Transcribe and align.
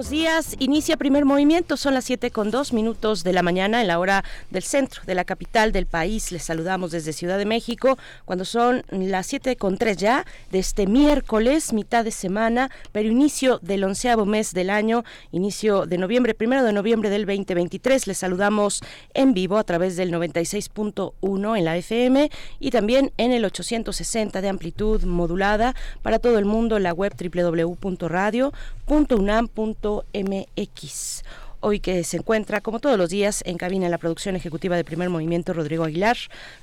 Buenos 0.00 0.12
días. 0.12 0.56
Inicia 0.60 0.96
primer 0.96 1.26
movimiento. 1.26 1.76
Son 1.76 1.92
las 1.92 2.06
7 2.06 2.30
con 2.30 2.50
2 2.50 2.72
minutos 2.72 3.22
de 3.22 3.34
la 3.34 3.42
mañana 3.42 3.82
en 3.82 3.86
la 3.86 3.98
hora 3.98 4.24
del 4.48 4.62
centro 4.62 5.02
de 5.04 5.14
la 5.14 5.26
capital 5.26 5.72
del 5.72 5.84
país. 5.84 6.32
Les 6.32 6.42
saludamos 6.42 6.90
desde 6.90 7.12
Ciudad 7.12 7.36
de 7.36 7.44
México 7.44 7.98
cuando 8.24 8.46
son 8.46 8.82
las 8.90 9.26
7 9.26 9.56
con 9.56 9.76
3 9.76 9.98
ya 9.98 10.24
de 10.52 10.58
este 10.58 10.86
miércoles, 10.86 11.74
mitad 11.74 12.02
de 12.02 12.12
semana, 12.12 12.70
pero 12.92 13.10
inicio 13.10 13.58
del 13.60 13.84
onceavo 13.84 14.24
mes 14.24 14.54
del 14.54 14.70
año, 14.70 15.04
inicio 15.32 15.84
de 15.84 15.98
noviembre, 15.98 16.32
primero 16.32 16.64
de 16.64 16.72
noviembre 16.72 17.10
del 17.10 17.26
2023. 17.26 18.06
Les 18.06 18.16
saludamos 18.16 18.80
en 19.12 19.34
vivo 19.34 19.58
a 19.58 19.64
través 19.64 19.96
del 19.96 20.14
96.1 20.14 21.58
en 21.58 21.64
la 21.66 21.76
FM 21.76 22.30
y 22.58 22.70
también 22.70 23.12
en 23.18 23.32
el 23.32 23.44
860 23.44 24.40
de 24.40 24.48
amplitud 24.48 25.04
modulada 25.04 25.74
para 26.00 26.18
todo 26.18 26.38
el 26.38 26.46
mundo 26.46 26.78
la 26.78 26.94
web 26.94 27.12
www.radio.unam.mx 27.20 29.89
MX. 30.14 31.22
Hoy 31.62 31.80
que 31.80 32.04
se 32.04 32.16
encuentra, 32.16 32.62
como 32.62 32.80
todos 32.80 32.96
los 32.96 33.10
días, 33.10 33.42
en 33.44 33.58
cabina 33.58 33.84
en 33.84 33.90
la 33.90 33.98
producción 33.98 34.34
ejecutiva 34.34 34.76
de 34.76 34.84
Primer 34.84 35.10
Movimiento, 35.10 35.52
Rodrigo 35.52 35.84
Aguilar. 35.84 36.16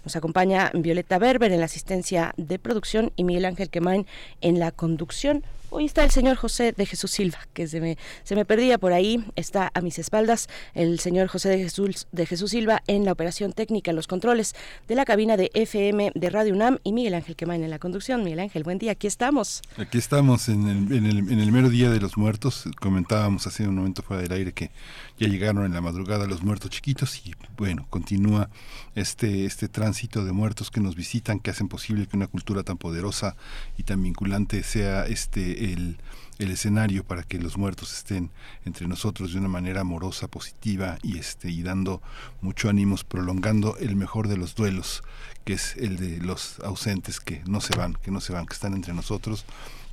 Nos 0.03 0.15
acompaña 0.15 0.71
Violeta 0.73 1.19
Berber 1.19 1.51
en 1.51 1.59
la 1.59 1.65
asistencia 1.65 2.33
de 2.37 2.57
producción 2.57 3.11
y 3.15 3.23
Miguel 3.23 3.45
Ángel 3.45 3.69
Quemain 3.69 4.07
en 4.41 4.57
la 4.57 4.71
conducción. 4.71 5.43
Hoy 5.69 5.83
está 5.83 6.05
el 6.05 6.11
señor 6.11 6.37
José 6.37 6.71
de 6.71 6.85
Jesús 6.85 7.11
Silva, 7.11 7.39
que 7.53 7.67
se 7.67 7.81
me, 7.81 7.97
se 8.23 8.35
me 8.35 8.45
perdía 8.45 8.77
por 8.77 8.93
ahí, 8.93 9.25
está 9.35 9.69
a 9.73 9.81
mis 9.81 9.99
espaldas 9.99 10.47
el 10.73 10.99
señor 10.99 11.27
José 11.27 11.49
de 11.49 11.57
Jesús, 11.57 12.07
de 12.13 12.25
Jesús 12.25 12.51
Silva 12.51 12.83
en 12.87 13.03
la 13.03 13.11
operación 13.11 13.51
técnica, 13.51 13.91
en 13.91 13.97
los 13.97 14.07
controles 14.07 14.55
de 14.87 14.95
la 14.95 15.03
cabina 15.03 15.35
de 15.35 15.51
FM 15.53 16.13
de 16.15 16.29
Radio 16.29 16.53
UNAM 16.53 16.77
y 16.83 16.93
Miguel 16.93 17.15
Ángel 17.15 17.35
Quemain 17.35 17.65
en 17.65 17.69
la 17.69 17.79
conducción. 17.79 18.23
Miguel 18.23 18.39
Ángel, 18.39 18.63
buen 18.63 18.79
día, 18.79 18.93
aquí 18.93 19.07
estamos. 19.07 19.61
Aquí 19.75 19.97
estamos 19.97 20.47
en 20.47 20.69
el, 20.69 20.97
en 20.97 21.05
el, 21.05 21.17
en 21.31 21.39
el 21.39 21.51
mero 21.51 21.69
día 21.69 21.89
de 21.89 21.99
los 21.99 22.15
muertos. 22.15 22.63
Comentábamos 22.79 23.45
hace 23.45 23.67
un 23.67 23.75
momento 23.75 24.03
fuera 24.03 24.23
del 24.23 24.31
aire 24.31 24.53
que 24.53 24.71
ya 25.19 25.27
llegaron 25.27 25.65
en 25.65 25.73
la 25.73 25.81
madrugada 25.81 26.27
los 26.27 26.43
muertos 26.43 26.69
chiquitos 26.71 27.25
y 27.25 27.33
bueno, 27.57 27.87
continúa 27.89 28.49
este, 28.95 29.45
este 29.45 29.67
tránsito 29.67 30.23
de 30.23 30.31
muertos 30.31 30.69
que 30.69 30.79
nos 30.79 30.95
visitan, 30.95 31.39
que 31.39 31.49
hacen 31.49 31.67
posible 31.67 32.07
que 32.07 32.15
una 32.15 32.27
cultura 32.27 32.63
tan 32.63 32.77
poderosa 32.77 33.35
y 33.77 33.83
tan 33.83 34.01
vinculante 34.03 34.63
sea 34.63 35.05
este 35.05 35.73
el, 35.73 35.97
escenario 36.37 37.03
para 37.03 37.23
que 37.23 37.39
los 37.39 37.57
muertos 37.57 37.91
estén 37.91 38.29
entre 38.63 38.87
nosotros 38.87 39.33
de 39.33 39.39
una 39.39 39.47
manera 39.47 39.81
amorosa, 39.81 40.27
positiva 40.27 40.99
y 41.01 41.17
este 41.17 41.49
y 41.49 41.63
dando 41.63 41.99
mucho 42.41 42.69
ánimos, 42.69 43.03
prolongando 43.03 43.75
el 43.77 43.95
mejor 43.95 44.27
de 44.27 44.37
los 44.37 44.53
duelos, 44.53 45.03
que 45.45 45.53
es 45.53 45.75
el 45.77 45.97
de 45.97 46.19
los 46.19 46.59
ausentes 46.59 47.19
que 47.19 47.41
no 47.47 47.59
se 47.59 47.75
van, 47.75 47.93
que 47.93 48.11
no 48.11 48.21
se 48.21 48.33
van, 48.33 48.45
que 48.45 48.53
están 48.53 48.75
entre 48.75 48.93
nosotros 48.93 49.45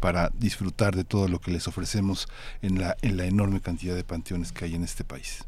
para 0.05 0.29
disfrutar 0.39 0.95
de 0.95 1.05
todo 1.05 1.29
lo 1.29 1.41
que 1.41 1.51
les 1.51 1.67
ofrecemos 1.67 2.29
en 2.61 2.79
la 2.79 2.95
en 3.01 3.17
la 3.17 3.25
enorme 3.25 3.63
cantidad 3.63 3.95
de 3.97 4.05
panteones 4.05 4.53
que 4.53 4.67
hay 4.67 4.75
en 4.75 4.85
este 4.85 5.03
país. 5.03 5.45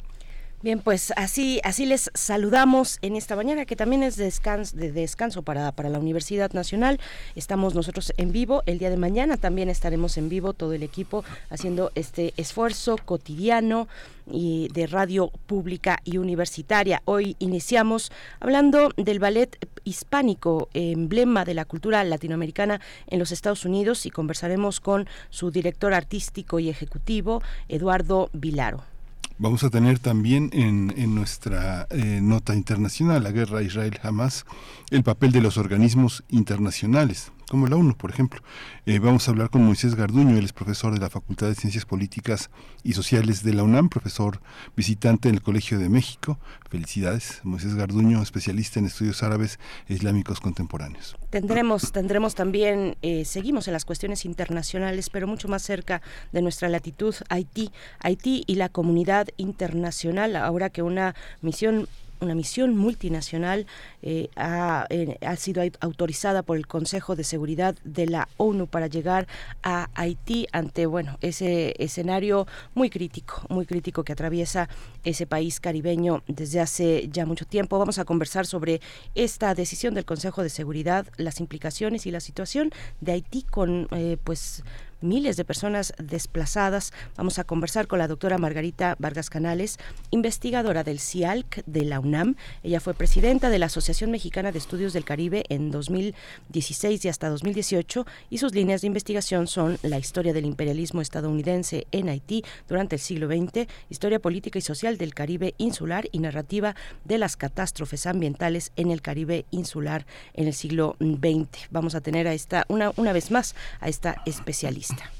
Bien, 0.62 0.81
pues 0.81 1.12
así, 1.17 1.61
así 1.65 1.85
les 1.85 2.11
saludamos 2.15 2.99
en 3.03 3.15
esta 3.15 3.37
mañana, 3.37 3.67
que 3.67 3.77
también 3.77 4.03
es 4.03 4.17
de 4.17 4.91
descanso 4.91 5.43
para, 5.43 5.71
para 5.72 5.91
la 5.91 5.99
Universidad 5.99 6.50
Nacional. 6.53 6.99
Estamos 7.34 7.75
nosotros 7.75 8.15
en 8.17 8.33
vivo. 8.33 8.62
El 8.65 8.78
día 8.78 8.89
de 8.89 8.97
mañana 8.97 9.37
también 9.37 9.69
estaremos 9.69 10.17
en 10.17 10.31
vivo, 10.31 10.55
todo 10.55 10.72
el 10.72 10.83
equipo, 10.83 11.25
haciendo 11.50 11.93
este 11.94 12.33
esfuerzo 12.39 12.97
cotidiano 13.05 13.87
y 14.28 14.69
de 14.72 14.87
radio 14.87 15.31
pública 15.47 15.99
y 16.05 16.17
universitaria. 16.17 17.03
Hoy 17.05 17.37
iniciamos 17.38 18.11
hablando 18.41 18.88
del 18.97 19.19
ballet 19.19 19.59
hispánico, 19.84 20.71
emblema 20.73 21.44
de 21.44 21.53
la 21.53 21.67
cultura 21.67 22.03
latinoamericana 22.03 22.81
en 23.09 23.19
los 23.19 23.31
Estados 23.31 23.67
Unidos, 23.67 24.06
y 24.06 24.11
conversaremos 24.11 24.81
con 24.81 25.06
su 25.28 25.50
director 25.50 25.93
artístico 25.93 26.59
y 26.59 26.71
ejecutivo, 26.71 27.43
Eduardo 27.69 28.31
Vilaro. 28.33 28.96
Vamos 29.39 29.65
a 29.65 29.71
tener 29.71 29.99
también 29.99 30.51
en, 30.53 31.15
nuestra 31.15 31.87
eh, 31.91 32.21
nota 32.23 32.55
internacional, 32.55 33.23
la 33.23 33.33
guerra 33.33 33.63
Israel-Hamas, 33.63 34.47
el 34.91 35.03
papel 35.03 35.33
de 35.33 35.43
los 35.43 35.59
organismos 35.59 36.25
internacionales 36.29 37.33
como 37.49 37.67
la 37.67 37.77
ONU, 37.77 37.97
por 37.97 38.11
ejemplo. 38.11 38.41
Eh, 38.87 38.99
vamos 38.99 39.27
a 39.27 39.31
hablar 39.31 39.51
con 39.51 39.65
Moisés 39.65 39.95
Garduño, 39.95 40.37
él 40.37 40.45
es 40.45 40.53
profesor 40.53 40.93
de 40.93 41.01
la 41.01 41.11
Facultad 41.11 41.49
de 41.49 41.55
Ciencias 41.55 41.84
Políticas 41.84 42.51
y 42.83 42.93
Sociales 42.93 43.43
de 43.43 43.55
la 43.55 43.62
UNAM, 43.62 43.89
profesor 43.89 44.41
visitante 44.77 45.29
en 45.29 45.37
el 45.37 45.43
Colegio 45.43 45.79
de 45.79 45.89
México. 45.89 46.39
Felicidades, 46.69 47.41
Moisés 47.45 47.75
Garduño, 47.75 48.21
especialista 48.23 48.81
en 48.81 48.87
estudios 48.87 49.23
árabes 49.23 49.59
e 49.89 49.95
islámicos 49.95 50.41
contemporáneos. 50.41 51.17
Tendremos, 51.31 51.93
tendremos 51.93 52.35
también, 52.35 52.97
eh, 53.03 53.25
seguimos 53.25 53.69
en 53.69 53.75
las 53.75 53.85
cuestiones 53.85 54.25
internacionales, 54.25 55.11
pero 55.11 55.27
mucho 55.27 55.49
más 55.49 55.62
cerca 55.62 56.03
de 56.33 56.43
nuestra 56.43 56.69
latitud, 56.69 57.15
Haití, 57.29 57.71
Haití 58.01 58.43
y 58.47 58.56
la 58.56 58.69
comunidad 58.69 59.29
internacional, 59.37 60.37
ahora 60.37 60.71
que 60.71 60.83
una 60.83 61.15
misión 61.43 61.89
una 62.21 62.35
misión 62.35 62.77
multinacional 62.77 63.67
eh, 64.09 64.31
ha, 64.37 64.87
eh, 64.89 65.19
ha, 65.21 65.34
sido 65.34 65.65
autorizada 65.81 66.44
por 66.44 66.56
el 66.56 66.69
Consejo 66.69 67.17
de 67.17 67.25
Seguridad 67.25 67.75
de 67.83 68.06
la 68.06 68.28
ONU 68.37 68.69
para 68.69 68.87
llegar 68.87 69.27
a 69.65 69.91
Haití 69.97 70.47
ante 70.53 70.87
bueno 70.87 71.19
ese 71.22 71.75
escenario 71.81 72.47
muy 72.72 72.89
crítico, 72.89 73.43
muy 73.49 73.67
crítico 73.67 74.05
que 74.05 74.12
atraviesa 74.12 74.69
ese 75.03 75.27
país 75.27 75.59
caribeño 75.59 76.22
desde 76.28 76.61
hace 76.61 77.09
ya 77.09 77.27
mucho 77.27 77.47
tiempo. 77.47 77.81
Vamos 77.81 77.99
a 77.99 78.05
conversar 78.05 78.47
sobre 78.47 78.81
esta 79.17 79.56
decisión 79.56 79.94
del 79.94 80.05
Consejo 80.05 80.44
de 80.44 80.50
Seguridad, 80.50 81.09
las 81.17 81.41
implicaciones 81.41 82.06
y 82.06 82.12
la 82.12 82.21
situación 82.21 82.71
de 83.00 83.11
Haití 83.11 83.43
con 83.43 83.88
eh, 83.91 84.19
pues 84.23 84.62
miles 85.00 85.37
de 85.37 85.44
personas 85.44 85.94
desplazadas. 85.99 86.93
Vamos 87.17 87.38
a 87.38 87.44
conversar 87.44 87.87
con 87.87 87.99
la 87.99 88.09
doctora 88.09 88.38
Margarita 88.38 88.97
Vargas 88.99 89.31
Canales, 89.31 89.78
investigadora 90.11 90.84
del 90.84 91.00
CIALC 91.00 91.62
de 91.67 91.84
la 91.84 92.00
UNAM. 92.00 92.37
Ella 92.62 92.81
fue 92.81 92.94
presidenta 92.94 93.50
de 93.50 93.59
la 93.59 93.67
Asociación 93.67 93.96
Mexicana 94.05 94.53
de 94.53 94.59
Estudios 94.59 94.93
del 94.93 95.07
Caribe 95.07 95.45
en 95.49 95.71
2016 95.71 97.03
y 97.05 97.09
hasta 97.09 97.31
2018 97.31 98.07
y 98.29 98.39
sus 98.39 98.55
líneas 98.55 98.83
de 98.83 98.89
investigación 98.89 99.47
son 99.47 99.79
la 99.83 99.99
historia 99.99 100.34
del 100.34 100.45
imperialismo 100.45 101.01
estadounidense 101.01 101.87
en 101.93 102.11
Haití 102.11 102.45
durante 102.69 102.97
el 102.97 103.01
siglo 103.01 103.29
XX, 103.29 103.67
historia 103.89 104.19
política 104.19 104.59
y 104.59 104.62
social 104.62 104.99
del 104.99 105.15
Caribe 105.15 105.55
insular 105.56 106.09
y 106.12 106.19
narrativa 106.19 106.77
de 107.05 107.17
las 107.17 107.37
catástrofes 107.37 108.06
ambientales 108.06 108.73
en 108.77 108.91
el 108.91 109.01
Caribe 109.01 109.47
insular 109.51 110.05
en 110.35 110.47
el 110.47 110.53
siglo 110.53 110.97
XX. 111.01 111.69
Vamos 111.71 111.95
a 111.95 112.03
tener 112.03 112.29
a 112.29 112.35
esta 112.35 112.67
una 112.69 112.93
una 112.97 113.15
vez 113.15 113.31
más 113.31 113.55
a 113.81 113.89
esta 113.89 114.23
especialista. 114.27 115.11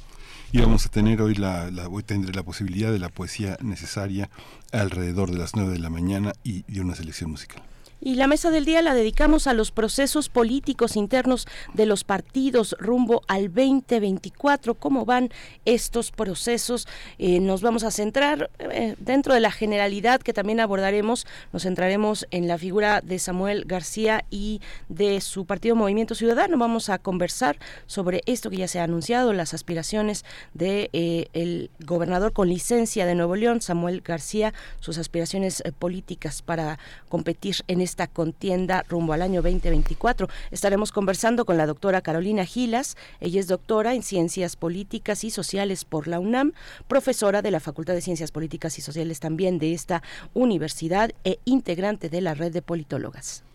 Y 0.53 0.61
vamos 0.61 0.87
a 0.87 0.91
tener 0.91 1.21
hoy 1.23 1.35
la, 1.35 1.71
la, 1.71 1.89
hoy 1.89 2.03
tendré 2.03 2.33
la 2.33 2.43
posibilidad 2.43 2.93
de 2.93 2.99
la 2.99 3.09
poesía 3.09 3.57
necesaria 3.61 4.31
alrededor 4.73 5.31
de 5.31 5.39
las 5.39 5.57
9 5.57 5.73
de 5.73 5.79
la 5.79 5.91
mañana 5.91 6.33
y 6.45 6.63
de 6.73 6.81
una 6.81 6.95
selección 6.95 7.31
musical. 7.31 7.63
Y 8.01 8.17
la 8.17 8.27
mesa 8.27 8.51
del 8.51 8.67
día 8.67 8.83
la 8.83 8.95
dedicamos 8.95 9.47
a 9.47 9.55
los 9.55 9.71
procesos 9.71 10.29
políticos 10.29 10.97
internos 10.97 11.47
de 11.73 11.87
los 11.87 12.05
partidos 12.05 12.77
rumbo 12.79 13.23
al 13.27 13.47
2024. 13.47 14.75
¿Cómo 14.75 15.07
van 15.07 15.31
estos 15.65 16.11
procesos? 16.11 16.87
Eh, 17.19 17.41
nos 17.41 17.63
vamos 17.63 17.85
a 17.85 17.91
centrar 17.91 18.51
eh, 18.59 18.97
dentro 18.99 19.33
de 19.33 19.41
la 19.41 19.51
generalidad 19.51 20.21
que 20.21 20.35
también 20.35 20.61
abordaremos. 20.61 21.27
Nos 21.55 21.63
centraremos 21.63 22.27
en 22.31 22.49
la 22.49 22.59
figura 22.59 23.01
de 23.01 23.19
Samuel 23.19 23.65
García 23.65 24.25
y 24.31 24.61
de 24.91 25.23
su 25.23 25.47
partido 25.47 25.75
Movimiento 25.75 26.15
Ciudadano. 26.15 26.59
Vamos 26.59 26.91
a 26.91 26.99
conversar 26.99 27.59
sobre 27.87 28.21
esto 28.27 28.51
que 28.51 28.59
ya 28.59 28.69
se 28.69 28.79
ha 28.79 28.85
anunciado, 28.85 29.33
las 29.33 29.55
aspiraciones 29.55 30.25
de 30.53 30.91
eh, 30.93 31.29
el 31.33 31.71
gobernador 31.81 32.35
con 32.35 32.51
licencia 32.51 33.07
de 33.07 33.15
Nuevo 33.15 33.37
León, 33.37 33.63
Samuel 33.63 34.03
García, 34.03 34.53
sus 34.81 34.99
aspiraciones 34.99 35.63
políticas 35.79 36.43
para 36.43 36.79
competir 37.09 37.57
en 37.69 37.86
esta 37.87 38.07
contienda 38.07 38.85
rumbo 38.89 39.15
al 39.15 39.23
año 39.23 39.41
2024. 39.41 40.29
Estaremos 40.51 40.93
conversando 40.93 41.47
con 41.47 41.57
la 41.57 41.67
doctora 41.67 42.03
Carolina 42.03 42.45
Gilas. 42.45 42.97
Ella 43.21 43.41
es 43.41 43.47
doctora 43.47 43.95
en 43.95 44.03
Ciencias 44.03 44.57
Políticas 44.57 45.25
y 45.25 45.31
Sociales 45.31 45.85
por 45.85 46.09
la 46.09 46.21
UNAM, 46.21 46.53
profesora 46.89 47.41
de 47.41 47.53
la 47.53 47.61
Facultad 47.61 47.95
de 47.95 48.03
Ciencias 48.03 48.33
Políticas 48.33 48.77
y 48.79 48.83
Sociales 48.83 49.21
también 49.21 49.59
de 49.59 49.73
esta 49.73 50.03
universidad 50.35 51.13
e 51.25 51.39
integrante 51.45 52.11
de 52.11 52.21
la 52.21 52.35
red 52.35 52.53
de 52.53 52.61
politólogas. 52.61 53.46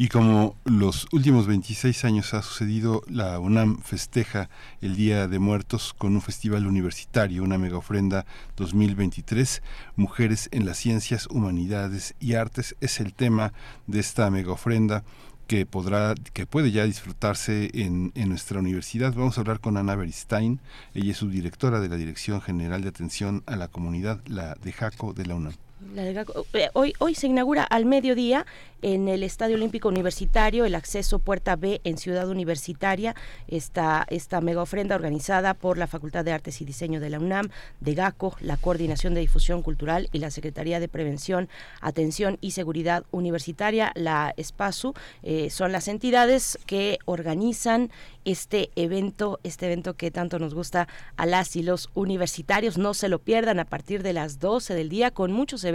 Y 0.00 0.08
como 0.08 0.56
los 0.64 1.06
últimos 1.12 1.46
26 1.46 2.06
años 2.06 2.32
ha 2.32 2.40
sucedido, 2.40 3.02
la 3.06 3.38
UNAM 3.38 3.82
festeja 3.82 4.48
el 4.80 4.96
Día 4.96 5.28
de 5.28 5.38
Muertos 5.38 5.92
con 5.92 6.14
un 6.14 6.22
festival 6.22 6.66
universitario, 6.66 7.42
una 7.42 7.58
mega 7.58 7.76
ofrenda 7.76 8.24
2023. 8.56 9.62
Mujeres 9.96 10.48
en 10.52 10.64
las 10.64 10.78
ciencias, 10.78 11.26
humanidades 11.26 12.14
y 12.18 12.32
artes 12.32 12.76
es 12.80 12.98
el 12.98 13.12
tema 13.12 13.52
de 13.86 14.00
esta 14.00 14.30
mega 14.30 14.52
ofrenda 14.52 15.04
que 15.46 15.66
podrá, 15.66 16.14
que 16.32 16.46
puede 16.46 16.70
ya 16.70 16.86
disfrutarse 16.86 17.68
en, 17.74 18.12
en, 18.14 18.30
nuestra 18.30 18.60
universidad. 18.60 19.12
Vamos 19.12 19.36
a 19.36 19.42
hablar 19.42 19.60
con 19.60 19.76
Ana 19.76 19.96
Beristain, 19.96 20.62
ella 20.94 21.10
es 21.10 21.18
subdirectora 21.18 21.78
de 21.78 21.90
la 21.90 21.96
Dirección 21.96 22.40
General 22.40 22.80
de 22.80 22.88
Atención 22.88 23.42
a 23.44 23.54
la 23.54 23.68
Comunidad, 23.68 24.22
la 24.26 24.54
de 24.54 24.72
JACO 24.72 25.12
de 25.12 25.26
la 25.26 25.34
UNAM. 25.34 25.69
Eh, 25.96 26.68
hoy, 26.74 27.14
se 27.14 27.26
inaugura 27.26 27.64
al 27.64 27.86
mediodía 27.86 28.44
en 28.82 29.08
el 29.08 29.22
Estadio 29.22 29.56
Olímpico 29.56 29.88
Universitario 29.88 30.64
el 30.64 30.74
acceso 30.74 31.18
Puerta 31.18 31.56
B 31.56 31.80
en 31.84 31.98
Ciudad 31.98 32.28
Universitaria, 32.28 33.14
esta, 33.48 34.06
esta 34.08 34.40
mega 34.40 34.62
ofrenda 34.62 34.94
organizada 34.94 35.54
por 35.54 35.78
la 35.78 35.86
Facultad 35.86 36.24
de 36.24 36.32
Artes 36.32 36.60
y 36.60 36.64
Diseño 36.64 37.00
de 37.00 37.10
la 37.10 37.18
UNAM, 37.18 37.50
de 37.80 37.94
GACO, 37.94 38.36
la 38.40 38.56
Coordinación 38.56 39.14
de 39.14 39.20
Difusión 39.20 39.62
Cultural 39.62 40.08
y 40.12 40.18
la 40.18 40.30
Secretaría 40.30 40.80
de 40.80 40.88
Prevención, 40.88 41.48
Atención 41.80 42.38
y 42.40 42.52
Seguridad 42.52 43.04
Universitaria, 43.10 43.92
la 43.94 44.32
ESPASU, 44.36 44.94
eh, 45.22 45.50
son 45.50 45.72
las 45.72 45.88
entidades 45.88 46.58
que 46.66 46.98
organizan 47.06 47.90
este 48.26 48.70
evento, 48.76 49.40
este 49.44 49.66
evento 49.66 49.94
que 49.94 50.10
tanto 50.10 50.38
nos 50.38 50.54
gusta 50.54 50.88
a 51.16 51.26
las 51.26 51.56
y 51.56 51.62
los 51.62 51.88
universitarios. 51.94 52.76
No 52.76 52.92
se 52.92 53.08
lo 53.08 53.18
pierdan 53.18 53.58
a 53.60 53.64
partir 53.64 54.02
de 54.02 54.12
las 54.12 54.38
12 54.40 54.74
del 54.74 54.88
día 54.90 55.10
con 55.10 55.32
muchos 55.32 55.64
eventos. 55.64 55.69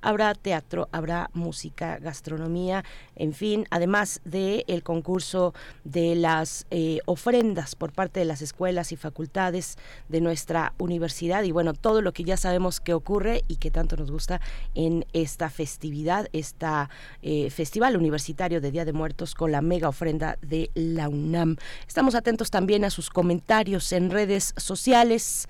Habrá 0.00 0.34
teatro, 0.34 0.88
habrá 0.92 1.30
música, 1.32 1.98
gastronomía, 1.98 2.84
en 3.14 3.32
fin, 3.32 3.66
además 3.70 4.20
del 4.24 4.64
el 4.66 4.82
concurso 4.82 5.54
de 5.84 6.14
las 6.14 6.66
eh, 6.70 7.00
ofrendas 7.06 7.74
por 7.74 7.92
parte 7.92 8.20
de 8.20 8.26
las 8.26 8.42
escuelas 8.42 8.92
y 8.92 8.96
facultades 8.96 9.76
de 10.08 10.20
nuestra 10.20 10.72
universidad 10.78 11.42
y 11.42 11.52
bueno, 11.52 11.74
todo 11.74 12.02
lo 12.02 12.12
que 12.12 12.24
ya 12.24 12.36
sabemos 12.36 12.80
que 12.80 12.94
ocurre 12.94 13.44
y 13.48 13.56
que 13.56 13.70
tanto 13.70 13.96
nos 13.96 14.10
gusta 14.10 14.40
en 14.74 15.06
esta 15.12 15.50
festividad, 15.50 16.28
esta 16.32 16.90
eh, 17.22 17.50
festival 17.50 17.96
universitario 17.96 18.60
de 18.60 18.70
Día 18.70 18.84
de 18.84 18.92
Muertos 18.92 19.34
con 19.34 19.52
la 19.52 19.62
mega 19.62 19.88
ofrenda 19.88 20.38
de 20.42 20.70
la 20.74 21.08
UNAM. 21.08 21.56
Estamos 21.86 22.14
atentos 22.14 22.50
también 22.50 22.84
a 22.84 22.90
sus 22.90 23.10
comentarios 23.10 23.92
en 23.92 24.10
redes 24.10 24.54
sociales. 24.56 25.48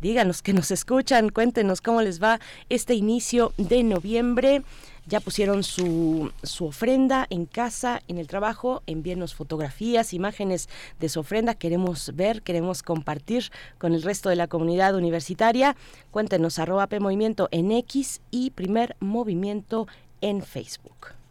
Díganos 0.00 0.42
que 0.42 0.52
nos 0.52 0.70
escuchan, 0.70 1.28
cuéntenos 1.28 1.80
cómo 1.80 2.02
les 2.02 2.22
va 2.22 2.40
este 2.68 2.94
inicio 2.94 3.52
de 3.58 3.82
noviembre. 3.82 4.62
Ya 5.06 5.20
pusieron 5.20 5.64
su, 5.64 6.32
su 6.42 6.66
ofrenda 6.66 7.26
en 7.28 7.46
casa, 7.46 8.02
en 8.08 8.18
el 8.18 8.26
trabajo. 8.26 8.82
Envíenos 8.86 9.34
fotografías, 9.34 10.14
imágenes 10.14 10.68
de 11.00 11.08
su 11.08 11.20
ofrenda. 11.20 11.54
Queremos 11.54 12.14
ver, 12.14 12.42
queremos 12.42 12.82
compartir 12.82 13.50
con 13.78 13.94
el 13.94 14.02
resto 14.02 14.28
de 14.28 14.36
la 14.36 14.46
comunidad 14.46 14.94
universitaria. 14.94 15.76
Cuéntenos 16.10 16.58
arroba 16.58 16.86
P 16.86 17.00
Movimiento 17.00 17.48
en 17.50 17.72
X 17.72 18.20
y 18.30 18.50
Primer 18.50 18.96
Movimiento 19.00 19.88
en 20.20 20.42
Facebook. 20.42 21.21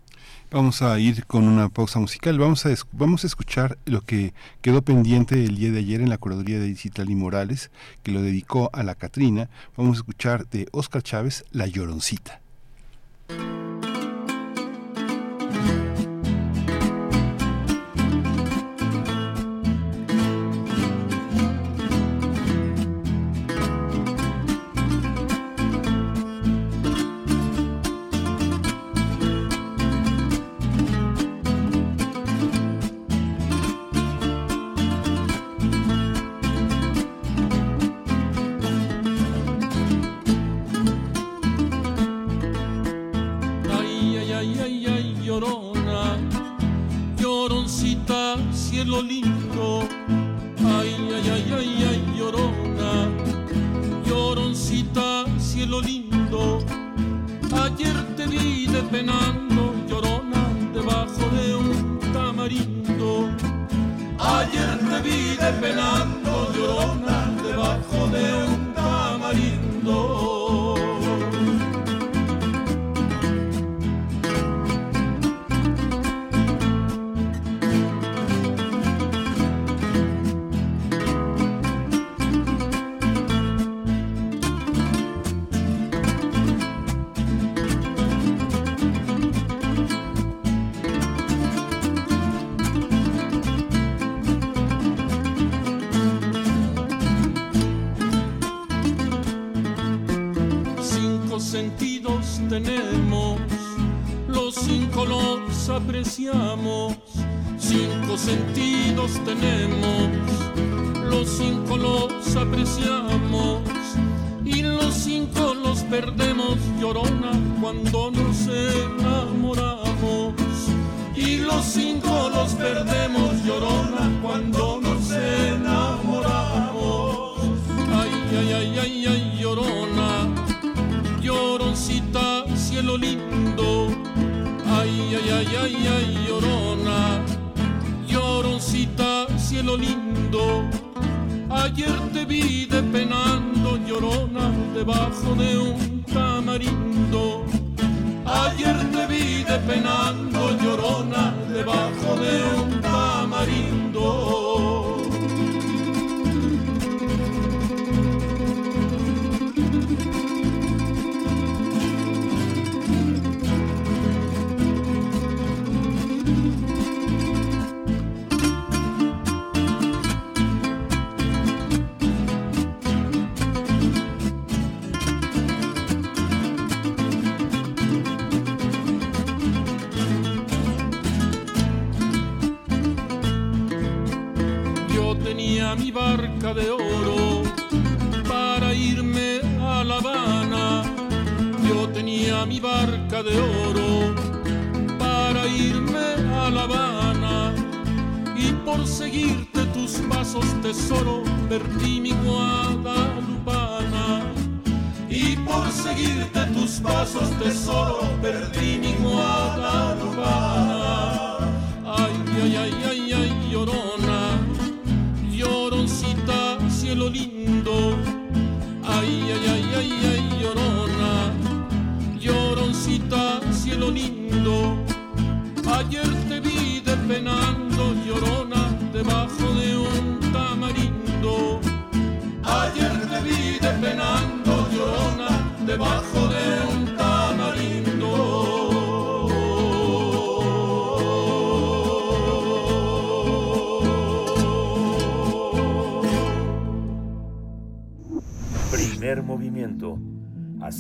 Vamos 0.54 0.82
a 0.82 1.00
ir 1.00 1.26
con 1.28 1.48
una 1.48 1.70
pausa 1.70 2.02
musical. 2.02 2.38
Vamos 2.38 2.66
a, 2.66 2.74
vamos 2.92 3.24
a 3.24 3.28
escuchar 3.28 3.78
lo 3.86 4.02
que 4.02 4.34
quedó 4.62 4.82
pendiente 4.82 5.46
el 5.46 5.56
día 5.56 5.72
de 5.72 5.80
ayer 5.80 6.02
en 6.02 6.10
la 6.10 6.18
Curaduría 6.18 6.60
de 6.60 6.68
y 6.68 7.16
Morales, 7.16 7.72
que 8.04 8.12
lo 8.12 8.22
dedicó 8.22 8.70
a 8.74 8.84
la 8.84 8.96
Catrina. 8.96 9.50
Vamos 9.78 9.96
a 9.96 10.00
escuchar 10.00 10.50
de 10.50 10.68
Oscar 10.74 11.04
Chávez, 11.04 11.46
La 11.52 11.68
Lloroncita. 11.68 12.42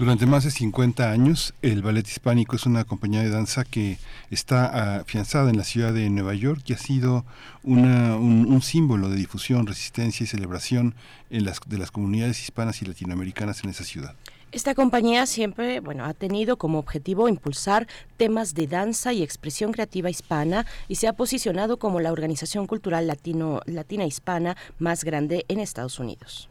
Durante 0.00 0.24
más 0.24 0.44
de 0.44 0.50
50 0.50 1.10
años, 1.10 1.52
el 1.60 1.82
Ballet 1.82 2.08
Hispánico 2.08 2.56
es 2.56 2.64
una 2.64 2.84
compañía 2.84 3.20
de 3.20 3.28
danza 3.28 3.64
que 3.64 3.98
está 4.30 5.00
afianzada 5.00 5.50
en 5.50 5.58
la 5.58 5.64
ciudad 5.64 5.92
de 5.92 6.08
Nueva 6.08 6.32
York 6.32 6.62
y 6.66 6.72
ha 6.72 6.78
sido 6.78 7.26
una, 7.62 8.16
un, 8.16 8.62
símbolo 8.62 9.10
de 9.10 9.16
difusión, 9.16 9.66
resistencia 9.66 10.24
y 10.24 10.26
celebración 10.26 10.94
en 11.28 11.44
las, 11.44 11.60
de 11.66 11.76
las 11.76 11.90
comunidades 11.90 12.40
hispanas 12.40 12.80
y 12.80 12.86
latinoamericanas 12.86 13.62
en 13.62 13.70
esa 13.70 13.84
ciudad. 13.84 14.14
Esta 14.52 14.74
compañía 14.74 15.26
siempre, 15.26 15.78
bueno, 15.78 16.04
ha 16.04 16.14
tenido 16.14 16.56
como 16.56 16.80
objetivo 16.80 17.28
impulsar 17.28 17.86
temas 18.16 18.54
de 18.54 18.66
danza 18.66 19.12
y 19.12 19.22
expresión 19.22 19.70
creativa 19.70 20.10
hispana 20.10 20.66
y 20.88 20.96
se 20.96 21.06
ha 21.06 21.12
posicionado 21.12 21.78
como 21.78 22.00
la 22.00 22.10
organización 22.10 22.66
cultural 22.66 23.06
latina 23.06 24.06
hispana 24.06 24.56
más 24.78 25.04
grande 25.04 25.44
en 25.48 25.60
Estados 25.60 26.00
Unidos. 26.00 26.49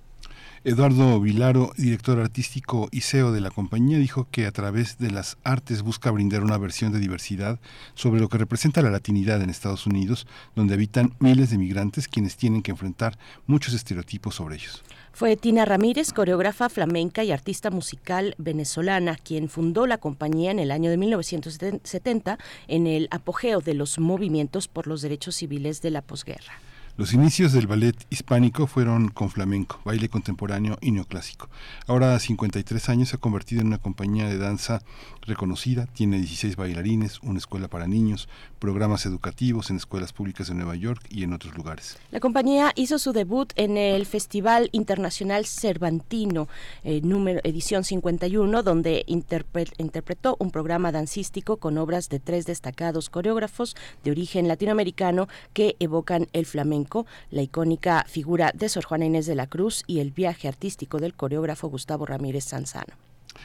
Eduardo 0.66 1.22
Vilaro, 1.22 1.72
director 1.78 2.20
artístico 2.20 2.90
y 2.92 3.00
CEO 3.00 3.32
de 3.32 3.40
la 3.40 3.50
compañía, 3.50 3.98
dijo 3.98 4.28
que 4.30 4.46
a 4.46 4.52
través 4.52 4.98
de 4.98 5.10
las 5.10 5.38
artes 5.46 5.84
busca 5.84 6.12
brindar 6.12 6.44
una 6.44 6.58
versión 6.58 6.92
de 6.92 7.00
diversidad 7.00 7.62
sobre 7.94 8.20
lo 8.20 8.28
que 8.28 8.38
representa 8.38 8.82
la 8.82 8.90
latinidad 8.90 9.42
en 9.42 9.50
Estados 9.50 9.86
Unidos, 9.86 10.28
donde 10.56 10.74
habitan 10.74 11.16
miles 11.20 11.50
de 11.50 11.58
migrantes 11.58 12.10
quienes 12.10 12.36
tienen 12.36 12.62
que 12.62 12.72
enfrentar 12.72 13.18
muchos 13.48 13.74
estereotipos 13.74 14.36
sobre 14.36 14.56
ellos. 14.56 14.84
Fue 15.14 15.38
Tina 15.38 15.64
Ramírez, 15.64 16.12
coreógrafa 16.12 16.68
flamenca 16.68 17.24
y 17.24 17.32
artista 17.32 17.72
musical 17.72 18.36
venezolana, 18.38 19.16
quien 19.16 19.48
fundó 19.48 19.88
la 19.88 19.98
compañía 19.98 20.52
en 20.52 20.60
el 20.60 20.72
año 20.72 20.90
de 20.90 20.98
1970 20.98 22.38
en 22.68 22.86
el 22.86 23.08
apogeo 23.12 23.62
de 23.62 23.76
los 23.76 23.98
movimientos 23.98 24.68
por 24.68 24.88
los 24.88 25.02
derechos 25.02 25.36
civiles 25.36 25.82
de 25.82 25.92
la 25.92 26.02
posguerra. 26.02 26.54
Los 27.00 27.14
inicios 27.14 27.54
del 27.54 27.66
ballet 27.66 27.96
hispánico 28.10 28.68
fueron 28.68 29.08
con 29.08 29.30
flamenco, 29.30 29.80
baile 29.86 30.10
contemporáneo 30.10 30.78
y 30.82 30.92
neoclásico. 30.92 31.48
Ahora, 31.88 32.14
a 32.14 32.20
53 32.20 32.90
años, 32.90 33.08
se 33.08 33.16
ha 33.16 33.20
convertido 33.20 33.62
en 33.62 33.68
una 33.68 33.78
compañía 33.78 34.28
de 34.28 34.38
danza 34.38 34.82
reconocida. 35.22 35.86
Tiene 35.86 36.18
16 36.18 36.58
bailarines, 36.58 37.22
una 37.22 37.38
escuela 37.38 37.70
para 37.70 37.88
niños, 37.88 38.28
programas 38.60 39.06
educativos 39.06 39.70
en 39.70 39.78
escuelas 39.78 40.12
públicas 40.12 40.50
de 40.50 40.56
Nueva 40.56 40.76
York 40.76 41.02
y 41.10 41.24
en 41.24 41.32
otros 41.32 41.56
lugares. 41.56 41.98
La 42.12 42.20
compañía 42.20 42.74
hizo 42.76 43.00
su 43.00 43.14
debut 43.14 43.54
en 43.56 43.78
el 43.78 44.06
Festival 44.06 44.68
Internacional 44.74 45.46
Cervantino, 45.46 46.50
eh, 46.84 47.00
número, 47.02 47.40
edición 47.46 47.86
51, 47.86 48.62
donde 48.62 49.06
interpre 49.08 49.68
interpretó 49.78 50.36
un 50.40 50.52
programa 50.52 50.92
dancístico 50.92 51.58
con 51.58 51.78
obras 51.78 52.10
de 52.10 52.20
tres 52.20 52.46
destacados 52.46 53.10
coreógrafos 53.10 53.78
de 54.04 54.12
origen 54.12 54.50
latinoamericano 54.50 55.30
que 55.54 55.78
evocan 55.80 56.28
el 56.34 56.46
flamenco 56.46 56.89
la 57.32 57.42
icónica 57.42 58.04
figura 58.08 58.52
de 58.54 58.70
Sor 58.70 58.86
Juana 58.86 59.06
Inés 59.06 59.26
de 59.26 59.36
la 59.36 59.48
Cruz 59.48 59.84
y 59.88 60.00
el 60.00 60.12
viaje 60.12 60.48
artístico 60.48 61.00
del 61.00 61.14
coreógrafo 61.14 61.70
Gustavo 61.70 62.06
Ramírez 62.06 62.46
Sanzano. 62.46 62.94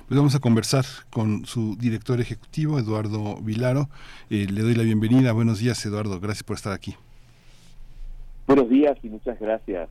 Pues 0.08 0.16
vamos 0.18 0.34
a 0.34 0.40
conversar 0.40 0.84
con 1.10 1.46
su 1.46 1.76
director 1.76 2.20
ejecutivo, 2.20 2.78
Eduardo 2.78 3.36
Vilaro. 3.36 3.88
Eh, 4.30 4.46
le 4.50 4.62
doy 4.62 4.74
la 4.74 4.82
bienvenida. 4.82 5.32
Buenos 5.32 5.58
días, 5.58 5.84
Eduardo. 5.86 6.18
Gracias 6.20 6.42
por 6.42 6.56
estar 6.56 6.72
aquí. 6.72 6.96
Buenos 8.46 8.68
días 8.68 8.96
y 9.02 9.08
muchas 9.08 9.38
gracias. 9.38 9.88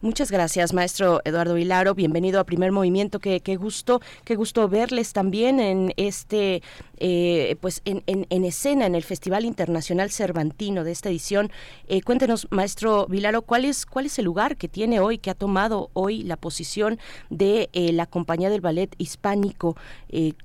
Muchas 0.00 0.30
gracias, 0.30 0.74
maestro 0.74 1.20
Eduardo 1.24 1.54
Vilaro. 1.54 1.92
Bienvenido 1.92 2.38
a 2.38 2.44
Primer 2.44 2.70
Movimiento. 2.70 3.18
Qué, 3.18 3.40
qué 3.40 3.56
gusto, 3.56 4.00
qué 4.24 4.36
gusto 4.36 4.68
verles 4.68 5.12
también 5.12 5.58
en 5.58 5.92
este, 5.96 6.62
eh, 6.98 7.56
pues 7.60 7.82
en, 7.84 8.04
en, 8.06 8.24
en, 8.30 8.44
escena 8.44 8.86
en 8.86 8.94
el 8.94 9.02
Festival 9.02 9.44
Internacional 9.44 10.10
Cervantino 10.10 10.84
de 10.84 10.92
esta 10.92 11.08
edición. 11.08 11.50
Eh, 11.88 12.00
cuéntenos, 12.02 12.46
maestro 12.52 13.06
Vilaro, 13.08 13.42
cuál 13.42 13.64
es 13.64 13.86
cuál 13.86 14.06
es 14.06 14.20
el 14.20 14.26
lugar 14.26 14.56
que 14.56 14.68
tiene 14.68 15.00
hoy, 15.00 15.18
que 15.18 15.30
ha 15.30 15.34
tomado 15.34 15.90
hoy 15.94 16.22
la 16.22 16.36
posición 16.36 17.00
de 17.28 17.68
eh, 17.72 17.92
la 17.92 18.06
compañía 18.06 18.50
del 18.50 18.60
ballet 18.60 18.94
hispánico. 18.98 19.74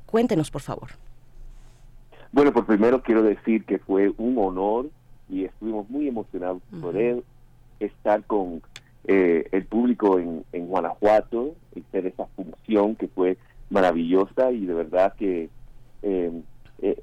cuéntenos, 0.08 0.50
por 0.50 0.64
favor. 0.64 0.90
Bueno, 2.32 2.52
pues 2.52 2.66
primero 2.66 3.04
quiero 3.04 3.22
decir 3.22 3.66
que 3.66 3.78
fue 3.78 4.12
un 4.18 4.36
honor 4.40 4.90
y 5.30 5.46
estuvimos 5.46 5.88
muy 5.92 6.08
emocionados 6.08 6.64
uh 6.72 6.76
-huh. 6.76 6.82
por 6.82 6.98
él 6.98 7.24
estar 7.80 8.24
con 8.24 8.62
eh, 9.06 9.48
el 9.52 9.66
público 9.66 10.20
en, 10.20 10.46
en, 10.54 10.68
Guanajuato 10.68 11.56
hacer 11.72 12.08
esa 12.08 12.26
función 12.28 12.96
que 12.96 13.08
fue 13.08 13.38
maravillosa 13.70 14.52
y 14.52 14.66
de 14.66 14.74
verdad 14.74 15.14
que 15.16 15.50
eh, 16.04 16.42
eh, 16.82 17.02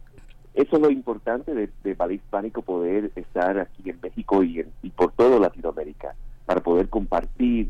eso 0.55 0.77
es 0.77 0.83
lo 0.83 0.91
importante 0.91 1.55
de, 1.55 1.69
de 1.85 1.95
Ballet 1.95 2.17
Hispánico, 2.17 2.63
poder 2.63 3.11
estar 3.17 3.59
aquí 3.59 3.91
en 3.91 3.99
México 4.03 4.43
y, 4.43 4.61
en, 4.61 4.69
y 4.83 4.91
por 4.91 5.13
todo 5.13 5.39
Latinoamérica, 5.39 6.15
para 6.47 6.61
poder 6.63 6.89
compartir 6.89 7.69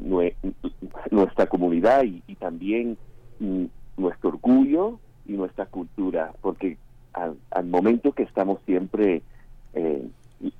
nue 0.00 0.34
nuestra 1.12 1.46
comunidad 1.46 2.02
y, 2.02 2.22
y 2.26 2.34
también 2.34 2.98
mm, 3.38 3.64
nuestro 3.96 4.30
orgullo 4.30 4.98
y 5.26 5.34
nuestra 5.34 5.66
cultura, 5.66 6.32
porque 6.40 6.78
al, 7.12 7.36
al 7.50 7.66
momento 7.66 8.12
que 8.12 8.24
estamos 8.24 8.58
siempre 8.66 9.22
eh, 9.74 10.08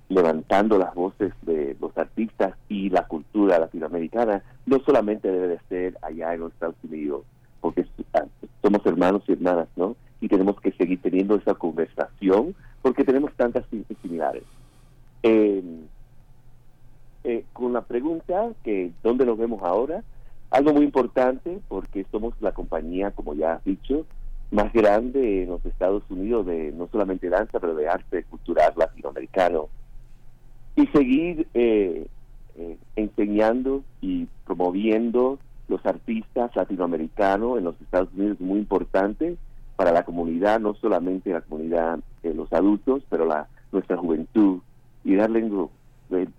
levantando 0.09 0.79
las 0.79 0.95
voces 0.95 1.33
de 1.43 1.77
los 1.81 1.97
artistas 1.97 2.55
y 2.69 2.91
la 2.91 3.07
cultura 3.07 3.59
latinoamericana, 3.59 4.43
no 4.67 4.81
solamente 4.81 5.31
debe 5.31 5.49
de 5.49 5.61
ser 5.69 5.99
allá 6.03 6.35
en 6.35 6.41
los 6.41 6.53
Estados 6.53 6.77
Unidos, 6.83 7.23
porque 7.61 7.87
somos 8.63 8.85
hermanos 8.87 9.23
y 9.27 9.33
hermanas, 9.33 9.69
¿no? 9.77 9.97
Y 10.21 10.29
tenemos 10.29 10.61
que 10.61 10.73
seguir 10.73 11.01
teniendo 11.01 11.37
esa 11.37 11.55
conversación 11.55 12.55
porque 12.81 13.05
tenemos 13.05 13.33
tantas 13.35 13.65
similares. 14.03 14.45
Eh, 15.23 15.63
eh, 17.25 17.45
con 17.53 17.73
la 17.73 17.83
pregunta 17.83 18.51
que 18.65 18.91
dónde 19.03 19.25
nos 19.25 19.39
vemos 19.39 19.63
ahora, 19.63 20.03
algo 20.51 20.73
muy 20.73 20.85
importante 20.85 21.61
porque 21.69 22.05
somos 22.11 22.35
la 22.41 22.53
compañía, 22.53 23.13
como 23.13 23.35
ya 23.35 23.55
has 23.55 23.65
dicho, 23.65 24.07
más 24.53 24.73
grande 24.73 25.43
en 25.43 25.49
los 25.49 25.65
Estados 25.65 26.03
Unidos 26.11 26.47
de 26.47 26.73
no 26.73 26.87
solamente 26.93 27.29
danza, 27.29 27.59
pero 27.59 27.75
de 27.75 27.89
arte 27.89 28.23
cultural 28.25 28.73
latinoamericano. 28.77 29.69
Y 30.77 30.87
seguir 30.89 31.49
eh, 31.55 32.07
eh, 32.57 32.77
enseñando 32.95 33.83
y 34.03 34.29
promoviendo 34.45 35.39
los 35.69 35.85
artistas 35.87 36.55
latinoamericanos 36.55 37.59
en 37.59 37.65
los 37.65 37.81
Estados 37.81 38.11
Unidos 38.15 38.37
es 38.39 38.47
muy 38.47 38.59
importante 38.59 39.37
para 39.77 39.91
la 39.91 40.05
comunidad, 40.05 40.61
no 40.61 40.75
solamente 40.75 41.31
la 41.31 41.41
comunidad 41.41 42.01
de 42.23 42.35
los 42.35 42.53
adultos, 42.53 43.03
pero 43.09 43.25
la 43.25 43.49
nuestra 43.73 43.97
juventud, 43.97 44.61
y 45.03 45.15
darle 45.15 45.51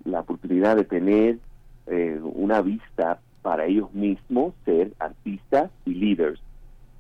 la 0.06 0.20
oportunidad 0.20 0.76
de 0.76 0.84
tener 0.84 1.40
eh, 1.88 2.20
una 2.22 2.62
vista 2.62 3.20
para 3.42 3.66
ellos 3.66 3.92
mismos, 3.94 4.54
ser 4.66 4.94
artistas 5.00 5.72
y 5.86 5.96
líderes 5.96 6.40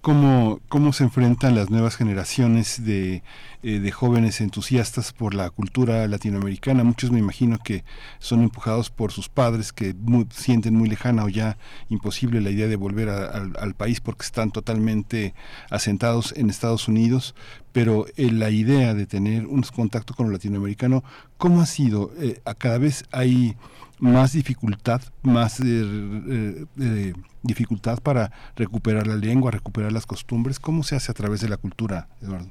Cómo, 0.00 0.60
cómo 0.68 0.92
se 0.92 1.04
enfrentan 1.04 1.54
las 1.54 1.70
nuevas 1.70 1.96
generaciones 1.96 2.84
de, 2.84 3.22
eh, 3.62 3.78
de 3.80 3.92
jóvenes 3.92 4.40
entusiastas 4.40 5.12
por 5.12 5.34
la 5.34 5.50
cultura 5.50 6.06
latinoamericana. 6.08 6.84
Muchos 6.84 7.10
me 7.10 7.18
imagino 7.18 7.58
que 7.58 7.84
son 8.18 8.42
empujados 8.42 8.90
por 8.90 9.12
sus 9.12 9.28
padres 9.28 9.72
que 9.72 9.94
sienten 10.30 10.74
muy 10.74 10.88
lejana 10.88 11.24
o 11.24 11.28
ya 11.28 11.58
imposible 11.88 12.40
la 12.40 12.50
idea 12.50 12.68
de 12.68 12.76
volver 12.76 13.08
al 13.08 13.74
país 13.74 14.00
porque 14.00 14.24
están 14.24 14.50
totalmente 14.50 15.34
asentados 15.70 16.32
en 16.36 16.50
Estados 16.50 16.88
Unidos, 16.88 17.34
pero 17.72 18.06
eh, 18.16 18.30
la 18.30 18.50
idea 18.50 18.94
de 18.94 19.06
tener 19.06 19.46
un 19.46 19.62
contacto 19.62 20.14
con 20.14 20.26
lo 20.26 20.32
latinoamericano, 20.32 21.04
¿cómo 21.36 21.60
ha 21.60 21.66
sido? 21.66 22.12
Eh, 22.18 22.40
a 22.44 22.54
cada 22.54 22.78
vez 22.78 23.04
hay 23.12 23.56
más 23.98 24.32
dificultad, 24.32 25.02
más 25.22 25.60
eh, 25.60 27.14
dificultad 27.42 27.98
para 28.00 28.32
recuperar 28.56 29.06
la 29.06 29.16
lengua, 29.16 29.50
recuperar 29.50 29.89
las 29.92 30.06
costumbres. 30.06 30.60
¿Cómo 30.60 30.82
se 30.82 30.96
hace 30.96 31.10
a 31.10 31.14
través 31.14 31.40
de 31.40 31.48
la 31.48 31.56
cultura, 31.56 32.08
Eduardo? 32.22 32.48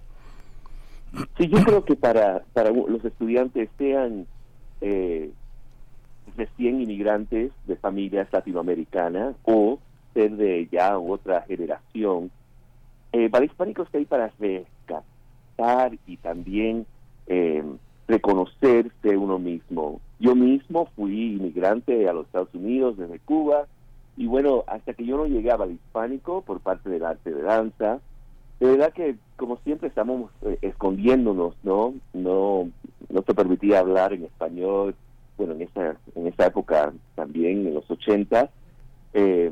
Sí, 1.37 1.47
yo 1.47 1.63
creo 1.63 1.85
que 1.85 1.95
para, 1.95 2.43
para 2.53 2.69
los 2.71 3.03
estudiantes 3.03 3.69
sean 3.77 4.27
recién 6.37 6.81
inmigrantes 6.81 7.51
de 7.67 7.75
familias 7.75 8.27
latinoamericanas 8.31 9.35
o 9.43 9.79
ser 10.13 10.31
de 10.37 10.67
ya 10.71 10.97
otra 10.97 11.41
generación, 11.43 12.31
eh, 13.11 13.29
para 13.29 13.45
hispánicos 13.45 13.89
que 13.89 13.99
hay 13.99 14.05
para 14.05 14.31
rescatar 14.39 15.97
y 16.07 16.17
también 16.17 16.85
eh, 17.27 17.63
reconocerse 18.07 19.17
uno 19.17 19.39
mismo. 19.39 19.99
Yo 20.19 20.35
mismo 20.35 20.89
fui 20.95 21.35
inmigrante 21.35 22.07
a 22.07 22.13
los 22.13 22.25
Estados 22.25 22.53
Unidos 22.53 22.97
desde 22.97 23.19
Cuba 23.19 23.67
y 24.19 24.27
bueno, 24.27 24.65
hasta 24.67 24.93
que 24.93 25.05
yo 25.05 25.15
no 25.15 25.27
llegaba 25.27 25.63
al 25.63 25.71
hispánico 25.71 26.41
por 26.41 26.59
parte 26.59 26.89
del 26.89 27.05
arte 27.05 27.33
de 27.33 27.41
danza, 27.41 28.01
de 28.59 28.71
verdad 28.71 28.91
que 28.91 29.15
como 29.37 29.55
siempre 29.59 29.87
estamos 29.87 30.29
eh, 30.41 30.57
escondiéndonos, 30.61 31.55
¿no? 31.63 31.93
No 32.11 32.69
no 33.07 33.21
se 33.21 33.33
permitía 33.33 33.79
hablar 33.79 34.11
en 34.11 34.25
español, 34.25 34.93
bueno, 35.37 35.53
en 35.53 35.61
esa 35.61 35.95
en 36.15 36.27
esa 36.27 36.47
época 36.47 36.91
también 37.15 37.65
en 37.65 37.73
los 37.73 37.89
80 37.89 38.49
eh, 39.13 39.51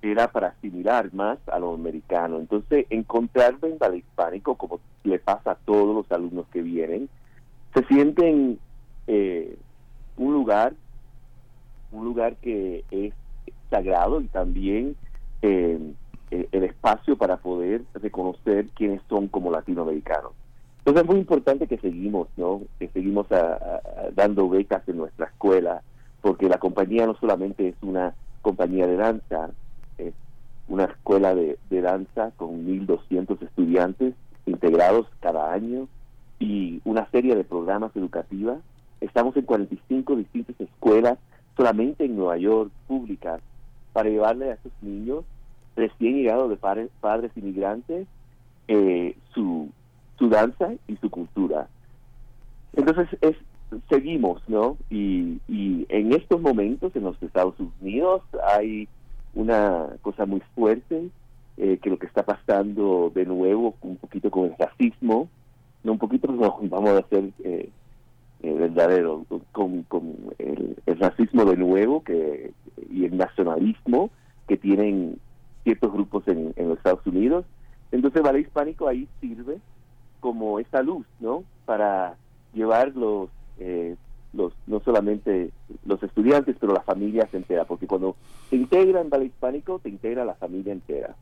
era 0.00 0.28
para 0.32 0.48
asimilar 0.48 1.12
más 1.12 1.38
a 1.46 1.58
lo 1.58 1.74
americano. 1.74 2.38
Entonces, 2.38 2.86
encontrarme 2.88 3.68
en 3.68 3.78
Valle 3.78 3.98
Hispánico, 3.98 4.54
como 4.54 4.80
le 5.04 5.18
pasa 5.18 5.50
a 5.50 5.56
todos 5.56 5.94
los 5.94 6.10
alumnos 6.10 6.46
que 6.50 6.62
vienen, 6.62 7.10
se 7.74 7.84
sienten 7.84 8.58
eh, 9.06 9.54
un 10.16 10.32
lugar, 10.32 10.72
un 11.92 12.06
lugar 12.06 12.36
que 12.36 12.86
es 12.90 13.12
sagrado 13.70 14.20
y 14.20 14.26
también 14.26 14.96
eh, 15.42 15.78
el 16.30 16.64
espacio 16.64 17.16
para 17.16 17.38
poder 17.38 17.82
reconocer 17.94 18.66
quiénes 18.68 19.00
son 19.08 19.28
como 19.28 19.50
latinoamericanos. 19.50 20.32
Entonces 20.78 21.02
es 21.02 21.08
muy 21.08 21.18
importante 21.18 21.66
que 21.66 21.78
seguimos, 21.78 22.28
¿no? 22.36 22.62
Que 22.78 22.88
seguimos 22.88 23.26
dando 24.14 24.48
becas 24.48 24.88
en 24.88 24.96
nuestra 24.96 25.26
escuela, 25.26 25.82
porque 26.20 26.48
la 26.48 26.58
compañía 26.58 27.06
no 27.06 27.14
solamente 27.16 27.68
es 27.68 27.74
una 27.82 28.14
compañía 28.42 28.86
de 28.86 28.96
danza, 28.96 29.50
es 29.98 30.14
una 30.68 30.84
escuela 30.84 31.34
de, 31.34 31.58
danza 31.70 32.30
con 32.36 32.66
1.200 32.66 33.42
estudiantes 33.42 34.14
integrados 34.46 35.06
cada 35.20 35.52
año 35.52 35.88
y 36.38 36.80
una 36.84 37.08
serie 37.10 37.34
de 37.34 37.44
programas 37.44 37.94
educativos. 37.96 38.58
Estamos 39.00 39.36
en 39.36 39.44
45 39.44 40.16
distintas 40.16 40.58
escuelas 40.60 41.18
solamente 41.60 42.06
en 42.06 42.16
Nueva 42.16 42.38
York 42.38 42.70
públicas 42.88 43.42
para 43.92 44.08
llevarle 44.08 44.50
a 44.50 44.54
esos 44.54 44.72
niños 44.80 45.26
recién 45.76 46.14
llegados 46.14 46.48
de 46.48 46.56
padres, 46.56 47.30
inmigrantes 47.36 48.06
eh, 48.66 49.14
su, 49.34 49.68
su 50.18 50.30
danza 50.30 50.72
y 50.88 50.96
su 50.96 51.10
cultura. 51.10 51.68
Entonces 52.72 53.08
es 53.20 53.36
seguimos, 53.90 54.42
¿no? 54.48 54.78
Y, 54.88 55.38
en 55.88 56.12
estos 56.12 56.40
momentos 56.40 56.94
en 56.96 57.02
los 57.02 57.20
Estados 57.22 57.54
Unidos 57.80 58.22
hay 58.54 58.88
una 59.34 59.88
cosa 60.02 60.24
muy 60.24 60.40
fuerte, 60.54 61.08
eh, 61.56 61.78
que 61.82 61.90
lo 61.90 61.98
que 61.98 62.06
está 62.06 62.24
pasando 62.24 63.12
de 63.14 63.26
nuevo 63.26 63.74
un 63.82 63.96
poquito 63.96 64.30
con 64.30 64.46
el 64.46 64.54
racismo, 64.58 65.28
no 65.84 65.92
un 65.92 65.98
poquito, 65.98 66.32
no, 66.32 66.58
vamos 66.62 66.90
a 66.90 66.98
hacer 66.98 67.30
eh, 67.44 67.68
eh, 68.42 68.52
verdadero, 68.52 69.24
con, 69.52 69.82
con 69.84 70.16
el, 70.38 70.76
racismo 70.98 71.44
de 71.44 71.56
nuevo 71.56 72.02
que 72.02 72.52
y 72.90 73.04
el 73.04 73.16
nacionalismo 73.16 74.10
que 74.48 74.56
tienen 74.56 75.18
ciertos 75.62 75.92
grupos 75.92 76.26
en, 76.28 76.54
los 76.56 76.78
Estados 76.78 77.06
Unidos. 77.06 77.44
Entonces, 77.92 78.22
Ballet 78.22 78.42
Hispánico 78.46 78.88
ahí 78.88 79.08
sirve 79.20 79.58
como 80.20 80.58
esta 80.58 80.82
luz, 80.82 81.06
¿no? 81.20 81.44
Para 81.64 82.16
llevar 82.52 82.94
los 82.96 83.30
eh, 83.58 83.96
los, 84.32 84.52
no 84.66 84.80
solamente 84.80 85.50
los 85.84 86.02
estudiantes, 86.02 86.56
pero 86.60 86.72
la 86.72 86.82
familia 86.82 87.28
se 87.30 87.36
entera, 87.36 87.64
porque 87.64 87.86
cuando 87.86 88.16
integra 88.50 89.00
en 89.00 89.10
Ballet 89.10 89.26
Hispánico, 89.26 89.78
te 89.80 89.88
integra 89.88 90.24
la 90.24 90.34
familia 90.34 90.72
entera. 90.72 91.16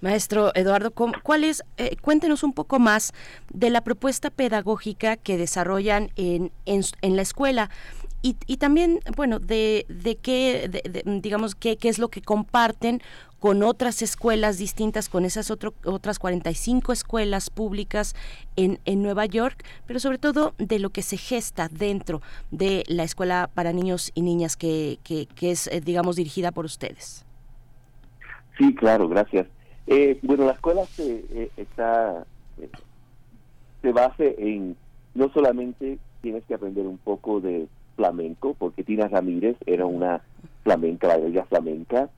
Maestro 0.00 0.52
Eduardo, 0.54 0.90
¿cuál 0.90 1.44
es? 1.44 1.62
Eh, 1.76 1.96
cuéntenos 2.00 2.42
un 2.42 2.52
poco 2.52 2.78
más 2.78 3.12
de 3.52 3.70
la 3.70 3.82
propuesta 3.82 4.30
pedagógica 4.30 5.16
que 5.16 5.36
desarrollan 5.36 6.10
en, 6.16 6.52
en, 6.66 7.16
la 7.16 7.22
escuela. 7.22 7.70
Y, 8.22 8.36
y, 8.46 8.58
también, 8.58 9.00
bueno, 9.16 9.38
de, 9.40 9.84
de 9.88 10.16
qué, 10.16 11.02
digamos, 11.04 11.54
qué, 11.54 11.76
qué 11.76 11.88
es 11.88 11.98
lo 11.98 12.08
que 12.08 12.22
comparten 12.22 13.02
con 13.42 13.64
otras 13.64 14.02
escuelas 14.02 14.56
distintas, 14.56 15.08
con 15.08 15.24
esas 15.24 15.50
otras 15.50 16.20
45 16.20 16.92
escuelas 16.92 17.50
públicas 17.50 18.14
en, 18.54 18.78
en 18.84 19.02
Nueva 19.02 19.26
York, 19.26 19.64
pero 19.84 19.98
sobre 19.98 20.18
todo 20.18 20.54
de 20.58 20.78
lo 20.78 20.90
que 20.90 21.02
se 21.02 21.16
gesta 21.16 21.68
dentro 21.68 22.22
de 22.52 22.84
la 22.86 23.02
escuela 23.02 23.50
para 23.52 23.72
niños 23.72 24.12
y 24.14 24.22
niñas 24.22 24.56
que, 24.56 25.00
que, 25.02 25.26
es, 25.50 25.66
eh, 25.66 25.80
digamos, 25.80 26.14
dirigida 26.14 26.52
por 26.52 26.66
ustedes. 26.66 27.24
Sí, 28.62 28.76
claro, 28.76 29.08
gracias. 29.08 29.48
Eh, 29.88 30.20
bueno, 30.22 30.44
la 30.44 30.52
escuela 30.52 30.84
se, 30.86 31.24
eh, 31.32 31.50
está, 31.56 32.24
se 33.82 33.90
base 33.92 34.36
en, 34.38 34.76
no 35.16 35.32
solamente 35.32 35.98
tienes 36.20 36.44
que 36.44 36.54
aprender 36.54 36.86
un 36.86 36.98
poco 36.98 37.40
de 37.40 37.66
flamenco, 37.96 38.54
porque 38.54 38.84
Tina 38.84 39.08
Ramírez 39.08 39.56
era 39.66 39.84
una 39.84 40.20
flamenca, 40.62 41.08
la 41.08 41.16
bella 41.16 41.44
flamenca, 41.46 42.08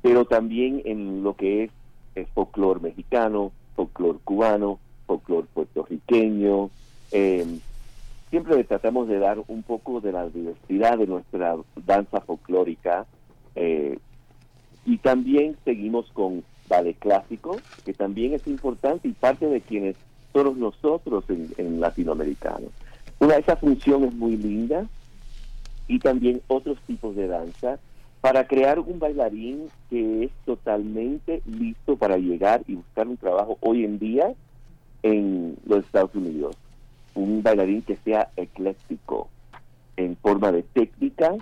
pero 0.00 0.24
también 0.24 0.82
en 0.84 1.24
lo 1.24 1.34
que 1.34 1.64
es 1.64 1.72
el 2.14 2.26
folclore 2.26 2.78
mexicano, 2.78 3.50
folclore 3.74 4.20
cubano, 4.22 4.78
folclore 5.08 5.48
puertorriqueño. 5.52 6.70
Eh, 7.10 7.58
siempre 8.30 8.62
tratamos 8.62 9.08
de 9.08 9.18
dar 9.18 9.42
un 9.48 9.64
poco 9.64 10.00
de 10.00 10.12
la 10.12 10.28
diversidad 10.28 10.96
de 10.96 11.08
nuestra 11.08 11.56
danza 11.84 12.20
folclórica 12.20 13.04
eh, 13.56 13.98
y 14.88 14.96
también 14.96 15.54
seguimos 15.66 16.10
con 16.12 16.42
ballet 16.66 16.98
clásico, 16.98 17.58
que 17.84 17.92
también 17.92 18.32
es 18.32 18.46
importante 18.46 19.06
y 19.06 19.12
parte 19.12 19.46
de 19.46 19.60
quienes 19.60 19.96
somos 20.32 20.56
nosotros 20.56 21.24
en, 21.28 21.52
en 21.58 21.78
latinoamericano. 21.78 22.68
Una 23.18 23.36
esa 23.36 23.56
función 23.56 24.04
es 24.04 24.14
muy 24.14 24.38
linda 24.38 24.86
y 25.88 25.98
también 25.98 26.40
otros 26.48 26.78
tipos 26.86 27.14
de 27.16 27.26
danza 27.26 27.78
para 28.22 28.46
crear 28.46 28.78
un 28.78 28.98
bailarín 28.98 29.66
que 29.90 30.24
es 30.24 30.30
totalmente 30.46 31.42
listo 31.44 31.96
para 31.96 32.16
llegar 32.16 32.62
y 32.66 32.76
buscar 32.76 33.08
un 33.08 33.18
trabajo 33.18 33.58
hoy 33.60 33.84
en 33.84 33.98
día 33.98 34.32
en 35.02 35.58
los 35.66 35.84
Estados 35.84 36.14
Unidos. 36.14 36.56
Un 37.14 37.42
bailarín 37.42 37.82
que 37.82 37.96
sea 37.96 38.30
ecléctico 38.36 39.28
en 39.98 40.16
forma 40.16 40.50
de 40.50 40.62
técnica 40.62 41.34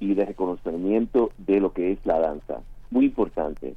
y 0.00 0.14
de 0.14 0.24
reconocimiento 0.24 1.30
de 1.38 1.60
lo 1.60 1.72
que 1.72 1.92
es 1.92 1.98
la 2.04 2.18
danza. 2.18 2.62
Muy 2.90 3.06
importante. 3.06 3.74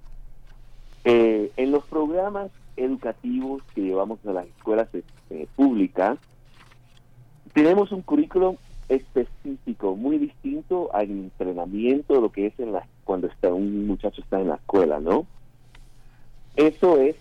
Eh, 1.06 1.52
en 1.58 1.72
los 1.72 1.84
programas 1.86 2.52
educativos 2.78 3.62
que 3.76 3.82
llevamos 3.82 4.20
a 4.26 4.34
las 4.34 4.48
escuelas 4.48 4.88
eh, 5.30 5.48
públicas, 5.56 6.18
tenemos 7.54 7.92
un 7.92 8.02
currículum 8.02 8.56
específico, 8.90 9.96
muy 9.96 10.18
distinto 10.18 10.90
al 10.94 11.10
entrenamiento, 11.10 12.20
lo 12.20 12.32
que 12.32 12.48
es 12.48 12.60
en 12.60 12.74
la, 12.74 12.88
cuando 13.04 13.28
está 13.28 13.54
un 13.54 13.88
muchacho 13.88 14.22
está 14.22 14.40
en 14.40 14.50
la 14.50 14.56
escuela, 14.56 15.00
¿no? 15.00 15.26
Eso 16.56 16.98
es, 17.00 17.16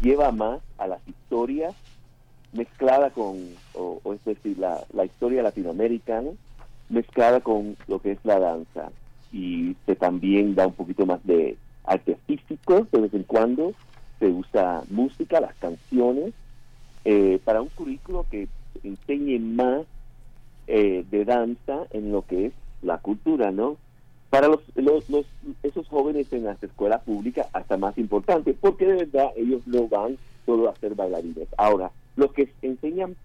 lleva 0.00 0.32
más 0.32 0.60
a 0.78 0.86
las 0.86 1.06
historias 1.06 1.74
mezclada 2.52 3.10
con, 3.10 3.36
o, 3.74 4.00
es 4.12 4.24
decir, 4.24 4.58
la, 4.58 4.84
la 4.92 5.04
historia 5.04 5.42
latinoamericana 5.42 6.30
mezclada 6.88 7.40
con 7.40 7.76
lo 7.86 8.00
que 8.00 8.12
es 8.12 8.18
la 8.24 8.38
danza. 8.38 8.90
Y 9.32 9.76
se 9.86 9.96
también 9.96 10.54
da 10.54 10.66
un 10.66 10.74
poquito 10.74 11.06
más 11.06 11.24
de 11.24 11.56
arte 11.84 12.16
físico 12.26 12.86
de 12.90 13.00
vez 13.00 13.14
en 13.14 13.22
cuando, 13.24 13.72
se 14.18 14.26
usa 14.26 14.82
música, 14.90 15.40
las 15.40 15.54
canciones, 15.56 16.34
eh, 17.04 17.40
para 17.44 17.62
un 17.62 17.68
currículo 17.68 18.26
que 18.30 18.48
enseñe 18.82 19.38
más 19.38 19.86
eh, 20.66 21.04
de 21.10 21.24
danza 21.24 21.86
en 21.90 22.12
lo 22.12 22.22
que 22.26 22.46
es 22.46 22.52
la 22.82 22.98
cultura, 22.98 23.50
¿no? 23.50 23.76
para 24.30 24.46
los, 24.46 24.60
los, 24.76 25.04
esos 25.64 25.88
jóvenes 25.88 26.32
en 26.32 26.44
las 26.44 26.62
escuelas 26.62 27.02
públicas 27.02 27.48
hasta 27.52 27.76
más 27.76 27.98
importante, 27.98 28.54
porque 28.58 28.86
de 28.86 29.04
verdad 29.04 29.32
ellos 29.36 29.66
no 29.66 29.88
van 29.88 30.16
solo 30.46 30.70
a 30.70 30.76
ser 30.76 30.94
bailarines. 30.94 31.48
Ahora, 31.58 31.90
los 32.16 32.32
que 32.32 32.48
enseñan 32.62 33.16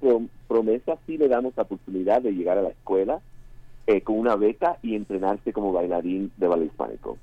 promesas 0.48 0.98
sí 1.06 1.18
le 1.18 1.28
damos 1.28 1.54
la 1.56 1.64
oportunidad 1.64 2.24
de 2.24 2.32
llegar 2.32 2.58
a 2.58 2.64
la 2.64 2.70
escuela 2.70 3.22
eh, 3.88 4.02
con 4.02 4.18
una 4.18 4.36
beca 4.36 4.78
y 4.82 4.96
entrenarse 4.96 5.54
como 5.54 5.72
bailarín 5.72 6.32
de 6.38 6.48
ballet 6.48 6.66
hispánico. 6.66 7.18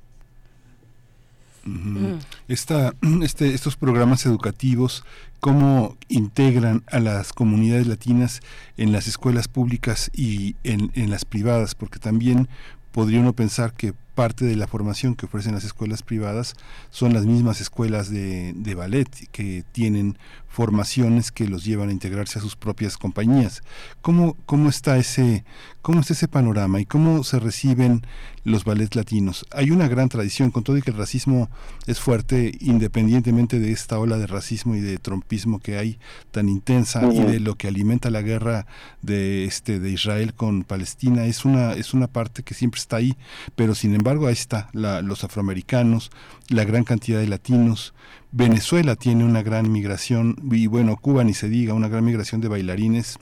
Esta, 2.48 2.94
este, 3.22 3.55
estos 3.55 3.77
programas 3.77 4.27
educativos, 4.27 5.05
¿cómo 5.40 5.96
integran 6.09 6.83
a 6.90 6.98
las 6.98 7.33
comunidades 7.33 7.87
latinas 7.87 8.40
en 8.77 8.92
las 8.92 9.07
escuelas 9.07 9.48
públicas 9.48 10.11
y 10.14 10.57
en, 10.64 10.90
en 10.94 11.11
las 11.11 11.25
privadas? 11.25 11.75
Porque 11.75 11.98
también 11.98 12.48
podría 12.92 13.20
uno 13.20 13.33
pensar 13.33 13.72
que 13.72 13.94
parte 14.14 14.44
de 14.44 14.57
la 14.57 14.66
formación 14.66 15.14
que 15.14 15.27
ofrecen 15.27 15.55
las 15.55 15.64
escuelas 15.64 16.03
privadas 16.03 16.55
son 16.90 17.14
las 17.14 17.25
mismas 17.25 17.61
escuelas 17.61 18.11
de, 18.11 18.53
de, 18.55 18.75
ballet 18.75 19.09
que 19.31 19.64
tienen 19.72 20.18
formaciones 20.53 21.33
que 21.33 21.49
los 21.49 21.65
llevan 21.65 21.88
a 21.88 21.93
integrarse 21.93 22.38
a 22.38 22.43
sus 22.43 22.57
propias 22.57 22.99
compañías. 22.99 23.62
¿Cómo, 24.03 24.37
cómo 24.45 24.69
está 24.69 24.99
ese, 24.99 25.45
cómo 25.81 26.01
está 26.01 26.12
ese 26.12 26.29
panorama 26.29 26.79
y 26.79 26.85
cómo 26.85 27.25
se 27.25 27.41
reciben 27.41 28.03
los 28.45 28.65
ballets 28.65 28.95
latinos? 28.95 29.47
Hay 29.51 29.71
una 29.71 29.88
gran 29.88 30.11
tradición, 30.11 30.51
con 30.51 30.62
todo 30.62 30.77
y 30.77 30.83
que 30.83 30.91
el 30.91 30.99
racismo 30.99 31.49
es 31.87 32.01
fuerte, 32.01 32.53
independientemente 32.61 33.59
de 33.61 33.73
esta 33.73 33.99
ola 33.99 34.19
de 34.19 34.27
racismo 34.27 34.75
y 34.75 34.81
de 34.81 34.99
trompismo 34.99 35.59
que 35.59 35.79
hay 35.79 35.99
tan 36.33 36.51
intensa 36.51 37.03
y 37.11 37.23
de 37.23 37.41
lo 37.41 37.55
que 37.55 37.69
alimenta 37.69 38.11
la 38.11 38.21
guerra 38.21 38.67
de 39.01 39.47
este 39.47 39.81
de 39.81 39.91
Israel 39.91 40.35
con 40.35 40.65
Palestina, 40.65 41.25
es 41.25 41.47
una, 41.47 41.73
es 41.73 41.95
una 41.95 42.09
parte 42.09 42.43
que 42.43 42.53
siempre 42.53 42.79
está 42.79 42.97
ahí, 42.97 43.17
pero 43.57 43.75
sin 43.75 43.95
embargo 43.95 44.27
ahí 44.27 44.35
está 44.35 44.69
los 44.75 45.25
afroamericanos, 45.25 46.11
la 46.53 46.65
gran 46.65 46.85
cantidad 46.85 47.19
de 47.19 47.27
latinos, 47.27 47.95
Venezuela 48.31 48.97
tiene 48.97 49.25
una 49.25 49.43
gran 49.43 49.71
migración, 49.71 50.37
y 50.51 50.67
bueno, 50.67 50.97
Cuba 50.97 51.25
ni 51.25 51.35
se 51.35 51.49
diga, 51.49 51.75
una 51.75 51.88
gran 51.88 52.05
migración 52.05 52.41
de 52.41 52.49
bailarines 52.49 53.19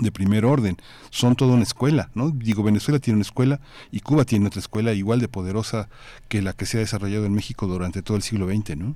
de 0.00 0.10
primer 0.10 0.44
orden. 0.44 0.76
Son 1.10 1.36
toda 1.36 1.54
una 1.54 1.64
escuela, 1.64 2.10
¿no? 2.14 2.30
Digo, 2.30 2.62
Venezuela 2.62 2.98
tiene 2.98 3.16
una 3.16 3.22
escuela 3.22 3.60
y 3.90 4.00
Cuba 4.00 4.24
tiene 4.24 4.46
otra 4.46 4.60
escuela 4.60 4.92
igual 4.92 5.20
de 5.20 5.28
poderosa 5.28 5.88
que 6.28 6.40
la 6.40 6.54
que 6.54 6.66
se 6.66 6.78
ha 6.78 6.80
desarrollado 6.80 7.26
en 7.26 7.34
México 7.34 7.66
durante 7.66 8.02
todo 8.02 8.16
el 8.16 8.22
siglo 8.22 8.46
XX, 8.46 8.76
¿no? 8.76 8.94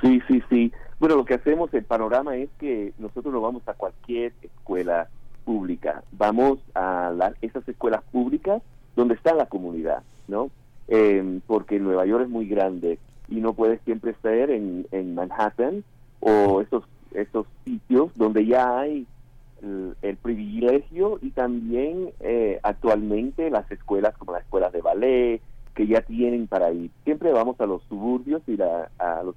Sí, 0.00 0.20
sí, 0.28 0.42
sí. 0.48 0.72
Bueno, 1.00 1.16
lo 1.16 1.24
que 1.24 1.34
hacemos, 1.34 1.74
el 1.74 1.84
panorama 1.84 2.36
es 2.36 2.50
que 2.58 2.92
nosotros 2.98 3.32
no 3.34 3.40
vamos 3.40 3.66
a 3.66 3.74
cualquier 3.74 4.32
escuela 4.42 5.08
pública, 5.44 6.04
vamos 6.12 6.58
a 6.74 7.12
esas 7.42 7.68
escuelas 7.68 8.02
públicas 8.12 8.62
donde 8.96 9.14
está 9.14 9.34
la 9.34 9.46
comunidad, 9.46 10.02
¿no? 10.28 10.50
Eh, 10.88 11.40
porque 11.46 11.80
Nueva 11.80 12.04
York 12.06 12.24
es 12.24 12.30
muy 12.30 12.46
grande 12.46 12.98
y 13.28 13.36
no 13.36 13.54
puedes 13.54 13.80
siempre 13.82 14.14
ser 14.20 14.50
en, 14.50 14.86
en 14.92 15.14
Manhattan 15.14 15.82
o 16.20 16.60
estos, 16.60 16.84
estos 17.12 17.46
sitios 17.64 18.12
donde 18.16 18.44
ya 18.46 18.80
hay 18.80 19.06
el, 20.02 20.16
privilegio 20.16 21.18
y 21.22 21.30
también 21.30 22.10
eh, 22.20 22.60
actualmente 22.62 23.50
las 23.50 23.70
escuelas 23.70 24.16
como 24.16 24.32
las 24.32 24.42
escuelas 24.42 24.72
de 24.72 24.82
ballet 24.82 25.40
que 25.74 25.86
ya 25.86 26.02
tienen 26.02 26.46
para 26.46 26.72
ir. 26.72 26.90
Siempre 27.04 27.32
vamos 27.32 27.60
a 27.60 27.66
los 27.66 27.82
suburbios 27.84 28.42
y 28.46 28.60
a 28.60 29.22
los, 29.24 29.34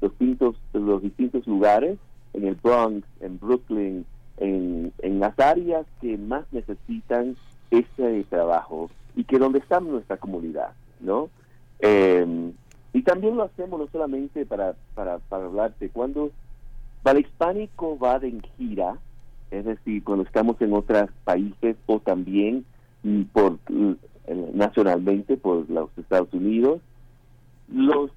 los, 0.00 0.10
distintos, 0.18 0.56
los 0.72 1.02
distintos 1.02 1.46
lugares, 1.46 1.98
en 2.34 2.46
el 2.46 2.56
Bronx, 2.56 3.06
en 3.20 3.38
Brooklyn, 3.38 4.04
en, 4.36 4.92
en 4.98 5.20
las 5.20 5.38
áreas 5.38 5.86
que 6.00 6.18
más 6.18 6.44
necesitan 6.52 7.36
este 7.70 8.24
trabajo 8.24 8.90
y 9.16 9.24
que 9.24 9.38
donde 9.38 9.58
está 9.58 9.80
nuestra 9.80 10.16
comunidad, 10.18 10.72
¿no? 11.00 11.30
Eh, 11.80 12.52
y 12.92 13.02
también 13.02 13.36
lo 13.36 13.44
hacemos 13.44 13.78
no 13.78 13.86
solamente 13.92 14.46
para, 14.46 14.74
para, 14.94 15.18
para 15.18 15.44
hablarte, 15.44 15.90
cuando 15.90 16.30
Hispánico 17.16 17.98
va 17.98 18.18
de 18.18 18.40
gira, 18.56 18.98
es 19.50 19.64
decir, 19.64 20.04
cuando 20.04 20.24
estamos 20.24 20.60
en 20.60 20.72
otros 20.74 21.10
países 21.24 21.76
o 21.86 22.00
también 22.00 22.64
por 23.32 23.58
mm, 23.70 23.94
nacionalmente 24.54 25.36
por 25.36 25.68
los 25.70 25.90
Estados 25.96 26.32
Unidos, 26.32 26.80
los 27.72 28.10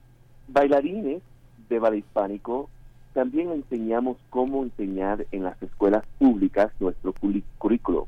bailarines 0.48 1.22
de 1.70 1.80
Vale 1.80 2.00
Hispánico 2.00 2.70
también 3.14 3.52
enseñamos 3.52 4.18
cómo 4.30 4.64
enseñar 4.64 5.26
en 5.32 5.44
las 5.44 5.62
escuelas 5.62 6.04
públicas 6.18 6.72
nuestro 6.80 7.14
currículo. 7.60 8.08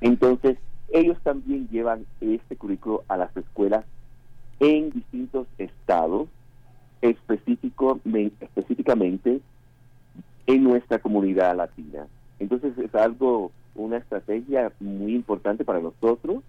Entonces, 0.00 0.58
ellos 0.92 1.18
también 1.22 1.68
llevan 1.68 2.06
este 2.20 2.56
currículo 2.56 3.02
a 3.08 3.16
las 3.16 3.34
escuelas 3.36 3.84
en 4.60 4.90
distintos 4.90 5.46
estados, 5.58 6.28
específico, 7.00 7.98
específicamente 8.40 9.40
en 10.46 10.64
nuestra 10.64 10.98
comunidad 10.98 11.56
latina. 11.56 12.06
Entonces 12.38 12.76
es 12.78 12.94
algo, 12.94 13.50
una 13.74 13.96
estrategia 13.96 14.70
muy 14.80 15.14
importante 15.14 15.64
para 15.64 15.80
nosotros. 15.80 16.42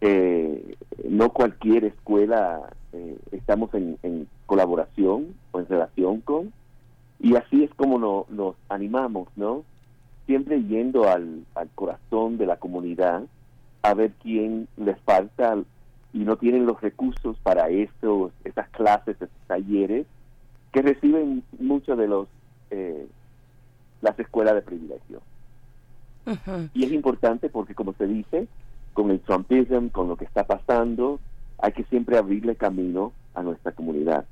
Eh, 0.00 0.76
no 1.08 1.30
cualquier 1.30 1.84
escuela 1.84 2.70
eh, 2.92 3.16
estamos 3.32 3.72
en, 3.74 4.28
colaboración 4.46 5.34
o 5.52 5.60
en 5.60 5.68
relación 5.68 6.20
con, 6.22 6.52
y 7.20 7.36
así 7.36 7.64
es 7.64 7.74
como 7.74 8.26
nos 8.30 8.56
animamos, 8.70 9.28
¿no? 9.36 9.62
Siempre 10.24 10.62
yendo 10.62 11.08
al, 11.08 11.44
al 11.54 11.68
corazón 11.74 12.38
de 12.38 12.46
la 12.46 12.56
comunidad 12.56 13.24
a 13.82 13.94
ver 13.94 14.12
quién 14.22 14.68
les 14.76 14.98
falta 15.00 15.56
y 16.12 16.18
no 16.18 16.36
tienen 16.36 16.66
los 16.66 16.80
recursos 16.80 17.38
para 17.42 17.68
estos, 17.68 18.32
estas 18.44 18.68
clases, 18.70 19.20
estos 19.20 19.46
talleres 19.46 20.06
que 20.72 20.82
reciben 20.82 21.42
muchos 21.58 21.96
de 21.96 22.08
los 22.08 22.28
eh, 22.70 23.06
las 24.00 24.18
escuelas 24.18 24.54
de 24.54 24.62
privilegio. 24.62 25.20
Y 26.74 26.84
es 26.84 26.92
importante 26.92 27.48
porque, 27.48 27.74
como 27.74 27.94
se 27.94 28.06
dice, 28.06 28.48
con 28.92 29.10
el 29.10 29.20
Trumpism, 29.20 29.88
con 29.88 30.08
lo 30.08 30.16
que 30.16 30.26
está 30.26 30.46
pasando, 30.46 31.20
hay 31.58 31.72
que 31.72 31.84
siempre 31.84 32.18
abrirle 32.18 32.54
camino 32.54 33.12
a 33.34 33.42
nuestra 33.42 33.72
comunidad. 33.72 34.26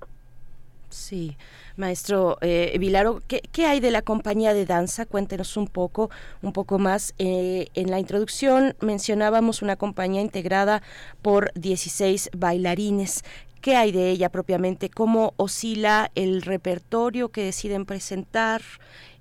Sí, 0.97 1.37
maestro 1.77 2.39
eh, 2.41 2.75
Vilaro, 2.81 3.21
¿qué, 3.29 3.67
hay 3.67 3.81
de 3.81 3.91
la 3.91 4.01
compañía 4.01 4.55
de 4.55 4.65
danza? 4.65 5.05
Cuéntenos 5.05 5.59
un 5.59 5.69
poco, 5.69 6.11
un 6.41 6.55
poco 6.55 6.79
más. 6.79 7.15
Eh, 7.19 7.69
en 7.75 7.91
la 7.91 8.01
introducción 8.01 8.75
mencionábamos 8.81 9.61
una 9.61 9.77
compañía 9.77 10.23
integrada 10.23 10.83
por 11.21 11.53
16 11.55 12.31
bailarines. 12.35 13.25
¿Qué 13.61 13.77
hay 13.77 13.93
de 13.93 14.11
ella 14.11 14.31
propiamente? 14.31 14.89
¿Cómo 14.89 15.35
oscila 15.37 16.11
el 16.15 16.41
repertorio 16.41 17.29
que 17.29 17.45
deciden 17.45 17.85
presentar? 17.85 18.63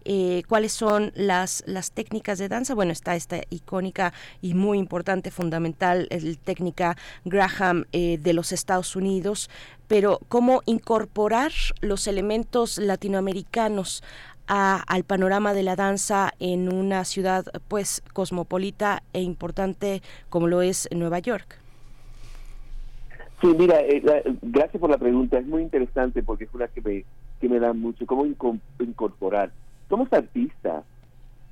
Eh, 0.08 0.44
cuáles 0.48 0.72
son 0.72 1.12
las, 1.16 1.64
las 1.66 1.92
técnicas 1.92 2.38
de 2.38 2.48
danza. 2.48 2.76
Bueno, 2.76 2.92
está 2.92 3.16
esta 3.16 3.42
icónica 3.50 4.14
y 4.40 4.54
muy 4.54 4.78
importante, 4.78 5.32
fundamental, 5.32 6.08
el 6.12 6.38
técnica 6.38 6.96
Graham 7.26 7.86
eh, 7.92 8.20
de 8.20 8.34
los 8.34 8.52
Estados 8.52 8.96
Unidos, 8.96 9.50
pero 9.88 10.20
cómo 10.30 10.62
incorporar 10.68 11.52
los 11.82 12.06
elementos 12.08 12.78
latinoamericanos 12.78 14.04
al 14.48 15.04
panorama 15.06 15.56
de 15.56 15.64
la 15.64 15.76
danza 15.76 16.32
en 16.40 16.72
una 16.72 17.04
ciudad 17.04 17.46
pues 17.68 18.04
cosmopolita 18.14 19.02
e 19.12 19.22
importante 19.22 20.04
como 20.30 20.46
lo 20.46 20.62
es 20.62 20.88
Nueva 20.92 21.18
York. 21.18 21.58
Sí, 23.42 23.48
mira, 23.58 23.80
eh, 23.82 24.04
gracias 24.44 24.80
por 24.80 24.92
la 24.92 25.00
pregunta. 25.00 25.40
Es 25.40 25.48
muy 25.48 25.64
interesante 25.64 26.22
porque 26.22 26.44
es 26.44 26.54
una 26.54 26.68
que 26.68 26.82
me, 26.82 27.06
que 27.42 27.50
me 27.50 27.60
da 27.60 27.74
mucho. 27.74 28.06
¿Cómo 28.06 28.24
incorporar? 28.80 29.52
Somos 29.90 30.12
artistas, 30.12 30.84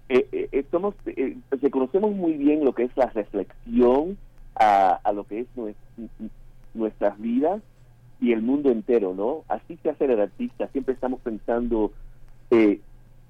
eh, 0.09 0.27
eh, 0.31 0.49
eh 0.51 0.65
somos, 0.71 0.95
eh, 1.05 1.37
reconocemos 1.61 2.13
muy 2.13 2.33
bien 2.33 2.63
lo 2.63 2.73
que 2.73 2.83
es 2.83 2.97
la 2.97 3.07
reflexión 3.07 4.17
a, 4.55 4.99
lo 5.13 5.25
que 5.25 5.41
es 5.41 5.47
nuestras 6.73 7.19
vidas 7.19 7.61
y 8.19 8.31
el 8.31 8.41
mundo 8.41 8.69
entero, 8.69 9.13
¿no? 9.15 9.43
Así 9.47 9.77
se 9.81 9.89
hace 9.89 10.05
el 10.05 10.19
artista, 10.19 10.67
siempre 10.67 10.93
estamos 10.93 11.19
pensando 11.21 11.91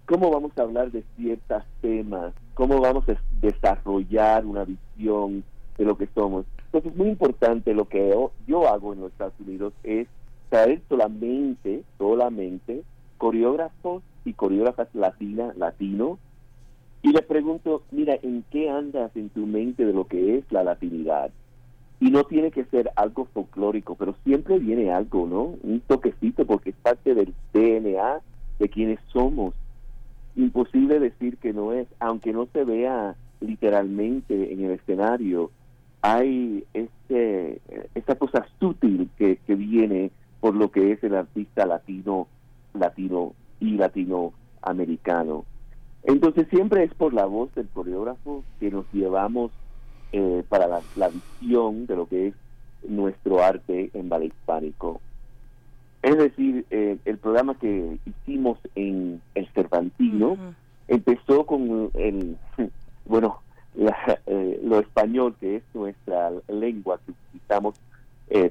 cómo 0.06 0.30
vamos 0.30 0.52
a 0.58 0.64
hablar 0.64 0.92
de 0.92 1.04
ciertos 1.16 1.64
temas, 1.82 2.34
cómo 2.56 2.82
vamos 2.82 3.08
a 3.08 3.16
desarrollar 3.40 4.46
una 4.46 4.66
visión 4.66 5.44
de 5.78 5.86
lo 5.86 5.98
que 5.98 6.08
somos. 6.14 6.46
Entonces 6.66 6.92
es 6.92 6.98
muy 6.98 7.08
importante 7.08 7.74
lo 7.74 7.86
que 7.86 8.14
yo 8.46 8.68
hago 8.68 8.94
en 8.94 9.00
los 9.00 9.12
Estados 9.14 9.34
Unidos 9.40 9.74
es 9.84 10.08
traer 10.50 10.82
solamente, 10.90 11.84
solamente 11.98 12.84
coreógrafos 13.18 14.04
y 14.26 14.34
coreógrafas 14.34 14.88
latina, 14.94 15.54
latino, 15.58 16.20
y 17.04 17.12
le 17.12 17.22
pregunto, 17.22 17.84
mira, 17.92 18.18
¿en 18.24 18.46
qué 18.50 18.70
andas 18.70 19.12
en 19.16 19.30
tu 19.30 19.46
mente 19.46 19.86
de 19.86 19.92
lo 19.92 20.08
que 20.08 20.38
es 20.38 20.52
la 20.52 20.64
latinidad? 20.64 21.32
Y 22.00 22.10
no 22.10 22.24
tiene 22.24 22.50
que 22.50 22.64
ser 22.66 22.92
algo 22.96 23.26
folclórico, 23.26 23.96
pero 23.96 24.16
siempre 24.24 24.58
viene 24.58 24.92
algo, 24.92 25.28
¿no? 25.28 25.56
Un 25.64 25.82
toquecito, 25.82 26.46
porque 26.46 26.70
es 26.70 26.76
parte 26.78 27.14
del 27.14 27.34
DNA 27.54 28.22
de 28.58 28.70
quienes 28.70 29.00
somos. 29.12 29.54
Imposible 30.38 31.00
decir 31.00 31.38
que 31.38 31.52
no 31.52 31.74
es, 31.74 31.88
aunque 32.00 32.32
no 32.32 32.48
se 32.54 32.64
vea 32.64 33.16
literalmente 33.42 34.54
en 34.54 34.64
el 34.64 34.72
escenario, 34.72 35.52
hay 36.02 36.64
este, 36.74 37.60
esta 37.96 38.16
cosa 38.16 38.46
sutil 38.60 39.10
que, 39.18 39.38
que 39.46 39.56
viene 39.56 40.12
por 40.40 40.56
lo 40.56 40.72
que 40.72 40.94
es 40.94 41.04
el 41.04 41.16
artista 41.16 41.66
latino, 41.66 42.28
latino 42.74 43.34
y 43.64 43.78
latinoamericano. 43.78 45.46
Entonces 46.04 46.48
siempre 46.50 46.84
es 46.84 46.94
por 46.94 47.14
la 47.14 47.26
voz 47.26 47.54
del 47.56 47.70
coreógrafo 47.70 48.44
que 48.60 48.70
nos 48.70 48.86
llevamos 48.92 49.52
eh, 50.12 50.44
para 50.50 50.68
la, 50.68 51.10
visión 51.10 51.86
de 51.86 51.96
lo 51.96 52.06
que 52.08 52.28
es 52.28 52.34
nuestro 52.88 53.42
arte 53.42 53.90
en 53.94 54.10
ballet 54.10 54.34
hispánico. 54.34 55.00
Es 56.02 56.18
decir, 56.18 56.66
eh, 56.72 56.98
el 57.06 57.18
programa 57.18 57.56
que 57.56 57.98
hicimos 58.06 58.60
en 58.76 59.22
el 59.34 59.48
Cervantino 59.54 60.38
empezó 60.90 61.46
con 61.46 61.90
el, 61.94 62.36
bueno, 63.06 63.40
eh, 64.26 64.60
lo 64.62 64.80
español, 64.80 65.36
que 65.40 65.56
es 65.58 65.64
nuestra 65.74 66.32
lengua 66.50 67.00
que 67.06 67.14
utilizamos 67.14 67.76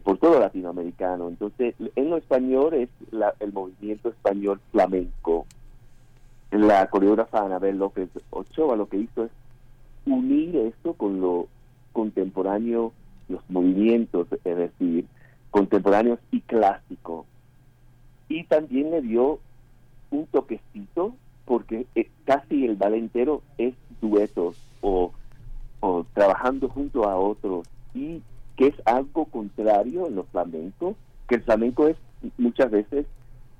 por 0.05 0.19
todo 0.19 0.39
latinoamericano. 0.39 1.29
Entonces, 1.29 1.75
en 1.97 2.11
lo 2.11 2.17
español 2.17 2.75
es 2.75 2.89
el 3.41 3.53
movimiento 3.53 4.11
español 4.11 4.61
flamenco. 4.71 5.47
La 6.53 6.89
coreógrafa 6.89 7.45
Anabel 7.45 7.79
López 7.79 8.11
Ochoa 8.31 8.77
lo 8.77 8.89
que 8.89 8.99
hizo 8.99 9.25
es 9.25 9.31
unir 10.07 10.55
esto 10.57 10.93
con 10.95 11.21
lo 11.21 11.49
contemporáneo, 11.93 12.93
los 13.29 13.43
movimientos, 13.49 14.27
es 14.45 14.57
decir, 14.57 15.07
contemporáneos 15.51 16.19
y 16.31 16.41
clásicos. 16.41 17.27
Y 18.29 18.45
también 18.45 18.91
le 18.91 19.03
dio 19.03 19.39
un 20.11 20.27
toquecito, 20.27 21.15
porque 21.45 21.87
eh, 21.95 22.09
casi 22.25 22.67
el 22.67 22.77
ballet 22.77 22.99
entero 22.99 23.43
es 23.59 23.75
duetos 24.01 24.57
o, 24.81 25.13
o 25.81 26.05
trabajando 26.15 26.69
junto 26.69 27.09
a 27.09 27.17
otros, 27.17 27.67
y 27.95 28.23
que 28.57 28.69
es 28.69 28.75
algo 28.85 29.25
contrario 29.27 30.07
en 30.07 30.17
los 30.17 30.27
flamencos, 30.29 30.97
que 31.29 31.37
el 31.37 31.43
flamenco 31.43 31.89
es 31.89 31.97
muchas 32.39 32.71
veces 32.71 33.07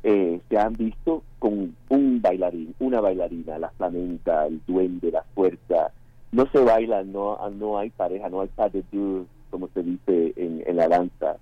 eh, 0.05 0.41
se 0.49 0.59
han 0.59 0.75
visto 0.75 1.23
con 1.39 1.77
un 1.89 2.23
bailarín, 2.23 2.75
una 2.81 3.01
bailarina, 3.01 3.59
la 3.59 3.71
flamenca, 3.71 4.47
el 4.47 4.61
duende, 4.67 5.11
la 5.11 5.25
fuerza, 5.35 5.93
no 6.33 6.47
se 6.47 6.59
baila, 6.59 7.05
no, 7.05 7.39
no 7.51 7.79
hay 7.79 7.91
pareja, 7.91 8.29
no 8.29 8.41
hay 8.41 8.49
pas 8.49 8.73
de 8.73 8.83
deux, 8.91 9.27
como 9.51 9.69
se 9.69 9.83
dice 9.83 10.33
en, 10.37 10.77
la 10.77 10.89
danza. 10.89 11.37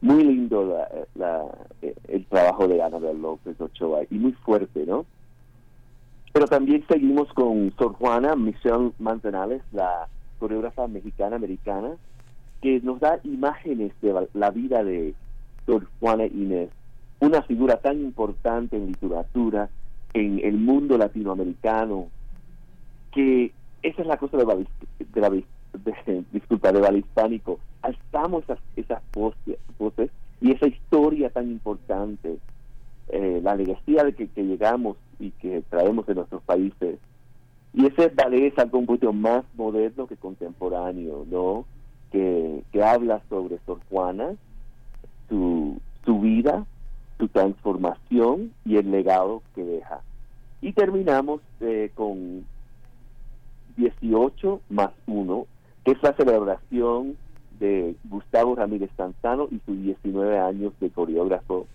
Muy 0.00 0.22
lindo 0.22 0.78
la, 1.14 1.46
el 2.08 2.24
trabajo 2.26 2.68
de 2.68 2.82
Ana 2.82 2.98
López 2.98 3.60
Ochoa 3.60 4.02
y 4.10 4.14
muy 4.14 4.32
fuerte, 4.32 4.86
¿no? 4.86 5.06
Pero 6.32 6.46
también 6.46 6.84
seguimos 6.86 7.32
con 7.32 7.74
Sor 7.78 7.94
Juana 7.94 8.36
Michelle 8.36 8.92
Manzanales, 8.98 9.62
la 9.72 10.06
coreógrafa 10.38 10.86
mexicana-americana, 10.86 11.96
que 12.60 12.80
nos 12.80 13.00
da 13.00 13.20
imágenes 13.24 13.92
de 14.00 14.26
la 14.34 14.50
vida 14.50 14.82
de 14.82 15.14
Sor 15.66 15.86
Juana 16.00 16.26
Inés, 16.26 16.70
una 17.20 17.42
figura 17.42 17.76
tan 17.80 18.00
importante 18.00 18.76
en 18.76 18.86
literatura, 18.86 19.68
en 20.14 20.40
el 20.42 20.56
mundo 20.56 20.96
latinoamericano, 20.96 22.08
que 23.12 23.52
esa 23.82 24.02
es 24.02 24.08
la 24.08 24.16
cosa 24.16 24.36
de, 24.36 24.44
la, 24.44 25.30
disculpa, 26.32 26.72
de 26.72 26.80
Valle 26.80 26.98
Hispánico. 26.98 27.58
Alzamos 27.82 28.44
esas, 28.44 28.58
esas 28.76 29.02
voces, 29.12 30.10
y 30.40 30.52
esa 30.52 30.66
historia 30.66 31.30
tan 31.30 31.50
importante, 31.50 32.38
eh, 33.08 33.40
la 33.42 33.54
legacía 33.54 34.04
de 34.04 34.14
que, 34.14 34.28
llegamos 34.36 34.96
y 35.18 35.30
que 35.30 35.62
traemos 35.70 36.06
de 36.06 36.14
nuestros 36.14 36.42
países. 36.42 36.98
Y 37.72 37.86
ese 37.86 38.08
ballet 38.08 38.52
es 38.52 38.58
algo 38.58 38.84
poquito 38.84 39.12
más 39.12 39.44
moderno 39.54 40.06
que 40.06 40.16
contemporáneo, 40.16 41.26
¿no? 41.30 41.66
Que, 42.12 42.62
que 42.72 42.84
habla 42.84 43.20
sobre 43.28 43.58
Sor 43.66 43.80
Juana, 43.90 44.34
su, 45.28 45.80
su 46.04 46.20
vida, 46.20 46.64
su 47.18 47.28
transformación 47.28 48.52
y 48.64 48.76
el 48.76 48.90
legado 48.90 49.42
que 49.54 49.64
deja. 49.64 50.00
Y 50.60 50.72
terminamos 50.72 51.40
eh, 51.60 51.90
con 51.94 52.44
18 53.76 54.60
más 54.70 54.90
1, 55.06 55.46
que 55.84 55.92
es 55.92 56.02
la 56.02 56.14
celebración 56.14 57.16
de 57.58 57.94
Gustavo 58.04 58.54
Ramírez 58.54 58.90
Sanzano 58.96 59.48
y 59.50 59.60
sus 59.64 59.80
19 59.82 60.38
años 60.38 60.72
de 60.80 60.90
coreógrafo. 60.90 61.66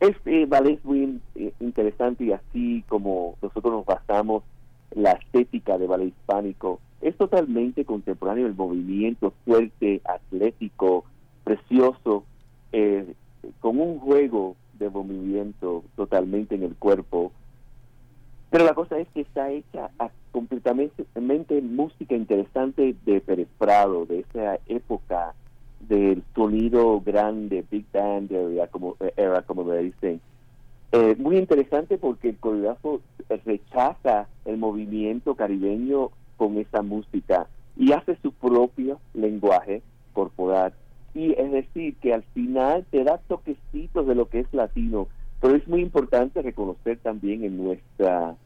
Este 0.00 0.46
ballet 0.46 0.78
es 0.78 0.84
muy 0.84 1.20
eh, 1.34 1.52
interesante 1.60 2.24
y 2.24 2.32
así 2.32 2.84
como 2.88 3.36
nosotros 3.42 3.72
nos 3.72 3.86
basamos 3.86 4.44
la 4.92 5.12
estética 5.12 5.78
de 5.78 5.86
ballet 5.86 6.08
hispánico, 6.08 6.80
es 7.00 7.16
totalmente 7.16 7.84
contemporáneo 7.84 8.46
el 8.46 8.54
movimiento 8.54 9.32
fuerte, 9.44 10.00
atlético, 10.04 11.04
precioso, 11.44 12.24
eh, 12.72 13.14
con 13.60 13.80
un 13.80 13.98
juego 13.98 14.56
de 14.78 14.90
movimiento 14.90 15.84
totalmente 15.96 16.54
en 16.54 16.64
el 16.64 16.74
cuerpo. 16.76 17.32
Pero 18.50 18.64
la 18.64 18.74
cosa 18.74 18.98
es 18.98 19.08
que 19.08 19.20
está 19.20 19.50
hecha 19.50 19.90
completamente 20.32 21.60
música 21.62 22.14
interesante 22.14 22.94
de 23.04 23.20
Pérez 23.20 23.48
Prado, 23.58 24.06
de 24.06 24.20
esa 24.20 24.58
época 24.66 25.34
del 25.80 26.22
sonido 26.34 27.00
grande, 27.00 27.64
Big 27.70 27.84
Band 27.92 28.32
era 28.32 28.66
como, 28.68 28.96
era 29.16 29.42
como 29.42 29.70
le 29.70 29.84
dicen. 29.84 30.20
Eh, 30.92 31.16
muy 31.18 31.36
interesante 31.36 31.98
porque 31.98 32.30
el 32.30 32.38
coreógrafo 32.38 33.00
rechaza 33.44 34.28
el 34.46 34.56
movimiento 34.56 35.34
caribeño 35.34 36.10
con 36.36 36.56
esa 36.56 36.82
música 36.82 37.46
y 37.76 37.92
hace 37.92 38.16
su 38.22 38.32
propio 38.32 38.98
lenguaje 39.12 39.82
corporal. 40.14 40.72
Y 41.14 41.32
es 41.32 41.52
decir, 41.52 41.96
que 41.96 42.14
al 42.14 42.22
final 42.34 42.86
te 42.90 43.04
da 43.04 43.18
toquecitos 43.18 44.06
de 44.06 44.14
lo 44.14 44.28
que 44.28 44.40
es 44.40 44.52
latino, 44.52 45.08
pero 45.40 45.54
es 45.56 45.66
muy 45.68 45.82
importante 45.82 46.42
reconocer 46.42 46.98
también 46.98 47.44
en 47.44 47.62
nuestra 47.62 48.36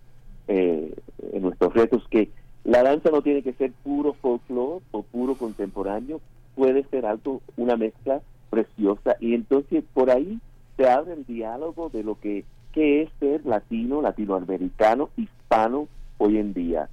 eh, 0.49 0.95
en 1.33 1.43
nuestros 1.43 1.73
retos 1.75 2.07
que 2.11 2.31
la 2.65 2.83
danza 2.83 3.11
no 3.11 3.23
tiene 3.23 3.43
que 3.43 3.53
ser 3.55 3.73
puro 3.85 4.15
folclore 4.15 4.85
o 4.91 5.03
puro 5.03 5.35
contemporáneo, 5.35 6.21
puede 6.55 6.85
ser 6.85 7.07
algo, 7.07 7.41
una 7.57 7.77
mezcla 7.77 8.21
preciosa 8.51 9.17
y 9.21 9.35
entonces 9.35 9.85
por 9.95 10.11
ahí 10.11 10.39
se 10.83 10.91
abre 10.91 11.13
el 11.13 11.25
diálogo 11.25 11.91
de 11.91 12.03
lo 12.03 12.19
que 12.19 12.45
qué 12.73 13.03
es 13.03 13.11
ser 13.21 13.45
latino, 13.45 14.03
latinoamericano, 14.03 15.11
hispano 15.17 15.87
hoy 16.19 16.39
en 16.39 16.55
día. 16.55 16.89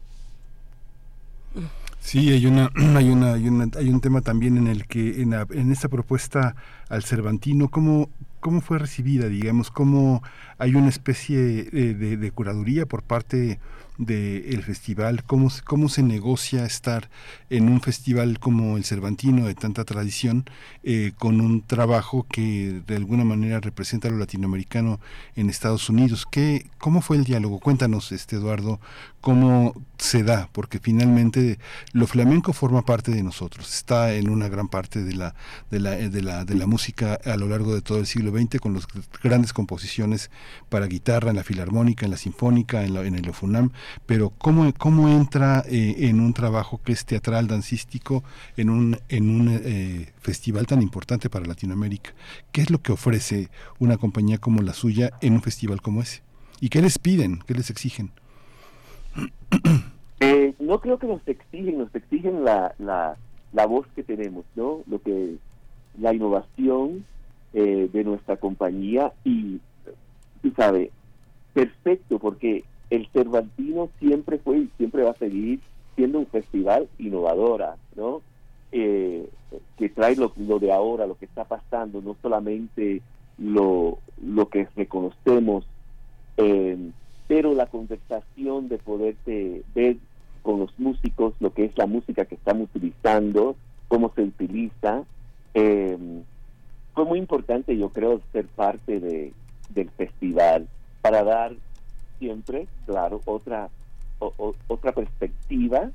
Sí, 2.00 2.30
hay 2.30 2.46
una, 2.46 2.70
hay 2.96 3.10
una, 3.10 3.34
hay, 3.34 3.90
un 3.90 4.02
tema 4.02 4.22
también 4.22 4.58
en 4.58 4.68
el 4.68 4.86
que 4.86 5.22
en, 5.22 5.34
en 5.34 5.72
esta 5.72 5.88
propuesta 5.88 6.56
al 6.90 7.04
Cervantino, 7.04 7.70
¿cómo, 7.70 8.10
cómo 8.40 8.62
fue 8.62 8.78
recibida, 8.78 9.28
digamos, 9.28 9.72
cómo 9.72 10.22
hay 10.60 10.76
una 10.76 10.90
especie 10.90 11.40
de, 11.40 11.94
de 11.96 12.32
curaduría 12.32 12.86
por 12.86 13.02
parte 13.02 13.60
del 14.00 14.64
festival, 14.64 15.26
cómo, 15.26 15.50
cómo 15.66 15.90
se 15.90 16.04
negocia 16.04 16.66
estar 16.66 17.10
en 17.50 17.68
un 17.68 17.82
festival 17.82 18.40
como 18.40 18.78
el 18.78 18.86
Cervantino 18.86 19.46
de 19.46 19.56
tanta 19.56 19.84
tradición, 19.84 20.46
eh, 20.84 21.12
con 21.18 21.42
un 21.42 21.62
trabajo 21.62 22.26
que 22.32 22.82
de 22.88 22.96
alguna 22.96 23.26
manera 23.26 23.60
representa 23.60 24.10
lo 24.10 24.18
latinoamericano 24.18 25.02
en 25.36 25.50
Estados 25.50 25.90
Unidos. 25.90 26.26
¿Qué, 26.32 26.70
¿Cómo 26.78 27.02
fue 27.02 27.18
el 27.18 27.26
diálogo? 27.26 27.60
Cuéntanos, 27.60 28.14
este 28.14 28.38
Eduardo, 28.38 28.80
cómo 29.20 29.74
se 29.98 30.24
da, 30.24 30.50
porque 30.54 30.80
finalmente 30.80 31.60
lo 31.92 32.08
flamenco 32.08 32.54
forma 32.54 32.84
parte 32.84 33.12
de 33.12 33.22
nosotros, 33.22 33.74
está 33.74 34.14
en 34.14 34.30
una 34.30 34.48
gran 34.48 34.70
parte 34.70 35.04
de 35.04 35.14
la, 35.14 35.36
de 35.70 35.80
la, 35.82 35.92
de 35.92 36.22
la, 36.22 36.46
de 36.46 36.56
la 36.56 36.68
música 36.68 37.20
a 37.26 37.36
lo 37.36 37.50
largo 37.50 37.76
de 37.76 37.82
todo 37.82 38.00
el 38.00 38.06
siglo 38.06 38.32
XX, 38.32 38.62
con 38.62 38.74
las 38.74 38.88
grandes 39.22 39.52
composiciones 39.52 40.32
para 40.70 40.86
guitarra, 40.86 41.32
en 41.32 41.36
la 41.36 41.44
filarmónica, 41.44 42.06
en 42.06 42.12
la 42.12 42.18
sinfónica, 42.18 42.84
en, 42.84 42.94
la, 42.94 43.04
en 43.04 43.16
el 43.16 43.28
Ofunam, 43.28 43.72
pero 44.06 44.32
cómo, 44.38 44.72
cómo 44.78 45.10
entra 45.10 45.64
eh, 45.68 45.96
en 46.10 46.20
un 46.20 46.34
trabajo 46.34 46.80
que 46.84 46.92
es 46.92 47.06
teatral, 47.06 47.48
dancístico, 47.48 48.24
en 48.58 48.70
un, 48.70 48.98
en 49.10 49.30
un 49.30 49.60
eh, 49.64 50.12
festival 50.20 50.68
tan 50.68 50.82
importante 50.82 51.30
para 51.30 51.46
Latinoamérica. 51.46 52.12
¿Qué 52.52 52.62
es 52.62 52.70
lo 52.70 52.82
que 52.82 52.92
ofrece 52.92 53.50
una 53.80 53.98
compañía 53.98 54.38
como 54.38 54.62
la 54.62 54.74
suya 54.74 55.12
en 55.22 55.34
un 55.34 55.42
festival 55.42 55.82
como 55.82 56.02
ese? 56.02 56.22
¿Y 56.60 56.70
qué 56.70 56.82
les 56.82 57.00
piden? 57.00 57.40
¿Qué 57.48 57.54
les 57.54 57.70
exigen? 57.70 58.12
Eh, 60.22 60.54
no 60.60 60.82
creo 60.82 61.00
que 61.00 61.08
nos 61.08 61.26
exigen, 61.26 61.78
nos 61.78 61.96
exigen 61.96 62.44
la, 62.44 62.76
la, 62.78 63.16
la 63.54 63.66
voz 63.66 63.88
que 63.96 64.04
tenemos, 64.04 64.44
¿no? 64.54 64.82
Lo 64.86 65.02
que 65.02 65.36
la 65.98 66.14
innovación 66.14 67.06
de 67.54 68.04
nuestra 68.04 68.36
compañía 68.36 69.14
y, 69.24 69.62
tú 70.42 70.52
sabes, 70.58 70.90
perfecto, 71.54 72.20
porque 72.20 72.64
el 72.90 73.08
Cervantino 73.14 73.90
siempre 74.00 74.38
fue 74.40 74.60
y 74.60 74.70
siempre 74.78 75.04
va 75.04 75.12
a 75.12 75.18
seguir 75.18 75.60
siendo 75.96 76.20
un 76.20 76.28
festival 76.28 76.88
innovadora, 76.98 77.76
¿no? 77.96 78.22
Eh, 78.72 79.28
que 79.78 79.90
trae 79.90 80.16
lo, 80.16 80.30
de 80.60 80.72
ahora, 80.72 81.08
lo 81.08 81.18
que 81.18 81.26
está 81.26 81.44
pasando, 81.44 82.02
no 82.02 82.16
solamente 82.22 83.02
lo, 83.38 83.98
que 84.52 84.68
reconocemos, 84.76 85.66
eh, 86.38 86.78
pero 87.28 87.54
la 87.54 87.66
conversación 87.66 88.70
de 88.70 88.78
poderte 88.78 89.64
ver 89.74 89.98
con 90.42 90.60
los 90.60 90.78
músicos, 90.80 91.34
lo 91.40 91.54
que 91.54 91.66
es 91.66 91.78
la 91.78 91.86
música 91.86 92.26
que 92.26 92.36
estamos 92.36 92.70
utilizando, 92.74 93.56
cómo 93.88 94.12
se 94.16 94.24
utiliza. 94.24 95.04
Eh, 95.54 95.98
fue 96.94 97.06
muy 97.06 97.20
importante, 97.20 97.78
yo 97.78 97.90
creo, 97.90 98.22
ser 98.32 98.46
parte 98.46 99.00
de, 99.00 99.34
del 99.70 99.90
festival 99.92 100.68
para 101.02 101.24
dar 101.24 101.54
siempre, 102.20 102.68
claro, 102.86 103.22
otra, 103.26 103.70
otra 104.20 104.92
perspectiva 104.92 105.90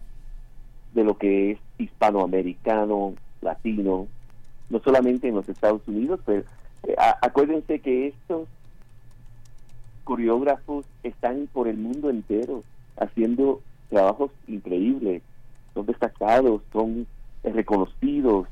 de 0.95 1.05
lo 1.05 1.19
que 1.19 1.53
es 1.53 1.59
hispanoamericano, 1.79 3.15
latino, 3.41 4.07
no 4.71 4.81
solamente 4.81 5.29
en 5.29 5.35
los 5.35 5.49
Estados 5.49 5.87
Unidos, 5.87 6.21
pero 6.25 6.43
eh, 6.85 6.97
acuérdense 7.21 7.81
que 7.81 8.09
estos 8.09 8.49
coreógrafos 10.05 10.85
están 11.03 11.49
por 11.53 11.69
el 11.69 11.77
mundo 11.77 12.11
entero 12.11 12.63
haciendo 12.97 13.61
trabajos 13.91 14.31
increíbles, 14.47 15.23
son 15.73 15.87
destacados, 15.87 16.63
son 16.73 17.07
reconocidos. 17.43 18.47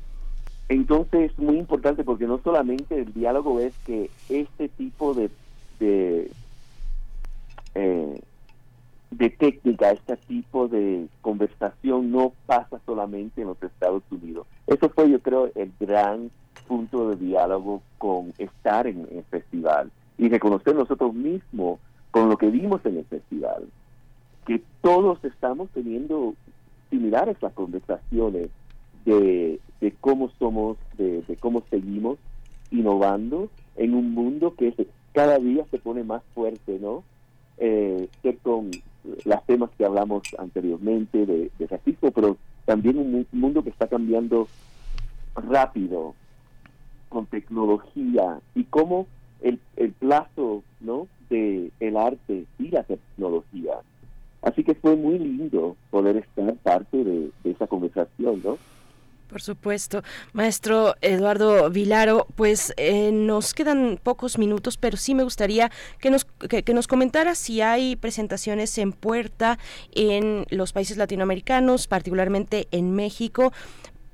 Entonces 0.69 1.31
es 1.31 1.39
muy 1.39 1.57
importante 1.57 2.03
porque 2.03 2.25
no 2.25 2.39
solamente 2.43 2.99
el 2.99 3.13
diálogo 3.13 3.59
es 3.59 3.73
que 3.85 4.09
este 4.29 4.69
tipo 4.69 5.13
de, 5.13 5.29
de, 5.79 6.31
eh, 7.75 8.21
de 9.11 9.29
técnica, 9.29 9.91
este 9.91 10.17
tipo 10.17 10.67
de 10.67 11.07
conversación 11.21 12.11
no 12.11 12.33
pasa 12.45 12.79
solamente 12.85 13.41
en 13.41 13.47
los 13.47 13.61
Estados 13.61 14.03
Unidos. 14.09 14.47
Eso 14.67 14.89
fue 14.89 15.09
yo 15.09 15.19
creo 15.19 15.51
el 15.55 15.71
gran 15.79 16.31
punto 16.67 17.09
de 17.09 17.15
diálogo 17.17 17.81
con 17.97 18.33
estar 18.37 18.87
en 18.87 19.07
el 19.11 19.23
festival 19.25 19.91
y 20.17 20.29
reconocer 20.29 20.75
nosotros 20.75 21.13
mismos 21.13 21.79
con 22.11 22.29
lo 22.29 22.37
que 22.37 22.49
vimos 22.49 22.85
en 22.85 22.97
el 22.97 23.05
festival, 23.05 23.67
que 24.45 24.61
todos 24.81 25.23
estamos 25.23 25.69
teniendo 25.73 26.35
similares 26.89 27.37
las 27.41 27.53
conversaciones 27.53 28.49
de, 29.05 29.59
cómo 29.99 30.29
somos, 30.39 30.77
de, 30.97 31.23
cómo 31.39 31.63
seguimos 31.69 32.17
innovando 32.71 33.49
en 33.75 33.95
un 33.95 34.13
mundo 34.13 34.53
que 34.55 34.87
cada 35.11 35.39
día 35.39 35.65
se 35.71 35.79
pone 35.79 36.03
más 36.03 36.23
fuerte, 36.33 36.79
¿no? 36.79 37.03
Eh, 37.65 38.09
con 38.41 38.71
las 39.23 39.45
temas 39.45 39.69
que 39.77 39.85
hablamos 39.85 40.23
anteriormente 40.37 41.25
de, 41.25 41.49
de 41.57 41.67
racismo, 41.67 42.11
pero 42.11 42.35
también 42.65 42.97
un 42.97 43.25
mundo 43.31 43.63
que 43.63 43.69
está 43.69 43.87
cambiando 43.87 44.49
rápido, 45.35 46.13
con 47.07 47.25
tecnología, 47.27 48.41
y 48.53 48.65
cómo 48.65 49.07
el, 49.41 49.61
el 49.77 49.93
plazo 49.93 50.63
¿no? 50.81 51.07
de 51.29 51.71
el 51.79 51.95
arte 51.95 52.45
y 52.59 52.67
la 52.69 52.83
tecnología. 52.83 53.75
Así 54.41 54.65
que 54.65 54.75
fue 54.75 54.97
muy 54.97 55.17
lindo 55.17 55.77
poder 55.89 56.17
estar 56.17 56.53
parte 56.55 57.01
de, 57.01 57.31
esa 57.45 57.67
conversación, 57.67 58.41
¿no? 58.43 58.57
Por 59.27 59.41
supuesto. 59.41 60.03
Maestro 60.33 60.95
Eduardo 61.01 61.69
Vilaro, 61.71 62.27
pues 62.35 62.73
eh, 62.77 63.11
nos 63.11 63.53
quedan 63.53 63.99
pocos 64.01 64.37
minutos, 64.37 64.77
pero 64.77 64.95
sí 64.95 65.15
me 65.15 65.23
gustaría 65.23 65.71
que 65.99 66.11
nos, 66.11 66.25
que, 66.25 66.73
nos 66.73 66.87
comentara 66.87 67.33
si 67.33 67.61
hay 67.61 67.95
presentaciones 67.95 68.77
en 68.77 68.91
puerta 68.91 69.57
en 69.93 70.45
los 70.49 70.71
países 70.71 70.97
latinoamericanos, 70.97 71.87
particularmente 71.87 72.67
en 72.71 72.91
México, 72.91 73.53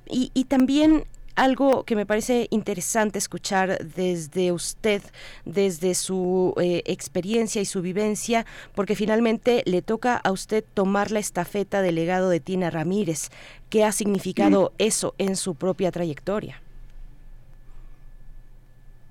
y, 0.10 0.32
y 0.34 0.46
también 0.46 1.04
algo 1.40 1.84
que 1.86 1.96
me 1.96 2.06
parece 2.06 2.48
interesante 2.50 3.18
escuchar 3.18 3.78
desde 3.96 4.52
usted, 4.52 5.02
desde 5.46 5.96
su 5.96 6.54
eh, 6.62 6.84
experiencia 6.86 7.62
y 7.62 7.66
su 7.66 7.82
vivencia, 7.82 8.46
porque 8.76 8.96
finalmente 8.96 9.64
le 9.66 9.82
toca 9.82 10.18
a 10.18 10.32
usted 10.32 10.66
tomar 10.74 11.12
la 11.12 11.20
estafeta 11.20 11.82
del 11.82 11.96
legado 11.96 12.30
de 12.30 12.42
Tina 12.42 12.70
Ramírez. 12.70 13.30
¿Qué 13.70 13.84
ha 13.84 13.92
significado 13.92 14.72
eso 14.78 15.14
en 15.18 15.36
su 15.36 15.56
propia 15.56 15.92
trayectoria? 15.92 16.62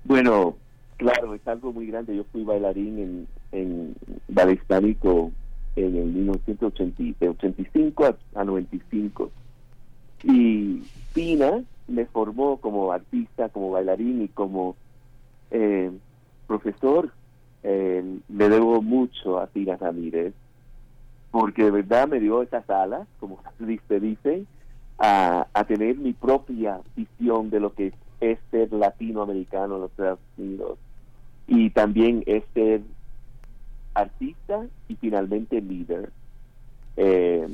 Bueno, 0.03 0.57
claro, 0.97 1.33
es 1.33 1.47
algo 1.47 1.71
muy 1.71 1.87
grande. 1.87 2.15
Yo 2.15 2.25
fui 2.31 2.43
bailarín 2.43 2.99
en, 2.99 3.27
en 3.51 3.95
ballet 4.27 4.55
hispánico 4.55 5.31
en 5.75 5.95
el 5.95 6.05
1985 6.07 8.05
a, 8.05 8.17
a 8.35 8.43
95. 8.43 9.31
Y 10.23 10.83
Tina 11.13 11.63
me 11.87 12.05
formó 12.05 12.57
como 12.57 12.91
artista, 12.91 13.49
como 13.49 13.71
bailarín 13.71 14.21
y 14.23 14.27
como 14.27 14.75
eh, 15.51 15.91
profesor. 16.47 17.11
Eh, 17.63 18.19
le 18.29 18.49
debo 18.49 18.81
mucho 18.81 19.39
a 19.39 19.47
Tina 19.47 19.75
Ramírez, 19.77 20.33
porque 21.31 21.63
de 21.63 21.71
verdad 21.71 22.07
me 22.07 22.19
dio 22.19 22.41
esas 22.41 22.69
alas, 22.69 23.07
como 23.19 23.39
se 23.87 23.99
dice, 23.99 24.45
a, 24.97 25.47
a 25.53 25.63
tener 25.65 25.97
mi 25.97 26.13
propia 26.13 26.81
visión 26.95 27.49
de 27.49 27.59
lo 27.59 27.73
que 27.73 27.93
es 28.19 28.39
ser 28.51 28.71
latinoamericano 28.73 29.75
en 29.75 29.81
los 29.81 29.91
Estados 29.91 30.19
Unidos. 30.37 30.77
Y 31.47 31.69
también 31.71 32.23
es 32.25 32.43
ser 32.53 32.81
artista 33.93 34.65
y 34.87 34.95
finalmente 34.95 35.61
líder. 35.61 36.11
Eh, 36.97 37.47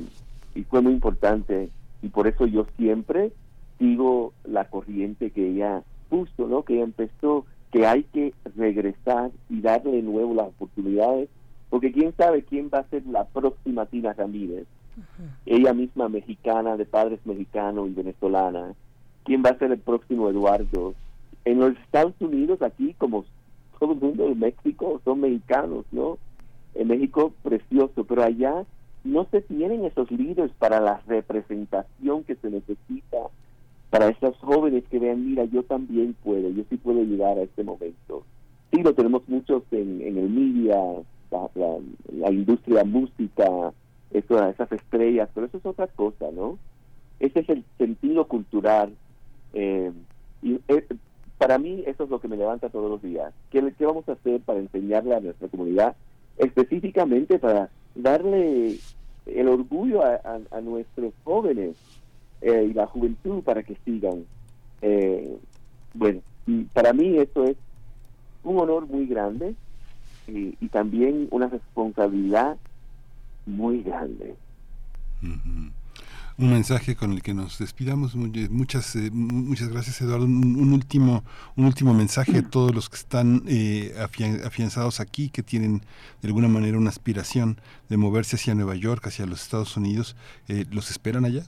y 0.54 0.64
fue 0.64 0.80
muy 0.80 0.92
importante. 0.92 1.70
Y 2.02 2.08
por 2.08 2.26
eso 2.26 2.46
yo 2.46 2.66
siempre 2.76 3.32
sigo 3.78 4.32
la 4.44 4.68
corriente 4.68 5.30
que 5.30 5.50
ella 5.50 5.82
puso, 6.08 6.46
¿no? 6.46 6.62
Que 6.62 6.74
ella 6.74 6.84
empezó, 6.84 7.46
que 7.72 7.86
hay 7.86 8.04
que 8.04 8.32
regresar 8.56 9.30
y 9.48 9.60
darle 9.60 9.92
de 9.92 10.02
nuevo 10.02 10.34
las 10.34 10.48
oportunidades, 10.48 11.28
porque 11.70 11.92
quién 11.92 12.14
sabe 12.16 12.42
quién 12.42 12.70
va 12.72 12.80
a 12.80 12.88
ser 12.88 13.06
la 13.06 13.24
próxima 13.24 13.86
Tina 13.86 14.12
Ramírez. 14.12 14.66
Ella 15.44 15.74
misma 15.74 16.08
mexicana, 16.08 16.76
de 16.76 16.86
padres 16.86 17.20
mexicanos 17.24 17.88
y 17.88 17.92
venezolana. 17.92 18.74
¿Quién 19.24 19.42
va 19.44 19.50
a 19.50 19.58
ser 19.58 19.72
el 19.72 19.78
próximo 19.78 20.30
Eduardo? 20.30 20.94
En 21.44 21.60
los 21.60 21.76
Estados 21.78 22.14
Unidos, 22.20 22.62
aquí, 22.62 22.94
como 22.98 23.24
todo 23.78 23.92
el 23.92 24.00
mundo 24.00 24.28
de 24.28 24.34
México, 24.34 25.00
son 25.04 25.20
mexicanos, 25.20 25.84
¿no? 25.92 26.18
En 26.74 26.88
México, 26.88 27.32
precioso, 27.42 28.04
pero 28.04 28.22
allá 28.22 28.64
no 29.04 29.26
se 29.30 29.42
tienen 29.42 29.84
esos 29.84 30.10
líderes 30.10 30.50
para 30.58 30.80
la 30.80 31.00
representación 31.06 32.24
que 32.24 32.36
se 32.36 32.50
necesita 32.50 33.18
para 33.90 34.08
estos 34.08 34.36
jóvenes 34.38 34.84
que 34.90 34.98
vean, 34.98 35.24
mira, 35.24 35.44
yo 35.44 35.62
también 35.62 36.14
puedo, 36.24 36.50
yo 36.50 36.64
sí 36.68 36.76
puedo 36.76 37.02
llegar 37.02 37.38
a 37.38 37.42
este 37.42 37.62
momento. 37.62 38.24
Sí, 38.70 38.82
lo 38.82 38.94
tenemos 38.94 39.28
muchos 39.28 39.62
en, 39.70 40.02
en 40.02 40.18
el 40.18 40.28
media, 40.28 40.76
la, 41.30 41.48
la, 42.12 42.30
industria 42.30 42.84
música, 42.84 43.72
esas 44.10 44.72
estrellas, 44.72 45.28
pero 45.34 45.46
eso 45.46 45.58
es 45.58 45.66
otra 45.66 45.86
cosa, 45.88 46.26
¿no? 46.32 46.58
Ese 47.20 47.40
es 47.40 47.48
el 47.48 47.64
sentido 47.78 48.26
cultural. 48.26 48.94
Eh, 49.54 49.92
y 50.42 50.60
eh, 50.68 50.86
para 51.38 51.58
mí 51.58 51.82
eso 51.86 52.04
es 52.04 52.10
lo 52.10 52.20
que 52.20 52.28
me 52.28 52.36
levanta 52.36 52.68
todos 52.68 52.90
los 52.90 53.02
días. 53.02 53.32
¿Qué, 53.50 53.72
¿Qué 53.76 53.86
vamos 53.86 54.08
a 54.08 54.12
hacer 54.12 54.40
para 54.40 54.60
enseñarle 54.60 55.14
a 55.14 55.20
nuestra 55.20 55.48
comunidad? 55.48 55.96
Específicamente 56.38 57.38
para 57.38 57.70
darle 57.94 58.78
el 59.26 59.48
orgullo 59.48 60.04
a, 60.04 60.20
a 60.50 60.60
nuestros 60.60 61.12
jóvenes 61.24 61.76
eh, 62.42 62.68
y 62.70 62.74
la 62.74 62.86
juventud 62.86 63.42
para 63.42 63.62
que 63.62 63.76
sigan. 63.84 64.24
Eh, 64.82 65.36
bueno, 65.94 66.20
para 66.72 66.92
mí 66.92 67.18
esto 67.18 67.44
es 67.44 67.56
un 68.44 68.58
honor 68.60 68.86
muy 68.86 69.06
grande 69.06 69.54
y, 70.28 70.68
también 70.68 71.28
una 71.30 71.48
responsabilidad 71.48 72.56
muy 73.46 73.82
grande. 73.82 74.34
Un 76.38 76.50
mensaje 76.50 76.96
con 76.96 77.12
el 77.12 77.22
que 77.22 77.32
nos 77.32 77.58
despidamos. 77.58 78.14
Muchas, 78.14 78.94
eh, 78.96 79.10
muchas 79.10 79.68
gracias, 79.68 80.00
Eduardo. 80.02 80.26
Un, 80.26 80.72
último, 80.72 81.24
un 81.56 81.64
último 81.64 81.94
mensaje 81.94 82.38
a 82.38 82.42
todos 82.42 82.74
los 82.74 82.90
que 82.90 82.96
están 82.96 83.42
afianzados 84.44 85.00
aquí, 85.00 85.30
que 85.30 85.42
tienen 85.42 85.80
de 86.20 86.28
alguna 86.28 86.48
manera 86.48 86.76
una 86.76 86.90
aspiración 86.90 87.56
de 87.88 87.96
moverse 87.96 88.36
hacia 88.36 88.54
Nueva 88.54 88.74
York, 88.74 89.06
hacia 89.06 89.24
los 89.24 89.42
Estados 89.42 89.76
Unidos. 89.76 90.16
¿Los 90.70 90.90
esperan 90.90 91.24
allá? 91.24 91.44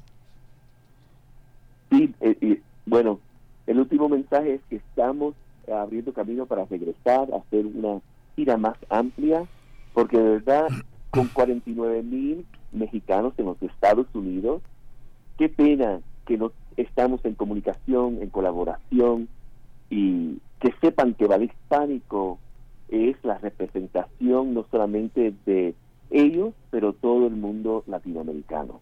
Sí, 1.91 2.15
eh, 2.21 2.61
bueno, 2.87 3.21
el 3.67 3.79
último 3.81 4.09
mensaje 4.09 4.55
es 4.55 4.61
que 4.71 4.77
estamos 4.77 5.35
abriendo 5.71 6.13
camino 6.15 6.47
para 6.47 6.65
regresar, 6.65 7.29
hacer 7.35 7.67
una 7.67 8.01
gira 8.39 8.57
más 8.57 8.77
amplia, 8.89 9.47
porque 9.93 10.17
de 10.17 10.31
verdad, 10.39 10.69
con 11.11 11.27
49 11.35 12.05
mil 12.05 12.47
mexicanos 12.71 13.33
en 13.37 13.47
los 13.47 13.61
Estados 13.61 14.07
Unidos, 14.15 14.63
qué 15.37 15.49
pena 15.49 16.01
que 16.25 16.39
no 16.39 16.53
estamos 16.77 17.25
en 17.25 17.35
comunicación, 17.35 18.23
en 18.23 18.31
colaboración, 18.31 19.29
y 19.91 20.39
que 20.61 20.73
sepan 20.81 21.15
que 21.15 21.27
Ballet 21.27 21.51
Hispánico 21.51 22.39
es 22.89 23.17
la 23.25 23.39
representación 23.39 24.55
no 24.55 24.65
solamente 24.71 25.35
de 25.45 25.75
ellos, 26.11 26.55
pero 26.71 26.93
todo 26.93 27.27
el 27.27 27.35
mundo 27.35 27.83
latinoamericano. 27.89 28.81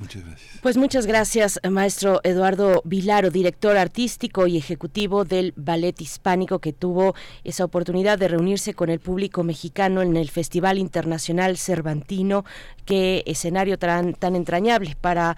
Muchas 0.00 0.24
gracias. 0.24 0.58
Pues 0.62 0.78
muchas 0.78 1.04
gracias, 1.04 1.60
maestro 1.70 2.20
Eduardo 2.24 2.80
Vilaro, 2.86 3.30
director 3.30 3.76
artístico 3.76 4.46
y 4.46 4.56
ejecutivo 4.56 5.26
del 5.26 5.52
Ballet 5.56 6.00
Hispánico, 6.00 6.58
que 6.58 6.72
tuvo 6.72 7.14
esa 7.44 7.66
oportunidad 7.66 8.18
de 8.18 8.28
reunirse 8.28 8.72
con 8.72 8.88
el 8.88 8.98
público 8.98 9.44
mexicano 9.44 10.00
en 10.00 10.16
el 10.16 10.30
Festival 10.30 10.78
Internacional 10.78 11.58
Cervantino. 11.58 12.46
Qué 12.86 13.22
escenario 13.26 13.78
tan, 13.78 14.16
entrañable 14.22 14.96
para, 14.98 15.36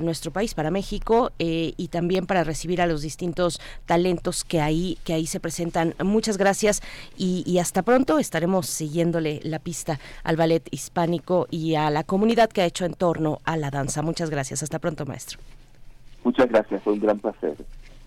nuestro 0.00 0.32
país, 0.32 0.54
para 0.54 0.70
México, 0.70 1.30
eh, 1.38 1.74
y 1.76 1.88
también 1.88 2.26
para 2.26 2.44
recibir 2.44 2.80
a 2.80 2.86
los 2.86 3.02
distintos 3.02 3.60
talentos 3.84 4.42
que 4.42 4.62
ahí, 4.62 4.96
que 5.04 5.12
ahí 5.12 5.26
se 5.26 5.38
presentan. 5.38 5.94
Muchas 6.02 6.38
gracias 6.38 6.80
y, 7.16 7.44
y 7.46 7.58
hasta 7.58 7.82
pronto. 7.82 8.18
Estaremos 8.18 8.66
siguiéndole 8.66 9.40
la 9.44 9.58
pista 9.58 10.00
al 10.24 10.36
Ballet 10.36 10.66
Hispánico 10.70 11.46
y 11.50 11.74
a 11.74 11.90
la 11.90 12.04
comunidad 12.04 12.48
que 12.48 12.62
ha 12.62 12.66
hecho 12.66 12.86
en 12.86 12.94
torno 12.94 13.38
a 13.44 13.49
a 13.52 13.56
la 13.56 13.70
danza. 13.70 14.02
Muchas 14.02 14.30
gracias. 14.30 14.62
Hasta 14.62 14.78
pronto, 14.78 15.06
maestro. 15.06 15.38
Muchas 16.24 16.48
gracias. 16.48 16.82
Fue 16.82 16.92
un 16.92 17.00
gran 17.00 17.18
placer. 17.18 17.56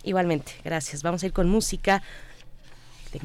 Igualmente. 0.04 0.54
Gracias. 0.64 1.04
Vamos 1.04 1.24
a 1.24 1.26
ir 1.26 1.34
con 1.34 1.50
música. 1.50 2.02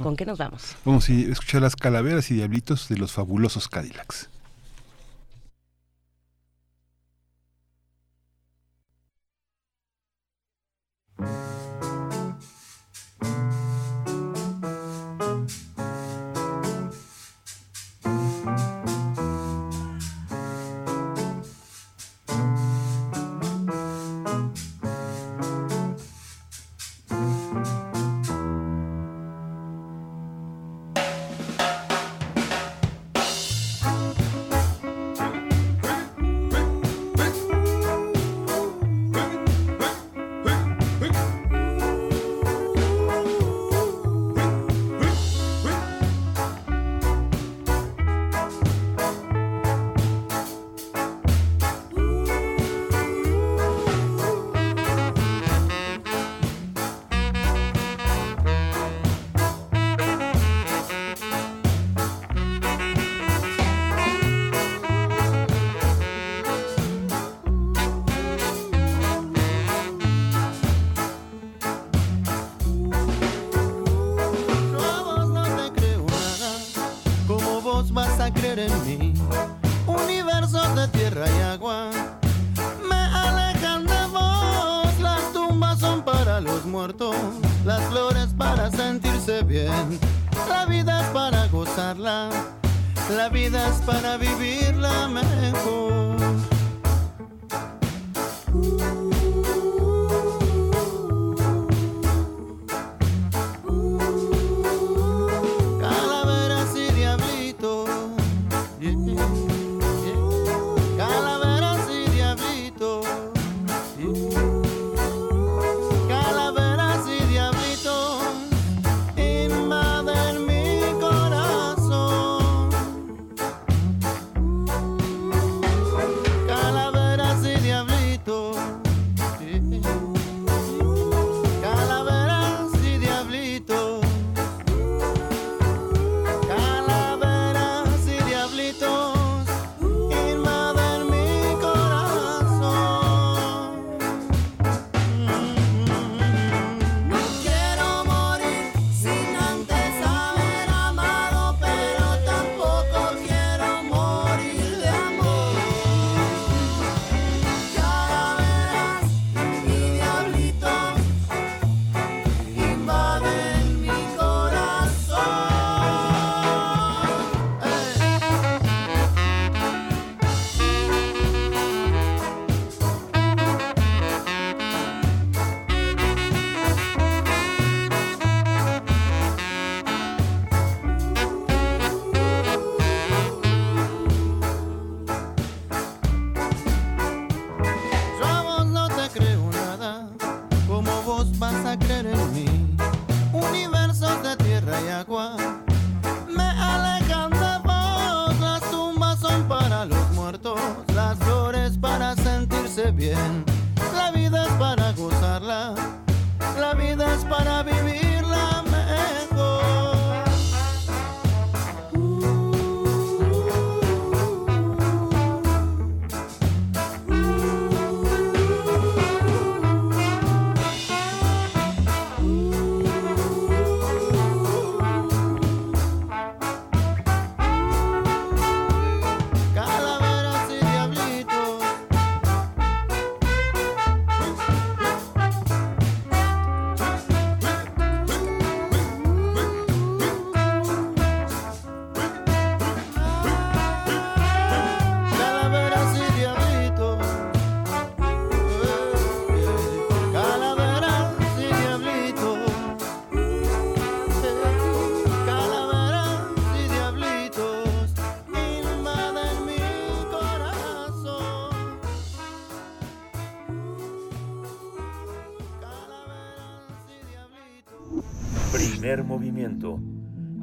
¿Con 0.03 0.17
qué 0.17 0.27
nos 0.27 0.37
vamos? 0.37 0.77
Vamos 0.85 1.09
a 1.09 1.13
escuchar 1.13 1.63
las 1.63 1.75
calaveras 1.75 2.31
y 2.31 2.35
diablitos 2.35 2.89
de 2.89 2.99
los 2.99 3.13
fabulosos 3.13 3.69
Cadillacs. 3.69 4.29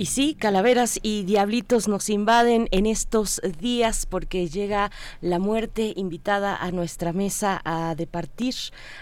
y 0.00 0.06
sí, 0.06 0.34
calaveras 0.34 0.98
y 1.02 1.24
diablitos 1.24 1.86
nos 1.86 2.08
invaden 2.08 2.68
en 2.70 2.86
estos 2.86 3.38
días 3.58 4.06
porque 4.06 4.48
llega 4.48 4.90
la 5.20 5.38
muerte 5.38 5.92
invitada 5.94 6.56
a 6.56 6.70
nuestra 6.70 7.12
mesa 7.12 7.60
a 7.66 7.94
departir, 7.94 8.54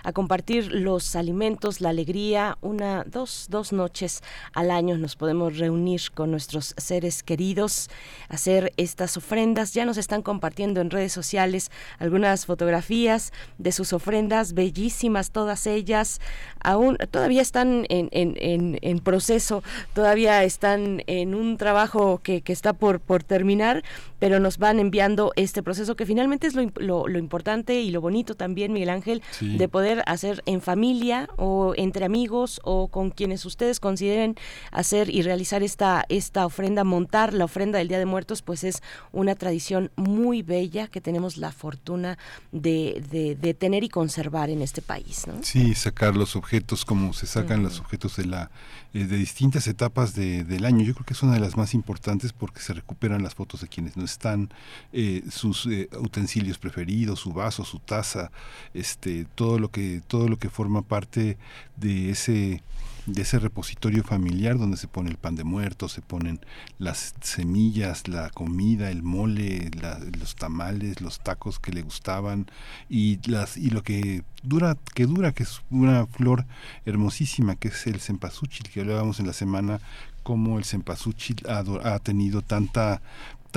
a 0.02 0.10
compartir 0.10 0.72
los 0.72 1.14
alimentos, 1.14 1.80
la 1.80 1.90
alegría. 1.90 2.58
Una, 2.62 3.04
dos, 3.04 3.46
dos 3.48 3.72
noches 3.72 4.24
al 4.52 4.72
año 4.72 4.98
nos 4.98 5.14
podemos 5.14 5.56
reunir 5.58 6.00
con 6.14 6.32
nuestros 6.32 6.74
seres 6.76 7.22
queridos, 7.22 7.90
hacer 8.28 8.72
estas 8.76 9.16
ofrendas. 9.16 9.74
Ya 9.74 9.84
nos 9.84 9.98
están 9.98 10.22
compartiendo 10.22 10.80
en 10.80 10.90
redes 10.90 11.12
sociales 11.12 11.70
algunas 12.00 12.44
fotografías 12.44 13.32
de 13.58 13.70
sus 13.70 13.92
ofrendas, 13.92 14.52
bellísimas 14.52 15.30
todas 15.30 15.68
ellas. 15.68 16.20
Aún 16.58 16.96
todavía 17.12 17.42
están 17.42 17.86
en, 17.88 18.08
en, 18.10 18.80
en 18.82 18.98
proceso, 18.98 19.62
todavía 19.94 20.42
están 20.42 20.87
en, 21.06 21.34
un 21.34 21.56
trabajo 21.56 22.20
que, 22.22 22.42
está 22.46 22.72
por, 22.72 23.00
por 23.00 23.22
terminar, 23.22 23.82
pero 24.18 24.40
nos 24.40 24.58
van 24.58 24.80
enviando 24.80 25.32
este 25.36 25.62
proceso 25.62 25.96
que 25.96 26.06
finalmente 26.06 26.46
es 26.46 26.54
lo, 26.54 26.70
lo, 27.08 27.18
importante 27.18 27.80
y 27.80 27.90
lo 27.90 28.00
bonito 28.00 28.34
también, 28.34 28.72
Miguel 28.72 28.90
Ángel, 28.90 29.22
de 29.40 29.68
poder 29.68 30.02
hacer 30.06 30.42
en 30.46 30.60
familia 30.60 31.28
o 31.36 31.74
entre 31.76 32.04
amigos 32.04 32.60
o 32.64 32.88
con 32.88 33.10
quienes 33.10 33.44
ustedes 33.44 33.80
consideren 33.80 34.36
hacer 34.70 35.10
y 35.10 35.22
realizar 35.22 35.62
esta, 35.62 36.04
esta 36.08 36.46
ofrenda, 36.46 36.84
montar 36.84 37.34
la 37.34 37.44
ofrenda 37.44 37.78
del 37.78 37.88
Día 37.88 37.98
de 37.98 38.06
Muertos, 38.06 38.42
pues 38.42 38.64
es 38.64 38.82
una 39.12 39.34
tradición 39.34 39.90
muy 39.96 40.42
bella 40.42 40.88
que 40.88 41.00
tenemos 41.00 41.36
la 41.36 41.52
fortuna 41.52 42.18
de, 42.52 43.36
de, 43.40 43.54
tener 43.54 43.82
y 43.82 43.88
conservar 43.88 44.50
en 44.50 44.62
este 44.62 44.82
país. 44.82 45.26
¿no? 45.26 45.42
Sí, 45.42 45.74
sacar 45.74 46.16
los 46.16 46.36
objetos 46.36 46.84
como 46.84 47.12
se 47.12 47.26
sacan 47.26 47.62
los 47.62 47.80
objetos 47.80 48.16
de 48.16 48.26
la 48.26 48.50
eh, 48.94 49.04
de 49.04 49.18
distintas 49.18 49.66
etapas 49.66 50.14
de, 50.14 50.44
del 50.44 50.64
año. 50.64 50.82
Yo 50.82 50.94
creo 50.94 51.04
que 51.04 51.12
es 51.12 51.22
una 51.22 51.34
de 51.34 51.40
las 51.40 51.58
más 51.58 51.74
importantes 51.74 52.32
porque 52.32 52.60
se 52.60 52.72
recuperan 52.72 53.22
las 53.22 53.34
fotos 53.34 53.60
de 53.60 53.68
quienes 53.68 53.98
no 53.98 54.04
están, 54.10 54.50
eh, 54.92 55.22
sus 55.30 55.66
eh, 55.66 55.88
utensilios 56.00 56.58
preferidos, 56.58 57.20
su 57.20 57.32
vaso, 57.32 57.64
su 57.64 57.78
taza, 57.78 58.30
este, 58.74 59.26
todo 59.34 59.58
lo 59.58 59.70
que 59.70 60.02
todo 60.06 60.28
lo 60.28 60.38
que 60.38 60.50
forma 60.50 60.82
parte 60.82 61.38
de 61.76 62.10
ese 62.10 62.62
de 63.08 63.22
ese 63.22 63.38
repositorio 63.38 64.04
familiar 64.04 64.58
donde 64.58 64.76
se 64.76 64.86
pone 64.86 65.10
el 65.10 65.16
pan 65.16 65.34
de 65.34 65.44
muerto, 65.44 65.88
se 65.88 66.02
ponen 66.02 66.40
las 66.78 67.14
semillas, 67.22 68.06
la 68.06 68.28
comida, 68.30 68.90
el 68.90 69.02
mole, 69.02 69.70
los 70.18 70.36
tamales, 70.36 71.00
los 71.00 71.20
tacos 71.20 71.58
que 71.58 71.72
le 71.72 71.82
gustaban 71.82 72.50
y 72.88 73.18
las 73.28 73.56
y 73.56 73.70
lo 73.70 73.82
que 73.82 74.24
dura 74.42 74.76
que 74.94 75.06
dura 75.06 75.32
que 75.32 75.44
es 75.44 75.62
una 75.70 76.06
flor 76.06 76.46
hermosísima 76.84 77.56
que 77.56 77.68
es 77.68 77.86
el 77.86 78.00
cempasúchil 78.00 78.68
que 78.68 78.80
hablábamos 78.80 79.20
en 79.20 79.26
la 79.26 79.32
semana 79.32 79.80
cómo 80.22 80.58
el 80.58 80.64
cempasúchil 80.64 81.36
ha, 81.48 81.64
ha 81.94 81.98
tenido 82.00 82.42
tanta 82.42 83.00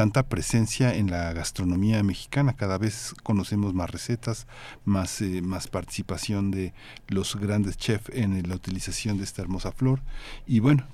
tanta 0.01 0.23
presencia 0.23 0.95
en 0.95 1.11
la 1.11 1.31
gastronomía 1.31 2.01
mexicana. 2.01 2.53
Cada 2.53 2.79
vez 2.79 3.13
conocemos 3.21 3.75
más 3.75 3.91
recetas, 3.91 4.47
más, 4.83 5.21
eh, 5.21 5.43
más 5.43 5.67
participación 5.67 6.49
de 6.49 6.73
los 7.07 7.35
grandes 7.35 7.77
chefs 7.77 8.09
en 8.11 8.49
la 8.49 8.55
utilización 8.55 9.19
de 9.19 9.25
esta 9.25 9.43
hermosa 9.43 9.71
flor. 9.71 10.01
Y 10.47 10.59
bueno, 10.59 10.87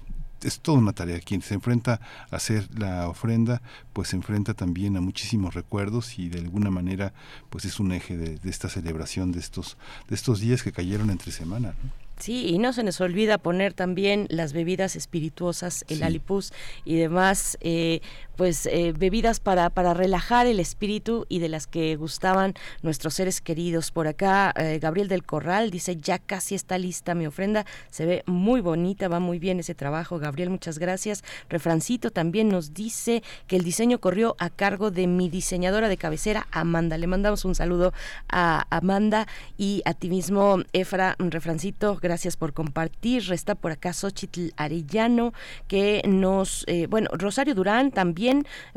es 0.43 0.60
toda 0.60 0.80
una 0.80 0.91
tarea. 0.91 1.22
Quien 1.22 1.41
se 1.41 1.53
enfrenta 1.53 2.01
a 2.30 2.36
hacer 2.36 2.68
la 2.78 3.08
ofrenda, 3.08 3.62
pues 3.93 4.10
se 4.10 4.18
enfrenta 4.18 4.53
también 4.53 4.97
a 4.97 4.99
muchísimos 4.99 5.53
recuerdos 5.53 6.20
y 6.20 6.28
de 6.28 6.39
alguna 6.39 6.70
manera, 6.70 7.14
pues 7.49 7.64
es 7.64 7.80
un 7.80 7.93
eje 7.93 8.18
de, 8.18 8.49
esta 8.49 8.68
celebración 8.68 9.32
de 9.32 9.39
estos, 9.39 9.78
de 10.10 10.16
estos 10.16 10.41
días 10.41 10.64
que 10.64 10.74
cayeron 10.74 11.12
entre 11.12 11.32
semana. 11.32 11.76
Sí, 12.20 12.47
y 12.47 12.58
no 12.58 12.74
se 12.74 12.84
nos 12.84 12.99
olvida 12.99 13.38
poner 13.38 13.74
también 13.74 14.26
las 14.30 14.51
bebidas 14.51 14.95
espirituosas, 14.95 15.86
el 15.88 16.01
alipus 16.01 16.51
y 16.84 16.95
demás, 16.95 17.60
eh, 17.62 18.01
pues 18.38 18.67
eh, 18.67 18.93
bebidas 18.97 19.39
para, 19.39 19.69
para 19.69 19.93
relajar 19.93 20.45
el 20.45 20.59
espíritu 20.59 21.25
y 21.27 21.39
de 21.39 21.49
las 21.49 21.67
que 21.67 21.95
gustaban 21.95 22.53
nuestros 22.83 23.15
seres 23.15 23.41
queridos. 23.41 23.91
Por 23.91 24.07
acá, 24.07 24.53
eh, 24.55 24.79
Gabriel 24.79 25.07
del 25.07 25.23
Corral 25.23 25.71
dice, 25.71 25.97
ya 25.97 26.19
casi 26.19 26.55
está 26.55 26.77
lista 26.77 27.15
mi 27.15 27.25
ofrenda, 27.25 27.65
se 27.89 28.05
ve 28.05 28.23
muy 28.27 28.61
bonita, 28.61 29.07
va 29.07 29.19
muy 29.19 29.39
bien 29.39 29.59
ese 29.59 29.73
trabajo. 29.73 30.19
Gabriel, 30.19 30.51
muchas 30.51 30.77
gracias. 30.77 31.23
Refrancito 31.49 32.11
también 32.11 32.49
nos 32.49 32.73
dice 32.73 33.23
que 33.47 33.55
el 33.55 33.63
diseño 33.63 33.99
corrió 33.99 34.35
a 34.38 34.49
cargo 34.49 34.91
de 34.91 35.07
mi 35.07 35.29
diseñadora 35.29 35.89
de 35.89 35.97
cabecera, 35.97 36.47
Amanda. 36.51 36.97
Le 36.97 37.07
mandamos 37.07 37.43
un 37.43 37.55
saludo 37.55 37.91
a 38.29 38.67
Amanda 38.69 39.27
y 39.57 39.81
a 39.85 39.93
ti 39.93 40.09
mismo, 40.09 40.59
Efra 40.73 41.15
Refrancito 41.17 41.97
gracias 41.99 42.38
por 42.38 42.53
compartir. 42.53 43.23
Resta 43.27 43.55
por 43.55 43.71
acá 43.71 43.93
Xochitl 43.93 44.49
Arellano, 44.57 45.33
que 45.67 46.03
nos, 46.05 46.63
eh, 46.67 46.85
bueno, 46.88 47.09
Rosario 47.13 47.55
Durán 47.55 47.91
también 47.91 48.26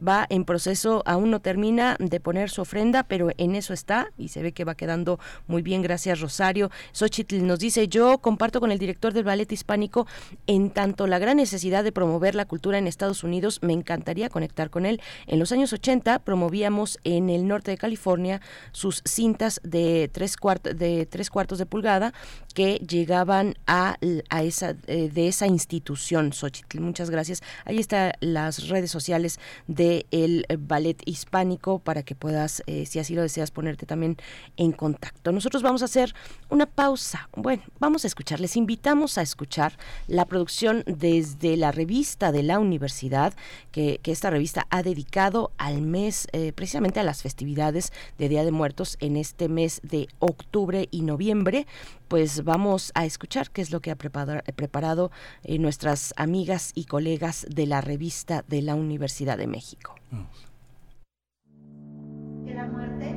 va 0.07 0.26
en 0.28 0.44
proceso, 0.44 1.03
aún 1.07 1.30
no 1.30 1.40
termina 1.40 1.96
de 1.98 2.20
poner 2.20 2.51
su 2.51 2.62
ofrenda, 2.62 3.03
pero 3.03 3.30
en 3.36 3.55
eso 3.55 3.72
está 3.72 4.09
y 4.16 4.28
se 4.28 4.42
ve 4.42 4.53
que 4.53 4.64
va 4.64 4.74
quedando 4.74 5.18
muy 5.46 5.62
bien. 5.62 5.82
Gracias, 5.82 6.20
Rosario. 6.20 6.70
Xochitl 6.92 7.46
nos 7.46 7.59
dice, 7.59 7.88
yo 7.88 8.18
comparto 8.18 8.61
con 8.61 8.70
el 8.70 8.78
director 8.78 9.12
del 9.12 9.24
ballet 9.24 9.51
hispánico 9.51 10.07
en 10.46 10.70
tanto 10.70 11.07
la 11.07 11.18
gran 11.18 11.36
necesidad 11.36 11.84
de 11.84 11.92
promover 11.92 12.34
la 12.34 12.44
cultura 12.44 12.78
en 12.78 12.86
Estados 12.86 13.24
Unidos, 13.24 13.61
me 13.62 13.72
encantaría 13.72 14.28
conectar 14.28 14.70
con 14.70 14.86
él. 14.86 15.01
En 15.26 15.38
los 15.38 15.53
años 15.53 15.72
80 15.72 16.20
promovíamos 16.20 16.98
en 17.05 17.30
el 17.30 17.46
norte 17.46 17.70
de 17.70 17.78
California 17.78 18.40
sus 18.72 19.03
cintas 19.05 19.61
de 19.64 20.11
tres, 20.12 20.36
de 20.74 21.07
tres 21.07 21.30
cuartos 21.30 21.59
de 21.59 21.66
pulgada 21.66 22.12
que 22.55 22.76
llegaban 22.76 23.55
a, 23.66 23.96
a 24.28 24.42
esa, 24.42 24.74
eh, 24.86 25.11
de 25.12 25.28
esa 25.28 25.46
institución, 25.46 26.32
Xochitl. 26.32 26.80
Muchas 26.80 27.11
gracias. 27.11 27.42
Ahí 27.64 27.78
están 27.78 28.12
las 28.20 28.68
redes 28.68 28.90
sociales 28.90 29.39
del 29.66 30.07
el 30.11 30.47
ballet 30.59 31.01
hispánico 31.07 31.78
para 31.78 32.03
que 32.03 32.14
puedas, 32.14 32.62
eh, 32.66 32.86
si 32.86 32.99
así 32.99 33.14
lo 33.14 33.22
deseas, 33.22 33.51
ponerte 33.51 33.86
también 33.86 34.16
en 34.57 34.72
contacto. 34.72 35.32
Nosotros 35.32 35.62
vamos 35.62 35.82
a 35.82 35.86
hacer 35.86 36.14
una 36.49 36.66
pausa. 36.66 37.28
Bueno, 37.36 37.62
vamos 37.78 38.05
a 38.05 38.07
escuchar. 38.07 38.41
Les 38.41 38.57
invitamos 38.57 39.18
a 39.18 39.22
escuchar 39.22 39.78
la 40.07 40.24
producción 40.24 40.82
desde 40.86 41.57
la 41.57 41.72
revista 41.72 42.32
de 42.32 42.43
la 42.43 42.59
universidad, 42.59 43.34
que, 43.72 43.99
que 44.03 44.12
esta 44.12 44.30
revista 44.30 44.66
ha 44.70 44.82
dedicado 44.82 45.53
al 45.59 45.82
mes, 45.82 46.26
eh, 46.32 46.53
precisamente 46.53 47.01
a 47.01 47.05
las 47.05 47.22
festividades 47.22 47.93
de 48.18 48.28
Día 48.28 48.45
de 48.45 48.51
Muertos 48.51 48.97
en 49.01 49.16
este 49.16 49.49
mes 49.49 49.80
de 49.82 50.09
octubre 50.18 50.88
y 50.91 51.03
noviembre 51.03 51.66
pues 52.11 52.42
vamos 52.42 52.90
a 52.96 53.06
escuchar 53.06 53.52
qué 53.52 53.62
es 53.62 53.70
lo 53.70 53.80
que 53.80 53.92
ha 53.92 53.96
preparado, 53.96 55.12
eh, 55.44 55.58
nuestras 55.61 56.12
amigas 56.16 56.72
y 56.74 56.86
colegas 56.86 57.46
de 57.48 57.66
la 57.66 57.80
revista 57.80 58.44
de 58.48 58.62
la 58.62 58.74
Universidad 58.74 59.38
de 59.38 59.46
México. 59.46 59.94
la 62.46 62.66
muerte 62.66 63.16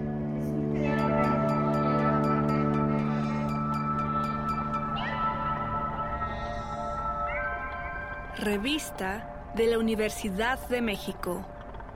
Revista 8.37 9.51
de 9.55 9.67
la 9.67 9.79
Universidad 9.79 10.59
de 10.69 10.81
México, 10.83 11.43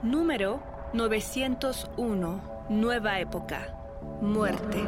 número 0.02 0.60
901, 0.94 2.66
Nueva 2.70 3.20
Época, 3.20 3.72
Muerte. 4.20 4.82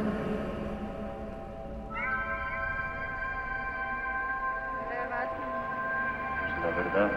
Verdad. 6.69 7.09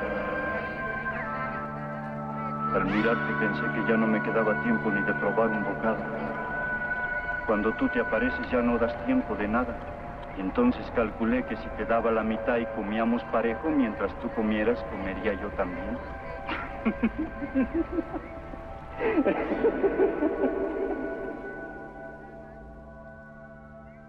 Al 2.74 2.84
mirarte 2.86 3.32
pensé 3.38 3.62
que 3.74 3.88
ya 3.88 3.96
no 3.96 4.06
me 4.06 4.22
quedaba 4.22 4.54
tiempo 4.62 4.90
ni 4.90 5.02
de 5.02 5.14
probar 5.14 5.48
un 5.48 5.62
bocado. 5.62 5.98
Cuando 7.46 7.72
tú 7.74 7.88
te 7.88 8.00
apareces 8.00 8.50
ya 8.50 8.62
no 8.62 8.78
das 8.78 8.94
tiempo 9.04 9.36
de 9.36 9.46
nada. 9.46 9.76
Y 10.36 10.40
entonces 10.40 10.90
calculé 10.96 11.44
que 11.44 11.56
si 11.56 11.68
te 11.76 11.84
daba 11.84 12.10
la 12.10 12.24
mitad 12.24 12.56
y 12.56 12.66
comíamos 12.66 13.22
parejo, 13.24 13.68
mientras 13.70 14.12
tú 14.20 14.28
comieras, 14.30 14.82
comería 14.90 15.34
yo 15.34 15.48
también. 15.50 15.96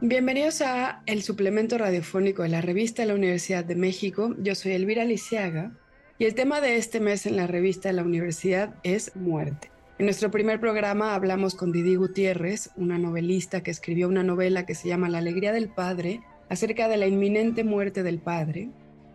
Bienvenidos 0.08 0.62
a 0.62 1.02
el 1.08 1.24
suplemento 1.24 1.80
radiofónico 1.80 2.44
de 2.44 2.50
la 2.50 2.62
revista 2.62 3.02
de 3.02 3.08
la 3.08 3.16
Universidad 3.16 3.66
de 3.66 3.74
México. 3.74 4.36
Yo 4.38 4.54
soy 4.54 4.74
Elvira 4.74 5.04
Lisiaga 5.04 5.72
y 6.20 6.26
el 6.26 6.36
tema 6.36 6.62
de 6.62 6.76
este 6.78 7.00
mes 7.00 7.26
en 7.26 7.36
la 7.38 7.48
revista 7.48 7.90
de 7.90 7.94
la 7.94 8.04
universidad 8.04 8.76
es 8.84 9.16
muerte. 9.16 9.72
En 9.98 10.06
nuestro 10.06 10.30
primer 10.30 10.60
programa 10.60 11.16
hablamos 11.16 11.56
con 11.56 11.72
Didi 11.72 11.96
Gutiérrez, 11.96 12.70
una 12.76 13.00
novelista 13.00 13.64
que 13.64 13.72
escribió 13.72 14.08
una 14.08 14.22
novela 14.22 14.68
que 14.68 14.76
se 14.76 14.88
llama 14.88 15.10
La 15.10 15.18
alegría 15.18 15.52
del 15.52 15.70
padre, 15.70 16.22
acerca 16.50 16.88
de 16.88 16.98
la 16.98 17.08
inminente 17.08 17.64
muerte 17.64 18.04
del 18.04 18.20
padre. 18.20 18.70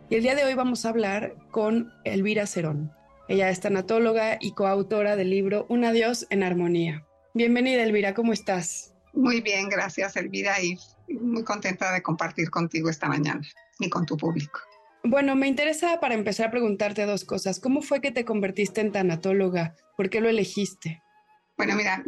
Y 0.09 0.16
el 0.16 0.24
día 0.24 0.34
de 0.34 0.43
hoy 0.43 0.55
vamos 0.55 0.84
a 0.84 0.88
hablar 0.88 1.36
con 1.53 1.93
Elvira 2.03 2.49
Cerón. 2.49 2.91
Ella 3.28 3.49
es 3.51 3.61
tanatóloga 3.61 4.38
y 4.41 4.55
coautora 4.55 5.14
del 5.14 5.30
libro 5.30 5.66
Un 5.68 5.84
adiós 5.84 6.26
en 6.30 6.43
armonía. 6.43 7.07
Bienvenida 7.32 7.84
Elvira, 7.84 8.12
¿cómo 8.12 8.32
estás? 8.32 8.93
Muy 9.12 9.40
bien, 9.40 9.68
gracias 9.68 10.16
Elvira 10.16 10.61
y 10.62 10.78
muy 11.08 11.44
contenta 11.44 11.92
de 11.92 12.02
compartir 12.02 12.50
contigo 12.50 12.88
esta 12.88 13.08
mañana 13.08 13.42
y 13.78 13.88
con 13.88 14.06
tu 14.06 14.16
público. 14.16 14.61
Bueno, 15.02 15.34
me 15.34 15.48
interesa 15.48 15.98
para 15.98 16.14
empezar 16.14 16.48
a 16.48 16.50
preguntarte 16.50 17.06
dos 17.06 17.24
cosas. 17.24 17.58
¿Cómo 17.58 17.82
fue 17.82 18.00
que 18.00 18.12
te 18.12 18.24
convertiste 18.24 18.80
en 18.80 18.92
tanatóloga? 18.92 19.74
¿Por 19.96 20.11
qué 20.11 20.20
lo 20.20 20.28
elegiste? 20.28 21.02
Bueno, 21.56 21.74
mira, 21.74 22.04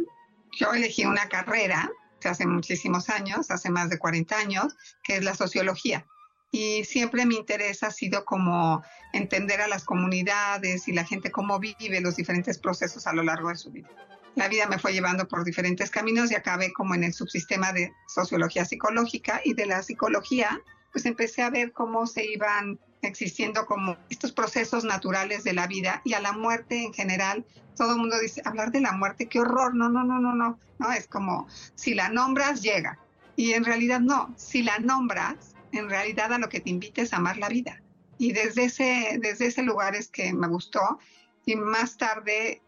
yo 0.59 0.73
elegí 0.73 1.05
una 1.05 1.27
carrera 1.27 1.91
hace 2.23 2.45
muchísimos 2.45 3.09
años, 3.09 3.51
hace 3.51 3.69
más 3.69 3.89
de 3.89 3.99
40 3.99 4.37
años, 4.37 4.75
que 5.03 5.17
es 5.17 5.23
la 5.23 5.35
sociología 5.35 6.05
y 6.53 6.83
siempre 6.83 7.25
mi 7.25 7.35
interés 7.35 7.81
ha 7.81 7.89
sido 7.89 8.25
como 8.25 8.83
entender 9.11 9.59
a 9.59 9.67
las 9.67 9.83
comunidades 9.83 10.87
y 10.87 10.93
la 10.93 11.03
gente 11.03 11.31
cómo 11.31 11.57
vive 11.57 11.99
los 11.99 12.15
diferentes 12.15 12.59
procesos 12.59 13.07
a 13.07 13.13
lo 13.13 13.23
largo 13.23 13.49
de 13.49 13.55
su 13.55 13.71
vida. 13.71 13.89
La 14.35 14.47
vida 14.47 14.67
me 14.67 14.79
fue 14.79 14.93
llevando 14.93 15.27
por 15.27 15.43
diferentes 15.43 15.91
caminos 15.91 16.31
y 16.31 16.35
acabé 16.35 16.73
como 16.73 16.95
en 16.95 17.03
el 17.03 17.13
subsistema 17.13 17.71
de 17.71 17.93
sociología 18.07 18.65
psicológica 18.65 19.41
y 19.43 19.53
de 19.53 19.67
la 19.67 19.83
psicología, 19.83 20.59
pues 20.91 21.05
empecé 21.05 21.43
a 21.43 21.51
ver 21.51 21.71
cómo 21.71 22.07
se 22.07 22.25
iban 22.25 22.79
existiendo 23.03 23.65
como 23.65 23.97
estos 24.09 24.31
procesos 24.31 24.83
naturales 24.83 25.43
de 25.43 25.53
la 25.53 25.67
vida 25.67 26.01
y 26.03 26.13
a 26.13 26.19
la 26.19 26.31
muerte 26.31 26.83
en 26.83 26.93
general. 26.93 27.45
Todo 27.75 27.93
el 27.93 27.99
mundo 27.99 28.19
dice, 28.19 28.41
hablar 28.45 28.71
de 28.71 28.81
la 28.81 28.93
muerte, 28.93 29.27
qué 29.27 29.39
horror, 29.39 29.75
no, 29.75 29.89
no, 29.89 30.03
no, 30.03 30.19
no, 30.19 30.33
no, 30.33 30.57
no, 30.79 30.91
es 30.91 31.07
como 31.07 31.47
si 31.75 31.93
la 31.93 32.09
nombras, 32.09 32.61
llega. 32.61 32.97
Y 33.35 33.53
en 33.53 33.65
realidad 33.65 33.99
no, 33.99 34.33
si 34.37 34.63
la 34.63 34.79
nombras, 34.79 35.55
en 35.71 35.89
realidad 35.89 36.33
a 36.33 36.37
lo 36.37 36.49
que 36.49 36.59
te 36.59 36.69
invites 36.69 37.13
a 37.13 37.17
amar 37.17 37.37
la 37.37 37.49
vida. 37.49 37.81
Y 38.17 38.31
desde 38.31 38.65
ese, 38.65 39.19
desde 39.21 39.47
ese 39.47 39.63
lugar 39.63 39.95
es 39.95 40.07
que 40.07 40.33
me 40.33 40.47
gustó. 40.47 40.99
Y 41.45 41.55
más 41.55 41.97
tarde 41.97 42.61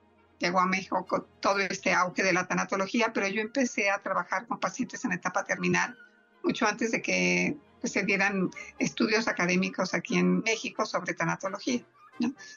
llegó 0.46 0.60
a 0.60 0.66
México 0.66 1.06
con 1.06 1.26
todo 1.40 1.60
este 1.60 1.94
auge 1.94 2.24
de 2.24 2.34
la 2.34 2.48
tanatología, 2.48 3.12
pero 3.14 3.28
yo 3.28 3.42
empecé 3.42 3.90
a 3.90 4.00
trabajar 4.00 4.48
con 4.48 4.60
pacientes 4.60 5.04
en 5.06 5.12
etapa 5.12 5.44
terminal 5.44 5.98
mucho 6.46 6.68
antes 6.68 6.92
de 6.92 7.02
que 7.02 7.58
pues, 7.82 7.92
se 7.92 8.04
dieran 8.04 8.50
estudios 8.80 9.28
académicos 9.28 9.94
aquí 9.94 10.18
en 10.18 10.40
México 10.40 10.86
sobre 10.86 11.14
tanatología. 11.14 11.84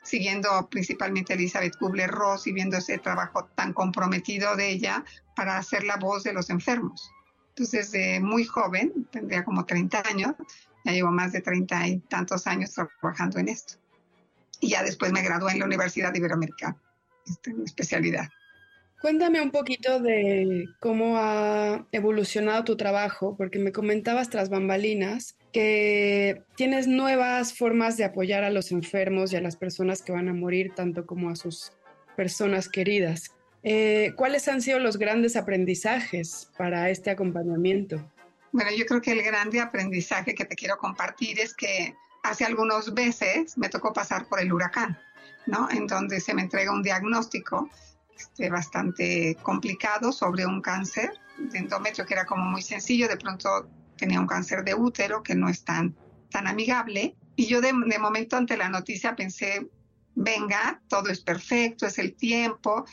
siguiendo 0.05 0.69
principalmente 0.71 1.33
a 1.33 1.37
Elizabeth 1.37 1.77
Kubler-Ross 1.79 2.47
y 2.47 2.53
viendo 2.53 2.77
ese 2.77 2.97
trabajo 2.99 3.47
tan 3.57 3.73
comprometido 3.73 4.55
de 4.55 4.69
ella 4.69 5.05
para 5.35 5.57
hacer 5.57 5.83
la 5.83 5.97
voz 5.97 6.23
de 6.23 6.33
los 6.33 6.49
enfermos. 6.49 7.11
Entonces, 7.49 7.91
desde 7.91 8.21
muy 8.21 8.45
joven, 8.45 9.09
tendría 9.11 9.45
como 9.45 9.65
30 9.65 10.05
años, 10.09 10.35
ya 10.85 10.93
llevo 10.93 11.11
más 11.11 11.33
de 11.33 11.41
30 11.41 11.89
y 11.89 11.99
tantos 11.99 12.47
años 12.47 12.73
trabajando 12.73 13.41
en 13.41 13.49
esto. 13.49 13.75
Y 14.61 14.71
ya 14.71 14.85
después 14.85 15.11
me 15.11 15.23
gradué 15.23 15.53
en 15.53 15.59
la 15.59 15.65
Universidad 15.65 16.15
Iberoamericana, 16.15 16.77
este, 17.29 17.51
en 17.51 17.63
especialidad. 17.65 18.29
Cuéntame 19.01 19.41
un 19.41 19.53
poquito 19.53 20.01
de 20.01 20.67
cómo 20.81 21.19
ha 21.19 21.87
evolucionado 21.93 22.65
tu 22.65 22.77
trabajo, 22.77 23.37
porque 23.37 23.61
me 23.61 23.71
comentabas 23.71 24.29
tras 24.29 24.49
bambalinas 24.51 25.37
que 25.53 26.43
tienes 26.57 26.89
nuevas 26.89 27.57
formas 27.57 27.97
de 27.97 28.05
apoyar 28.05 28.43
a 28.43 28.51
los 28.51 28.73
enfermos 28.73 29.33
y 29.33 29.37
a 29.37 29.41
las 29.41 29.57
personas 29.57 30.03
que 30.03 30.13
van 30.13 30.29
a 30.29 30.35
morir, 30.35 30.73
tanto 30.75 31.07
como 31.07 31.31
a 31.31 31.37
sus 31.37 31.73
personas 32.17 32.69
queridas. 32.69 33.31
Eh, 33.63 34.13
¿Cuáles 34.17 34.49
han 34.49 34.63
sido 34.63 34.81
los 34.81 34.99
grandes 34.99 35.37
aprendizajes 35.37 36.51
para 36.57 36.91
este 36.91 37.11
acompañamiento? 37.11 38.05
Bueno, 38.51 38.71
yo 38.77 38.85
creo 38.87 39.01
que 39.01 39.13
el 39.13 39.23
grande 39.23 39.61
aprendizaje 39.61 40.35
que 40.35 40.45
te 40.45 40.57
quiero 40.57 40.77
compartir 40.79 41.39
es 41.39 41.55
que 41.55 41.95
hace 42.23 42.45
algunos 42.45 42.93
meses 42.93 43.57
me 43.57 43.69
tocó 43.69 43.93
pasar 43.93 44.27
por 44.29 44.41
el 44.41 44.53
huracán, 44.53 44.99
¿no? 45.47 45.69
En 45.71 45.87
donde 45.87 46.21
se 46.21 46.35
me 46.35 46.43
entrega 46.43 46.73
un 46.73 46.83
diagnóstico 46.83 47.69
este, 48.17 48.51
bastante 48.51 49.37
complicado 49.43 50.13
sobre 50.13 50.45
un 50.45 50.61
cáncer 50.61 51.13
de 51.39 51.59
endometrio 51.59 52.05
que 52.05 52.15
era 52.15 52.27
como 52.27 52.45
muy 52.45 52.63
sencillo, 52.63 53.09
de 53.09 53.17
pronto 53.17 53.69
tenía 53.97 54.21
un 54.21 54.27
cáncer 54.27 54.65
de 54.65 54.75
útero 54.75 55.23
que 55.23 55.35
no 55.35 55.49
es 55.49 55.65
tan, 55.65 55.95
tan 56.31 56.47
amigable. 56.47 57.17
Y 57.37 57.47
yo 57.47 57.61
de 57.61 57.73
momento 57.73 58.37
ante 58.37 58.57
la 58.57 58.69
noticia 58.69 59.15
pensé, 59.15 59.69
venga, 60.15 60.83
todo 60.89 61.11
es 61.11 61.21
perfecto, 61.21 61.87
es 61.87 61.99
el 61.99 62.15
tiempo, 62.15 62.85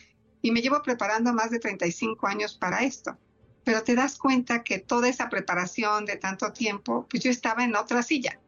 y 0.41 0.51
me 0.51 0.61
llevo 0.61 0.81
preparando 0.83 1.33
más 1.33 1.49
de 1.49 1.59
35 1.59 2.27
años 2.27 2.55
para 2.55 2.83
esto. 2.83 3.17
Pero 3.63 3.81
te 3.83 3.95
das 3.95 4.17
cuenta 4.17 4.63
que 4.63 4.77
toda 4.77 5.09
esa 5.09 5.27
preparación 5.27 6.05
de 6.05 6.17
tanto 6.17 6.53
tiempo, 6.53 7.07
pues 7.09 7.23
yo 7.23 7.31
estaba 7.31 7.63
en 7.63 7.75
otra 7.75 8.03
silla 8.03 8.39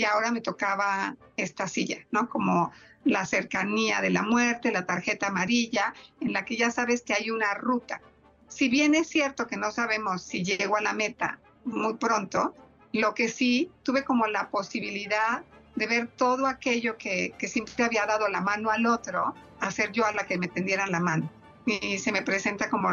y 0.00 0.04
ahora 0.04 0.30
me 0.30 0.40
tocaba 0.40 1.14
esta 1.36 1.68
silla, 1.68 1.98
¿no? 2.10 2.28
Como 2.28 2.72
la 3.04 3.26
cercanía 3.26 4.00
de 4.00 4.08
la 4.08 4.22
muerte, 4.22 4.72
la 4.72 4.86
tarjeta 4.86 5.26
amarilla, 5.26 5.92
en 6.20 6.32
la 6.32 6.46
que 6.46 6.56
ya 6.56 6.70
sabes 6.70 7.02
que 7.02 7.12
hay 7.12 7.30
una 7.30 7.52
ruta. 7.52 8.00
Si 8.48 8.70
bien 8.70 8.94
es 8.94 9.08
cierto 9.08 9.46
que 9.46 9.58
no 9.58 9.70
sabemos 9.70 10.22
si 10.22 10.42
llego 10.42 10.76
a 10.76 10.80
la 10.80 10.94
meta 10.94 11.38
muy 11.64 11.94
pronto, 11.94 12.54
lo 12.94 13.12
que 13.14 13.28
sí 13.28 13.70
tuve 13.82 14.02
como 14.04 14.26
la 14.26 14.48
posibilidad 14.48 15.44
de 15.76 15.86
ver 15.86 16.08
todo 16.08 16.46
aquello 16.46 16.96
que, 16.96 17.34
que 17.38 17.46
siempre 17.46 17.84
había 17.84 18.06
dado 18.06 18.26
la 18.28 18.40
mano 18.40 18.70
al 18.70 18.86
otro, 18.86 19.34
hacer 19.60 19.92
yo 19.92 20.06
a 20.06 20.12
la 20.12 20.26
que 20.26 20.38
me 20.38 20.48
tendieran 20.48 20.90
la 20.90 21.00
mano 21.00 21.30
y 21.66 21.98
se 21.98 22.10
me 22.10 22.22
presenta 22.22 22.70
como 22.70 22.90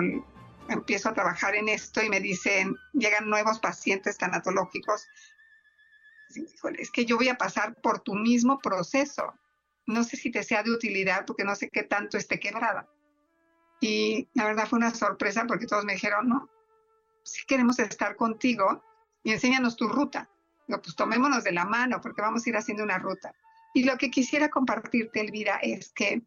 empiezo 0.69 1.09
a 1.09 1.13
trabajar 1.13 1.55
en 1.55 1.69
esto 1.69 2.03
y 2.03 2.09
me 2.09 2.19
dicen, 2.19 2.75
llegan 2.93 3.29
nuevos 3.29 3.59
pacientes 3.59 4.17
tanatológicos. 4.17 5.07
Es 6.77 6.91
que 6.91 7.05
yo 7.05 7.17
voy 7.17 7.29
a 7.29 7.37
pasar 7.37 7.75
por 7.81 7.99
tu 7.99 8.15
mismo 8.15 8.59
proceso. 8.59 9.33
No 9.85 10.03
sé 10.03 10.17
si 10.17 10.31
te 10.31 10.43
sea 10.43 10.63
de 10.63 10.71
utilidad 10.71 11.25
porque 11.25 11.43
no 11.43 11.55
sé 11.55 11.69
qué 11.69 11.83
tanto 11.83 12.17
esté 12.17 12.39
quebrada. 12.39 12.89
Y 13.79 14.27
la 14.33 14.45
verdad 14.45 14.67
fue 14.67 14.77
una 14.77 14.93
sorpresa 14.93 15.45
porque 15.47 15.67
todos 15.67 15.85
me 15.85 15.93
dijeron, 15.93 16.27
no, 16.27 16.49
si 17.23 17.45
queremos 17.45 17.79
estar 17.79 18.15
contigo 18.15 18.83
y 19.23 19.31
enséñanos 19.31 19.75
tu 19.75 19.87
ruta. 19.87 20.29
Digo, 20.67 20.81
pues 20.81 20.95
tomémonos 20.95 21.43
de 21.43 21.51
la 21.51 21.65
mano 21.65 22.01
porque 22.01 22.21
vamos 22.21 22.45
a 22.45 22.49
ir 22.49 22.57
haciendo 22.57 22.83
una 22.83 22.97
ruta. 22.97 23.33
Y 23.73 23.83
lo 23.83 23.97
que 23.97 24.09
quisiera 24.09 24.49
compartirte, 24.49 25.21
Elvira, 25.21 25.57
es 25.57 25.91
que 25.93 26.23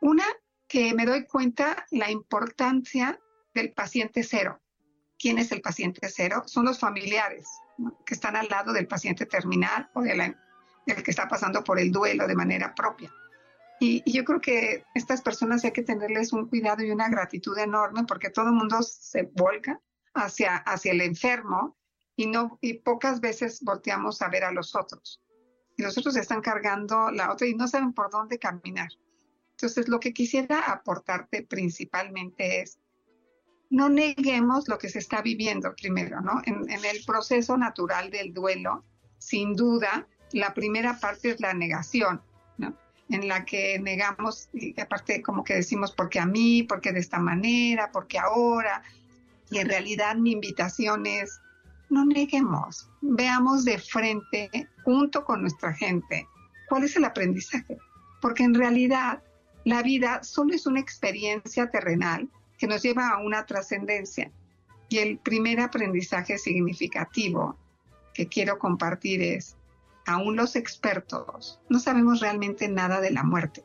una, 0.00 0.24
que 0.66 0.94
me 0.94 1.04
doy 1.04 1.26
cuenta 1.26 1.86
la 1.90 2.10
importancia 2.10 3.20
del 3.54 3.72
paciente 3.72 4.22
cero. 4.22 4.60
¿Quién 5.18 5.38
es 5.38 5.52
el 5.52 5.60
paciente 5.60 6.08
cero? 6.08 6.42
Son 6.46 6.64
los 6.64 6.78
familiares 6.80 7.46
que 8.04 8.14
están 8.14 8.36
al 8.36 8.48
lado 8.48 8.72
del 8.72 8.86
paciente 8.86 9.26
terminal 9.26 9.90
o 9.94 10.02
de 10.02 10.34
del 10.84 11.02
que 11.02 11.10
está 11.10 11.28
pasando 11.28 11.62
por 11.62 11.78
el 11.78 11.92
duelo 11.92 12.26
de 12.26 12.34
manera 12.34 12.74
propia. 12.74 13.12
Y, 13.78 14.02
yo 14.10 14.24
creo 14.24 14.40
que 14.40 14.84
estas 14.94 15.22
personas 15.22 15.64
hay 15.64 15.72
que 15.72 15.82
tenerles 15.82 16.32
un 16.32 16.48
cuidado 16.48 16.84
y 16.84 16.90
una 16.90 17.08
gratitud 17.08 17.56
enorme 17.58 18.04
porque 18.04 18.30
todo 18.30 18.46
el 18.46 18.54
mundo 18.54 18.82
se 18.82 19.30
volca 19.34 19.80
hacia, 20.14 20.56
hacia 20.56 20.92
el 20.92 21.00
enfermo 21.00 21.76
y, 22.16 22.26
no, 22.26 22.58
y 22.60 22.74
pocas 22.74 23.20
veces 23.20 23.60
volteamos 23.62 24.22
a 24.22 24.28
ver 24.28 24.44
a 24.44 24.52
los 24.52 24.74
otros. 24.76 25.20
Y 25.76 25.82
los 25.82 25.96
otros 25.98 26.16
están 26.16 26.42
cargando 26.42 27.10
la 27.10 27.32
otra 27.32 27.46
y 27.46 27.54
no 27.54 27.66
saben 27.66 27.92
por 27.92 28.10
dónde 28.10 28.38
caminar. 28.38 28.90
Entonces, 29.52 29.88
lo 29.88 30.00
que 30.00 30.12
quisiera 30.12 30.60
aportarte 30.72 31.42
principalmente 31.42 32.60
es, 32.60 32.78
no 33.72 33.88
neguemos 33.88 34.68
lo 34.68 34.76
que 34.76 34.90
se 34.90 34.98
está 34.98 35.22
viviendo 35.22 35.74
primero, 35.74 36.20
¿no? 36.20 36.42
En, 36.44 36.68
el 36.68 37.04
proceso 37.06 37.56
natural 37.56 38.10
del 38.10 38.34
duelo, 38.34 38.84
sin 39.16 39.54
duda, 39.54 40.06
la 40.32 40.52
primera 40.52 41.00
parte 41.00 41.30
es 41.30 41.40
la 41.40 41.54
negación, 41.54 42.20
¿no? 42.58 42.76
En 43.08 43.28
la 43.28 43.46
que 43.46 43.78
negamos, 43.78 44.50
y 44.52 44.78
aparte 44.78 45.22
como 45.22 45.42
que 45.42 45.54
decimos, 45.54 45.90
porque 45.92 46.20
a 46.20 46.26
mí, 46.26 46.64
porque 46.64 46.92
de 46.92 47.00
esta 47.00 47.18
manera, 47.18 47.90
porque 47.90 48.18
ahora, 48.18 48.82
y 49.50 49.56
en 49.56 49.68
realidad 49.70 50.16
mi 50.16 50.32
invitación 50.32 51.06
es, 51.06 51.40
no 51.88 52.04
neguemos, 52.04 52.90
veamos 53.00 53.64
de 53.64 53.78
frente, 53.78 54.50
junto 54.84 55.24
con 55.24 55.40
nuestra 55.40 55.72
gente, 55.72 56.28
cuál 56.68 56.84
es 56.84 56.94
el 56.96 57.06
aprendizaje, 57.06 57.78
porque 58.20 58.44
en 58.44 58.52
realidad 58.52 59.22
la 59.64 59.82
vida 59.82 60.22
solo 60.22 60.52
es 60.52 60.66
una 60.66 60.80
experiencia 60.80 61.70
terrenal 61.70 62.28
que 62.62 62.68
nos 62.68 62.80
lleva 62.80 63.08
a 63.08 63.18
una 63.18 63.44
trascendencia. 63.44 64.30
Y 64.88 64.98
el 64.98 65.18
primer 65.18 65.58
aprendizaje 65.58 66.38
significativo 66.38 67.58
que 68.14 68.28
quiero 68.28 68.60
compartir 68.60 69.20
es, 69.20 69.56
aún 70.06 70.36
los 70.36 70.54
expertos 70.54 71.60
no 71.68 71.80
sabemos 71.80 72.20
realmente 72.20 72.68
nada 72.68 73.00
de 73.00 73.10
la 73.10 73.24
muerte. 73.24 73.64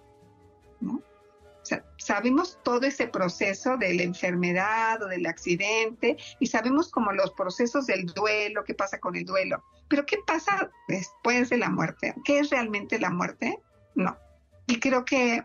sabemos 1.99 2.57
todo 2.63 2.87
ese 2.87 3.07
proceso 3.07 3.77
de 3.77 3.93
la 3.93 4.01
enfermedad 4.01 5.03
o 5.03 5.07
del 5.07 5.27
accidente 5.27 6.17
y 6.39 6.47
sabemos 6.47 6.89
como 6.89 7.11
los 7.11 7.31
procesos 7.33 7.85
del 7.85 8.07
duelo, 8.07 8.63
qué 8.63 8.73
pasa 8.73 8.99
con 8.99 9.15
el 9.15 9.25
duelo. 9.25 9.63
Pero 9.89 10.07
¿qué 10.07 10.17
pasa 10.25 10.71
después 10.87 11.51
de 11.51 11.57
la 11.57 11.69
muerte? 11.69 12.15
¿Qué 12.25 12.39
es 12.39 12.49
realmente 12.49 12.99
la 12.99 13.11
muerte? 13.11 13.59
No. 13.93 14.17
Y 14.65 14.79
creo 14.79 15.05
que 15.05 15.43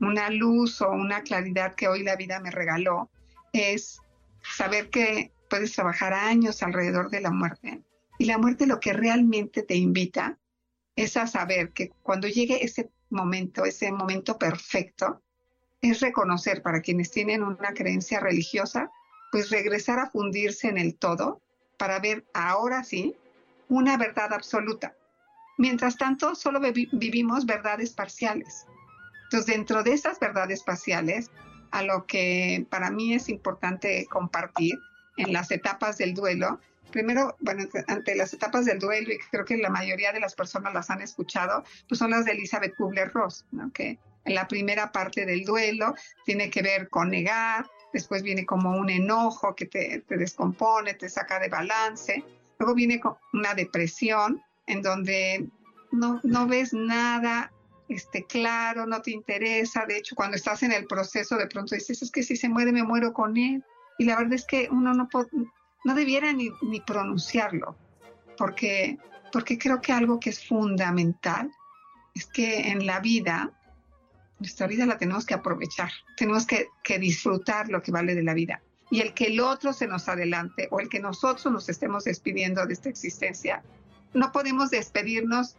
una 0.00 0.30
luz 0.30 0.80
o 0.80 0.90
una 0.90 1.22
claridad 1.22 1.74
que 1.74 1.88
hoy 1.88 2.02
la 2.02 2.16
vida 2.16 2.40
me 2.40 2.50
regaló 2.50 3.10
es 3.52 4.00
saber 4.42 4.90
que 4.90 5.32
puedes 5.48 5.72
trabajar 5.72 6.12
años 6.12 6.62
alrededor 6.62 7.10
de 7.10 7.20
la 7.20 7.30
muerte. 7.30 7.82
Y 8.18 8.26
la 8.26 8.38
muerte 8.38 8.66
lo 8.66 8.80
que 8.80 8.92
realmente 8.92 9.62
te 9.62 9.76
invita 9.76 10.38
es 10.96 11.16
a 11.16 11.26
saber 11.26 11.70
que 11.70 11.90
cuando 12.02 12.28
llegue 12.28 12.64
ese 12.64 12.90
momento, 13.10 13.64
ese 13.64 13.90
momento 13.92 14.38
perfecto, 14.38 15.22
es 15.80 16.00
reconocer 16.00 16.62
para 16.62 16.80
quienes 16.80 17.10
tienen 17.10 17.42
una 17.42 17.74
creencia 17.74 18.20
religiosa, 18.20 18.90
pues 19.30 19.50
regresar 19.50 19.98
a 19.98 20.10
fundirse 20.10 20.68
en 20.68 20.78
el 20.78 20.96
todo 20.96 21.42
para 21.78 21.98
ver 21.98 22.24
ahora 22.32 22.84
sí 22.84 23.16
una 23.68 23.96
verdad 23.96 24.32
absoluta. 24.32 24.94
Mientras 25.58 25.96
tanto, 25.96 26.34
solo 26.34 26.60
vivimos 26.60 27.46
verdades 27.46 27.92
parciales. 27.92 28.66
Entonces, 29.24 29.46
dentro 29.46 29.82
de 29.82 29.92
esas 29.92 30.18
verdades 30.20 30.62
parciales, 30.62 31.30
a 31.70 31.82
lo 31.82 32.06
que 32.06 32.66
para 32.70 32.90
mí 32.90 33.14
es 33.14 33.28
importante 33.28 34.06
compartir 34.08 34.78
en 35.16 35.32
las 35.32 35.50
etapas 35.50 35.98
del 35.98 36.14
duelo, 36.14 36.60
primero, 36.92 37.36
bueno, 37.40 37.64
ante 37.88 38.14
las 38.14 38.32
etapas 38.32 38.64
del 38.64 38.78
duelo, 38.78 39.12
y 39.12 39.18
creo 39.30 39.44
que 39.44 39.56
la 39.56 39.70
mayoría 39.70 40.12
de 40.12 40.20
las 40.20 40.34
personas 40.34 40.72
las 40.72 40.90
han 40.90 41.02
escuchado, 41.02 41.64
pues 41.88 41.98
son 41.98 42.12
las 42.12 42.24
de 42.24 42.32
Elizabeth 42.32 42.76
Kubler-Ross, 42.76 43.46
¿no? 43.50 43.72
que 43.72 43.98
en 44.24 44.34
la 44.34 44.46
primera 44.46 44.92
parte 44.92 45.26
del 45.26 45.44
duelo 45.44 45.94
tiene 46.24 46.50
que 46.50 46.62
ver 46.62 46.88
con 46.88 47.10
negar, 47.10 47.66
después 47.92 48.22
viene 48.22 48.46
como 48.46 48.76
un 48.76 48.90
enojo 48.90 49.54
que 49.56 49.66
te, 49.66 50.04
te 50.06 50.16
descompone, 50.16 50.94
te 50.94 51.08
saca 51.08 51.40
de 51.40 51.48
balance, 51.48 52.24
luego 52.58 52.74
viene 52.74 53.00
una 53.32 53.54
depresión 53.54 54.40
en 54.68 54.80
donde 54.80 55.48
no, 55.90 56.20
no 56.22 56.46
ves 56.46 56.72
nada 56.72 57.52
este, 57.88 58.24
claro, 58.24 58.86
no 58.86 59.02
te 59.02 59.10
interesa, 59.10 59.84
de 59.86 59.98
hecho 59.98 60.14
cuando 60.14 60.36
estás 60.36 60.62
en 60.62 60.72
el 60.72 60.86
proceso 60.86 61.36
de 61.36 61.46
pronto 61.46 61.74
dices, 61.74 62.02
es 62.02 62.10
que 62.10 62.22
si 62.22 62.36
se 62.36 62.48
muere 62.48 62.72
me 62.72 62.82
muero 62.82 63.12
con 63.12 63.36
él, 63.36 63.62
y 63.98 64.04
la 64.04 64.16
verdad 64.16 64.34
es 64.34 64.46
que 64.46 64.68
uno 64.70 64.94
no, 64.94 65.08
no 65.84 65.94
debiera 65.94 66.32
ni, 66.32 66.50
ni 66.62 66.80
pronunciarlo, 66.80 67.76
porque, 68.36 68.98
porque 69.32 69.58
creo 69.58 69.80
que 69.80 69.92
algo 69.92 70.18
que 70.18 70.30
es 70.30 70.46
fundamental 70.46 71.50
es 72.14 72.26
que 72.26 72.68
en 72.68 72.86
la 72.86 73.00
vida, 73.00 73.52
nuestra 74.38 74.66
vida 74.66 74.86
la 74.86 74.98
tenemos 74.98 75.26
que 75.26 75.34
aprovechar, 75.34 75.90
tenemos 76.16 76.46
que, 76.46 76.68
que 76.82 76.98
disfrutar 76.98 77.68
lo 77.68 77.82
que 77.82 77.92
vale 77.92 78.14
de 78.14 78.22
la 78.22 78.34
vida. 78.34 78.62
Y 78.90 79.00
el 79.00 79.14
que 79.14 79.26
el 79.26 79.40
otro 79.40 79.72
se 79.72 79.86
nos 79.86 80.08
adelante 80.08 80.68
o 80.70 80.80
el 80.80 80.88
que 80.88 81.00
nosotros 81.00 81.52
nos 81.52 81.68
estemos 81.68 82.04
despidiendo 82.04 82.64
de 82.66 82.74
esta 82.74 82.88
existencia, 82.88 83.62
no 84.12 84.30
podemos 84.30 84.70
despedirnos 84.70 85.56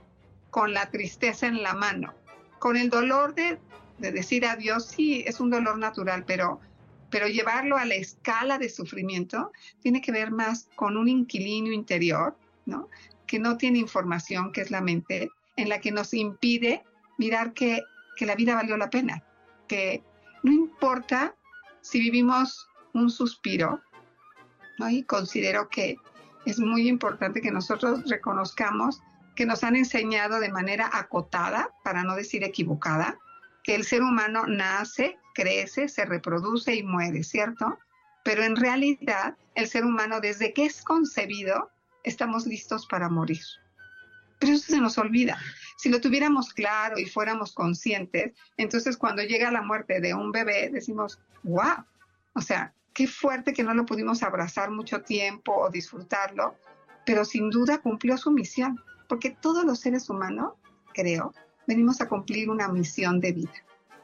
con 0.55 0.73
la 0.73 0.89
tristeza 0.89 1.47
en 1.47 1.63
la 1.63 1.73
mano, 1.73 2.13
con 2.59 2.77
el 2.77 2.89
dolor 2.89 3.35
de, 3.35 3.59
de 3.97 4.11
decir 4.13 4.45
adiós, 4.45 4.85
sí, 4.85 5.21
es 5.27 5.41
un 5.41 5.49
dolor 5.49 5.77
natural, 5.77 6.23
pero 6.25 6.61
pero 7.09 7.27
llevarlo 7.27 7.75
a 7.75 7.83
la 7.83 7.95
escala 7.95 8.57
de 8.57 8.69
sufrimiento 8.69 9.51
tiene 9.81 10.01
que 10.01 10.13
ver 10.13 10.31
más 10.31 10.69
con 10.77 10.95
un 10.95 11.09
inquilino 11.09 11.73
interior, 11.73 12.37
¿no? 12.65 12.87
Que 13.27 13.37
no 13.37 13.57
tiene 13.57 13.79
información, 13.79 14.53
que 14.53 14.61
es 14.61 14.71
la 14.71 14.79
mente, 14.79 15.29
en 15.57 15.67
la 15.67 15.81
que 15.81 15.91
nos 15.91 16.13
impide 16.13 16.85
mirar 17.17 17.51
que, 17.51 17.81
que 18.15 18.25
la 18.25 18.35
vida 18.35 18.55
valió 18.55 18.77
la 18.77 18.89
pena, 18.89 19.23
que 19.67 20.03
no 20.41 20.53
importa 20.53 21.35
si 21.81 21.99
vivimos 21.99 22.69
un 22.93 23.09
suspiro, 23.09 23.81
¿no? 24.79 24.89
Y 24.89 25.03
considero 25.03 25.67
que 25.67 25.97
es 26.45 26.59
muy 26.59 26.87
importante 26.87 27.41
que 27.41 27.51
nosotros 27.51 28.09
reconozcamos 28.09 29.01
que 29.35 29.45
nos 29.45 29.63
han 29.63 29.75
enseñado 29.75 30.39
de 30.39 30.51
manera 30.51 30.89
acotada, 30.91 31.69
para 31.83 32.03
no 32.03 32.15
decir 32.15 32.43
equivocada, 32.43 33.17
que 33.63 33.75
el 33.75 33.83
ser 33.83 34.01
humano 34.01 34.45
nace, 34.47 35.17
crece, 35.33 35.89
se 35.89 36.05
reproduce 36.05 36.75
y 36.75 36.83
muere, 36.83 37.23
¿cierto? 37.23 37.77
Pero 38.23 38.43
en 38.43 38.55
realidad 38.55 39.35
el 39.55 39.67
ser 39.67 39.85
humano 39.85 40.21
desde 40.21 40.53
que 40.53 40.65
es 40.65 40.83
concebido 40.83 41.71
estamos 42.03 42.45
listos 42.45 42.87
para 42.87 43.09
morir. 43.09 43.41
Pero 44.39 44.53
eso 44.53 44.71
se 44.71 44.81
nos 44.81 44.97
olvida. 44.97 45.37
Si 45.77 45.89
lo 45.89 45.99
tuviéramos 45.99 46.53
claro 46.53 46.99
y 46.99 47.05
fuéramos 47.05 47.53
conscientes, 47.53 48.33
entonces 48.57 48.97
cuando 48.97 49.23
llega 49.23 49.51
la 49.51 49.61
muerte 49.61 49.99
de 49.99 50.13
un 50.13 50.31
bebé 50.31 50.69
decimos, 50.69 51.19
wow, 51.43 51.83
o 52.33 52.41
sea, 52.41 52.73
qué 52.93 53.07
fuerte 53.07 53.53
que 53.53 53.63
no 53.63 53.73
lo 53.73 53.85
pudimos 53.85 54.23
abrazar 54.23 54.71
mucho 54.71 55.01
tiempo 55.01 55.53
o 55.55 55.69
disfrutarlo, 55.69 56.55
pero 57.05 57.25
sin 57.25 57.49
duda 57.49 57.79
cumplió 57.79 58.17
su 58.17 58.31
misión, 58.31 58.81
porque 59.07 59.31
todos 59.31 59.65
los 59.65 59.79
seres 59.79 60.09
humanos, 60.09 60.53
creo, 60.93 61.33
venimos 61.67 62.01
a 62.01 62.07
cumplir 62.07 62.49
una 62.49 62.67
misión 62.67 63.19
de 63.19 63.33
vida. 63.33 63.53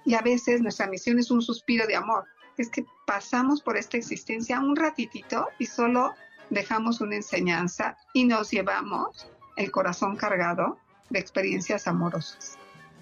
Y 0.05 0.15
a 0.15 0.21
veces 0.21 0.61
nuestra 0.61 0.87
misión 0.87 1.19
es 1.19 1.31
un 1.31 1.41
suspiro 1.41 1.85
de 1.87 1.95
amor. 1.95 2.25
Es 2.57 2.69
que 2.69 2.85
pasamos 3.05 3.61
por 3.61 3.77
esta 3.77 3.97
existencia 3.97 4.59
un 4.59 4.75
ratitito 4.75 5.47
y 5.59 5.65
solo 5.65 6.13
dejamos 6.49 7.01
una 7.01 7.15
enseñanza 7.15 7.97
y 8.13 8.25
nos 8.25 8.51
llevamos 8.51 9.27
el 9.57 9.71
corazón 9.71 10.15
cargado 10.15 10.77
de 11.09 11.19
experiencias 11.19 11.87
amorosas. 11.87 12.57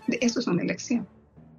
Eso 0.07 0.39
es 0.39 0.47
una 0.47 0.61
elección. 0.61 1.07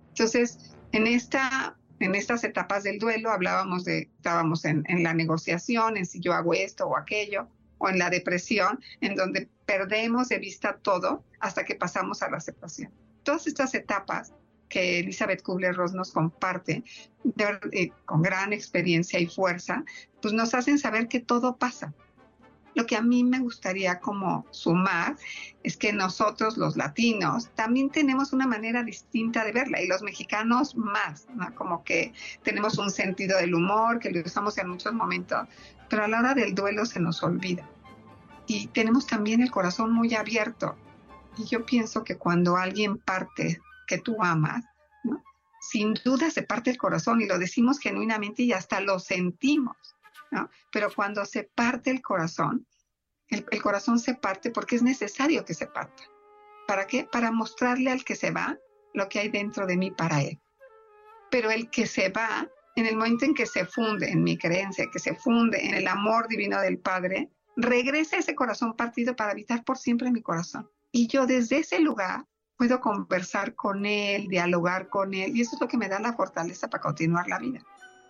Entonces, 0.08 0.74
en, 0.92 1.06
esta, 1.06 1.76
en 2.00 2.14
estas 2.14 2.44
etapas 2.44 2.82
del 2.82 2.98
duelo 2.98 3.30
hablábamos 3.30 3.84
de, 3.84 4.10
estábamos 4.16 4.64
en, 4.64 4.84
en 4.88 5.02
la 5.02 5.14
negociación, 5.14 5.96
en 5.96 6.06
si 6.06 6.20
yo 6.20 6.32
hago 6.32 6.54
esto 6.54 6.86
o 6.86 6.96
aquello, 6.96 7.48
o 7.80 7.88
en 7.88 7.98
la 7.98 8.10
depresión, 8.10 8.78
en 9.00 9.16
donde 9.16 9.48
perdemos 9.66 10.28
de 10.28 10.38
vista 10.38 10.78
todo 10.80 11.24
hasta 11.40 11.64
que 11.64 11.74
pasamos 11.74 12.22
a 12.22 12.30
la 12.30 12.36
aceptación. 12.36 12.92
Todas 13.24 13.48
estas 13.48 13.74
etapas 13.74 14.32
que 14.68 15.00
Elizabeth 15.00 15.42
Kubler-Ross 15.42 15.92
nos 15.92 16.12
comparte 16.12 16.84
eh, 17.72 17.90
con 18.04 18.22
gran 18.22 18.52
experiencia 18.52 19.18
y 19.18 19.26
fuerza, 19.26 19.84
pues 20.22 20.32
nos 20.32 20.54
hacen 20.54 20.78
saber 20.78 21.08
que 21.08 21.20
todo 21.20 21.56
pasa. 21.56 21.92
Lo 22.74 22.86
que 22.86 22.96
a 22.96 23.02
mí 23.02 23.24
me 23.24 23.40
gustaría 23.40 23.98
como 23.98 24.46
sumar 24.50 25.16
es 25.62 25.76
que 25.76 25.92
nosotros 25.92 26.56
los 26.56 26.76
latinos 26.76 27.50
también 27.54 27.90
tenemos 27.90 28.32
una 28.32 28.46
manera 28.46 28.82
distinta 28.82 29.44
de 29.44 29.52
verla 29.52 29.82
y 29.82 29.88
los 29.88 30.02
mexicanos 30.02 30.76
más, 30.76 31.26
como 31.56 31.82
que 31.82 32.12
tenemos 32.42 32.78
un 32.78 32.90
sentido 32.90 33.38
del 33.38 33.54
humor 33.54 33.98
que 33.98 34.10
lo 34.10 34.20
usamos 34.20 34.56
en 34.58 34.68
muchos 34.68 34.92
momentos, 34.92 35.48
pero 35.88 36.04
a 36.04 36.08
la 36.08 36.20
hora 36.20 36.34
del 36.34 36.54
duelo 36.54 36.86
se 36.86 37.00
nos 37.00 37.22
olvida 37.22 37.68
y 38.50 38.66
tenemos 38.66 39.06
también 39.06 39.42
el 39.42 39.50
corazón 39.52 39.92
muy 39.92 40.12
abierto. 40.16 40.76
Y 41.38 41.44
yo 41.44 41.64
pienso 41.64 42.02
que 42.02 42.16
cuando 42.16 42.56
alguien 42.56 42.98
parte 42.98 43.60
que 43.86 43.98
tú 43.98 44.16
amas, 44.20 44.64
sin 45.60 45.94
duda 46.04 46.30
se 46.30 46.42
parte 46.42 46.70
el 46.70 46.76
corazón 46.76 47.20
y 47.20 47.26
lo 47.26 47.38
decimos 47.38 47.78
genuinamente 47.78 48.42
y 48.42 48.52
hasta 48.52 48.80
lo 48.80 48.98
sentimos. 48.98 49.76
Pero 50.72 50.90
cuando 50.94 51.24
se 51.24 51.44
parte 51.54 51.90
el 51.90 52.02
corazón, 52.02 52.66
el, 53.28 53.62
corazón 53.62 53.98
se 53.98 54.14
parte 54.14 54.50
porque 54.50 54.76
es 54.76 54.82
necesario 54.82 55.44
que 55.44 55.54
se 55.54 55.66
parta. 55.66 56.02
¿Para 56.66 56.86
qué? 56.86 57.04
Para 57.10 57.30
mostrarle 57.30 57.90
al 57.90 58.04
que 58.04 58.16
se 58.16 58.30
va 58.30 58.58
lo 58.92 59.08
que 59.08 59.20
hay 59.20 59.28
dentro 59.28 59.66
de 59.66 59.76
mí 59.76 59.90
para 59.90 60.20
él. 60.22 60.40
Pero 61.30 61.50
el 61.50 61.70
que 61.70 61.86
se 61.86 62.08
va, 62.08 62.48
en 62.74 62.86
el 62.86 62.96
momento 62.96 63.24
en 63.24 63.34
que 63.34 63.46
se 63.46 63.64
funde 63.64 64.10
en 64.10 64.24
mi 64.24 64.36
creencia, 64.36 64.90
que 64.92 64.98
se 64.98 65.14
funde 65.14 65.64
en 65.64 65.74
el 65.74 65.86
amor 65.86 66.26
divino 66.28 66.60
del 66.60 66.78
Padre, 66.78 67.30
regresa 67.56 68.16
ese 68.16 68.34
corazón 68.34 68.76
partido 68.76 69.14
para 69.14 69.32
habitar 69.32 69.64
por 69.64 69.78
siempre 69.78 70.10
mi 70.10 70.22
corazón. 70.22 70.68
Y 70.92 71.06
yo 71.06 71.26
desde 71.26 71.58
ese 71.58 71.78
lugar 71.80 72.24
puedo 72.56 72.80
conversar 72.80 73.54
con 73.54 73.86
él, 73.86 74.28
dialogar 74.28 74.88
con 74.88 75.14
él, 75.14 75.36
y 75.36 75.42
eso 75.42 75.54
es 75.54 75.60
lo 75.60 75.68
que 75.68 75.78
me 75.78 75.88
da 75.88 76.00
la 76.00 76.14
fortaleza 76.14 76.68
para 76.68 76.82
continuar 76.82 77.28
la 77.28 77.38
vida. 77.38 77.60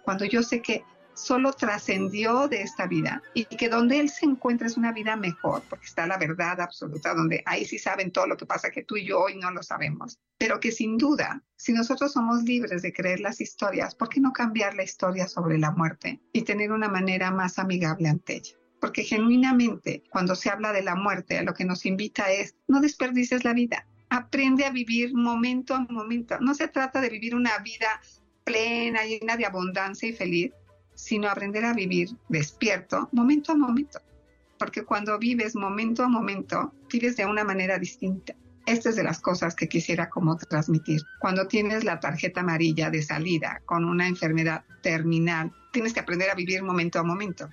Cuando 0.02 0.24
yo 0.24 0.42
sé 0.42 0.62
que 0.62 0.82
solo 1.20 1.52
trascendió 1.52 2.48
de 2.48 2.62
esta 2.62 2.86
vida 2.86 3.22
y 3.34 3.44
que 3.44 3.68
donde 3.68 4.00
él 4.00 4.08
se 4.08 4.26
encuentra 4.26 4.66
es 4.66 4.76
una 4.76 4.92
vida 4.92 5.16
mejor, 5.16 5.62
porque 5.68 5.86
está 5.86 6.06
la 6.06 6.18
verdad 6.18 6.60
absoluta, 6.60 7.14
donde 7.14 7.42
ahí 7.46 7.64
sí 7.64 7.78
saben 7.78 8.10
todo 8.10 8.26
lo 8.26 8.36
que 8.36 8.46
pasa 8.46 8.70
que 8.70 8.82
tú 8.82 8.96
y 8.96 9.06
yo 9.06 9.20
hoy 9.20 9.36
no 9.36 9.50
lo 9.50 9.62
sabemos, 9.62 10.18
pero 10.38 10.58
que 10.60 10.72
sin 10.72 10.96
duda, 10.96 11.42
si 11.56 11.72
nosotros 11.72 12.12
somos 12.12 12.42
libres 12.42 12.82
de 12.82 12.92
creer 12.92 13.20
las 13.20 13.40
historias, 13.40 13.94
¿por 13.94 14.08
qué 14.08 14.20
no 14.20 14.32
cambiar 14.32 14.74
la 14.74 14.82
historia 14.82 15.28
sobre 15.28 15.58
la 15.58 15.70
muerte 15.70 16.20
y 16.32 16.42
tener 16.42 16.72
una 16.72 16.88
manera 16.88 17.30
más 17.30 17.58
amigable 17.58 18.08
ante 18.08 18.36
ella? 18.36 18.56
porque 18.80 19.04
genuinamente 19.04 20.02
cuando 20.10 20.34
se 20.34 20.48
habla 20.48 20.72
de 20.72 20.82
la 20.82 20.94
muerte, 20.94 21.38
a 21.38 21.42
lo 21.42 21.52
que 21.52 21.66
nos 21.66 21.84
invita 21.84 22.32
es, 22.32 22.56
no 22.66 22.80
desperdices 22.80 23.44
la 23.44 23.52
vida, 23.52 23.86
aprende 24.08 24.64
a 24.64 24.70
vivir 24.70 25.14
momento 25.14 25.74
a 25.74 25.80
momento. 25.80 26.38
No 26.40 26.54
se 26.54 26.68
trata 26.68 27.00
de 27.00 27.10
vivir 27.10 27.34
una 27.34 27.58
vida 27.58 28.00
plena, 28.44 29.04
llena 29.04 29.36
de 29.36 29.46
abundancia 29.46 30.08
y 30.08 30.12
feliz, 30.12 30.52
sino 30.94 31.28
aprender 31.28 31.64
a 31.64 31.72
vivir 31.72 32.10
despierto, 32.28 33.08
momento 33.12 33.52
a 33.52 33.56
momento. 33.56 34.00
Porque 34.58 34.84
cuando 34.84 35.18
vives 35.18 35.54
momento 35.54 36.02
a 36.02 36.08
momento, 36.08 36.72
vives 36.92 37.16
de 37.16 37.26
una 37.26 37.44
manera 37.44 37.78
distinta. 37.78 38.34
Esta 38.66 38.90
es 38.90 38.96
de 38.96 39.02
las 39.02 39.20
cosas 39.20 39.54
que 39.54 39.68
quisiera 39.68 40.10
como 40.10 40.36
transmitir. 40.36 41.00
Cuando 41.18 41.48
tienes 41.48 41.82
la 41.84 41.98
tarjeta 41.98 42.40
amarilla 42.40 42.90
de 42.90 43.02
salida 43.02 43.62
con 43.64 43.84
una 43.84 44.06
enfermedad 44.06 44.64
terminal, 44.82 45.52
tienes 45.72 45.92
que 45.92 46.00
aprender 46.00 46.30
a 46.30 46.34
vivir 46.34 46.62
momento 46.62 46.98
a 46.98 47.02
momento. 47.02 47.48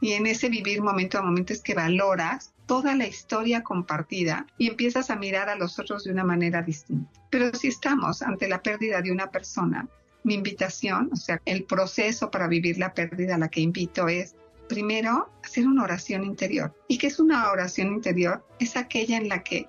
Y 0.00 0.12
en 0.12 0.26
ese 0.26 0.48
vivir 0.48 0.80
momento 0.80 1.18
a 1.18 1.22
momento 1.22 1.52
es 1.52 1.62
que 1.62 1.74
valoras 1.74 2.54
toda 2.66 2.94
la 2.94 3.06
historia 3.06 3.62
compartida 3.62 4.46
y 4.58 4.68
empiezas 4.68 5.10
a 5.10 5.16
mirar 5.16 5.48
a 5.48 5.56
los 5.56 5.78
otros 5.78 6.04
de 6.04 6.12
una 6.12 6.24
manera 6.24 6.62
distinta. 6.62 7.10
Pero 7.30 7.52
si 7.54 7.68
estamos 7.68 8.22
ante 8.22 8.48
la 8.48 8.62
pérdida 8.62 9.02
de 9.02 9.12
una 9.12 9.30
persona, 9.30 9.88
mi 10.24 10.34
invitación, 10.34 11.10
o 11.12 11.16
sea, 11.16 11.40
el 11.44 11.64
proceso 11.64 12.30
para 12.30 12.48
vivir 12.48 12.78
la 12.78 12.94
pérdida 12.94 13.36
a 13.36 13.38
la 13.38 13.48
que 13.48 13.60
invito 13.60 14.08
es 14.08 14.34
primero 14.68 15.30
hacer 15.44 15.66
una 15.66 15.84
oración 15.84 16.24
interior. 16.24 16.74
¿Y 16.88 16.98
qué 16.98 17.08
es 17.08 17.20
una 17.20 17.50
oración 17.50 17.88
interior? 17.88 18.44
Es 18.58 18.76
aquella 18.76 19.18
en 19.18 19.28
la 19.28 19.42
que 19.42 19.68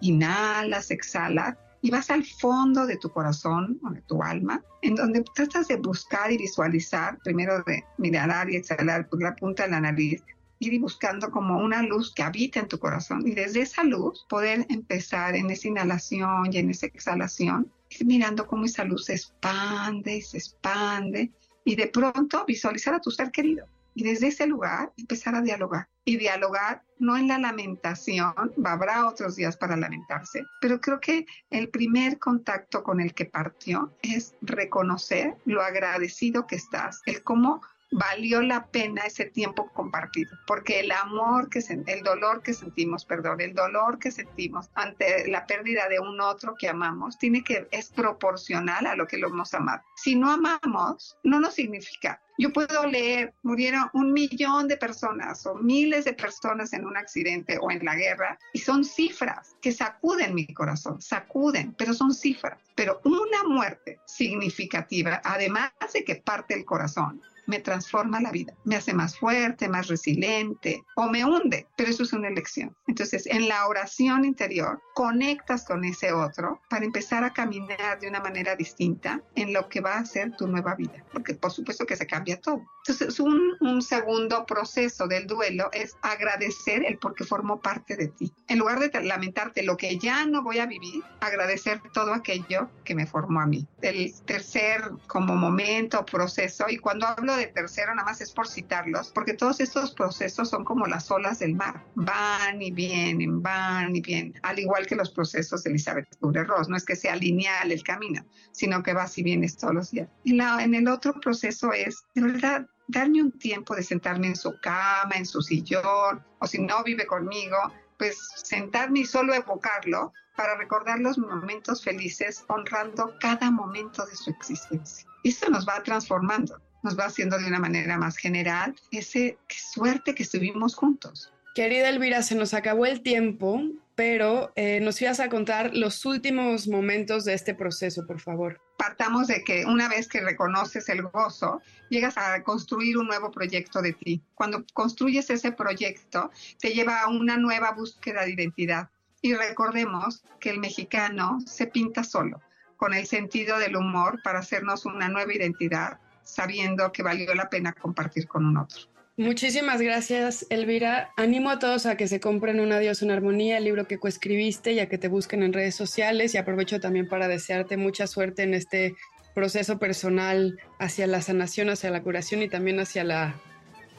inhalas, 0.00 0.90
exhalas 0.90 1.56
y 1.82 1.90
vas 1.90 2.10
al 2.10 2.24
fondo 2.24 2.86
de 2.86 2.96
tu 2.96 3.10
corazón 3.10 3.78
o 3.84 3.90
de 3.90 4.00
tu 4.02 4.22
alma, 4.22 4.62
en 4.82 4.94
donde 4.94 5.22
tratas 5.34 5.68
de 5.68 5.76
buscar 5.76 6.32
y 6.32 6.38
visualizar, 6.38 7.18
primero 7.22 7.62
de 7.64 7.84
mirar 7.98 8.50
y 8.50 8.56
exhalar 8.56 9.08
por 9.08 9.22
la 9.22 9.34
punta 9.34 9.64
de 9.64 9.70
la 9.70 9.80
nariz, 9.80 10.22
ir 10.58 10.80
buscando 10.80 11.30
como 11.30 11.58
una 11.58 11.82
luz 11.82 12.12
que 12.14 12.22
habita 12.22 12.60
en 12.60 12.68
tu 12.68 12.78
corazón 12.78 13.26
y 13.26 13.32
desde 13.32 13.60
esa 13.60 13.84
luz 13.84 14.24
poder 14.28 14.66
empezar 14.70 15.36
en 15.36 15.50
esa 15.50 15.68
inhalación 15.68 16.52
y 16.52 16.58
en 16.58 16.70
esa 16.70 16.86
exhalación, 16.86 17.70
ir 17.90 18.06
mirando 18.06 18.46
cómo 18.46 18.64
esa 18.64 18.84
luz 18.84 19.06
se 19.06 19.14
expande 19.14 20.16
y 20.16 20.22
se 20.22 20.38
expande 20.38 21.32
y 21.64 21.76
de 21.76 21.88
pronto 21.88 22.44
visualizar 22.46 22.94
a 22.94 23.00
tu 23.00 23.10
ser 23.10 23.30
querido 23.30 23.66
y 23.96 24.04
desde 24.04 24.28
ese 24.28 24.46
lugar 24.46 24.92
empezar 24.98 25.34
a 25.34 25.40
dialogar. 25.40 25.88
Y 26.04 26.18
dialogar 26.18 26.82
no 26.98 27.16
en 27.16 27.28
la 27.28 27.38
lamentación, 27.38 28.52
habrá 28.64 29.08
otros 29.08 29.34
días 29.34 29.56
para 29.56 29.76
lamentarse, 29.76 30.44
pero 30.60 30.80
creo 30.80 31.00
que 31.00 31.26
el 31.50 31.70
primer 31.70 32.18
contacto 32.18 32.84
con 32.84 33.00
el 33.00 33.12
que 33.14 33.24
partió 33.24 33.96
es 34.02 34.34
reconocer 34.42 35.34
lo 35.46 35.62
agradecido 35.62 36.46
que 36.46 36.56
estás, 36.56 37.00
el 37.06 37.24
cómo 37.24 37.60
valió 37.90 38.42
la 38.42 38.66
pena 38.66 39.02
ese 39.06 39.26
tiempo 39.26 39.70
compartido, 39.72 40.36
porque 40.46 40.80
el 40.80 40.92
amor 40.92 41.48
que 41.48 41.62
el 41.86 42.02
dolor 42.02 42.42
que 42.42 42.54
sentimos, 42.54 43.04
perdón, 43.04 43.40
el 43.40 43.54
dolor 43.54 43.98
que 43.98 44.10
sentimos 44.10 44.70
ante 44.74 45.28
la 45.28 45.46
pérdida 45.46 45.88
de 45.88 46.00
un 46.00 46.20
otro 46.20 46.54
que 46.58 46.68
amamos, 46.68 47.18
tiene 47.18 47.42
que 47.42 47.68
es 47.70 47.90
proporcional 47.90 48.86
a 48.86 48.96
lo 48.96 49.06
que 49.06 49.18
lo 49.18 49.28
hemos 49.28 49.54
amado. 49.54 49.82
Si 49.96 50.14
no 50.14 50.30
amamos, 50.30 51.16
no 51.22 51.40
nos 51.40 51.54
significa 51.54 52.20
yo 52.38 52.52
puedo 52.52 52.86
leer, 52.86 53.32
murieron 53.42 53.88
un 53.94 54.12
millón 54.12 54.68
de 54.68 54.76
personas 54.76 55.46
o 55.46 55.54
miles 55.54 56.04
de 56.04 56.12
personas 56.12 56.74
en 56.74 56.84
un 56.84 56.96
accidente 56.96 57.58
o 57.60 57.70
en 57.70 57.82
la 57.84 57.94
guerra 57.94 58.38
y 58.52 58.58
son 58.58 58.84
cifras 58.84 59.56
que 59.62 59.72
sacuden 59.72 60.34
mi 60.34 60.46
corazón, 60.52 61.00
sacuden, 61.00 61.74
pero 61.78 61.94
son 61.94 62.12
cifras. 62.12 62.58
Pero 62.74 63.00
una 63.04 63.44
muerte 63.44 64.00
significativa, 64.06 65.22
además 65.24 65.72
de 65.94 66.04
que 66.04 66.16
parte 66.16 66.52
el 66.52 66.66
corazón, 66.66 67.22
me 67.46 67.60
transforma 67.60 68.20
la 68.20 68.30
vida, 68.30 68.54
me 68.64 68.76
hace 68.76 68.92
más 68.92 69.18
fuerte, 69.18 69.68
más 69.68 69.88
resiliente 69.88 70.84
o 70.94 71.08
me 71.08 71.24
hunde, 71.24 71.66
pero 71.76 71.90
eso 71.90 72.02
es 72.02 72.12
una 72.12 72.28
elección. 72.28 72.74
Entonces, 72.86 73.26
en 73.26 73.48
la 73.48 73.66
oración 73.66 74.24
interior, 74.24 74.80
conectas 74.94 75.64
con 75.64 75.84
ese 75.84 76.12
otro 76.12 76.60
para 76.68 76.84
empezar 76.84 77.24
a 77.24 77.32
caminar 77.32 78.00
de 78.00 78.08
una 78.08 78.20
manera 78.20 78.56
distinta 78.56 79.22
en 79.34 79.52
lo 79.52 79.68
que 79.68 79.80
va 79.80 79.98
a 79.98 80.04
ser 80.04 80.36
tu 80.36 80.46
nueva 80.46 80.74
vida, 80.74 81.04
porque 81.12 81.34
por 81.34 81.50
supuesto 81.50 81.86
que 81.86 81.96
se 81.96 82.06
cambia 82.06 82.40
todo. 82.40 82.62
Entonces, 82.86 83.18
un, 83.20 83.56
un 83.60 83.82
segundo 83.82 84.46
proceso 84.46 85.06
del 85.06 85.26
duelo 85.26 85.70
es 85.72 85.96
agradecer 86.02 86.84
el 86.86 86.98
porque 86.98 87.24
formó 87.24 87.60
parte 87.60 87.96
de 87.96 88.08
ti. 88.08 88.32
En 88.48 88.58
lugar 88.58 88.78
de 88.78 89.02
lamentarte 89.02 89.62
lo 89.62 89.76
que 89.76 89.98
ya 89.98 90.24
no 90.26 90.42
voy 90.42 90.58
a 90.58 90.66
vivir, 90.66 91.02
agradecer 91.20 91.80
todo 91.92 92.14
aquello 92.14 92.70
que 92.84 92.94
me 92.94 93.06
formó 93.06 93.40
a 93.40 93.46
mí. 93.46 93.66
El 93.82 94.12
tercer 94.24 94.82
como 95.06 95.34
momento, 95.34 96.04
proceso, 96.04 96.66
y 96.68 96.78
cuando 96.78 97.06
hablo 97.06 97.35
de 97.36 97.46
tercero 97.46 97.94
nada 97.94 98.06
más 98.06 98.20
es 98.20 98.32
por 98.32 98.48
citarlos, 98.48 99.10
porque 99.12 99.34
todos 99.34 99.60
estos 99.60 99.92
procesos 99.92 100.48
son 100.50 100.64
como 100.64 100.86
las 100.86 101.10
olas 101.10 101.38
del 101.38 101.54
mar, 101.54 101.84
van 101.94 102.60
y 102.60 102.70
vienen, 102.70 103.42
van 103.42 103.94
y 103.94 104.00
vienen, 104.00 104.34
al 104.42 104.58
igual 104.58 104.86
que 104.86 104.96
los 104.96 105.10
procesos 105.10 105.62
de 105.62 105.70
Elizabeth 105.70 106.08
Kubler-Ross, 106.20 106.68
no 106.68 106.76
es 106.76 106.84
que 106.84 106.96
sea 106.96 107.16
lineal 107.16 107.72
el 107.72 107.82
camino, 107.82 108.24
sino 108.52 108.82
que 108.82 108.92
vas 108.92 109.16
y 109.18 109.22
vienes 109.22 109.56
todos 109.56 109.74
los 109.74 109.90
días. 109.90 110.08
Y 110.24 110.34
la, 110.34 110.62
en 110.62 110.74
el 110.74 110.88
otro 110.88 111.14
proceso 111.20 111.72
es, 111.72 112.04
de 112.14 112.22
verdad, 112.22 112.66
darme 112.88 113.22
un 113.22 113.32
tiempo 113.32 113.74
de 113.74 113.82
sentarme 113.82 114.28
en 114.28 114.36
su 114.36 114.58
cama, 114.60 115.12
en 115.14 115.26
su 115.26 115.42
sillón, 115.42 116.24
o 116.38 116.46
si 116.46 116.58
no 116.58 116.82
vive 116.84 117.06
conmigo, 117.06 117.56
pues 117.98 118.16
sentarme 118.36 119.00
y 119.00 119.04
solo 119.06 119.34
evocarlo 119.34 120.12
para 120.36 120.56
recordar 120.56 121.00
los 121.00 121.18
momentos 121.18 121.82
felices, 121.82 122.44
honrando 122.48 123.14
cada 123.20 123.50
momento 123.50 124.04
de 124.04 124.14
su 124.14 124.30
existencia. 124.30 125.08
Esto 125.24 125.50
nos 125.50 125.66
va 125.66 125.82
transformando 125.82 126.60
nos 126.82 126.98
va 126.98 127.06
haciendo 127.06 127.38
de 127.38 127.46
una 127.46 127.58
manera 127.58 127.98
más 127.98 128.16
general. 128.16 128.74
Ese, 128.90 129.38
qué 129.48 129.56
suerte 129.72 130.14
que 130.14 130.22
estuvimos 130.22 130.74
juntos. 130.74 131.32
Querida 131.56 131.88
Elvira, 131.88 132.22
se 132.22 132.34
nos 132.34 132.52
acabó 132.52 132.84
el 132.84 133.00
tiempo, 133.00 133.62
pero 133.94 134.52
eh, 134.56 134.78
nos 134.80 135.00
ibas 135.00 135.20
a 135.20 135.30
contar 135.30 135.74
los 135.74 136.04
últimos 136.04 136.68
momentos 136.68 137.24
de 137.24 137.32
este 137.32 137.54
proceso, 137.54 138.06
por 138.06 138.20
favor. 138.20 138.60
Partamos 138.76 139.26
de 139.26 139.42
que 139.42 139.64
una 139.64 139.88
vez 139.88 140.06
que 140.06 140.20
reconoces 140.20 140.86
el 140.90 141.00
gozo, 141.02 141.62
llegas 141.88 142.18
a 142.18 142.42
construir 142.42 142.98
un 142.98 143.06
nuevo 143.06 143.30
proyecto 143.30 143.80
de 143.80 143.94
ti. 143.94 144.22
Cuando 144.34 144.66
construyes 144.74 145.30
ese 145.30 145.50
proyecto, 145.50 146.30
te 146.60 146.74
lleva 146.74 147.00
a 147.00 147.08
una 147.08 147.38
nueva 147.38 147.72
búsqueda 147.72 148.24
de 148.26 148.32
identidad. 148.32 148.90
Y 149.22 149.34
recordemos 149.34 150.24
que 150.40 150.50
el 150.50 150.60
mexicano 150.60 151.38
se 151.46 151.66
pinta 151.66 152.04
solo, 152.04 152.42
con 152.76 152.92
el 152.92 153.06
sentido 153.06 153.58
del 153.58 153.76
humor 153.76 154.20
para 154.22 154.40
hacernos 154.40 154.84
una 154.84 155.08
nueva 155.08 155.32
identidad 155.32 156.00
sabiendo 156.26 156.92
que 156.92 157.02
valió 157.02 157.34
la 157.34 157.48
pena 157.48 157.72
compartir 157.72 158.26
con 158.26 158.44
un 158.44 158.58
otro. 158.58 158.80
Muchísimas 159.18 159.80
gracias, 159.80 160.46
Elvira. 160.50 161.10
Animo 161.16 161.48
a 161.48 161.58
todos 161.58 161.86
a 161.86 161.96
que 161.96 162.06
se 162.06 162.20
compren 162.20 162.60
Un 162.60 162.72
Adiós 162.72 163.00
en 163.00 163.10
Armonía, 163.10 163.56
el 163.56 163.64
libro 163.64 163.86
que 163.86 163.98
coescribiste, 163.98 164.74
y 164.74 164.80
a 164.80 164.90
que 164.90 164.98
te 164.98 165.08
busquen 165.08 165.42
en 165.42 165.54
redes 165.54 165.74
sociales. 165.74 166.34
Y 166.34 166.38
aprovecho 166.38 166.80
también 166.80 167.08
para 167.08 167.26
desearte 167.26 167.78
mucha 167.78 168.06
suerte 168.06 168.42
en 168.42 168.52
este 168.52 168.94
proceso 169.34 169.78
personal 169.78 170.58
hacia 170.78 171.06
la 171.06 171.22
sanación, 171.22 171.70
hacia 171.70 171.90
la 171.90 172.02
curación 172.02 172.42
y 172.42 172.48
también 172.48 172.78
hacia 172.78 173.04
la 173.04 173.40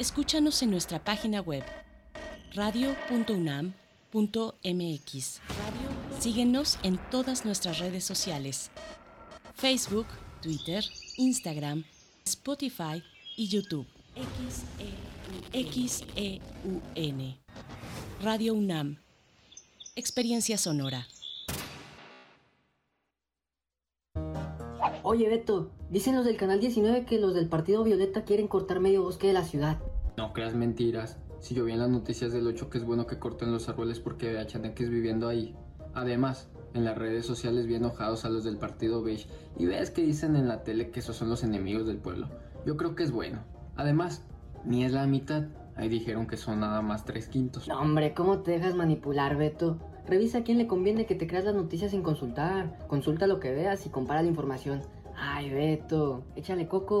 Escúchanos 0.00 0.62
en 0.62 0.70
nuestra 0.70 1.04
página 1.04 1.42
web 1.42 1.62
radio.unam.mx. 2.54 3.74
Síguenos 6.18 6.78
en 6.82 6.98
todas 7.10 7.44
nuestras 7.44 7.80
redes 7.80 8.02
sociales. 8.02 8.70
Facebook, 9.54 10.06
Twitter, 10.40 10.82
Instagram, 11.18 11.84
Spotify 12.24 13.02
y 13.36 13.48
YouTube. 13.48 13.86
XEUN. 15.52 17.36
Radio 18.22 18.54
UNAM. 18.54 18.96
Experiencia 19.96 20.56
sonora. 20.56 21.06
Oye 25.02 25.28
Beto, 25.28 25.70
dicen 25.90 26.14
los 26.14 26.24
del 26.24 26.38
Canal 26.38 26.60
19 26.60 27.04
que 27.04 27.18
los 27.18 27.34
del 27.34 27.48
Partido 27.48 27.84
Violeta 27.84 28.24
quieren 28.24 28.48
cortar 28.48 28.80
medio 28.80 29.02
bosque 29.02 29.26
de 29.26 29.32
la 29.34 29.44
ciudad. 29.44 29.78
No 30.16 30.32
creas 30.32 30.54
mentiras. 30.54 31.18
Si 31.40 31.54
yo 31.54 31.64
vi 31.64 31.72
en 31.72 31.78
las 31.78 31.88
noticias 31.88 32.32
del 32.32 32.46
8 32.46 32.68
que 32.68 32.78
es 32.78 32.84
bueno 32.84 33.06
que 33.06 33.18
corten 33.18 33.52
los 33.52 33.68
árboles 33.68 34.00
porque 34.00 34.32
vea 34.32 34.46
chaneques 34.46 34.90
viviendo 34.90 35.28
ahí. 35.28 35.56
Además, 35.94 36.48
en 36.74 36.84
las 36.84 36.96
redes 36.96 37.26
sociales 37.26 37.66
bien 37.66 37.82
enojados 37.82 38.24
a 38.24 38.28
los 38.28 38.44
del 38.44 38.58
partido 38.58 39.02
beige 39.02 39.28
y 39.58 39.66
ves 39.66 39.90
que 39.90 40.02
dicen 40.02 40.36
en 40.36 40.48
la 40.48 40.62
tele 40.62 40.90
que 40.90 41.00
esos 41.00 41.16
son 41.16 41.28
los 41.30 41.42
enemigos 41.42 41.86
del 41.86 41.98
pueblo. 41.98 42.28
Yo 42.66 42.76
creo 42.76 42.94
que 42.94 43.02
es 43.02 43.10
bueno. 43.10 43.38
Además, 43.76 44.22
ni 44.64 44.84
es 44.84 44.92
la 44.92 45.06
mitad. 45.06 45.44
Ahí 45.76 45.88
dijeron 45.88 46.26
que 46.26 46.36
son 46.36 46.60
nada 46.60 46.82
más 46.82 47.04
tres 47.04 47.28
quintos. 47.28 47.66
No, 47.66 47.80
hombre, 47.80 48.12
¿cómo 48.12 48.40
te 48.40 48.50
dejas 48.50 48.74
manipular, 48.74 49.36
Beto? 49.36 49.78
Revisa 50.06 50.38
a 50.38 50.42
quién 50.42 50.58
le 50.58 50.66
conviene 50.66 51.06
que 51.06 51.14
te 51.14 51.26
creas 51.26 51.44
las 51.44 51.54
noticias 51.54 51.92
sin 51.92 52.02
consultar. 52.02 52.86
Consulta 52.86 53.26
lo 53.26 53.40
que 53.40 53.52
veas 53.52 53.86
y 53.86 53.88
compara 53.88 54.22
la 54.22 54.28
información. 54.28 54.82
Ay, 55.16 55.50
Beto, 55.50 56.24
échale 56.36 56.68
coco. 56.68 57.00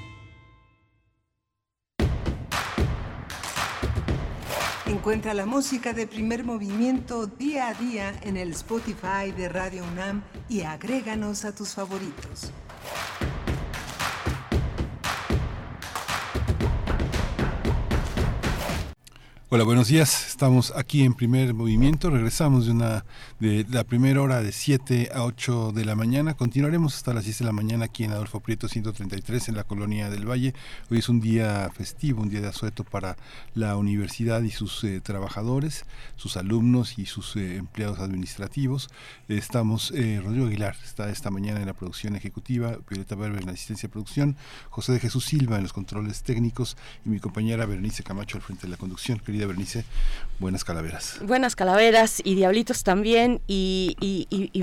Encuentra 4.91 5.33
la 5.33 5.45
música 5.45 5.93
de 5.93 6.05
primer 6.05 6.43
movimiento 6.43 7.25
día 7.25 7.69
a 7.69 7.73
día 7.73 8.13
en 8.23 8.35
el 8.35 8.51
Spotify 8.51 9.31
de 9.35 9.47
Radio 9.47 9.85
UNAM 9.85 10.21
y 10.49 10.63
agréganos 10.63 11.45
a 11.45 11.55
tus 11.55 11.69
favoritos. 11.69 12.51
Hola, 19.47 19.63
buenos 19.63 19.87
días. 19.87 20.27
Estamos 20.27 20.73
aquí 20.75 21.05
en 21.05 21.13
primer 21.13 21.53
movimiento. 21.53 22.09
Regresamos 22.09 22.65
de 22.65 22.73
una 22.73 23.05
de 23.41 23.65
la 23.71 23.83
primera 23.83 24.21
hora 24.21 24.43
de 24.43 24.51
7 24.51 25.09
a 25.15 25.23
8 25.23 25.71
de 25.71 25.83
la 25.83 25.95
mañana. 25.95 26.35
Continuaremos 26.35 26.95
hasta 26.95 27.11
las 27.11 27.23
10 27.23 27.39
de 27.39 27.45
la 27.45 27.51
mañana 27.51 27.85
aquí 27.85 28.03
en 28.03 28.11
Adolfo 28.11 28.39
Prieto 28.39 28.67
133 28.67 29.49
en 29.49 29.55
la 29.55 29.63
colonia 29.63 30.11
del 30.11 30.29
Valle. 30.29 30.53
Hoy 30.91 30.99
es 30.99 31.09
un 31.09 31.19
día 31.19 31.67
festivo, 31.75 32.21
un 32.21 32.29
día 32.29 32.39
de 32.41 32.49
asueto 32.49 32.83
para 32.83 33.17
la 33.55 33.77
universidad 33.77 34.43
y 34.43 34.51
sus 34.51 34.83
eh, 34.83 35.01
trabajadores, 35.01 35.85
sus 36.17 36.37
alumnos 36.37 36.99
y 36.99 37.07
sus 37.07 37.35
eh, 37.35 37.55
empleados 37.55 37.97
administrativos. 37.97 38.89
estamos, 39.27 39.91
eh, 39.95 40.21
Rodrigo 40.23 40.45
Aguilar 40.45 40.75
está 40.83 41.09
esta 41.09 41.31
mañana 41.31 41.61
en 41.61 41.65
la 41.65 41.73
producción 41.73 42.15
ejecutiva, 42.15 42.77
Violeta 42.87 43.15
Berber 43.15 43.41
en 43.41 43.47
la 43.47 43.53
asistencia 43.53 43.87
de 43.87 43.93
producción, 43.93 44.37
José 44.69 44.91
de 44.91 44.99
Jesús 44.99 45.25
Silva 45.25 45.55
en 45.55 45.63
los 45.63 45.73
controles 45.73 46.21
técnicos 46.21 46.77
y 47.07 47.09
mi 47.09 47.19
compañera 47.19 47.65
Berenice 47.65 48.03
Camacho 48.03 48.37
al 48.37 48.43
frente 48.43 48.67
de 48.67 48.69
la 48.69 48.77
conducción. 48.77 49.17
Querida 49.17 49.47
Bernice, 49.47 49.83
buenas 50.37 50.63
calaveras. 50.63 51.17
Buenas 51.25 51.55
calaveras 51.55 52.21
y 52.23 52.35
diablitos 52.35 52.83
también 52.83 53.30
y, 53.47 53.95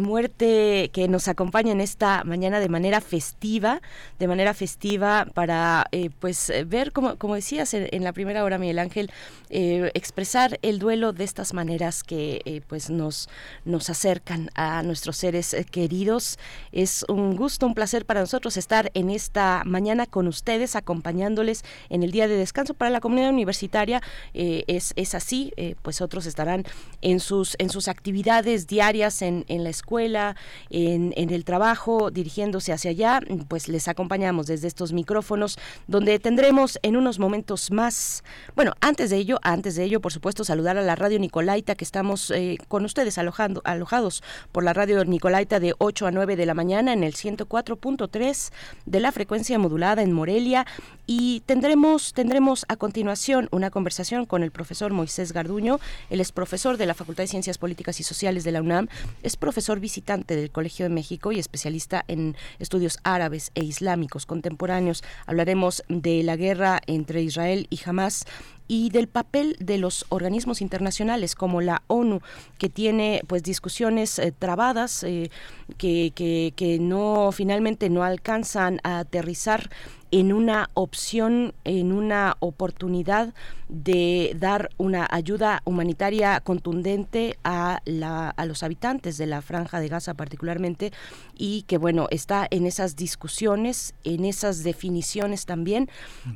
muerte 0.03 0.91
que 0.93 1.09
nos 1.09 1.29
acompaña 1.29 1.73
en 1.73 1.81
esta 1.81 2.25
mañana 2.25 2.61
de 2.61 2.69
manera 2.69 3.01
festiva, 3.01 3.83
de 4.19 4.29
manera 4.29 4.55
festiva 4.55 5.27
para 5.35 5.87
eh, 5.93 6.11
pues 6.19 6.53
ver, 6.67 6.93
como, 6.93 7.17
como 7.17 7.35
decías 7.35 7.75
en, 7.75 8.05
la 8.05 8.13
primera 8.13 8.45
hora, 8.45 8.59
Miguel 8.59 8.79
Ángel, 8.79 9.11
eh, 9.51 9.91
expresar 9.95 10.59
el 10.63 10.79
duelo 10.79 11.13
de 11.13 11.25
estas 11.25 11.53
maneras 11.53 12.03
que 12.05 12.41
eh, 12.45 12.63
pues 12.67 12.91
nos, 12.91 13.29
nos 13.65 13.91
acercan 13.91 14.51
a 14.55 14.83
nuestros 14.83 15.17
seres 15.17 15.55
queridos. 15.71 16.39
Es 16.73 17.05
un 17.09 17.37
gusto, 17.37 17.67
un 17.67 17.75
placer 17.75 18.07
para 18.07 18.21
nosotros 18.21 18.57
estar 18.57 18.91
en 18.95 19.11
esta 19.11 19.63
mañana 19.67 20.07
con 20.07 20.27
ustedes, 20.29 20.77
acompañándoles 20.77 21.65
en 21.91 22.03
el 22.03 22.13
día 22.13 22.29
de 22.29 22.37
descanso 22.37 22.75
para 22.75 22.91
la 22.91 23.01
comunidad 23.01 23.31
universitaria 23.31 24.01
es, 24.33 24.93
es 24.97 25.15
así, 25.15 25.53
eh, 25.57 25.75
pues 25.83 26.01
otros 26.01 26.27
estarán 26.27 26.65
en 27.03 27.21
sus, 27.21 27.57
en 27.59 27.71
sus 27.71 27.89
actividades 27.89 28.58
diarias 28.67 29.23
en, 29.23 29.45
la 29.49 29.71
escuela, 29.71 30.37
en, 30.71 31.13
en, 31.17 31.31
el 31.31 31.45
trabajo, 31.45 32.11
dirigiéndose 32.11 32.73
hacia 32.73 32.91
allá, 32.91 33.21
pues 33.49 33.69
les 33.69 33.89
acompañamos 33.89 34.47
desde 34.47 34.69
estos 34.69 34.93
micrófonos, 34.93 35.59
donde 35.87 36.19
tendremos 36.19 36.79
en 36.83 36.97
unos 36.97 37.19
momentos 37.19 37.71
más, 37.71 38.25
bueno, 38.55 38.73
antes 38.81 39.11
de 39.11 39.17
ello, 39.17 39.39
antes 39.43 39.77
de 39.77 39.85
ello, 39.85 40.01
por 40.01 40.13
supuesto, 40.13 40.45
saludar 40.45 40.77
a 40.77 40.83
la 40.83 40.97
radio 40.97 41.19
Nicolaita, 41.19 41.75
que 41.75 41.85
estamos 41.85 42.31
eh, 42.31 42.59
con 42.69 42.85
ustedes 42.85 43.19
alojando, 43.19 43.61
alojados 43.65 44.23
por 44.53 44.65
la 44.65 44.73
radio 44.73 45.05
Nicolaita 45.05 45.61
de 45.61 45.75
8 45.79 46.07
a 46.07 46.11
9 46.11 46.37
de 46.37 46.47
la 46.47 46.55
mañana 46.55 46.93
en 46.93 47.05
el 47.05 47.15
104.3 47.15 48.53
de 48.87 49.01
la 49.01 49.13
frecuencia 49.13 49.59
modulada 49.59 50.03
en 50.03 50.13
Morelia 50.13 50.67
y 51.11 51.41
tendremos, 51.47 52.13
tendremos 52.13 52.67
a 52.69 52.77
continuación 52.77 53.49
una 53.51 53.71
conversación 53.71 54.27
con 54.27 54.43
el 54.43 54.51
profesor 54.51 54.93
Moisés 54.93 55.33
Garduño. 55.33 55.81
Él 56.11 56.21
es 56.21 56.33
profesor 56.33 56.77
de 56.77 56.85
la 56.85 56.93
Facultad 56.93 57.25
de 57.25 57.29
Ciencias 57.29 57.57
Políticas 57.57 57.99
y 57.99 58.03
Sociales 58.03 58.45
de 58.45 58.53
la 58.53 58.61
UNAM, 58.61 58.89
es 59.23 59.37
profesor 59.37 59.81
visitante 59.81 60.37
del 60.37 60.51
Colegio 60.51 60.85
de 60.85 60.91
México 60.95 61.33
y 61.33 61.39
especialista 61.39 62.05
en 62.09 62.37
estudios 62.59 62.99
árabes 63.05 63.53
e 63.55 63.65
islámicos 63.65 64.27
contemporáneos. 64.27 65.03
Hablaremos 65.27 65.83
de 65.89 66.23
la 66.23 66.37
guerra 66.37 66.83
entre 66.87 67.23
Israel 67.23 67.69
y 67.71 67.81
Hamas 67.87 68.27
y 68.69 68.91
del 68.91 69.09
papel 69.09 69.57
de 69.61 69.79
los 69.79 70.05
organismos 70.11 70.61
internacionales 70.61 71.35
como 71.35 71.63
la 71.63 71.83
ONU 71.87 72.21
que 72.59 72.69
tiene 72.69 73.23
pues 73.27 73.43
discusiones 73.43 74.19
eh, 74.19 74.31
trabadas 74.39 75.03
eh, 75.05 75.31
que, 75.79 76.13
que, 76.15 76.53
que 76.55 76.79
no 76.79 77.33
finalmente 77.33 77.89
no 77.89 78.05
alcanzan 78.05 78.81
a 78.85 78.99
aterrizar 78.99 79.71
en 80.11 80.33
una 80.33 80.71
opción, 80.75 81.55
en 81.65 81.93
una 81.93 82.37
oportunidad 82.41 83.35
de 83.69 84.35
dar 84.39 84.71
una 84.79 85.07
ayuda 85.11 85.61
humanitaria 85.65 86.41
contundente 86.41 87.39
a, 87.45 87.81
la, 87.85 88.31
a 88.31 88.47
los 88.47 88.63
habitantes 88.63 89.19
de 89.19 89.27
la 89.27 89.43
franja 89.43 89.81
de 89.81 89.89
Gaza 89.89 90.15
particularmente 90.15 90.93
y 91.37 91.63
que 91.63 91.77
bueno, 91.79 92.09
está 92.11 92.47
en 92.51 92.67
esas 92.67 92.97
discusiones, 92.97 93.95
en 94.05 94.25
esas 94.25 94.63
definiciones 94.63 95.45
también 95.45 95.91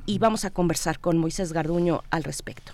y 0.06 0.18
vamos 0.18 0.44
a 0.44 0.50
conversar 0.50 0.98
con 0.98 1.18
Moisés 1.18 1.52
Garduño 1.52 2.02
al 2.10 2.24
respecto. 2.24 2.72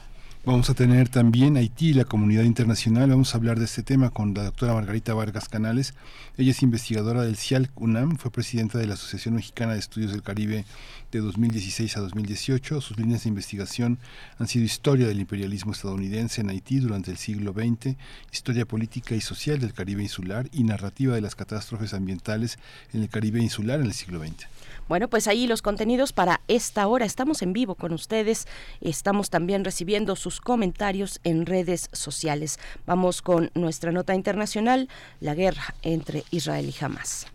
Vamos 0.49 0.71
a 0.71 0.75
tener 0.75 1.11
también 1.11 1.59
Haití 1.59 1.91
y 1.91 1.93
la 1.93 2.07
comunidad 2.07 2.45
internacional. 2.45 3.11
Vamos 3.11 3.35
a 3.35 3.37
hablar 3.37 3.59
de 3.59 3.67
este 3.67 3.83
tema 3.83 4.09
con 4.09 4.33
la 4.33 4.45
doctora 4.45 4.73
Margarita 4.73 5.13
Vargas 5.13 5.47
Canales. 5.47 5.93
Ella 6.39 6.53
es 6.53 6.63
investigadora 6.63 7.21
del 7.21 7.37
CIAL 7.37 7.69
UNAM, 7.75 8.17
fue 8.17 8.31
presidenta 8.31 8.79
de 8.79 8.87
la 8.87 8.95
Asociación 8.95 9.35
Mexicana 9.35 9.75
de 9.75 9.79
Estudios 9.79 10.11
del 10.11 10.23
Caribe 10.23 10.65
de 11.13 11.19
2016 11.19 11.99
a 11.99 12.01
2018. 12.01 12.81
Sus 12.81 12.97
líneas 12.97 13.25
de 13.25 13.29
investigación 13.29 13.99
han 14.39 14.49
sido 14.49 14.65
historia 14.65 15.07
del 15.07 15.21
imperialismo 15.21 15.73
estadounidense 15.73 16.41
en 16.41 16.49
Haití 16.49 16.79
durante 16.79 17.11
el 17.11 17.19
siglo 17.19 17.53
XX, 17.53 17.97
historia 18.33 18.65
política 18.65 19.15
y 19.15 19.21
social 19.21 19.61
del 19.61 19.75
Caribe 19.75 20.03
insular 20.03 20.49
y 20.51 20.65
narrativa 20.65 21.15
de 21.15 21.21
las 21.21 21.35
catástrofes 21.35 21.93
ambientales 21.93 22.59
en 22.95 23.03
el 23.03 23.11
Caribe 23.11 23.39
insular 23.39 23.81
en 23.81 23.87
el 23.87 23.93
siglo 23.93 24.19
XX. 24.19 24.47
Bueno, 24.89 25.09
pues 25.09 25.29
ahí 25.29 25.47
los 25.47 25.63
contenidos 25.63 26.13
para 26.13 26.41
esta 26.49 26.87
hora. 26.87 27.05
Estamos 27.05 27.43
en 27.43 27.53
vivo 27.53 27.75
con 27.75 27.93
ustedes. 27.93 28.47
Estamos 28.81 29.31
también 29.31 29.65
recibiendo 29.65 30.17
sus 30.17 30.41
comentarios 30.41 31.21
en 31.25 31.47
redes 31.47 31.89
sociales. 31.93 32.59
Vamos 32.87 33.23
con 33.23 33.51
nuestra 33.55 33.93
nota 33.93 34.15
internacional, 34.15 34.89
la 35.21 35.35
guerra 35.35 35.75
entre 35.83 36.25
Israel 36.31 36.69
y 36.69 36.85
Hamas. 36.85 37.27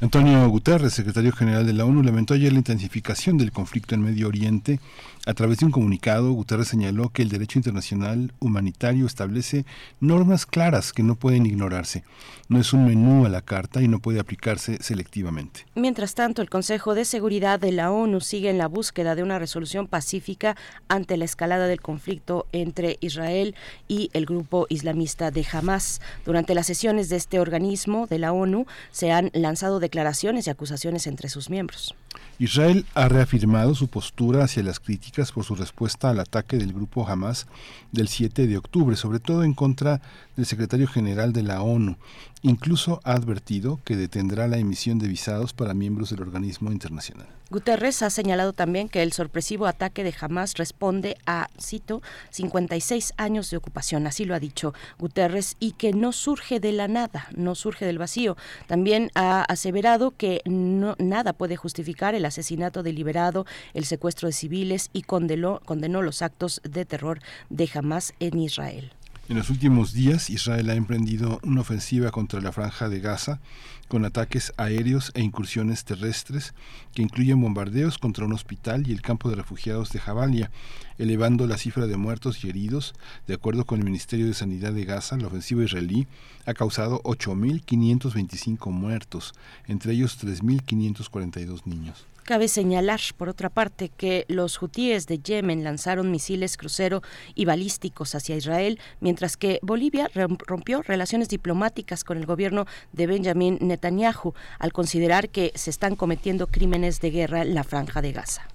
Antonio 0.00 0.48
Guterres, 0.48 0.92
secretario 0.92 1.32
general 1.32 1.66
de 1.66 1.72
la 1.72 1.84
ONU, 1.84 2.04
lamentó 2.04 2.34
ayer 2.34 2.52
la 2.52 2.58
intensificación 2.58 3.36
del 3.36 3.50
conflicto 3.50 3.96
en 3.96 4.02
Medio 4.02 4.28
Oriente. 4.28 4.78
A 5.26 5.34
través 5.34 5.58
de 5.58 5.66
un 5.66 5.72
comunicado, 5.72 6.30
Guterres 6.30 6.68
señaló 6.68 7.08
que 7.08 7.22
el 7.22 7.28
derecho 7.28 7.58
internacional 7.58 8.32
humanitario 8.38 9.06
establece 9.06 9.66
normas 9.98 10.46
claras 10.46 10.92
que 10.92 11.02
no 11.02 11.16
pueden 11.16 11.46
ignorarse. 11.46 12.04
No 12.48 12.60
es 12.60 12.72
un 12.72 12.86
menú 12.86 13.26
a 13.26 13.28
la 13.28 13.42
carta 13.42 13.82
y 13.82 13.88
no 13.88 13.98
puede 13.98 14.20
aplicarse 14.20 14.78
selectivamente. 14.80 15.66
Mientras 15.74 16.14
tanto, 16.14 16.42
el 16.42 16.48
Consejo 16.48 16.94
de 16.94 17.04
Seguridad 17.04 17.58
de 17.58 17.72
la 17.72 17.90
ONU 17.90 18.20
sigue 18.20 18.50
en 18.50 18.58
la 18.58 18.68
búsqueda 18.68 19.16
de 19.16 19.24
una 19.24 19.40
resolución 19.40 19.88
pacífica 19.88 20.56
ante 20.86 21.16
la 21.16 21.24
escalada 21.24 21.66
del 21.66 21.80
conflicto 21.80 22.46
entre 22.52 22.98
Israel 23.00 23.56
y 23.88 24.10
el 24.12 24.26
grupo 24.26 24.66
islamista 24.70 25.32
de 25.32 25.44
Hamas. 25.52 26.00
Durante 26.24 26.54
las 26.54 26.68
sesiones 26.68 27.08
de 27.08 27.16
este 27.16 27.40
organismo 27.40 28.06
de 28.06 28.20
la 28.20 28.32
ONU 28.32 28.66
se 28.92 29.10
han 29.10 29.30
lanzado 29.34 29.80
declaraciones 29.88 30.46
y 30.46 30.50
acusaciones 30.50 31.06
entre 31.06 31.30
sus 31.30 31.48
miembros. 31.48 31.94
Israel 32.40 32.86
ha 32.94 33.08
reafirmado 33.08 33.74
su 33.74 33.88
postura 33.88 34.44
hacia 34.44 34.62
las 34.62 34.78
críticas 34.78 35.32
por 35.32 35.44
su 35.44 35.56
respuesta 35.56 36.10
al 36.10 36.20
ataque 36.20 36.56
del 36.56 36.72
grupo 36.72 37.08
Hamas 37.08 37.48
del 37.90 38.06
7 38.06 38.46
de 38.46 38.56
octubre, 38.56 38.94
sobre 38.94 39.18
todo 39.18 39.42
en 39.42 39.54
contra 39.54 40.00
del 40.36 40.46
secretario 40.46 40.86
general 40.86 41.32
de 41.32 41.42
la 41.42 41.62
ONU. 41.62 41.96
Incluso 42.42 43.00
ha 43.02 43.14
advertido 43.14 43.80
que 43.84 43.96
detendrá 43.96 44.46
la 44.46 44.58
emisión 44.58 45.00
de 45.00 45.08
visados 45.08 45.52
para 45.52 45.74
miembros 45.74 46.10
del 46.10 46.22
organismo 46.22 46.70
internacional. 46.70 47.26
Guterres 47.50 48.02
ha 48.02 48.10
señalado 48.10 48.52
también 48.52 48.90
que 48.90 49.02
el 49.02 49.14
sorpresivo 49.14 49.66
ataque 49.66 50.04
de 50.04 50.14
Hamas 50.20 50.54
responde 50.54 51.16
a, 51.24 51.48
cito, 51.58 52.02
56 52.28 53.14
años 53.16 53.50
de 53.50 53.56
ocupación, 53.56 54.06
así 54.06 54.26
lo 54.26 54.34
ha 54.34 54.38
dicho 54.38 54.74
Guterres, 54.98 55.56
y 55.58 55.72
que 55.72 55.94
no 55.94 56.12
surge 56.12 56.60
de 56.60 56.72
la 56.72 56.88
nada, 56.88 57.26
no 57.34 57.54
surge 57.54 57.86
del 57.86 57.96
vacío. 57.96 58.36
También 58.66 59.10
ha 59.14 59.42
aseverado 59.42 60.10
que 60.10 60.42
no, 60.44 60.94
nada 60.98 61.32
puede 61.32 61.56
justificar 61.56 62.07
el 62.14 62.24
asesinato 62.24 62.82
deliberado, 62.82 63.46
el 63.74 63.84
secuestro 63.84 64.26
de 64.28 64.32
civiles 64.32 64.90
y 64.92 65.02
condenó, 65.02 65.60
condenó 65.64 66.02
los 66.02 66.22
actos 66.22 66.60
de 66.64 66.84
terror 66.84 67.20
de 67.50 67.68
Hamas 67.72 68.14
en 68.20 68.38
Israel. 68.38 68.92
En 69.28 69.36
los 69.36 69.50
últimos 69.50 69.92
días, 69.92 70.30
Israel 70.30 70.70
ha 70.70 70.74
emprendido 70.74 71.38
una 71.42 71.60
ofensiva 71.60 72.10
contra 72.10 72.40
la 72.40 72.50
franja 72.50 72.88
de 72.88 73.00
Gaza 73.00 73.40
con 73.86 74.06
ataques 74.06 74.54
aéreos 74.56 75.12
e 75.14 75.20
incursiones 75.20 75.84
terrestres 75.84 76.54
que 76.94 77.02
incluyen 77.02 77.38
bombardeos 77.38 77.98
contra 77.98 78.24
un 78.24 78.32
hospital 78.32 78.88
y 78.88 78.92
el 78.92 79.02
campo 79.02 79.28
de 79.28 79.36
refugiados 79.36 79.92
de 79.92 79.98
Jabalia, 79.98 80.50
elevando 80.96 81.46
la 81.46 81.58
cifra 81.58 81.86
de 81.86 81.98
muertos 81.98 82.42
y 82.42 82.48
heridos. 82.48 82.94
De 83.26 83.34
acuerdo 83.34 83.66
con 83.66 83.78
el 83.78 83.84
Ministerio 83.84 84.24
de 84.24 84.32
Sanidad 84.32 84.72
de 84.72 84.86
Gaza, 84.86 85.18
la 85.18 85.26
ofensiva 85.26 85.62
israelí 85.62 86.06
ha 86.46 86.54
causado 86.54 87.02
8.525 87.02 88.70
muertos, 88.70 89.34
entre 89.66 89.92
ellos 89.92 90.18
3.542 90.24 91.66
niños. 91.66 92.06
Cabe 92.28 92.48
señalar, 92.48 93.00
por 93.16 93.30
otra 93.30 93.48
parte, 93.48 93.88
que 93.88 94.26
los 94.28 94.60
hutíes 94.60 95.06
de 95.06 95.18
Yemen 95.18 95.64
lanzaron 95.64 96.10
misiles 96.10 96.58
crucero 96.58 97.00
y 97.34 97.46
balísticos 97.46 98.14
hacia 98.14 98.36
Israel, 98.36 98.78
mientras 99.00 99.38
que 99.38 99.60
Bolivia 99.62 100.10
rompió 100.14 100.82
relaciones 100.82 101.30
diplomáticas 101.30 102.04
con 102.04 102.18
el 102.18 102.26
gobierno 102.26 102.66
de 102.92 103.06
Benjamin 103.06 103.56
Netanyahu 103.62 104.34
al 104.58 104.74
considerar 104.74 105.30
que 105.30 105.52
se 105.54 105.70
están 105.70 105.96
cometiendo 105.96 106.48
crímenes 106.48 107.00
de 107.00 107.12
guerra 107.12 107.40
en 107.40 107.54
la 107.54 107.64
franja 107.64 108.02
de 108.02 108.12
Gaza. 108.12 108.46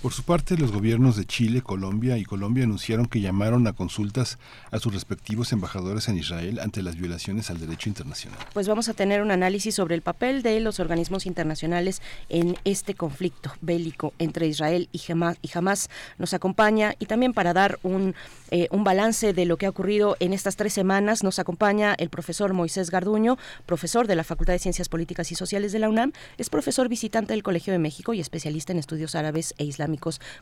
Por 0.00 0.12
su 0.12 0.22
parte, 0.22 0.56
los 0.56 0.70
gobiernos 0.70 1.16
de 1.16 1.24
Chile, 1.24 1.60
Colombia 1.60 2.18
y 2.18 2.24
Colombia 2.24 2.62
anunciaron 2.62 3.06
que 3.06 3.20
llamaron 3.20 3.66
a 3.66 3.72
consultas 3.72 4.38
a 4.70 4.78
sus 4.78 4.94
respectivos 4.94 5.52
embajadores 5.52 6.06
en 6.06 6.16
Israel 6.16 6.60
ante 6.60 6.82
las 6.82 6.94
violaciones 6.94 7.50
al 7.50 7.58
derecho 7.58 7.88
internacional. 7.88 8.38
Pues 8.54 8.68
vamos 8.68 8.88
a 8.88 8.94
tener 8.94 9.22
un 9.22 9.32
análisis 9.32 9.74
sobre 9.74 9.96
el 9.96 10.02
papel 10.02 10.42
de 10.42 10.60
los 10.60 10.78
organismos 10.78 11.26
internacionales 11.26 12.00
en 12.28 12.56
este 12.64 12.94
conflicto 12.94 13.52
bélico 13.60 14.14
entre 14.20 14.46
Israel 14.46 14.88
y 14.92 15.00
Hamas. 15.10 15.36
Y 15.42 15.50
Hamas 15.52 15.90
nos 16.16 16.32
acompaña 16.32 16.94
y 17.00 17.06
también 17.06 17.32
para 17.32 17.52
dar 17.52 17.80
un, 17.82 18.14
eh, 18.52 18.68
un 18.70 18.84
balance 18.84 19.32
de 19.32 19.46
lo 19.46 19.56
que 19.56 19.66
ha 19.66 19.70
ocurrido 19.70 20.16
en 20.20 20.32
estas 20.32 20.54
tres 20.54 20.72
semanas 20.72 21.24
nos 21.24 21.40
acompaña 21.40 21.96
el 21.98 22.08
profesor 22.08 22.52
Moisés 22.52 22.90
Garduño, 22.90 23.36
profesor 23.66 24.06
de 24.06 24.14
la 24.14 24.22
Facultad 24.22 24.52
de 24.52 24.60
Ciencias 24.60 24.88
Políticas 24.88 25.32
y 25.32 25.34
Sociales 25.34 25.72
de 25.72 25.80
la 25.80 25.88
UNAM, 25.88 26.12
es 26.36 26.50
profesor 26.50 26.88
visitante 26.88 27.32
del 27.32 27.42
Colegio 27.42 27.72
de 27.72 27.80
México 27.80 28.14
y 28.14 28.20
especialista 28.20 28.72
en 28.72 28.78
estudios 28.78 29.16
árabes 29.16 29.54
e 29.58 29.64
islámicos 29.64 29.87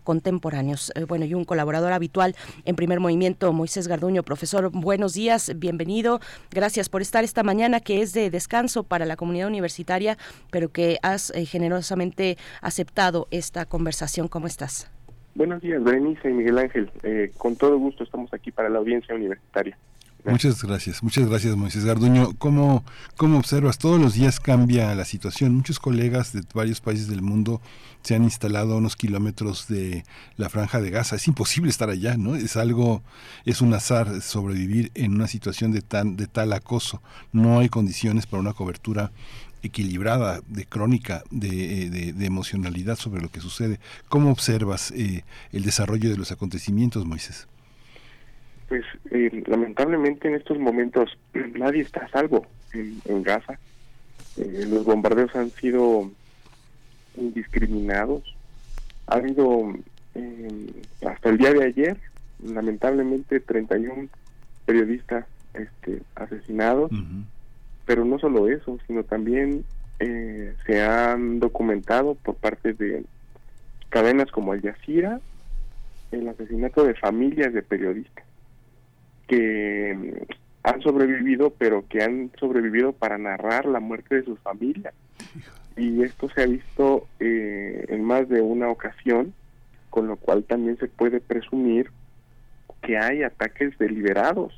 contemporáneos. 0.04 0.92
Eh, 0.94 1.04
bueno, 1.04 1.24
y 1.24 1.34
un 1.34 1.44
colaborador 1.44 1.92
habitual 1.92 2.34
en 2.64 2.76
primer 2.76 3.00
movimiento, 3.00 3.52
Moisés 3.52 3.88
Garduño. 3.88 4.22
Profesor, 4.22 4.70
buenos 4.72 5.14
días, 5.14 5.52
bienvenido. 5.56 6.20
Gracias 6.50 6.88
por 6.88 7.02
estar 7.02 7.24
esta 7.24 7.42
mañana 7.42 7.80
que 7.80 8.02
es 8.02 8.12
de 8.12 8.30
descanso 8.30 8.82
para 8.82 9.06
la 9.06 9.16
comunidad 9.16 9.48
universitaria, 9.48 10.18
pero 10.50 10.70
que 10.70 10.98
has 11.02 11.30
eh, 11.30 11.44
generosamente 11.46 12.36
aceptado 12.60 13.28
esta 13.30 13.66
conversación. 13.66 14.28
¿Cómo 14.28 14.46
estás? 14.46 14.90
Buenos 15.34 15.60
días, 15.60 15.84
Berenice 15.84 16.30
y 16.30 16.32
Miguel 16.32 16.58
Ángel. 16.58 16.90
Eh, 17.02 17.30
con 17.36 17.56
todo 17.56 17.78
gusto 17.78 18.04
estamos 18.04 18.32
aquí 18.32 18.50
para 18.50 18.70
la 18.70 18.78
audiencia 18.78 19.14
universitaria. 19.14 19.76
Muchas 20.24 20.64
gracias, 20.64 21.04
muchas 21.04 21.28
gracias 21.28 21.54
Moisés 21.54 21.84
Garduño. 21.84 22.30
¿Cómo, 22.38 22.84
¿Cómo 23.16 23.38
observas? 23.38 23.78
Todos 23.78 24.00
los 24.00 24.14
días 24.14 24.40
cambia 24.40 24.92
la 24.94 25.04
situación. 25.04 25.54
Muchos 25.54 25.78
colegas 25.78 26.32
de 26.32 26.40
varios 26.52 26.80
países 26.80 27.06
del 27.08 27.22
mundo 27.22 27.60
se 28.06 28.14
han 28.14 28.22
instalado 28.22 28.74
a 28.74 28.76
unos 28.76 28.94
kilómetros 28.94 29.66
de 29.66 30.04
la 30.36 30.48
franja 30.48 30.80
de 30.80 30.90
Gaza. 30.90 31.16
Es 31.16 31.26
imposible 31.26 31.70
estar 31.70 31.90
allá, 31.90 32.16
¿no? 32.16 32.36
Es 32.36 32.56
algo, 32.56 33.02
es 33.44 33.60
un 33.60 33.74
azar 33.74 34.20
sobrevivir 34.22 34.92
en 34.94 35.14
una 35.14 35.26
situación 35.26 35.72
de, 35.72 35.82
tan, 35.82 36.16
de 36.16 36.28
tal 36.28 36.52
acoso. 36.52 37.02
No 37.32 37.58
hay 37.58 37.68
condiciones 37.68 38.26
para 38.26 38.40
una 38.40 38.52
cobertura 38.52 39.10
equilibrada, 39.64 40.40
de 40.46 40.66
crónica, 40.66 41.24
de, 41.32 41.90
de, 41.90 42.26
emocionalidad 42.26 42.94
sobre 42.94 43.22
lo 43.22 43.28
que 43.28 43.40
sucede. 43.40 43.80
¿Cómo 44.08 44.30
observas 44.30 44.92
eh, 44.92 45.24
el 45.50 45.64
desarrollo 45.64 46.08
de 46.08 46.16
los 46.16 46.30
acontecimientos, 46.30 47.04
Moisés? 47.04 47.48
pues 48.68 48.84
eh, 49.10 49.42
lamentablemente 49.46 50.28
en 50.28 50.34
estos 50.34 50.58
momentos 50.58 51.10
nadie 51.54 51.82
está 51.82 52.04
a 52.04 52.08
salvo 52.08 52.46
en, 52.72 53.22
Gaza. 53.22 53.58
Eh, 54.36 54.66
los 54.68 54.84
bombardeos 54.84 55.34
han 55.34 55.50
sido 55.50 56.10
indiscriminados. 57.16 58.22
Ha 59.06 59.16
habido 59.16 59.74
eh, 60.14 60.70
hasta 61.06 61.28
el 61.28 61.38
día 61.38 61.52
de 61.52 61.64
ayer, 61.64 61.96
lamentablemente, 62.42 63.40
31 63.40 64.08
periodistas 64.64 65.26
este, 65.54 66.02
asesinados. 66.14 66.90
Pero 67.84 68.04
no 68.04 68.18
solo 68.18 68.48
eso, 68.48 68.78
sino 68.86 69.04
también 69.04 69.64
se 69.98 70.82
han 70.82 71.40
documentado 71.40 72.16
por 72.16 72.34
parte 72.34 72.74
de 72.74 73.04
cadenas 73.88 74.30
como 74.30 74.52
Al 74.52 74.60
Jazeera 74.60 75.20
el 76.12 76.28
asesinato 76.28 76.84
de 76.84 76.94
familias 76.94 77.52
de 77.52 77.62
periodistas 77.62 78.24
que 79.26 79.94
mm, 79.96 80.32
han 80.62 80.82
sobrevivido, 80.82 81.50
pero 81.50 81.84
que 81.88 82.02
han 82.02 82.30
sobrevivido 82.38 82.92
para 82.92 83.18
narrar 83.18 83.66
la 83.66 83.80
muerte 83.80 84.16
de 84.16 84.24
sus 84.24 84.38
familias. 84.40 84.94
Y 85.76 86.02
esto 86.02 86.28
se 86.30 86.42
ha 86.42 86.46
visto 86.46 87.06
eh, 87.20 87.84
en 87.88 88.02
más 88.02 88.28
de 88.28 88.40
una 88.40 88.68
ocasión, 88.70 89.34
con 89.90 90.06
lo 90.06 90.16
cual 90.16 90.44
también 90.44 90.78
se 90.78 90.88
puede 90.88 91.20
presumir 91.20 91.90
que 92.82 92.96
hay 92.98 93.22
ataques 93.22 93.76
deliberados 93.78 94.54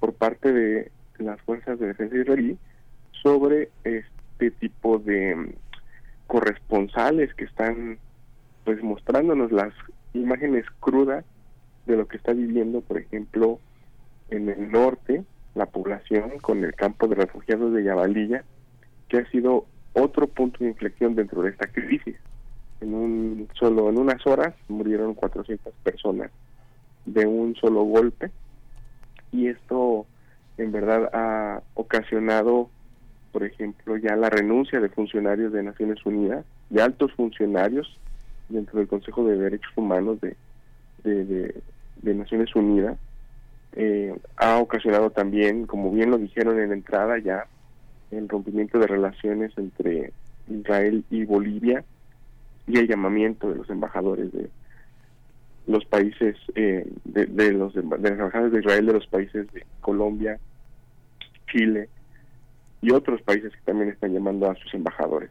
por 0.00 0.14
parte 0.14 0.52
de 0.52 0.90
las 1.18 1.40
fuerzas 1.42 1.78
de 1.78 1.88
defensa 1.88 2.16
israelí 2.16 2.58
sobre 3.22 3.70
este 3.84 4.50
tipo 4.50 4.98
de 4.98 5.36
mm, 5.36 5.52
corresponsales 6.26 7.32
que 7.34 7.44
están 7.44 7.98
pues 8.64 8.82
mostrándonos 8.82 9.52
las 9.52 9.72
imágenes 10.12 10.64
crudas 10.80 11.24
de 11.86 11.96
lo 11.96 12.06
que 12.06 12.16
está 12.16 12.32
viviendo, 12.32 12.80
por 12.80 12.98
ejemplo, 12.98 13.58
en 14.30 14.48
el 14.48 14.70
norte, 14.70 15.24
la 15.54 15.66
población 15.66 16.38
con 16.40 16.64
el 16.64 16.74
campo 16.74 17.08
de 17.08 17.16
refugiados 17.16 17.72
de 17.72 17.84
Yabalilla, 17.84 18.44
que 19.08 19.18
ha 19.18 19.30
sido 19.30 19.66
otro 19.94 20.26
punto 20.26 20.58
de 20.60 20.70
inflexión 20.70 21.14
dentro 21.14 21.42
de 21.42 21.50
esta 21.50 21.66
crisis. 21.66 22.16
En 22.80 22.94
un 22.94 23.48
solo 23.54 23.88
en 23.88 23.98
unas 23.98 24.26
horas 24.26 24.54
murieron 24.68 25.14
400 25.14 25.72
personas 25.84 26.30
de 27.04 27.26
un 27.26 27.54
solo 27.56 27.82
golpe 27.84 28.30
y 29.30 29.48
esto 29.48 30.06
en 30.58 30.72
verdad 30.72 31.10
ha 31.12 31.62
ocasionado, 31.74 32.68
por 33.32 33.44
ejemplo, 33.44 33.96
ya 33.96 34.16
la 34.16 34.30
renuncia 34.30 34.80
de 34.80 34.88
funcionarios 34.88 35.52
de 35.52 35.62
Naciones 35.62 36.04
Unidas, 36.04 36.44
de 36.70 36.82
altos 36.82 37.12
funcionarios 37.12 37.98
dentro 38.48 38.78
del 38.78 38.88
Consejo 38.88 39.24
de 39.24 39.38
Derechos 39.38 39.72
Humanos 39.76 40.18
de, 40.20 40.36
de, 41.02 42.14
Naciones 42.14 42.54
Unidas. 42.54 42.98
Eh, 43.74 44.14
ha 44.36 44.58
ocasionado 44.58 45.10
también, 45.10 45.66
como 45.66 45.90
bien 45.90 46.10
lo 46.10 46.18
dijeron 46.18 46.60
en 46.60 46.72
entrada 46.72 47.18
ya, 47.18 47.46
el 48.12 48.28
rompimiento 48.28 48.78
de 48.78 48.86
relaciones 48.86 49.52
entre 49.56 50.12
Israel 50.48 51.04
y 51.10 51.24
Bolivia 51.24 51.84
y 52.66 52.78
el 52.78 52.86
llamamiento 52.86 53.48
de 53.48 53.56
los 53.56 53.70
embajadores 53.70 54.32
de 54.32 54.50
los 55.66 55.84
países 55.84 56.36
eh, 56.54 56.86
de, 57.04 57.52
los 57.52 57.74
de, 57.74 57.82
las 57.82 58.12
embajadas 58.12 58.52
de 58.52 58.60
Israel 58.60 58.86
de 58.86 58.92
los 58.92 59.06
países 59.06 59.50
de 59.52 59.64
Colombia, 59.80 60.38
Chile 61.50 61.88
y 62.80 62.90
otros 62.90 63.22
países 63.22 63.52
que 63.52 63.60
también 63.64 63.90
están 63.90 64.12
llamando 64.12 64.50
a 64.50 64.56
sus 64.56 64.74
embajadores. 64.74 65.30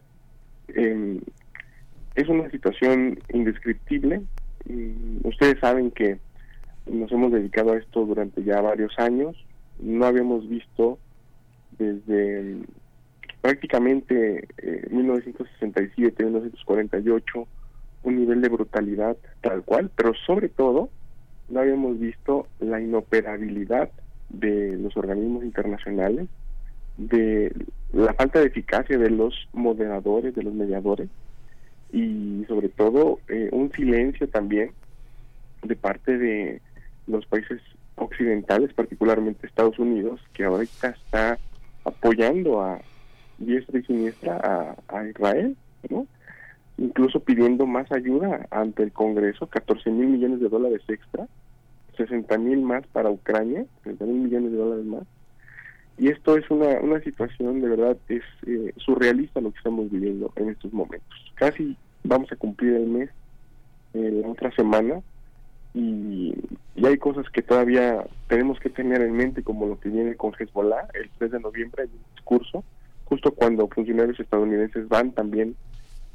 Em, 0.69 1.19
es 2.15 2.27
una 2.29 2.49
situación 2.49 3.19
indescriptible. 3.33 4.21
Mm, 4.65 5.27
ustedes 5.27 5.59
saben 5.59 5.91
que 5.91 6.17
nos 6.85 7.11
hemos 7.11 7.31
dedicado 7.31 7.73
a 7.73 7.77
esto 7.77 8.05
durante 8.05 8.43
ya 8.43 8.61
varios 8.61 8.97
años. 8.97 9.35
No 9.79 10.05
habíamos 10.05 10.47
visto 10.47 10.97
desde 11.81 12.41
mm, 12.43 12.63
prácticamente 13.41 14.47
1967, 14.91 16.23
eh, 16.23 16.25
1948 16.25 17.47
un 18.03 18.15
nivel 18.15 18.41
de 18.41 18.49
brutalidad 18.49 19.17
tal 19.41 19.63
cual, 19.63 19.91
pero 19.95 20.13
sobre 20.25 20.49
todo 20.49 20.89
no 21.49 21.59
habíamos 21.59 21.99
visto 21.99 22.47
la 22.59 22.79
inoperabilidad 22.79 23.89
de 24.29 24.77
los 24.77 24.95
organismos 24.95 25.43
internacionales, 25.43 26.27
de 26.97 27.53
la 27.93 28.13
falta 28.13 28.39
de 28.39 28.47
eficacia 28.47 28.97
de 28.97 29.09
los 29.09 29.47
moderadores, 29.53 30.33
de 30.33 30.43
los 30.43 30.53
mediadores, 30.53 31.09
y 31.91 32.45
sobre 32.47 32.69
todo 32.69 33.19
eh, 33.27 33.49
un 33.51 33.71
silencio 33.73 34.29
también 34.29 34.71
de 35.63 35.75
parte 35.75 36.17
de 36.17 36.61
los 37.07 37.25
países 37.25 37.61
occidentales, 37.95 38.73
particularmente 38.73 39.45
Estados 39.45 39.77
Unidos, 39.77 40.21
que 40.33 40.45
ahorita 40.45 40.89
está 40.89 41.37
apoyando 41.83 42.61
a 42.61 42.79
diestra 43.37 43.79
y 43.79 43.83
siniestra 43.83 44.75
a, 44.87 45.07
Israel, 45.07 45.55
incluso 46.77 47.19
pidiendo 47.19 47.65
más 47.65 47.91
ayuda 47.91 48.47
ante 48.51 48.83
el 48.83 48.91
Congreso, 48.91 49.47
14 49.47 49.89
mil 49.91 50.07
millones 50.07 50.39
de 50.39 50.49
dólares 50.49 50.81
extra, 50.87 51.27
60 51.97 52.37
mil 52.37 52.61
más 52.61 52.85
para 52.87 53.09
Ucrania, 53.09 53.65
30 53.83 54.05
mil 54.05 54.21
millones 54.21 54.51
de 54.51 54.57
dólares 54.57 54.85
más. 54.85 55.03
Y 55.97 56.07
esto 56.07 56.37
es 56.37 56.49
una, 56.49 56.79
una 56.79 56.99
situación 57.01 57.61
de 57.61 57.69
verdad, 57.69 57.97
es 58.09 58.23
eh, 58.47 58.73
surrealista 58.77 59.41
lo 59.41 59.51
que 59.51 59.57
estamos 59.57 59.91
viviendo 59.91 60.31
en 60.35 60.49
estos 60.49 60.73
momentos. 60.73 61.33
Casi 61.35 61.75
vamos 62.03 62.31
a 62.31 62.35
cumplir 62.35 62.73
el 62.73 62.87
mes 62.87 63.09
eh, 63.93 64.21
la 64.21 64.29
otra 64.29 64.51
semana 64.51 65.01
y, 65.73 66.33
y, 66.75 66.85
hay 66.85 66.97
cosas 66.97 67.29
que 67.29 67.41
todavía 67.41 68.03
tenemos 68.27 68.59
que 68.59 68.69
tener 68.69 69.01
en 69.01 69.13
mente 69.13 69.43
como 69.43 69.67
lo 69.67 69.79
que 69.79 69.89
viene 69.89 70.15
con 70.15 70.33
Hezbollah. 70.37 70.87
El 70.93 71.09
3 71.17 71.31
de 71.31 71.39
noviembre 71.39 71.83
hay 71.83 71.89
un 71.89 72.15
discurso, 72.15 72.63
justo 73.05 73.31
cuando 73.31 73.67
funcionarios 73.67 74.19
estadounidenses 74.19 74.87
van 74.89 75.11
también 75.11 75.55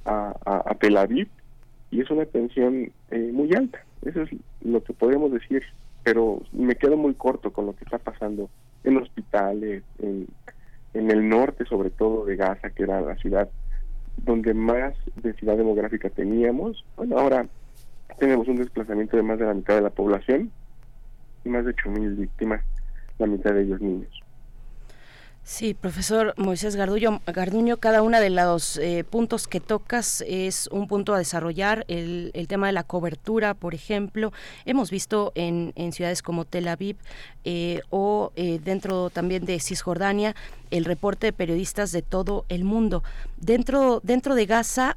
a, 0.05 0.75
Tel 0.79 0.97
Aviv 0.97 1.29
y 1.91 2.01
es 2.01 2.11
una 2.11 2.27
tensión 2.27 2.93
eh, 3.11 3.31
muy 3.33 3.55
alta. 3.55 3.85
Eso 4.05 4.23
es 4.23 4.31
lo 4.63 4.83
que 4.85 4.93
podemos 4.93 5.33
decir, 5.33 5.63
pero 6.03 6.43
me 6.53 6.77
quedo 6.77 6.97
muy 6.97 7.15
corto 7.15 7.53
con 7.53 7.67
lo 7.67 7.75
que 7.75 7.85
está 7.85 7.99
pasando 7.99 8.49
en 8.85 8.99
hospitales, 8.99 9.83
en, 10.01 10.27
en 10.95 11.11
el 11.11 11.29
norte 11.29 11.65
sobre 11.65 11.91
todo 11.91 12.25
de 12.25 12.37
Gaza, 12.37 12.71
que 12.71 12.85
era 12.85 13.01
la 13.01 13.17
ciudad 13.17 13.49
donde 14.19 14.55
más 14.55 14.95
densidad 15.17 15.57
demográfica 15.57 16.09
teníamos. 16.11 16.85
Bueno, 16.97 17.19
ahora 17.19 17.47
tenemos 18.19 18.49
un 18.49 18.57
desplazamiento 18.57 19.17
de 19.17 19.23
más 19.23 19.39
de 19.39 19.47
la 19.47 19.55
mitad 19.55 19.75
de 19.75 19.83
la 19.83 19.91
población 19.91 20.51
y 21.45 21.49
más 21.49 21.65
de 21.65 21.75
8.000 21.75 22.17
víctimas, 22.17 22.63
la 23.19 23.27
mitad 23.27 23.53
de 23.53 23.63
ellos 23.63 23.81
niños. 23.81 24.23
Sí, 25.49 25.75
profesor 25.75 26.35
Moisés 26.37 26.75
Garduño, 26.75 27.21
Garduño 27.25 27.77
cada 27.77 28.03
uno 28.03 28.19
de 28.19 28.31
los 28.31 28.79
eh, 28.79 29.05
puntos 29.09 29.47
que 29.47 29.61
tocas 29.61 30.25
es 30.27 30.69
un 30.73 30.89
punto 30.89 31.15
a 31.15 31.19
desarrollar. 31.19 31.85
El, 31.87 32.33
tema 32.49 32.67
de 32.67 32.73
la 32.73 32.83
cobertura, 32.83 33.55
por 33.55 33.73
ejemplo, 33.73 34.33
hemos 34.65 34.91
visto 34.91 35.31
en, 35.37 35.73
ciudades 35.93 36.21
como 36.21 36.47
Tel 36.47 36.67
Aviv 36.67 36.97
eh, 37.45 37.81
o 37.91 38.33
eh, 38.35 38.59
dentro 38.65 39.09
también 39.09 39.45
de 39.45 39.61
Cisjordania 39.61 40.35
el 40.73 40.85
reporte 40.85 41.29
de 41.29 41.33
periodistas 41.33 41.93
de 41.93 42.03
todo 42.03 42.45
el 42.49 42.65
mundo. 42.65 43.05
Dentro, 43.37 44.01
dentro 44.03 44.35
de 44.35 44.47
Gaza 44.47 44.97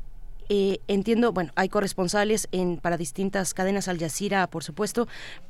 entiendo, 0.50 1.32
bueno, 1.32 1.52
hay 1.56 1.70
corresponsales 1.70 2.48
en, 2.52 2.78
para 2.78 2.98
distintas 2.98 3.54
cadenas 3.54 3.88
Al 3.88 4.00
Jazeera, 4.00 4.48
por 4.48 4.64
supuesto, 4.64 5.08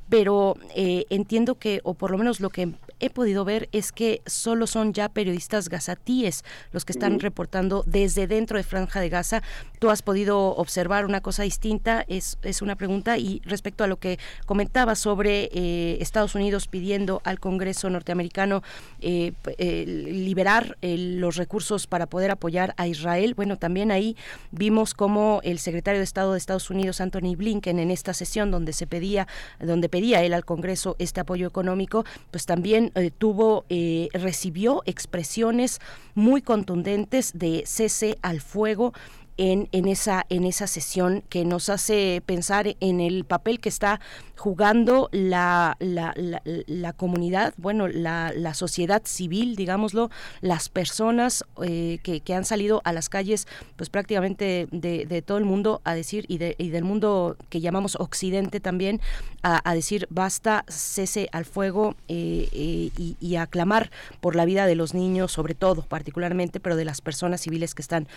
pero 0.10 0.58
entiendo 0.76 1.56
que, 1.56 1.82
o 1.84 1.94
por 1.94 2.12
lo 2.12 2.18
menos 2.18 2.40
lo 2.40 2.50
que 2.50 2.74
he 3.00 3.10
podido 3.10 3.46
ver 3.46 3.70
es 3.72 3.92
que 3.92 4.22
solo 4.26 4.68
son 4.68 4.94
ya 4.94 5.10
periodistas 5.10 5.70
gazatíes 5.70 6.44
los 6.72 6.86
que 6.86 6.92
están 6.92 7.20
reportando 7.20 7.84
desde 7.86 8.28
dentro 8.28 8.58
de 8.58 8.64
Franja 8.64 9.00
de 9.00 9.10
Gaza. 9.10 9.42
¿Tú 9.80 9.90
has 9.90 10.02
podido 10.02 10.56
observar 10.56 11.06
una 11.06 11.22
cosa 11.22 11.44
distinta? 11.44 12.04
Es, 12.08 12.38
es 12.44 12.62
una 12.62 12.76
pregunta. 12.76 13.18
Y 13.18 13.42
respecto 13.46 13.84
a 13.84 13.88
lo 13.88 13.98
que 13.98 14.20
comentaba 14.46 14.96
sobre 14.96 15.50
eh, 15.54 15.98
Estados 16.02 16.36
Unidos 16.36 16.68
pidiendo 16.68 17.22
al 17.24 17.40
Congreso 17.40 17.90
norteamericano 17.90 18.64
eh, 19.02 19.34
eh, 19.58 19.86
liberar 19.86 20.78
los 20.82 21.36
recursos 21.36 21.88
para 21.88 22.08
poder 22.08 22.32
apoyar 22.32 22.74
a 22.78 22.88
Israel, 22.88 23.34
bueno, 23.36 23.58
también 23.58 23.92
ahí 23.92 24.16
vimos 24.52 24.94
como 24.94 25.42
el 25.44 25.60
secretario 25.60 26.00
de 26.00 26.04
Estado 26.04 26.34
de 26.34 26.38
Estados 26.38 26.70
Unidos, 26.70 27.02
Anthony 27.02 27.36
Blinken, 27.36 27.80
en 27.80 27.92
esta 27.92 28.14
sesión 28.14 28.52
donde 28.52 28.74
se 28.74 28.88
pedía, 28.88 29.28
donde 29.60 29.90
pedía 29.90 30.24
él 30.24 30.34
al 30.34 30.46
Congreso 30.46 30.96
este 31.00 31.22
apoyo 31.22 31.48
económico, 31.48 32.06
pues 32.32 32.46
también 32.46 32.89
eh, 32.96 33.12
tuvo, 33.12 33.66
eh, 33.70 34.10
recibió 34.14 34.82
expresiones 34.86 35.80
muy 36.16 36.42
contundentes 36.42 37.32
de 37.34 37.64
cese 37.66 38.18
al 38.22 38.42
fuego 38.42 38.94
en, 39.38 39.70
en, 39.72 39.88
esa, 39.88 40.26
en 40.30 40.44
esa 40.44 40.68
sesión 40.68 41.24
que 41.30 41.46
nos 41.46 41.70
hace 41.70 42.22
pensar 42.26 42.76
en 42.82 43.00
el 43.00 43.24
papel 43.24 43.60
que 43.62 43.70
está 43.70 44.02
jugando 44.40 45.10
la, 45.12 45.76
la, 45.80 46.14
la, 46.16 46.94
comunidad, 46.94 47.54
bueno, 47.58 47.90
la, 47.90 48.32
la, 48.34 48.54
sociedad 48.54 49.02
civil, 49.04 49.58
digámoslo, 49.58 50.10
las 50.40 50.70
personas 50.70 51.44
eh, 51.62 52.00
que, 52.04 52.22
que, 52.22 52.34
han 52.34 52.46
salido 52.46 52.82
a 52.86 52.94
las 52.94 53.10
calles, 53.10 53.48
pues 53.76 53.90
prácticamente 53.90 54.70
de, 54.72 55.06
de 55.06 55.22
todo 55.22 55.38
el 55.38 55.44
mundo 55.44 55.82
a 55.84 55.94
decir, 55.94 56.24
y, 56.30 56.38
de, 56.38 56.56
y, 56.58 56.70
del 56.70 56.86
mundo 56.86 57.36
que 57.50 57.60
llamamos 57.60 57.98
Occidente 58.00 58.62
también, 58.62 59.02
a, 59.44 59.74
decir 59.74 60.08
basta, 60.10 60.64
cese 60.70 61.28
al 61.34 61.44
fuego 61.44 61.96
eh, 62.08 62.48
eh, 62.54 62.92
y, 62.98 63.18
y 63.20 63.36
a 63.36 63.46
clamar 63.46 63.92
por 64.22 64.38
la 64.38 64.46
vida 64.46 64.68
de 64.68 64.76
los 64.76 64.94
niños, 64.94 65.34
sobre 65.34 65.54
todo, 65.54 65.82
particularmente, 65.82 66.62
pero 66.62 66.78
de 66.78 66.86
las 66.86 67.02
personas 67.02 67.42
civiles 67.42 67.76
que 67.76 67.82
están 67.82 68.08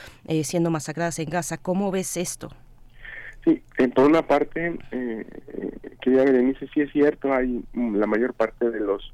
siendo 0.45 0.71
masacradas 0.71 1.19
en 1.19 1.31
Gaza. 1.31 1.59
¿Cómo 1.59 1.91
ves 1.91 2.17
esto? 2.17 2.51
Sí, 3.45 3.63
en 3.79 3.91
por 3.91 4.07
una 4.07 4.23
parte, 4.23 4.79
eh, 4.93 5.27
querida 6.01 6.25
Berenice, 6.25 6.69
sí 6.73 6.81
es 6.81 6.93
cierto, 6.93 7.33
hay 7.33 7.65
la 7.75 8.07
mayor 8.07 8.35
parte 8.35 8.71
de 8.71 8.81
los 8.81 9.13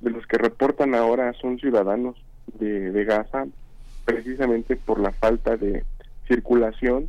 de 0.00 0.10
los 0.10 0.26
que 0.26 0.36
reportan 0.36 0.94
ahora 0.94 1.32
son 1.34 1.58
ciudadanos 1.58 2.16
de, 2.58 2.90
de 2.90 3.04
Gaza, 3.04 3.46
precisamente 4.04 4.76
por 4.76 5.00
la 5.00 5.12
falta 5.12 5.56
de 5.56 5.82
circulación 6.28 7.08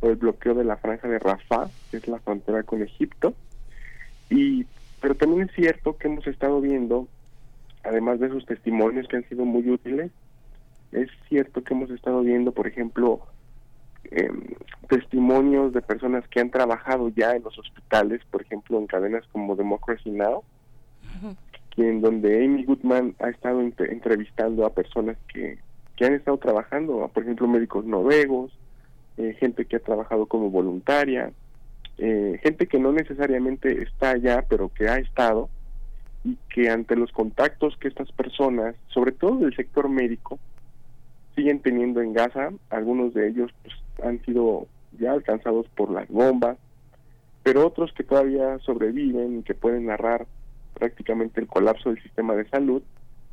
o 0.00 0.10
el 0.10 0.16
bloqueo 0.16 0.54
de 0.54 0.64
la 0.64 0.76
franja 0.76 1.08
de 1.08 1.18
Rafah, 1.18 1.68
que 1.90 1.96
es 1.96 2.06
la 2.06 2.20
frontera 2.20 2.62
con 2.62 2.82
Egipto. 2.82 3.34
Y 4.30 4.66
pero 5.00 5.14
también 5.14 5.48
es 5.48 5.54
cierto 5.54 5.96
que 5.96 6.08
hemos 6.08 6.26
estado 6.26 6.60
viendo, 6.60 7.08
además 7.84 8.20
de 8.20 8.26
esos 8.26 8.46
testimonios 8.46 9.06
que 9.08 9.16
han 9.16 9.28
sido 9.28 9.44
muy 9.44 9.68
útiles, 9.68 10.10
es 10.92 11.08
cierto 11.28 11.62
que 11.62 11.74
hemos 11.74 11.90
estado 11.90 12.22
viendo, 12.22 12.52
por 12.52 12.66
ejemplo, 12.66 13.20
eh, 14.10 14.30
testimonios 14.88 15.72
de 15.72 15.82
personas 15.82 16.26
que 16.28 16.40
han 16.40 16.50
trabajado 16.50 17.08
ya 17.08 17.32
en 17.32 17.42
los 17.42 17.58
hospitales, 17.58 18.20
por 18.30 18.42
ejemplo, 18.42 18.78
en 18.78 18.86
cadenas 18.86 19.24
como 19.32 19.56
Democracy 19.56 20.10
Now, 20.10 20.42
en 21.76 22.00
donde 22.00 22.44
Amy 22.44 22.64
Goodman 22.64 23.14
ha 23.20 23.28
estado 23.28 23.60
entrevistando 23.60 24.64
a 24.64 24.74
personas 24.74 25.16
que, 25.32 25.58
que 25.96 26.06
han 26.06 26.14
estado 26.14 26.38
trabajando, 26.38 27.10
por 27.12 27.22
ejemplo, 27.22 27.48
médicos 27.48 27.84
noruegos, 27.84 28.52
eh, 29.18 29.34
gente 29.38 29.64
que 29.64 29.76
ha 29.76 29.80
trabajado 29.80 30.26
como 30.26 30.50
voluntaria, 30.50 31.32
eh, 31.98 32.38
gente 32.42 32.66
que 32.66 32.78
no 32.78 32.92
necesariamente 32.92 33.82
está 33.82 34.10
allá, 34.10 34.44
pero 34.48 34.68
que 34.68 34.88
ha 34.88 34.98
estado 34.98 35.48
y 36.24 36.36
que 36.50 36.68
ante 36.68 36.96
los 36.96 37.12
contactos 37.12 37.76
que 37.78 37.88
estas 37.88 38.10
personas, 38.12 38.74
sobre 38.88 39.12
todo 39.12 39.36
del 39.36 39.54
sector 39.54 39.88
médico, 39.88 40.38
siguen 41.34 41.60
teniendo 41.60 42.00
en 42.00 42.12
Gaza, 42.12 42.50
algunos 42.70 43.14
de 43.14 43.28
ellos 43.28 43.50
pues, 43.62 43.74
han 44.02 44.24
sido 44.24 44.66
ya 44.98 45.12
alcanzados 45.12 45.68
por 45.70 45.90
las 45.90 46.08
bombas, 46.08 46.58
pero 47.42 47.66
otros 47.66 47.92
que 47.92 48.04
todavía 48.04 48.58
sobreviven 48.60 49.38
y 49.38 49.42
que 49.42 49.54
pueden 49.54 49.86
narrar 49.86 50.26
prácticamente 50.74 51.40
el 51.40 51.46
colapso 51.46 51.90
del 51.90 52.02
sistema 52.02 52.34
de 52.34 52.48
salud, 52.48 52.82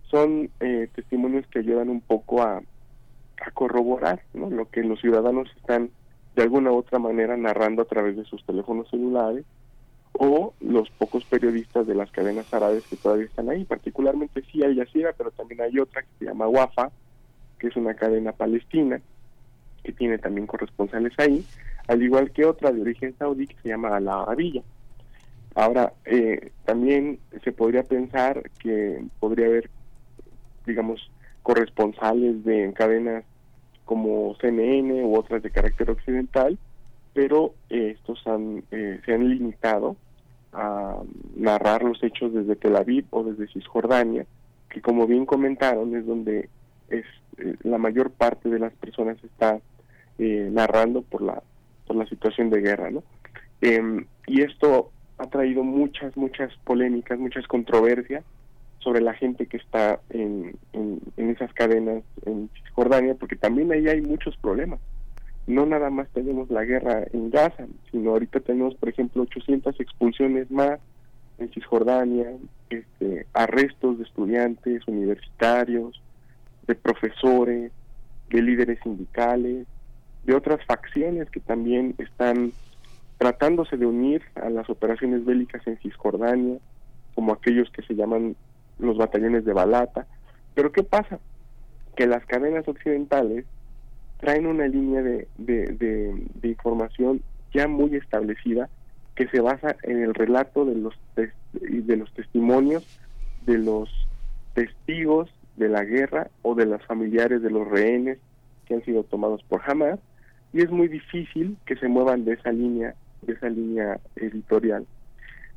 son 0.10 0.49
eh, 0.60 0.88
testimonios 0.94 1.45
que 1.48 1.60
ayudan 1.60 1.90
un 1.90 2.02
poco 2.02 2.41
a, 2.41 2.61
corroborar 3.53 4.22
lo 4.34 4.69
que 4.69 4.84
los 4.84 5.02
ciudadanos 5.02 5.49
están 5.57 5.90
de 6.34 6.44
alguna 6.44 6.72
u 6.72 6.77
otra 6.77 6.98
manera 6.98 7.35
narrando 7.35 7.81
a 7.81 7.85
través 7.85 8.15
de 8.15 8.23
sus 8.23 8.45
teléfonos 8.45 8.90
celulares 8.90 9.44
o 10.14 10.53
los 10.61 10.90
pocos 10.91 11.26
periodistas 11.26 11.85
de 11.85 11.95
las 11.95 12.10
cadenas 12.11 12.53
árabes 12.53 12.88
que 12.88 12.95
todavía 12.95 13.26
están 13.26 13.49
ahí, 13.49 13.65
particularmente 13.65 14.44
sí 14.49 14.64
hay 14.64 14.76
Yazira, 14.76 15.11
pero 15.18 15.31
también 15.31 15.60
hay 15.60 15.77
otra 15.77 16.03
que 16.03 16.19
se 16.19 16.26
llama 16.26 16.48
Wafa, 16.48 16.91
que 17.60 17.68
es 17.68 17.76
una 17.76 17.95
cadena 17.95 18.31
palestina, 18.31 19.02
que 19.84 19.91
tiene 19.91 20.18
también 20.18 20.47
corresponsales 20.47 21.14
ahí, 21.18 21.45
al 21.88 22.01
igual 22.01 22.31
que 22.31 22.45
otra 22.45 22.72
de 22.72 22.81
origen 22.81 23.15
saudí 23.18 23.47
que 23.47 23.57
se 23.61 23.69
llama 23.69 23.99
La 23.99 24.22
Arabilla. 24.22 24.61
Ahora, 25.55 25.93
eh, 26.05 26.51
también 26.65 27.19
se 27.43 27.51
podría 27.51 27.84
pensar 27.84 28.49
que 28.60 29.03
podría 29.19 29.47
haber, 29.47 29.69
digamos, 30.65 31.11
corresponsales 31.43 32.43
de 32.43 32.73
cadenas 32.73 33.23
como 33.85 34.35
CNN 34.39 35.03
u 35.03 35.15
otras 35.15 35.43
de 35.43 35.51
carácter 35.51 35.91
occidental, 35.91 36.57
pero 37.14 37.53
eh, 37.69 37.95
estos 37.97 38.26
han, 38.26 38.64
eh, 38.72 38.99
se 39.05 39.14
han 39.14 39.30
limitado 39.30 39.95
a 40.53 40.97
narrar 41.35 41.84
los 41.84 42.01
hechos 42.03 42.34
desde 42.34 42.55
Tel 42.55 42.76
Aviv 42.76 43.05
o 43.11 43.23
desde 43.23 43.51
Cisjordania, 43.51 44.26
que 44.69 44.81
como 44.81 45.05
bien 45.05 45.26
comentaron 45.26 45.95
es 45.95 46.05
donde 46.05 46.49
es 46.89 47.05
eh, 47.38 47.55
la 47.64 47.77
mayor 47.77 48.11
parte 48.11 48.49
de 48.49 48.60
las 48.60 48.73
personas 48.73 49.18
está 49.23 49.60
narrando 50.18 51.02
por 51.02 51.22
la 51.22 51.41
por 51.85 51.95
la 51.95 52.06
situación 52.06 52.49
de 52.49 52.61
guerra, 52.61 52.91
¿no? 52.91 53.03
Em, 53.61 54.06
y 54.27 54.41
esto 54.41 54.91
ha 55.18 55.27
traído 55.27 55.64
muchas 55.64 56.15
muchas 56.15 56.53
polémicas, 56.64 57.19
muchas 57.19 57.48
controversias 57.48 58.23
sobre 58.80 59.02
la 59.02 59.14
gente 59.14 59.48
que 59.48 59.57
está 59.57 59.99
en, 60.10 60.56
en, 60.73 60.99
en 61.15 61.30
esas 61.30 61.53
cadenas 61.53 62.03
en 62.26 62.49
Cisjordania, 62.56 63.15
porque 63.15 63.35
también 63.35 63.72
ahí 63.72 63.88
hay 63.88 64.02
muchos 64.02 64.35
problemas 64.38 64.80
no 65.48 65.65
nada 65.65 65.90
más 65.90 66.07
tenemos 66.10 66.49
la 66.49 66.64
guerra 66.64 67.03
en 67.11 67.30
Gaza, 67.30 67.68
sino 67.91 68.11
ahorita 68.11 68.40
tenemos, 68.40 68.76
por 68.76 68.90
ejemplo, 68.90 69.23
800 69.23 69.80
expulsiones 69.80 70.49
más 70.49 70.80
en 71.38 71.52
Cisjordania, 71.52 72.31
este, 72.69 73.26
arrestos 73.34 73.98
de 73.98 74.06
estudiantes 74.06 74.88
universitarios, 74.88 76.02
de 76.68 76.76
profesores, 76.76 77.72
de 78.30 78.41
líderes 78.41 78.80
sindicales, 78.84 79.68
de 80.23 80.35
otras 80.35 80.63
facciones 80.65 81.29
que 81.29 81.39
también 81.39 81.95
están 81.97 82.53
tratándose 83.17 83.77
de 83.77 83.85
unir 83.85 84.21
a 84.35 84.49
las 84.49 84.69
operaciones 84.69 85.25
bélicas 85.25 85.65
en 85.67 85.77
Cisjordania, 85.79 86.57
como 87.15 87.33
aquellos 87.33 87.69
que 87.71 87.81
se 87.83 87.95
llaman 87.95 88.35
los 88.79 88.97
batallones 88.97 89.45
de 89.45 89.53
Balata. 89.53 90.07
Pero 90.55 90.71
¿qué 90.71 90.83
pasa? 90.83 91.19
Que 91.95 92.07
las 92.07 92.25
cadenas 92.25 92.67
occidentales 92.67 93.45
traen 94.19 94.47
una 94.47 94.67
línea 94.67 95.01
de, 95.01 95.27
de, 95.37 96.47
información 96.47 97.21
ya 97.53 97.67
muy 97.67 97.95
establecida 97.95 98.69
que 99.15 99.27
se 99.27 99.41
basa 99.41 99.75
en 99.83 100.01
el 100.01 100.13
relato 100.13 100.65
de 100.65 100.75
los 100.75 100.93
de 101.51 101.97
los 101.97 102.11
testimonios 102.13 102.83
de 103.45 103.57
los 103.57 103.89
testigos 104.55 105.29
de 105.57 105.69
la 105.69 105.83
guerra 105.83 106.29
o 106.41 106.55
de 106.55 106.65
los 106.65 106.83
familiares 106.85 107.41
de 107.41 107.51
los 107.51 107.67
rehenes 107.67 108.17
que 108.65 108.75
han 108.75 108.85
sido 108.85 109.03
tomados 109.03 109.43
por 109.43 109.61
Hamas 109.69 109.99
y 110.53 110.61
es 110.61 110.69
muy 110.69 110.88
difícil 110.88 111.57
que 111.65 111.75
se 111.75 111.88
muevan 111.88 112.25
de 112.25 112.34
esa 112.34 112.51
línea 112.51 112.95
de 113.23 113.34
esa 113.34 113.49
línea 113.49 113.99
editorial. 114.15 114.85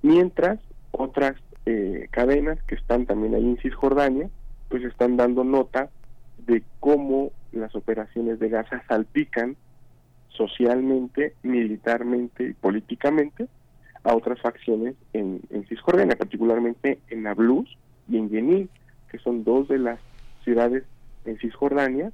Mientras 0.03 0.61
otras 0.93 1.35
eh, 1.67 2.09
cadenas 2.11 2.63
que 2.63 2.77
están 2.77 3.07
también 3.07 3.35
ahí 3.35 3.45
en 3.45 3.59
Cisjordania 3.59 4.31
pues 4.69 4.85
están 4.85 5.17
dando 5.17 5.45
nota 5.45 5.91
de 6.47 6.63
cómo 6.81 7.33
las 7.53 7.75
operaciones 7.75 8.39
de 8.39 8.49
Gaza 8.49 8.83
salpican 8.89 9.57
socialmente, 10.29 11.35
militarmente 11.43 12.49
y 12.49 12.53
políticamente 12.53 13.49
a 14.05 14.15
otras 14.15 14.41
facciones 14.41 14.95
en, 15.13 15.41
Cisjordania, 15.69 16.17
particularmente 16.17 16.99
en 17.09 17.25
Nablus 17.25 17.77
y 18.09 18.19
en 18.19 18.29
Yenin, 18.29 18.69
que 19.11 19.19
son 19.19 19.43
dos 19.45 19.69
de 19.69 19.79
las 19.79 19.99
ciudades 20.45 20.85
en 21.25 21.39
Cisjordania 21.39 22.13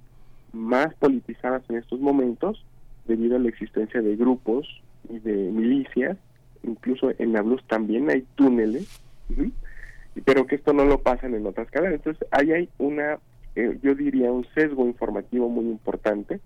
más 0.52 0.94
politizadas 0.94 1.62
en 1.68 1.76
estos 1.76 2.00
momentos 2.00 2.64
debido 3.06 3.36
a 3.36 3.40
la 3.40 3.48
existencia 3.48 4.00
de 4.00 4.16
grupos 4.16 4.66
y 5.08 5.18
de 5.18 5.32
milicias, 5.32 6.16
incluso 6.62 7.12
en 7.18 7.32
Nablus 7.32 7.62
también 7.66 8.10
hay 8.10 8.24
túneles, 8.36 9.00
pero 10.24 10.46
que 10.46 10.56
esto 10.56 10.72
no 10.72 10.84
lo 10.84 10.98
pasan 10.98 11.34
en 11.34 11.46
otras 11.46 11.70
cadenas. 11.70 11.94
Entonces, 11.94 12.26
ahí 12.30 12.52
hay 12.52 12.68
una 12.78 13.18
eh, 13.54 13.78
yo 13.82 13.94
diría, 13.94 14.32
un 14.32 14.46
sesgo 14.54 14.86
informativo 14.86 15.48
muy 15.48 15.66
importante. 15.66 16.40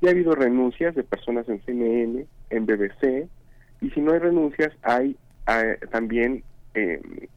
Y 0.00 0.06
ha 0.06 0.10
habido 0.10 0.34
renuncias 0.34 0.94
de 0.94 1.02
personas 1.02 1.48
en 1.48 1.60
CNN, 1.64 2.26
en 2.50 2.66
BBC, 2.66 3.28
y 3.80 3.90
si 3.90 4.00
no 4.00 4.12
hay 4.12 4.18
renuncias, 4.18 4.72
hay 4.82 5.16
también 5.90 6.42
eh, 6.74 7.28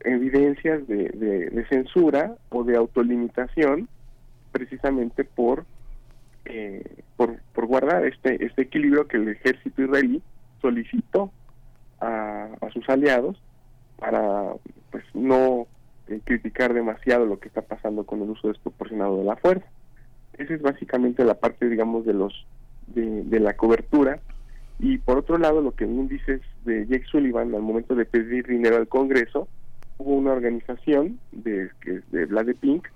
evidencias 0.00 0.86
de, 0.86 1.64
censura 1.68 2.36
o 2.50 2.64
de 2.64 2.76
autolimitación, 2.76 3.88
precisamente 4.52 5.24
por, 5.24 5.64
eh, 6.48 6.84
por, 7.16 7.38
guardar 7.66 8.06
este, 8.06 8.44
este 8.44 8.62
equilibrio 8.62 9.08
que 9.08 9.16
el 9.16 9.28
ejército 9.28 9.82
israelí 9.82 10.22
solicitó 10.60 11.32
a, 12.00 12.48
a 12.60 12.70
sus 12.70 12.88
aliados 12.88 13.40
para 13.98 14.52
pues 14.90 15.04
no 15.14 15.66
eh, 16.08 16.20
criticar 16.22 16.72
demasiado 16.72 17.26
lo 17.26 17.40
que 17.40 17.48
está 17.48 17.62
pasando 17.62 18.04
con 18.04 18.22
el 18.22 18.30
uso 18.30 18.48
desproporcionado 18.48 19.18
de 19.18 19.24
la 19.24 19.36
fuerza. 19.36 19.66
Esa 20.38 20.54
es 20.54 20.62
básicamente 20.62 21.24
la 21.24 21.34
parte, 21.34 21.68
digamos, 21.68 22.04
de 22.04 22.14
los 22.14 22.46
de, 22.86 23.40
la 23.40 23.56
cobertura. 23.56 24.20
Y 24.78 24.98
por 24.98 25.18
otro 25.18 25.38
lado, 25.38 25.60
lo 25.62 25.72
que 25.74 25.86
bien 25.86 26.06
dices 26.06 26.42
de 26.64 26.86
Jake 26.86 27.06
Sullivan 27.10 27.54
al 27.54 27.62
momento 27.62 27.94
de 27.94 28.04
pedir 28.04 28.46
dinero 28.46 28.76
al 28.76 28.86
Congreso, 28.86 29.48
hubo 29.98 30.14
una 30.14 30.32
organización 30.32 31.18
de, 31.32 31.70
de 32.12 32.26
Vlad 32.26 32.46
de 32.46 32.54
Pink 32.54 32.86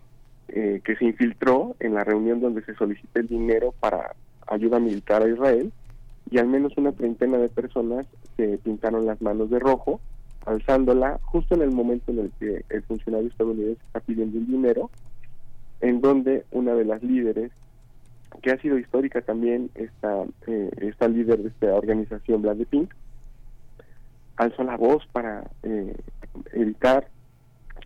eh, 0.53 0.81
que 0.85 0.97
se 0.97 1.05
infiltró 1.05 1.77
en 1.81 1.95
la 1.95 2.05
reunión 2.05 2.41
donde 2.41 2.63
se 2.65 2.75
solicita 2.75 3.21
el 3.21 3.29
dinero 3.29 3.75
para 3.81 4.15
ayuda 4.47 4.79
militar 4.79 5.23
a 5.23 5.29
Israel 5.29 5.73
y 6.31 6.39
al 6.39 6.47
menos 6.47 6.77
una 6.77 6.93
treintena 6.93 7.39
de 7.39 7.49
personas 7.49 8.07
se 8.37 8.59
pintaron 8.59 9.07
las 9.07 9.21
manos 9.21 9.51
de 9.51 9.59
rojo 9.59 10.01
alzándola 10.47 11.21
justo 11.23 11.55
en 11.55 11.63
el 11.63 11.71
momento 11.71 12.13
en 12.13 12.21
el 12.21 12.33
que 12.39 12.65
el 12.69 12.83
funcionario 12.83 13.29
estadounidense 13.29 13.81
está 13.87 14.01
pidiendo 14.01 14.39
el 14.39 14.47
dinero, 14.47 14.91
en 15.81 16.01
donde 16.01 16.45
una 16.51 16.75
de 16.75 16.85
las 16.85 17.03
líderes, 17.03 17.53
que 18.43 18.51
ha 18.51 18.59
sido 18.59 18.79
histórica 18.79 19.21
también, 19.21 19.71
esta, 19.75 20.25
eh, 20.47 20.71
esta 20.79 21.09
líder 21.09 21.43
de 21.43 21.49
esta 21.49 21.75
organización, 21.75 22.43
Black 22.43 22.59
de 22.59 22.67
Pink, 22.67 22.95
alzó 24.37 24.63
la 24.65 24.77
voz 24.77 25.07
para 25.13 25.51
eh, 25.63 25.95
evitar 26.53 27.09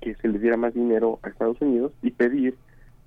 que 0.00 0.14
se 0.16 0.28
le 0.28 0.38
diera 0.38 0.56
más 0.56 0.74
dinero 0.74 1.18
a 1.22 1.28
Estados 1.28 1.60
Unidos 1.60 1.92
y 2.02 2.10
pedir 2.10 2.56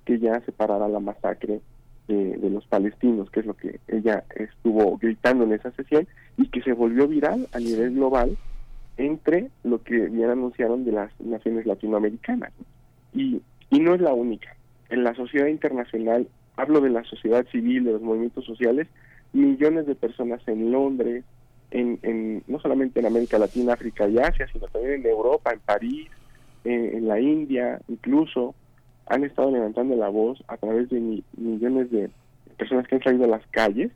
que 0.04 0.18
ya 0.18 0.40
se 0.40 0.52
parara 0.52 0.88
la 0.88 1.00
masacre 1.00 1.60
de 2.08 2.50
los 2.50 2.66
palestinos, 2.66 3.30
que 3.30 3.40
es 3.40 3.46
lo 3.46 3.54
que 3.54 3.80
ella 3.86 4.24
estuvo 4.34 4.96
gritando 4.96 5.44
en 5.44 5.52
esa 5.52 5.70
sesión 5.72 6.08
y 6.38 6.48
que 6.48 6.62
se 6.62 6.72
volvió 6.72 7.06
viral 7.06 7.46
a 7.52 7.58
nivel 7.58 7.94
global 7.94 8.36
entre 8.96 9.50
lo 9.62 9.82
que 9.82 10.06
bien 10.06 10.30
anunciaron 10.30 10.86
de 10.86 10.92
las 10.92 11.12
naciones 11.20 11.66
latinoamericanas. 11.66 12.52
Y, 13.12 13.42
y 13.70 13.80
no 13.80 13.94
es 13.94 14.00
la 14.00 14.14
única. 14.14 14.56
En 14.88 15.04
la 15.04 15.14
sociedad 15.14 15.48
internacional, 15.48 16.28
hablo 16.56 16.80
de 16.80 16.88
la 16.88 17.04
sociedad 17.04 17.46
civil, 17.48 17.84
de 17.84 17.92
los 17.92 18.02
movimientos 18.02 18.46
sociales, 18.46 18.88
millones 19.34 19.86
de 19.86 19.94
personas 19.94 20.40
en 20.48 20.72
Londres, 20.72 21.24
en, 21.70 21.98
en 22.02 22.42
no 22.46 22.58
solamente 22.58 23.00
en 23.00 23.06
América 23.06 23.38
Latina, 23.38 23.74
África 23.74 24.08
y 24.08 24.18
Asia, 24.18 24.48
sino 24.50 24.66
también 24.68 24.94
en 24.94 25.06
Europa, 25.06 25.52
en 25.52 25.60
París, 25.60 26.08
en, 26.64 27.06
la 27.06 27.20
India, 27.20 27.80
incluso, 27.88 28.54
han 29.06 29.24
estado 29.24 29.50
levantando 29.50 29.96
la 29.96 30.08
voz 30.08 30.42
a 30.48 30.56
través 30.56 30.90
de 30.90 31.22
millones 31.36 31.90
de 31.90 32.10
personas 32.56 32.86
que 32.86 32.96
han 32.96 33.02
salido 33.02 33.24
a 33.24 33.28
las 33.28 33.46
calles 33.48 33.90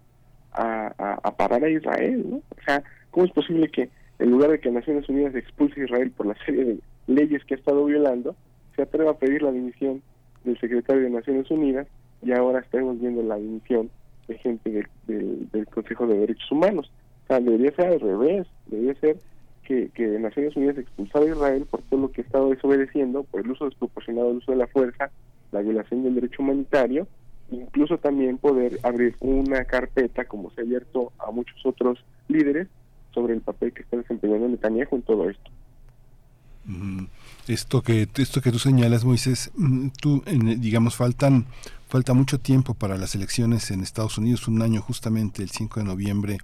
a, 0.52 1.34
parar 1.36 1.64
a 1.64 1.70
Israel, 1.70 2.24
¿no? 2.28 2.36
O 2.36 2.62
sea, 2.64 2.82
¿cómo 3.10 3.26
es 3.26 3.32
posible 3.32 3.68
que 3.68 3.88
en 4.18 4.30
lugar 4.30 4.50
de 4.50 4.60
que 4.60 4.70
Naciones 4.70 5.08
Unidas 5.08 5.34
expulse 5.34 5.80
a 5.80 5.84
Israel 5.84 6.10
por 6.12 6.26
la 6.26 6.36
serie 6.44 6.64
de 6.64 6.78
leyes 7.06 7.44
que 7.44 7.54
ha 7.54 7.56
estado 7.56 7.84
violando, 7.84 8.36
se 8.76 8.82
atreva 8.82 9.12
a 9.12 9.18
pedir 9.18 9.42
la 9.42 9.52
dimisión 9.52 10.02
del 10.44 10.58
secretario 10.58 11.02
de 11.02 11.10
Naciones 11.10 11.50
Unidas 11.50 11.86
y 12.22 12.32
ahora 12.32 12.60
estamos 12.60 13.00
viendo 13.00 13.22
la 13.22 13.36
dimisión 13.36 13.90
de 14.28 14.38
gente 14.38 14.86
del, 15.06 15.66
Consejo 15.68 16.06
de 16.06 16.18
Derechos 16.18 16.50
Humanos. 16.52 16.90
O 17.24 17.26
sea, 17.26 17.40
debería 17.40 17.74
ser 17.74 17.86
al 17.86 18.00
revés, 18.00 18.46
debería 18.66 18.94
ser 19.00 19.16
que, 19.72 19.90
que 19.94 20.18
Naciones 20.18 20.54
Unidas 20.54 20.76
expulsara 20.76 21.24
a 21.24 21.28
Israel 21.28 21.66
por 21.70 21.80
todo 21.82 22.00
lo 22.00 22.12
que 22.12 22.20
ha 22.20 22.24
estado 22.24 22.50
desobedeciendo, 22.50 23.22
por 23.24 23.40
el 23.40 23.50
uso 23.50 23.64
desproporcionado 23.64 24.28
del 24.28 24.36
uso 24.38 24.52
de 24.52 24.58
la 24.58 24.66
fuerza, 24.66 25.10
la 25.50 25.62
violación 25.62 26.02
del 26.02 26.14
derecho 26.14 26.42
humanitario, 26.42 27.06
incluso 27.50 27.96
también 27.96 28.36
poder 28.36 28.78
abrir 28.82 29.16
una 29.20 29.64
carpeta, 29.64 30.26
como 30.26 30.50
se 30.50 30.60
ha 30.60 30.64
abierto 30.64 31.12
a 31.18 31.30
muchos 31.30 31.56
otros 31.64 32.04
líderes, 32.28 32.68
sobre 33.14 33.34
el 33.34 33.40
papel 33.40 33.72
que 33.72 33.82
está 33.82 33.96
desempeñando 33.96 34.48
Netanyahu 34.48 34.96
en 34.96 35.02
todo 35.02 35.28
esto. 35.28 35.50
Esto 37.48 37.82
que 37.82 38.08
esto 38.16 38.40
que 38.40 38.52
tú 38.52 38.58
señalas, 38.58 39.04
Moisés, 39.04 39.50
mm, 39.56 39.88
tú 40.00 40.22
digamos 40.58 40.96
faltan 40.96 41.46
falta 41.92 42.14
mucho 42.14 42.40
tiempo 42.40 42.72
para 42.72 42.96
las 42.96 43.14
elecciones 43.14 43.70
en 43.70 43.82
Estados 43.82 44.16
Unidos, 44.16 44.48
un 44.48 44.62
año 44.62 44.80
justamente 44.80 45.42
el 45.42 45.50
5 45.50 45.80
de 45.80 45.84
noviembre 45.84 46.38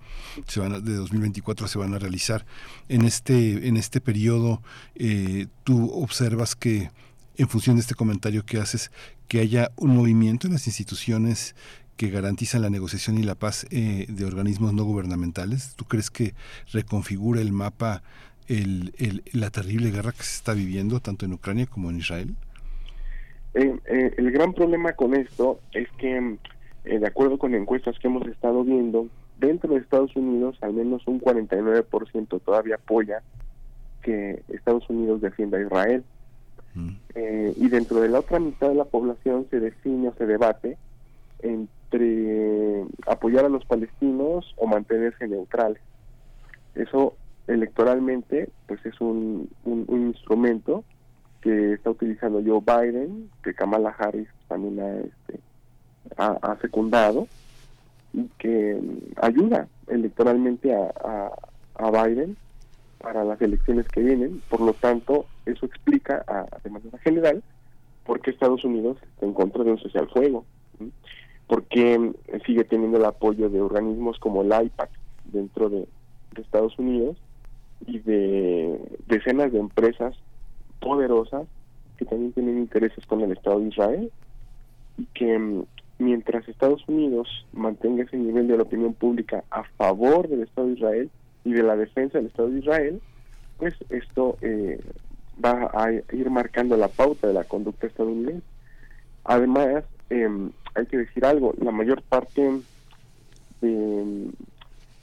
de 0.46 0.94
2024 0.94 1.66
se 1.68 1.78
van 1.78 1.94
a 1.94 1.98
realizar. 1.98 2.44
En 2.90 3.00
este 3.00 3.66
en 3.66 3.78
este 3.78 4.02
periodo 4.02 4.60
eh, 4.94 5.46
tú 5.64 5.90
observas 5.90 6.54
que 6.54 6.90
en 7.38 7.48
función 7.48 7.76
de 7.76 7.80
este 7.80 7.94
comentario 7.94 8.44
que 8.44 8.58
haces 8.58 8.90
que 9.26 9.40
haya 9.40 9.70
un 9.76 9.96
movimiento 9.96 10.48
en 10.48 10.52
las 10.52 10.66
instituciones 10.66 11.54
que 11.96 12.10
garantizan 12.10 12.60
la 12.60 12.68
negociación 12.68 13.16
y 13.16 13.22
la 13.22 13.34
paz 13.34 13.66
eh, 13.70 14.04
de 14.06 14.26
organismos 14.26 14.74
no 14.74 14.84
gubernamentales. 14.84 15.72
¿Tú 15.76 15.86
crees 15.86 16.10
que 16.10 16.34
reconfigura 16.72 17.40
el 17.40 17.52
mapa 17.52 18.02
el, 18.48 19.22
la 19.32 19.48
terrible 19.48 19.90
guerra 19.92 20.12
que 20.12 20.24
se 20.24 20.34
está 20.34 20.52
viviendo 20.52 21.00
tanto 21.00 21.24
en 21.24 21.32
Ucrania 21.32 21.64
como 21.64 21.88
en 21.88 22.00
Israel? 22.00 22.36
Eh, 23.58 23.76
eh, 23.86 24.14
el 24.16 24.30
gran 24.30 24.54
problema 24.54 24.92
con 24.92 25.14
esto 25.14 25.58
es 25.72 25.88
que, 25.98 26.36
eh, 26.84 26.98
de 27.00 27.06
acuerdo 27.08 27.38
con 27.38 27.56
encuestas 27.56 27.98
que 27.98 28.06
hemos 28.06 28.24
estado 28.28 28.62
viendo, 28.62 29.08
dentro 29.36 29.74
de 29.74 29.80
Estados 29.80 30.14
Unidos 30.14 30.56
al 30.60 30.74
menos 30.74 31.02
un 31.08 31.20
49% 31.20 32.40
todavía 32.40 32.76
apoya 32.76 33.20
que 34.02 34.44
Estados 34.48 34.88
Unidos 34.88 35.20
defienda 35.20 35.58
a 35.58 35.62
Israel. 35.62 36.04
Mm. 36.74 36.90
y 37.56 37.68
dentro 37.70 38.00
de 38.00 38.10
la 38.10 38.20
otra 38.20 38.38
mitad 38.38 38.68
de 38.68 38.74
la 38.74 38.84
población 38.84 39.46
se 39.50 39.58
define 39.58 40.08
o 40.08 40.14
se 40.14 40.26
debate 40.26 40.76
entre 41.40 42.84
apoyar 43.06 43.46
a 43.46 43.48
los 43.48 43.64
palestinos 43.64 44.54
o 44.56 44.66
mantenerse 44.66 45.26
neutrales. 45.26 45.80
Eso 46.76 47.14
electoralmente 47.48 48.50
pues 48.68 48.84
es 48.86 49.00
un, 49.00 49.48
un, 49.64 50.06
instrumento 50.08 50.84
que 51.40 51.74
está 51.74 51.90
utilizando 51.90 52.42
Joe 52.44 52.60
Biden, 52.60 53.30
que 53.42 53.54
Kamala 53.54 53.94
Harris 53.98 54.28
también 54.48 54.80
ha, 54.80 54.96
este, 54.98 55.40
ha, 56.16 56.56
secundado 56.60 57.28
y 58.12 58.24
que 58.38 58.80
ayuda 59.20 59.68
electoralmente 59.86 60.74
a, 60.74 61.30
a, 61.76 61.90
Biden 61.90 62.36
para 62.98 63.24
las 63.24 63.40
elecciones 63.40 63.86
que 63.88 64.00
vienen. 64.00 64.42
Por 64.48 64.60
lo 64.60 64.72
tanto, 64.72 65.26
eso 65.46 65.66
explica, 65.66 66.24
de 66.64 66.70
manera 66.70 66.98
general, 66.98 67.42
por 68.04 68.20
qué 68.20 68.30
Estados 68.30 68.64
Unidos 68.64 68.96
está 69.02 69.26
en 69.26 69.34
contra 69.34 69.62
de 69.62 69.72
un 69.72 69.78
social 69.78 70.08
fuego. 70.08 70.44
Porque 71.46 72.12
sigue 72.44 72.64
teniendo 72.64 72.98
el 72.98 73.04
apoyo 73.04 73.48
de 73.48 73.60
organismos 73.60 74.18
como 74.18 74.42
el 74.42 74.48
IPAC 74.48 74.90
dentro 75.26 75.68
de 75.68 75.86
Estados 76.36 76.78
Unidos 76.78 77.16
y 77.86 77.98
de 78.00 78.78
decenas 79.06 79.52
de 79.52 79.58
empresas 79.58 80.14
poderosas 80.80 81.46
que 81.96 82.04
también 82.04 82.32
tienen 82.32 82.58
intereses 82.58 83.04
con 83.06 83.20
el 83.20 83.32
Estado 83.32 83.60
de 83.60 83.68
Israel 83.68 84.12
y 84.96 85.04
que 85.14 85.38
mm, 85.38 85.64
mientras 85.98 86.48
Estados 86.48 86.82
Unidos 86.86 87.28
mantenga 87.52 88.04
ese 88.04 88.16
nivel 88.16 88.46
de 88.48 88.56
la 88.56 88.62
opinión 88.62 88.94
pública 88.94 89.44
a 89.50 89.64
favor 89.76 90.28
del 90.28 90.42
Estado 90.42 90.68
de 90.68 90.74
Israel 90.74 91.10
y 91.44 91.52
de 91.52 91.62
la 91.62 91.76
defensa 91.76 92.18
del 92.18 92.28
Estado 92.28 92.50
de 92.50 92.58
Israel, 92.60 93.00
pues 93.58 93.74
esto 93.90 94.36
eh, 94.40 94.80
va 95.44 95.70
a 95.72 95.92
ir 95.92 96.30
marcando 96.30 96.76
la 96.76 96.88
pauta 96.88 97.26
de 97.26 97.34
la 97.34 97.44
conducta 97.44 97.86
estadounidense. 97.86 98.46
Además, 99.24 99.84
em, 100.10 100.50
hay 100.74 100.86
que 100.86 100.98
decir 100.98 101.24
algo, 101.24 101.54
la 101.60 101.72
mayor 101.72 102.02
parte 102.02 102.60
de, 103.60 104.30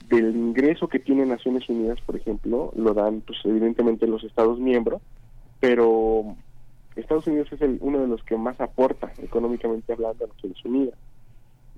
del 0.09 0.35
ingreso 0.35 0.87
que 0.87 0.99
tiene 0.99 1.25
Naciones 1.25 1.67
Unidas, 1.69 1.99
por 2.01 2.15
ejemplo, 2.15 2.71
lo 2.75 2.93
dan 2.93 3.21
pues 3.21 3.39
evidentemente 3.43 4.07
los 4.07 4.23
Estados 4.23 4.59
miembros, 4.59 5.01
pero 5.65 6.35
Estados 6.95 7.25
Unidos 7.25 7.51
es 7.51 7.59
el, 7.61 7.79
uno 7.81 7.99
de 7.99 8.07
los 8.07 8.23
que 8.23 8.37
más 8.37 8.61
aporta 8.61 9.11
económicamente 9.17 9.93
hablando 9.93 10.25
a 10.25 10.27
Naciones 10.27 10.63
Unidas. 10.63 10.95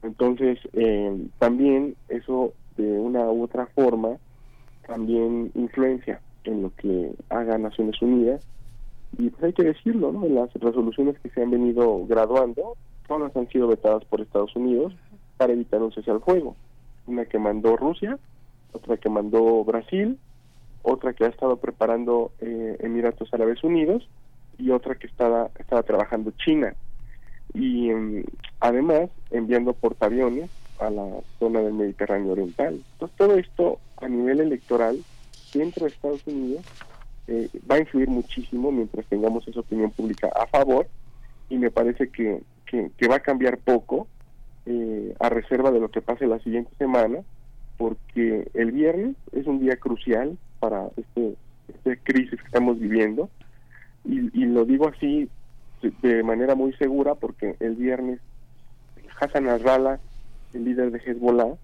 Entonces, 0.03 0.59
eh, 0.73 1.27
también 1.39 1.95
eso 2.09 2.53
de 2.75 2.99
una 2.99 3.31
u 3.31 3.43
otra 3.43 3.65
forma 3.67 4.17
también 4.85 5.51
influencia 5.55 6.19
en 6.43 6.63
lo 6.63 6.75
que 6.75 7.13
haga 7.29 7.57
Naciones 7.57 8.01
Unidas. 8.01 8.45
Y 9.17 9.29
pues 9.29 9.43
hay 9.45 9.53
que 9.53 9.63
decirlo, 9.63 10.11
¿no? 10.11 10.27
Las 10.27 10.53
resoluciones 10.55 11.17
que 11.19 11.29
se 11.29 11.41
han 11.41 11.51
venido 11.51 12.05
graduando, 12.07 12.75
todas 13.07 13.35
han 13.37 13.47
sido 13.47 13.67
vetadas 13.67 14.03
por 14.03 14.19
Estados 14.19 14.53
Unidos 14.57 14.93
para 15.37 15.53
evitar 15.53 15.81
un 15.81 15.93
cese 15.93 16.11
al 16.11 16.19
fuego 16.19 16.55
una 17.07 17.25
que 17.25 17.39
mandó 17.39 17.77
Rusia, 17.77 18.19
otra 18.73 18.97
que 18.97 19.09
mandó 19.09 19.63
Brasil, 19.63 20.19
otra 20.87 21.13
que 21.13 21.25
ha 21.25 21.29
estado 21.29 21.57
preparando 21.57 22.31
eh, 22.39 22.77
Emiratos 22.79 23.33
Árabes 23.33 23.63
Unidos 23.63 24.07
y 24.57 24.71
otra 24.71 24.95
que 24.95 25.07
estaba, 25.07 25.49
estaba 25.59 25.83
trabajando 25.83 26.31
China. 26.31 26.73
Y 27.53 27.89
em, 27.89 28.23
además 28.59 29.09
enviando 29.31 29.73
portaaviones 29.73 30.49
a 30.79 30.89
la 30.89 31.07
zona 31.39 31.59
del 31.59 31.73
Mediterráneo 31.73 32.31
Oriental. 32.31 32.79
Entonces 32.93 33.17
todo 33.17 33.37
esto 33.37 33.79
a 33.97 34.07
nivel 34.07 34.39
electoral 34.39 35.03
dentro 35.53 35.85
de 35.85 35.91
Estados 35.91 36.25
Unidos 36.25 36.63
eh, 37.27 37.49
va 37.69 37.75
a 37.75 37.79
influir 37.79 38.07
muchísimo 38.07 38.71
mientras 38.71 39.05
tengamos 39.07 39.47
esa 39.47 39.59
opinión 39.59 39.91
pública 39.91 40.29
a 40.35 40.47
favor 40.47 40.87
y 41.49 41.57
me 41.57 41.71
parece 41.71 42.09
que, 42.09 42.41
que 42.65 43.07
va 43.07 43.15
a 43.15 43.21
cambiar 43.21 43.57
poco 43.57 44.07
eh, 44.65 45.15
a 45.19 45.29
reserva 45.29 45.71
de 45.71 45.79
lo 45.79 45.89
que 45.89 46.01
pase 46.01 46.27
la 46.27 46.39
siguiente 46.39 46.71
semana, 46.77 47.19
porque 47.77 48.49
el 48.53 48.73
viernes 48.73 49.15
es 49.31 49.47
un 49.47 49.59
día 49.59 49.77
crucial 49.77 50.37
para 50.59 50.89
este, 50.97 51.35
esta 51.67 51.95
crisis 52.03 52.39
que 52.39 52.45
estamos 52.45 52.79
viviendo, 52.79 53.29
y, 54.05 54.45
lo 54.45 54.63
digo 54.63 54.87
así 54.87 55.29
de, 56.01 56.23
manera 56.23 56.55
muy 56.55 56.71
segura 56.73 57.15
porque 57.15 57.57
el 57.59 57.75
viernes 57.75 58.19
Hassan 59.19 59.45
Nasrallah, 59.45 59.99
el 60.53 60.63
líder 60.63 60.91
de 60.91 60.99
Hezbollah, 60.99 61.55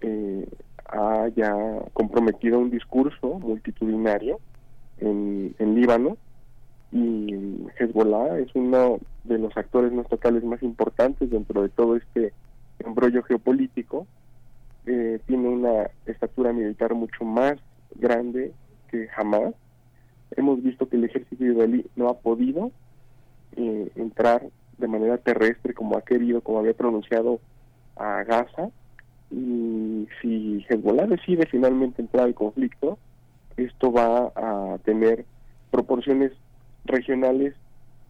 eh, 0.00 0.46
ha 0.86 1.28
ya 1.34 1.52
comprometido 1.92 2.60
un 2.60 2.70
discurso 2.70 3.40
multitudinario 3.40 4.38
en, 4.98 5.54
en 5.58 5.74
Líbano 5.74 6.16
y 6.92 7.66
Hezbollah 7.78 8.38
es 8.38 8.54
uno 8.54 8.98
de 9.24 9.38
los 9.38 9.56
actores 9.56 9.92
no 9.92 10.02
estatales 10.02 10.44
más 10.44 10.62
importantes 10.62 11.30
dentro 11.30 11.62
de 11.62 11.70
todo 11.70 11.96
este 11.96 12.32
embrollo 12.78 13.22
geopolítico. 13.22 14.06
Eh, 14.84 15.20
tiene 15.26 15.48
una 15.48 15.90
estatura 16.06 16.52
militar 16.52 16.94
mucho 16.94 17.24
más 17.24 17.58
grande 17.96 18.52
que 18.90 19.08
jamás. 19.08 19.54
Hemos 20.36 20.62
visto 20.62 20.88
que 20.88 20.96
el 20.96 21.04
ejército 21.04 21.44
israelí 21.44 21.86
no 21.96 22.08
ha 22.08 22.18
podido 22.18 22.72
eh, 23.56 23.90
entrar 23.96 24.42
de 24.78 24.88
manera 24.88 25.18
terrestre 25.18 25.74
como 25.74 25.96
ha 25.96 26.02
querido, 26.02 26.40
como 26.40 26.58
había 26.58 26.74
pronunciado 26.74 27.40
a 27.96 28.24
Gaza. 28.24 28.70
Y 29.30 30.08
si 30.20 30.64
Hezbollah 30.68 31.06
decide 31.06 31.46
finalmente 31.46 32.02
entrar 32.02 32.24
al 32.24 32.34
conflicto, 32.34 32.98
esto 33.56 33.92
va 33.92 34.32
a 34.34 34.78
tener 34.84 35.24
proporciones 35.70 36.32
regionales 36.84 37.54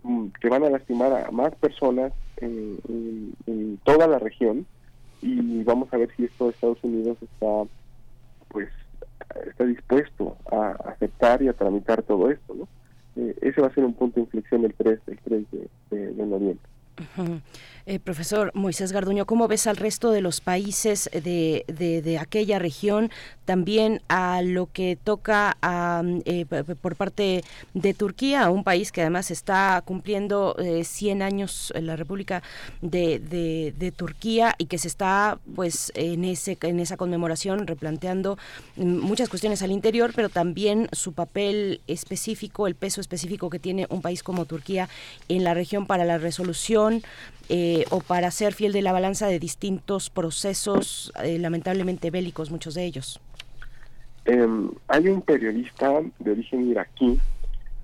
mm, 0.02 0.28
que 0.40 0.48
van 0.48 0.64
a 0.64 0.70
lastimar 0.70 1.12
a 1.12 1.30
más 1.30 1.54
personas 1.56 2.12
en, 2.36 3.78
toda 3.84 4.06
la 4.06 4.18
región 4.18 4.66
y 5.20 5.62
vamos 5.64 5.92
a 5.92 5.96
ver 5.96 6.10
si 6.16 6.24
esto 6.24 6.46
de 6.46 6.50
Estados 6.50 6.82
Unidos 6.82 7.18
está 7.20 7.64
pues 8.48 8.68
está 9.46 9.64
dispuesto 9.64 10.36
a 10.50 10.70
aceptar 10.90 11.42
y 11.42 11.48
a 11.48 11.52
tramitar 11.52 12.02
todo 12.02 12.30
esto 12.30 12.54
¿no? 12.54 12.68
Eh, 13.16 13.36
ese 13.42 13.60
va 13.60 13.68
a 13.68 13.74
ser 13.74 13.84
un 13.84 13.94
punto 13.94 14.16
de 14.16 14.22
inflexión 14.22 14.64
el 14.64 14.74
3, 14.74 15.00
el 15.06 15.18
3 15.18 15.46
de, 15.90 16.12
de 16.12 16.26
noviembre 16.26 16.58
eh, 17.84 17.98
profesor 17.98 18.52
Moisés 18.54 18.92
Garduño, 18.92 19.26
¿cómo 19.26 19.48
ves 19.48 19.66
al 19.66 19.76
resto 19.76 20.12
de 20.12 20.20
los 20.20 20.40
países 20.40 21.10
de, 21.12 21.64
de, 21.66 22.18
aquella 22.18 22.58
región? 22.60 23.10
También 23.44 24.02
a 24.08 24.40
lo 24.42 24.66
que 24.72 24.96
toca 25.02 25.56
a, 25.62 26.02
eh, 26.24 26.46
por 26.80 26.94
parte 26.94 27.42
de 27.74 27.94
Turquía, 27.94 28.50
un 28.50 28.62
país 28.62 28.92
que 28.92 29.00
además 29.00 29.32
está 29.32 29.82
cumpliendo 29.84 30.54
100 30.82 31.20
eh, 31.20 31.24
años 31.24 31.72
en 31.74 31.86
la 31.86 31.96
República 31.96 32.42
de, 32.82 33.18
de, 33.18 33.92
Turquía 33.92 34.54
y 34.58 34.66
que 34.66 34.78
se 34.78 34.88
está 34.88 35.38
pues 35.54 35.92
en, 35.94 36.24
ese, 36.24 36.56
en 36.62 36.78
esa 36.78 36.96
conmemoración 36.96 37.66
replanteando 37.66 38.38
muchas 38.76 39.28
cuestiones 39.28 39.62
al 39.62 39.72
interior, 39.72 40.12
pero 40.14 40.28
también 40.28 40.88
su 40.92 41.12
papel 41.12 41.80
específico, 41.88 42.66
el 42.66 42.74
peso 42.74 43.00
específico 43.00 43.50
que 43.50 43.58
tiene 43.58 43.86
un 43.90 44.02
país 44.02 44.22
como 44.22 44.44
Turquía 44.44 44.88
en 45.28 45.42
la 45.44 45.52
región 45.52 45.86
para 45.86 46.04
la 46.04 46.18
resolución 46.18 46.91
eh, 47.48 47.84
o 47.90 48.00
para 48.00 48.30
ser 48.30 48.54
fiel 48.54 48.72
de 48.72 48.82
la 48.82 48.92
balanza 48.92 49.26
de 49.26 49.38
distintos 49.38 50.10
procesos, 50.10 51.12
eh, 51.22 51.38
lamentablemente 51.38 52.10
bélicos, 52.10 52.50
muchos 52.50 52.74
de 52.74 52.84
ellos? 52.84 53.20
Em, 54.24 54.70
hay 54.88 55.08
un 55.08 55.22
periodista 55.22 56.00
de 56.18 56.30
origen 56.30 56.70
iraquí 56.70 57.18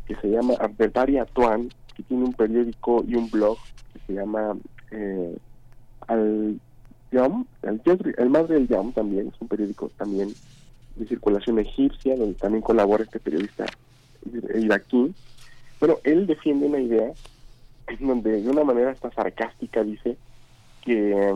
que 0.06 0.14
se 0.16 0.28
llama 0.28 0.54
Abdelbari 0.60 1.18
Atuan, 1.18 1.68
que 1.94 2.02
tiene 2.04 2.24
un 2.24 2.32
periódico 2.32 3.04
y 3.06 3.14
un 3.16 3.28
blog 3.30 3.58
que 3.92 4.00
se 4.06 4.12
llama 4.14 4.56
eh, 4.90 5.36
Al 6.06 6.60
Yam, 7.12 7.46
el, 7.62 8.30
Madre 8.30 8.54
del 8.54 8.68
Yam 8.68 8.92
también, 8.92 9.28
es 9.28 9.40
un 9.40 9.48
periódico 9.48 9.90
también 9.96 10.32
de 10.96 11.06
circulación 11.06 11.58
egipcia, 11.58 12.16
donde 12.16 12.34
también 12.34 12.62
colabora 12.62 13.04
este 13.04 13.18
periodista 13.18 13.66
iraquí. 14.54 15.14
Bueno, 15.80 15.96
él 16.04 16.26
defiende 16.26 16.66
una 16.66 16.80
idea 16.80 17.12
en 17.88 18.06
donde 18.06 18.42
de 18.42 18.50
una 18.50 18.64
manera 18.64 18.90
hasta 18.90 19.10
sarcástica 19.12 19.82
dice 19.82 20.16
que 20.84 21.34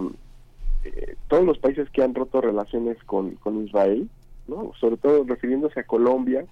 eh, 0.85 1.17
todos 1.29 1.45
los 1.45 1.59
países 1.59 1.89
que 1.91 2.03
han 2.03 2.15
roto 2.15 2.41
relaciones 2.41 3.03
con, 3.05 3.37
con 3.37 3.65
Israel, 3.65 4.09
¿no? 4.49 4.73
sobre 4.79 4.97
todo 4.97 5.25
refiriéndose 5.25 5.81
a 5.81 5.85
Colombia 5.85 6.45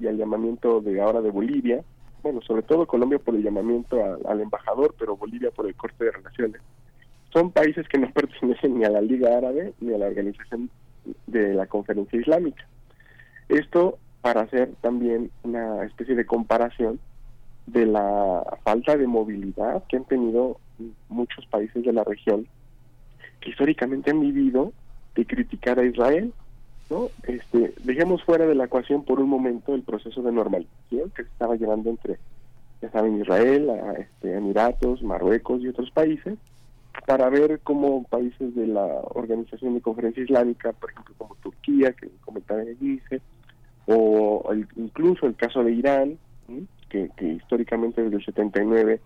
y 0.00 0.06
al 0.06 0.16
llamamiento 0.16 0.80
de 0.80 1.00
ahora 1.00 1.20
de 1.20 1.30
Bolivia, 1.30 1.82
bueno, 2.22 2.40
sobre 2.42 2.62
todo 2.62 2.86
Colombia 2.86 3.18
por 3.18 3.34
el 3.34 3.42
llamamiento 3.42 3.96
al 4.26 4.40
embajador, 4.40 4.94
pero 4.98 5.16
Bolivia 5.16 5.50
por 5.50 5.66
el 5.66 5.74
corte 5.74 6.04
de 6.04 6.12
relaciones, 6.12 6.60
son 7.32 7.52
países 7.52 7.86
que 7.88 7.98
no 7.98 8.10
pertenecen 8.14 8.78
ni 8.78 8.84
a 8.84 8.90
la 8.90 9.00
Liga 9.00 9.36
Árabe 9.36 9.72
ni 9.80 9.94
a 9.94 9.98
la 9.98 10.06
Organización 10.06 10.70
de 11.26 11.54
la 11.54 11.66
Conferencia 11.66 12.20
Islámica. 12.20 12.66
Esto 13.48 13.98
para 14.20 14.42
hacer 14.42 14.72
también 14.80 15.30
una 15.44 15.84
especie 15.84 16.14
de 16.14 16.26
comparación 16.26 16.98
de 17.72 17.86
la 17.86 18.42
falta 18.62 18.96
de 18.96 19.06
movilidad 19.06 19.84
que 19.88 19.96
han 19.96 20.04
tenido 20.04 20.58
muchos 21.08 21.46
países 21.46 21.84
de 21.84 21.92
la 21.92 22.04
región 22.04 22.46
que 23.40 23.50
históricamente 23.50 24.10
han 24.10 24.20
vivido 24.20 24.72
de 25.14 25.26
criticar 25.26 25.78
a 25.78 25.84
Israel, 25.84 26.32
¿no? 26.90 27.08
Este, 27.24 27.74
dejemos 27.84 28.22
fuera 28.24 28.46
de 28.46 28.54
la 28.54 28.64
ecuación 28.64 29.04
por 29.04 29.20
un 29.20 29.28
momento 29.28 29.74
el 29.74 29.82
proceso 29.82 30.22
de 30.22 30.32
normalización 30.32 31.10
que 31.10 31.24
se 31.24 31.28
estaba 31.28 31.56
llevando 31.56 31.90
entre, 31.90 32.18
ya 32.80 32.90
saben, 32.90 33.20
Israel, 33.20 33.70
este, 33.98 34.36
Emiratos, 34.36 35.02
Marruecos 35.02 35.60
y 35.62 35.68
otros 35.68 35.90
países, 35.90 36.38
para 37.06 37.28
ver 37.28 37.60
cómo 37.62 38.04
países 38.04 38.54
de 38.54 38.66
la 38.66 38.84
Organización 39.14 39.74
de 39.74 39.80
Conferencia 39.80 40.22
Islámica, 40.22 40.72
por 40.72 40.90
ejemplo, 40.90 41.14
como 41.18 41.34
Turquía, 41.36 41.92
que 41.92 42.08
comentaba 42.24 42.62
en 42.62 42.68
el 42.80 43.22
o 43.90 44.52
incluso 44.76 45.26
el 45.26 45.34
caso 45.34 45.64
de 45.64 45.72
Irán, 45.72 46.18
que, 46.88 47.10
históricamente 47.20 48.02
desde 48.02 48.16
el 48.16 48.24
79 48.24 49.00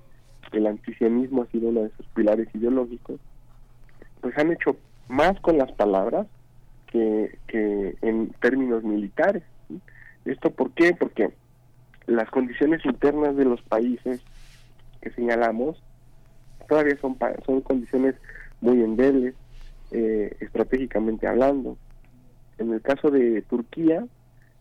el 0.52 0.66
antisionismo 0.66 1.42
ha 1.42 1.46
sido 1.46 1.70
uno 1.70 1.82
de 1.82 1.90
sus 1.96 2.06
pilares 2.09 2.48
ideológicos, 2.54 3.20
pues 4.20 4.36
han 4.36 4.52
hecho 4.52 4.76
más 5.09 5.40
con 5.40 5.56
las 5.56 5.72
palabras 5.72 6.26
que, 6.88 7.38
que 7.46 7.96
en 8.02 8.30
términos 8.40 8.84
militares. 8.84 9.42
¿Esto 10.26 10.50
por 10.50 10.72
qué? 10.72 10.94
Porque 10.94 11.32
las 12.06 12.28
condiciones 12.30 12.84
internas 12.84 13.36
de 13.36 13.46
los 13.46 13.62
países 13.62 14.20
que 15.00 15.10
señalamos 15.10 15.82
todavía 16.68 16.96
son, 17.00 17.16
son 17.46 17.60
condiciones 17.62 18.14
muy 18.60 18.82
endebles, 18.82 19.34
eh, 19.90 20.36
estratégicamente 20.40 21.26
hablando. 21.26 21.76
En 22.59 22.72
el 22.72 22.80
caso 22.80 23.10
de 23.10 23.42
Turquía, 23.42 24.06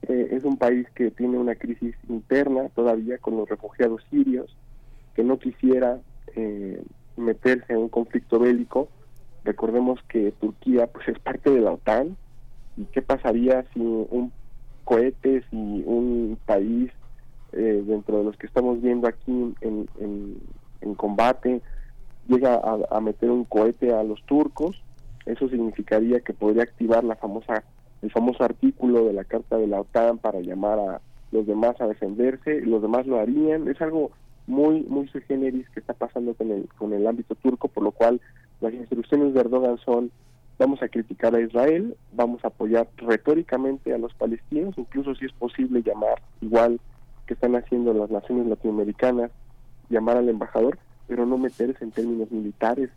eh, 0.07 0.30
es 0.32 0.44
un 0.44 0.57
país 0.57 0.88
que 0.95 1.11
tiene 1.11 1.38
una 1.38 1.56
crisis 1.56 1.95
interna 2.10 2.69
todavía 2.69 3.18
con 3.18 3.38
los 3.38 3.48
refugiados 3.48 4.03
sirios, 4.10 4.56
que 5.15 5.23
no 5.23 5.38
quisiera 5.38 5.99
eh, 6.36 6.82
meterse 7.18 7.73
en 7.73 7.80
un 7.80 7.90
conflicto 7.90 8.40
bélico. 8.40 8.90
Recordemos 9.44 9.99
que 10.07 10.32
Turquía 10.40 10.88
pues 10.88 11.07
es 11.07 11.19
parte 11.19 11.49
de 11.52 11.61
la 11.61 11.72
OTAN 11.72 12.15
y 12.78 12.86
qué 12.86 13.02
pasaría 13.02 13.65
si 13.73 13.80
un 13.80 14.32
cohete, 14.84 15.44
si 15.49 15.84
un 15.86 16.38
país 16.45 16.91
eh, 17.53 17.84
dentro 17.86 18.19
de 18.19 18.23
los 18.23 18.38
que 18.38 18.48
estamos 18.48 18.82
viendo 18.82 19.07
aquí 19.07 19.53
en, 19.61 19.88
en, 19.99 20.95
combate 20.95 21.61
llega 22.28 22.53
a, 22.56 22.78
a 22.90 23.02
meter 23.02 23.30
un 23.30 23.44
cohete 23.45 23.94
a 23.94 24.03
los 24.03 24.23
turcos, 24.26 24.82
eso 25.26 25.49
significaría 25.49 26.19
que 26.19 26.34
podría 26.34 26.64
activar 26.64 27.03
la 27.03 27.15
famosa 27.15 27.64
el 28.02 28.11
famoso 28.11 28.44
artículo 28.44 29.06
de 29.06 29.14
la 29.14 29.23
Carta 29.23 29.57
de 29.57 29.68
la 29.68 29.82
OTAN 29.82 30.18
para 30.18 30.40
llamar 30.40 30.80
a 30.80 31.02
los 31.32 31.45
demás 31.45 31.80
a 31.80 31.88
defenderse, 31.88 32.61
los 32.61 32.82
demás 32.82 33.06
lo 33.07 33.19
harían, 33.19 33.68
es 33.68 33.82
algo 33.82 34.11
muy 34.48 34.82
muy 34.84 35.07
sui 35.07 35.22
generis 35.22 35.69
que 35.69 35.80
está 35.80 35.94
pasando 35.94 36.34
con 36.34 36.52
el 36.52 36.68
con 36.78 36.94
el 36.94 37.07
ámbito 37.07 37.36
turco, 37.36 37.68
por 37.68 37.84
lo 37.84 37.91
cual 37.91 38.19
las 38.60 38.73
instrucciones 38.73 39.34
de 39.34 39.40
Erdogan 39.40 39.78
son 39.80 40.11
vamos 40.57 40.82
a 40.84 40.90
criticar 40.90 41.36
a 41.36 41.41
Israel, 41.41 41.95
vamos 42.14 42.44
a 42.44 42.49
apoyar 42.49 42.88
retóricamente 42.98 43.94
a 43.94 43.98
los 43.98 44.14
palestinos, 44.14 44.78
incluso 44.78 45.15
si 45.15 45.26
es 45.26 45.32
posible 45.34 45.82
llamar 45.82 46.22
igual 46.41 46.80
que 47.26 47.34
están 47.34 47.56
haciendo 47.56 47.94
las 47.94 48.11
naciones 48.11 48.48
latinoamericanas, 48.48 49.32
llamar 49.90 50.18
al 50.18 50.30
embajador, 50.30 50.78
pero 51.07 51.26
no 51.26 51.38
meterse 51.38 51.84
en 51.84 51.91
términos 51.91 52.30
militares 52.32 52.90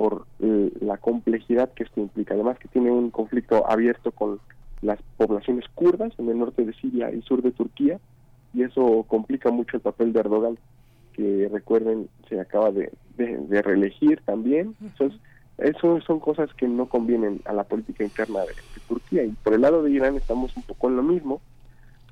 por 0.00 0.24
eh, 0.38 0.72
la 0.80 0.96
complejidad 0.96 1.74
que 1.74 1.82
esto 1.82 2.00
implica. 2.00 2.32
Además 2.32 2.58
que 2.58 2.68
tiene 2.68 2.90
un 2.90 3.10
conflicto 3.10 3.70
abierto 3.70 4.12
con 4.12 4.40
las 4.80 4.98
poblaciones 5.18 5.66
kurdas 5.74 6.14
en 6.16 6.30
el 6.30 6.38
norte 6.38 6.64
de 6.64 6.72
Siria 6.72 7.12
y 7.12 7.20
sur 7.20 7.42
de 7.42 7.50
Turquía 7.50 8.00
y 8.54 8.62
eso 8.62 9.04
complica 9.06 9.50
mucho 9.50 9.76
el 9.76 9.82
papel 9.82 10.14
de 10.14 10.20
Erdogan 10.20 10.58
que 11.12 11.50
recuerden 11.52 12.08
se 12.30 12.40
acaba 12.40 12.70
de, 12.70 12.90
de, 13.18 13.60
reelegir 13.60 14.22
también. 14.24 14.74
Entonces, 14.80 15.20
eso 15.58 16.00
son 16.00 16.18
cosas 16.18 16.48
que 16.54 16.66
no 16.66 16.86
convienen 16.86 17.42
a 17.44 17.52
la 17.52 17.64
política 17.64 18.02
interna 18.02 18.40
de, 18.40 18.54
Turquía 18.88 19.24
y 19.24 19.32
por 19.44 19.52
el 19.52 19.60
lado 19.60 19.82
de 19.82 19.90
Irán 19.90 20.16
estamos 20.16 20.56
un 20.56 20.62
poco 20.62 20.88
en 20.88 20.96
lo 20.96 21.02
mismo. 21.02 21.42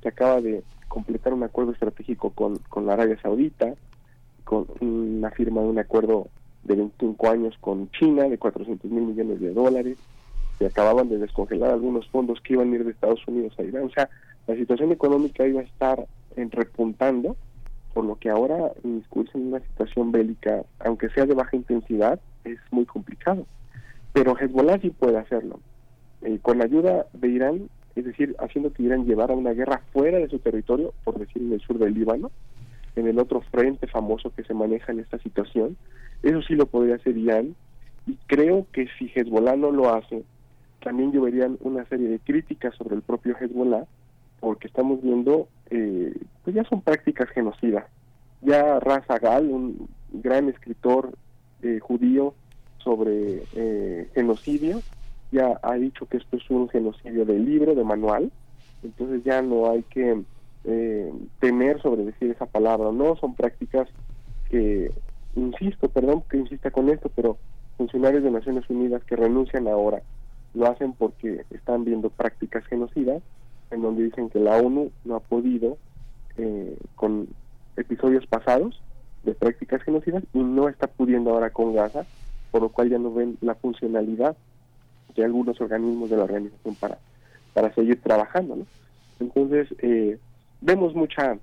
Se 0.03 0.11
acaba 0.11 0.43
de 0.43 0.63
completar 0.89 1.33
un 1.33 1.43
acuerdo 1.43 1.73
estratégico 1.73 2.33
con, 2.33 2.59
con 2.69 2.85
la 2.85 2.93
Arabia 2.93 3.19
Saudita, 3.23 3.73
con 4.45 4.67
la 5.23 5.31
firma 5.31 5.63
de 5.63 5.69
un 5.69 5.79
acuerdo 5.79 6.29
de 6.69 6.77
25 6.77 7.29
años 7.31 7.57
con 7.61 7.91
China 7.91 8.29
de 8.29 8.39
400 8.39 8.91
mil 8.91 9.05
millones 9.05 9.41
de 9.41 9.53
dólares. 9.53 9.99
Se 10.59 10.67
acababan 10.67 11.09
de 11.09 11.19
descongelar 11.19 11.71
algunos 11.71 12.07
fondos 12.09 12.41
que 12.41 12.53
iban 12.53 12.73
a 12.73 12.77
ir 12.77 12.85
de 12.85 12.93
Estados 12.93 13.27
Unidos 13.27 13.55
a 13.59 13.63
Irán. 13.63 13.85
O 13.85 13.91
sea, 13.91 14.09
la 14.47 14.55
situación 14.55 14.93
económica 14.93 15.47
iba 15.47 15.61
a 15.61 15.65
estar 15.65 16.07
en 16.37 16.51
repuntando, 16.51 17.37
por 17.95 18.05
lo 18.05 18.17
que 18.17 18.31
ahora 18.31 18.73
inmiscuirse 18.85 19.37
en 19.39 19.49
una 19.49 19.61
situación 19.61 20.13
bélica, 20.13 20.63
aunque 20.81 21.09
sea 21.11 21.27
de 21.27 21.35
baja 21.35 21.57
intensidad, 21.57 22.21
es 22.45 22.59
muy 22.71 22.85
complicado. 22.85 23.47
Pero 24.13 24.37
Hezbollah 24.39 24.79
sí 24.81 24.91
puede 24.91 25.19
hacerlo. 25.19 25.61
Eh, 26.23 26.39
con 26.43 26.59
la 26.59 26.65
ayuda 26.65 27.07
de 27.13 27.29
Irán, 27.29 27.69
es 27.95 28.05
decir, 28.05 28.37
haciendo 28.39 28.73
que 28.73 28.83
Irán 28.83 29.07
llevara 29.07 29.35
una 29.35 29.53
guerra 29.53 29.83
fuera 29.93 30.19
de 30.19 30.29
su 30.29 30.39
territorio, 30.39 30.93
por 31.05 31.19
decir 31.19 31.43
en 31.43 31.53
el 31.53 31.61
sur 31.61 31.79
del 31.79 31.95
Líbano, 31.95 32.31
en 32.99 33.07
el 33.07 33.19
otro 33.19 33.41
frente 33.41 33.87
famoso 33.87 34.33
que 34.35 34.45
se 34.45 34.55
maneja 34.55 34.93
en 34.93 35.01
esta 35.01 35.19
situación, 35.19 35.77
eso 36.23 36.43
sí 36.43 36.55
lo 36.55 36.67
podría 36.67 36.97
hacer 36.97 37.17
Irán 37.17 37.55
y 38.07 38.17
creo 38.27 38.67
que 38.73 38.89
si 38.99 39.11
Hezbollah 39.15 39.57
no 39.57 39.71
lo 39.71 39.95
hace, 39.95 40.25
también 40.83 41.13
lloverían 41.13 41.59
una 41.61 41.85
serie 41.87 42.09
de 42.09 42.19
críticas 42.19 42.75
sobre 42.75 42.97
el 42.97 43.03
propio 43.03 43.37
Hezbollah 43.39 43.85
porque 44.41 44.69
estamos 44.69 45.03
viendo, 45.03 45.49
eh, 45.71 46.15
pues 46.45 46.55
ya 46.55 46.65
son 46.65 46.81
prácticas 46.81 47.29
genocidas. 47.31 47.85
Ya 48.41 48.79
Raza 48.79 49.19
Gal, 49.19 49.49
un 49.49 49.89
gran 50.13 50.49
escritor 50.49 51.13
eh, 51.63 51.81
judío 51.81 52.35
sobre 52.79 53.43
eh, 53.57 54.09
genocidio, 54.15 54.81
ya 55.33 55.59
ha 55.63 55.75
dicho 55.75 56.07
que 56.07 56.19
esto 56.19 56.37
es 56.37 56.49
un 56.51 56.69
genocidio 56.69 57.25
de 57.25 57.39
libro, 57.39 57.75
de 57.75 57.85
manual, 57.85 58.31
entonces 58.83 59.23
ya 59.25 59.43
no 59.43 59.71
hay 59.71 59.83
que 59.83 60.23
temer 61.39 61.81
sobre 61.81 62.05
decir 62.05 62.31
esa 62.31 62.47
palabra, 62.47 62.93
no, 62.93 63.17
son 63.17 63.35
prácticas 63.35 63.89
que 64.51 64.93
insisto, 65.35 65.89
perdón 65.89 66.23
que 66.29 66.39
insista 66.39 66.71
con 66.71 66.89
esto, 66.89 67.11
pero 67.15 67.39
funcionarios 67.77 68.23
de 68.23 68.31
Naciones 68.31 68.69
Unidas 68.69 69.05
que 69.05 69.17
renuncian 69.17 69.69
ahora 69.69 70.03
lo 70.55 70.67
hacen 70.67 70.93
porque 70.93 71.45
están 71.51 71.85
viendo 71.85 72.11
prácticas 72.11 72.67
genocidas, 72.67 73.23
en 73.71 73.83
donde 73.83 74.05
dicen 74.05 74.31
que 74.31 74.41
la 74.41 74.57
ONU 74.57 74.91
no 75.05 75.17
ha 75.17 75.21
podido 75.21 75.77
eh, 76.37 76.77
con 76.97 77.29
episodios 77.77 78.27
pasados 78.27 78.81
de 79.25 79.35
prácticas 79.35 79.83
genocidas 79.83 80.25
y 80.33 80.39
no 80.39 80.69
está 80.69 80.87
pudiendo 80.87 81.31
ahora 81.31 81.51
con 81.51 81.75
Gaza, 81.75 82.07
por 82.51 82.63
lo 82.63 82.71
cual 82.71 82.89
ya 82.89 82.99
no 82.99 83.13
ven 83.13 83.37
la 83.41 83.55
funcionalidad 83.55 84.37
de 85.15 85.25
algunos 85.25 85.61
organismos 85.61 86.11
de 86.11 86.17
la 86.17 86.25
organización 86.25 86.75
para, 86.77 86.99
para 87.53 87.75
seguir 87.75 88.01
trabajando. 88.01 88.57
¿no? 88.57 88.67
Entonces, 89.21 89.69
eh, 89.81 90.19
vemos 90.61 90.95
mucha 90.95 91.39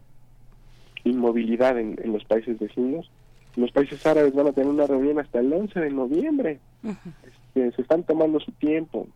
inmovilidad 1.03 1.79
en, 1.79 1.99
en 2.03 2.13
los 2.13 2.23
países 2.25 2.59
vecinos, 2.59 3.09
los 3.55 3.71
países 3.71 4.05
árabes 4.05 4.33
van 4.33 4.47
a 4.47 4.51
tener 4.51 4.69
una 4.69 4.85
reunión 4.85 5.19
hasta 5.19 5.39
el 5.39 5.51
11 5.53 5.79
de 5.79 5.89
noviembre. 5.89 6.59
Este, 6.83 7.71
se 7.71 7.81
están 7.81 8.03
tomando 8.03 8.39
su 8.39 8.51
tiempo. 8.51 9.07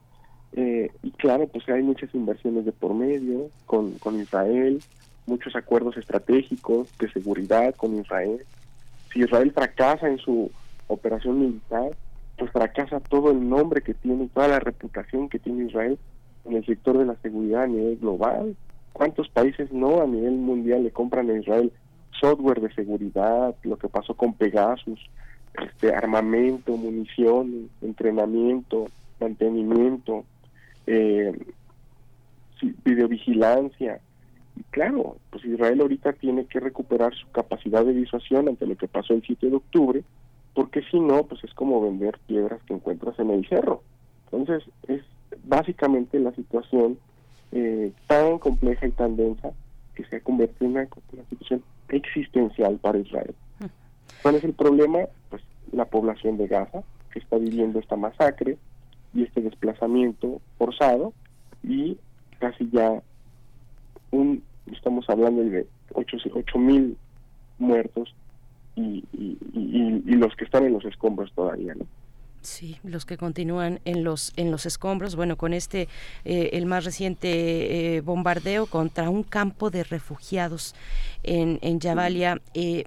Eh, 0.53 0.89
y 1.03 1.11
claro, 1.11 1.47
pues 1.47 1.67
hay 1.69 1.83
muchas 1.83 2.13
inversiones 2.15 2.65
de 2.65 2.71
por 2.71 2.93
medio 2.93 3.49
con, 3.65 3.91
con 3.99 4.19
Israel, 4.19 4.81
muchos 5.27 5.55
acuerdos 5.55 5.97
estratégicos 5.97 6.89
de 6.97 7.11
seguridad 7.11 7.75
con 7.75 7.99
Israel. 7.99 8.39
Si 9.11 9.19
Israel 9.19 9.51
fracasa 9.51 10.07
en 10.07 10.17
su 10.17 10.49
operación 10.87 11.39
militar, 11.39 11.91
pues 12.37 12.51
fracasa 12.51 12.99
todo 13.01 13.31
el 13.31 13.47
nombre 13.47 13.81
que 13.81 13.93
tiene, 13.93 14.29
toda 14.33 14.47
la 14.47 14.59
reputación 14.59 15.27
que 15.27 15.39
tiene 15.39 15.65
Israel 15.65 15.99
en 16.45 16.55
el 16.55 16.65
sector 16.65 16.97
de 16.97 17.05
la 17.05 17.15
seguridad 17.17 17.63
a 17.63 17.67
nivel 17.67 17.97
global. 17.97 18.55
¿Cuántos 18.93 19.29
países 19.29 19.71
no 19.71 20.01
a 20.01 20.07
nivel 20.07 20.33
mundial 20.33 20.83
le 20.83 20.91
compran 20.91 21.29
a 21.29 21.37
Israel 21.37 21.71
software 22.19 22.61
de 22.61 22.73
seguridad, 22.73 23.55
lo 23.63 23.77
que 23.77 23.87
pasó 23.87 24.13
con 24.13 24.33
Pegasus, 24.33 24.99
este 25.63 25.93
armamento, 25.93 26.75
munición, 26.77 27.69
entrenamiento, 27.81 28.87
mantenimiento, 29.19 30.25
eh, 30.87 31.37
videovigilancia. 32.83 34.01
Y 34.55 34.63
claro, 34.63 35.17
pues 35.29 35.45
Israel 35.45 35.81
ahorita 35.81 36.13
tiene 36.13 36.45
que 36.45 36.59
recuperar 36.59 37.13
su 37.15 37.29
capacidad 37.31 37.85
de 37.85 37.93
disuasión 37.93 38.47
ante 38.49 38.67
lo 38.67 38.75
que 38.75 38.87
pasó 38.87 39.13
el 39.13 39.23
7 39.23 39.49
de 39.49 39.55
octubre, 39.55 40.03
porque 40.53 40.81
si 40.91 40.99
no, 40.99 41.23
pues 41.23 41.43
es 41.43 41.53
como 41.53 41.81
vender 41.81 42.19
piedras 42.27 42.61
que 42.63 42.73
encuentras 42.73 43.17
en 43.19 43.29
el 43.29 43.47
cerro. 43.47 43.81
Entonces, 44.31 44.69
es 44.87 45.01
básicamente 45.43 46.19
la 46.19 46.33
situación 46.33 46.97
eh, 47.51 47.91
tan 48.07 48.37
compleja 48.39 48.87
y 48.87 48.91
tan 48.91 49.15
densa 49.15 49.51
que 49.95 50.05
se 50.05 50.17
ha 50.17 50.19
convertido 50.21 50.65
en 50.65 50.71
una, 50.77 50.87
situación 51.29 51.63
existencial 51.89 52.77
para 52.77 52.99
Israel. 52.99 53.33
¿Cuál 54.21 54.35
es 54.35 54.43
el 54.43 54.53
problema? 54.53 54.99
Pues 55.29 55.41
la 55.71 55.85
población 55.85 56.37
de 56.37 56.47
Gaza, 56.47 56.83
que 57.11 57.19
está 57.19 57.37
viviendo 57.37 57.79
esta 57.79 57.95
masacre 57.95 58.57
y 59.13 59.23
este 59.23 59.41
desplazamiento 59.41 60.41
forzado 60.57 61.13
y 61.63 61.97
casi 62.39 62.69
ya 62.71 63.01
un 64.11 64.43
estamos 64.71 65.09
hablando 65.09 65.43
de 65.43 65.65
8 65.93 66.59
mil 66.59 66.97
muertos 67.57 68.13
y, 68.75 69.03
y, 69.13 70.15
los 70.15 70.35
que 70.35 70.45
están 70.45 70.65
en 70.65 70.73
los 70.73 70.85
escombros 70.85 71.31
todavía, 71.33 71.73
¿no? 71.75 71.85
Sí, 72.41 72.77
los 72.83 73.05
que 73.05 73.17
continúan 73.17 73.81
en 73.83 74.03
los 74.03 74.31
en 74.37 74.49
los 74.49 74.65
escombros. 74.65 75.15
Bueno, 75.15 75.35
con 75.35 75.53
este 75.53 75.89
eh, 76.23 76.51
el 76.53 76.65
más 76.65 76.85
reciente 76.85 77.97
eh, 77.97 78.01
bombardeo 78.01 78.65
contra 78.65 79.09
un 79.09 79.23
campo 79.23 79.69
de 79.69 79.83
refugiados 79.83 80.73
en 81.23 81.59
en 81.61 81.79
Jabalia. 81.79 82.41
Eh, 82.53 82.85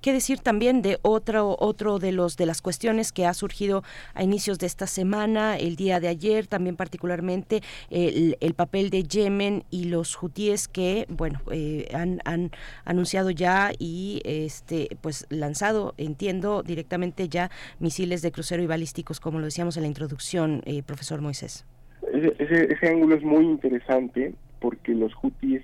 ¿Qué, 0.00 0.12
decir 0.12 0.40
también 0.40 0.82
de 0.82 0.98
otro, 1.02 1.56
otro 1.58 1.98
de 1.98 2.12
los 2.12 2.36
de 2.36 2.46
las 2.46 2.60
cuestiones 2.60 3.12
que 3.12 3.26
ha 3.26 3.34
surgido 3.34 3.82
a 4.14 4.22
inicios 4.22 4.58
de 4.58 4.66
esta 4.66 4.86
semana, 4.86 5.56
el 5.56 5.76
día 5.76 6.00
de 6.00 6.08
ayer, 6.08 6.46
también 6.46 6.76
particularmente 6.76 7.62
el, 7.90 8.54
papel 8.54 8.90
de 8.90 9.04
Yemen 9.04 9.64
y 9.70 9.84
los 9.84 10.20
hutíes 10.22 10.68
que, 10.68 11.06
bueno, 11.08 11.40
eh, 11.50 11.88
han, 11.94 12.20
han, 12.24 12.50
anunciado 12.84 13.30
ya 13.30 13.70
y 13.78 14.20
este 14.24 14.88
pues 15.00 15.26
lanzado, 15.30 15.94
entiendo, 15.96 16.62
directamente 16.62 17.28
ya 17.28 17.50
misiles 17.78 18.22
de 18.22 18.32
crucero 18.32 18.62
y 18.62 18.66
balísticos, 18.66 19.20
como 19.20 19.38
lo 19.38 19.46
decíamos 19.46 19.76
en 19.76 19.82
la 19.82 19.88
introducción, 19.88 20.62
eh, 20.66 20.82
profesor 20.82 21.20
Moisés. 21.20 21.64
Ese, 22.12 22.72
ese, 22.72 22.88
ángulo 22.88 23.16
es 23.16 23.22
muy 23.22 23.44
interesante 23.44 24.34
porque 24.60 24.94
los 24.94 25.12
hutíes 25.22 25.62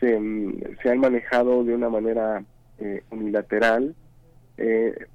se, 0.00 0.18
se 0.82 0.90
han 0.90 0.98
manejado 0.98 1.64
de 1.64 1.74
una 1.74 1.88
manera 1.88 2.44
eh, 2.80 3.02
unilateral. 3.10 3.94
Eh, 4.56 5.06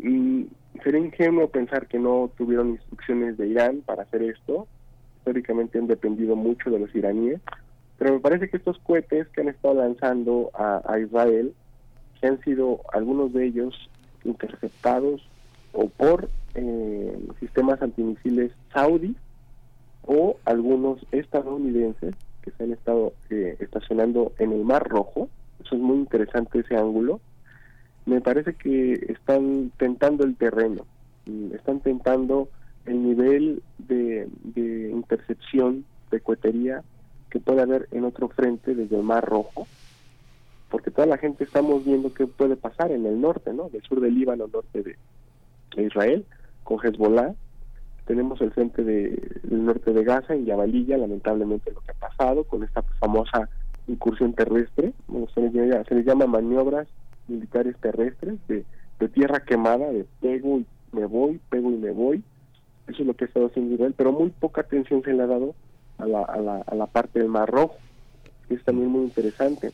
sería 0.84 1.00
ingenuo 1.00 1.50
pensar 1.50 1.88
que 1.88 2.00
no 2.00 2.32
tuvieron 2.38 2.70
instrucciones 2.70 3.38
de 3.38 3.48
Irán 3.48 3.82
para 3.86 4.04
hacer 4.04 4.24
esto. 4.24 4.68
Históricamente 5.18 5.78
han 5.78 5.88
dependido 5.88 6.36
mucho 6.36 6.70
de 6.70 6.80
los 6.80 6.94
iraníes. 6.96 7.42
Pero 7.98 8.14
me 8.14 8.20
parece 8.20 8.50
que 8.50 8.58
estos 8.58 8.78
cohetes 8.80 9.28
que 9.30 9.42
han 9.42 9.48
estado 9.48 9.76
lanzando 9.76 10.52
a, 10.54 11.00
Israel, 11.00 11.54
que 12.20 12.28
han 12.28 12.42
sido 12.42 12.82
algunos 12.92 13.34
de 13.34 13.46
ellos 13.46 13.90
interceptados 14.24 15.28
o 15.72 15.88
por 15.88 16.30
eh, 16.56 17.20
sistemas 17.40 17.82
antimisiles 17.82 18.52
saudí 18.74 19.16
o 20.04 20.38
algunos 20.46 21.06
estadounidenses 21.12 22.16
que 22.42 22.52
se 22.52 22.64
han 22.64 22.74
estado 22.74 23.14
eh, 23.30 23.56
estacionando 23.60 24.34
en 24.40 24.52
el 24.52 24.64
Mar 24.64 24.88
Rojo. 24.88 25.30
Eso 25.64 25.76
es 25.76 25.82
muy 25.82 25.98
interesante 25.98 26.60
ese 26.60 26.76
ángulo 26.76 27.22
me 28.06 28.22
parece 28.22 28.54
que 28.54 28.94
están 29.10 29.72
tentando 29.78 30.24
el 30.24 30.36
terreno, 30.36 30.86
mm, 31.26 31.54
están 31.56 31.80
tentando 31.80 32.50
el 32.86 33.04
nivel 33.04 33.64
de, 33.80 34.28
intercepción 34.92 35.86
de 36.12 36.22
cohetería 36.22 36.84
que 37.30 37.40
puede 37.40 37.62
haber 37.62 37.88
en 37.92 38.06
otro 38.06 38.30
frente 38.30 38.76
desde 38.76 38.96
el 38.96 39.04
Mar 39.04 39.26
Rojo, 39.26 39.68
porque 40.70 40.92
toda 40.92 41.08
la 41.08 41.18
gente 41.18 41.44
estamos 41.44 41.84
viendo 41.84 42.14
qué 42.14 42.28
puede 42.28 42.56
pasar 42.56 42.92
en 42.92 43.06
el 43.06 43.20
norte, 43.20 43.54
¿no? 43.54 43.70
Del 43.70 43.82
sur 43.82 44.00
del 44.00 44.16
Líbano, 44.16 44.48
norte 44.48 44.84
de, 44.84 44.98
Israel, 45.84 46.26
con 46.64 46.80
Hezbollah. 46.80 47.34
Tenemos 48.06 48.40
el 48.40 48.52
frente 48.52 48.84
del 48.84 49.66
norte 49.66 49.92
de 49.92 50.04
Gaza, 50.04 50.36
en 50.36 50.46
Yabalilla, 50.46 50.98
lamentablemente 50.98 51.72
lo 51.72 51.82
que 51.82 51.92
ha 51.92 52.08
pasado 52.08 52.44
con 52.44 52.64
esta 52.64 52.82
famosa 53.00 53.50
incursión 53.88 54.34
terrestre, 54.34 54.94
se, 55.34 55.42
les, 55.42 55.88
se 55.88 55.96
les 55.96 56.06
llama 56.06 56.28
maniobras 56.28 56.88
militares 57.28 57.76
terrestres, 57.80 58.36
de, 58.48 58.66
tierra 59.14 59.42
quemada, 59.42 59.92
de 59.92 60.06
pego 60.20 60.60
y 60.60 60.66
me 60.92 61.06
voy, 61.06 61.40
pego 61.50 61.72
y 61.72 61.76
me 61.76 61.92
voy. 61.92 62.24
Eso 62.88 63.02
es 63.02 63.08
lo 63.08 63.14
que 63.14 63.26
ha 63.26 63.28
estado 63.28 63.48
haciendo 63.48 63.76
Israel, 63.76 63.94
pero 63.96 64.12
muy 64.12 64.30
poca 64.30 64.62
atención 64.62 65.04
se 65.04 65.14
le 65.14 65.24
ha 65.24 65.28
dado 65.28 65.56
a 65.98 66.06
la, 66.06 66.24
a 66.24 66.38
la, 66.40 66.58
a 66.62 66.76
la 66.76 66.86
parte 66.88 67.20
del 67.20 67.30
Mar 67.30 67.50
Rojo, 67.50 67.78
que 68.48 68.56
es 68.56 68.64
también 68.64 68.90
muy 68.90 69.04
interesante. 69.04 69.72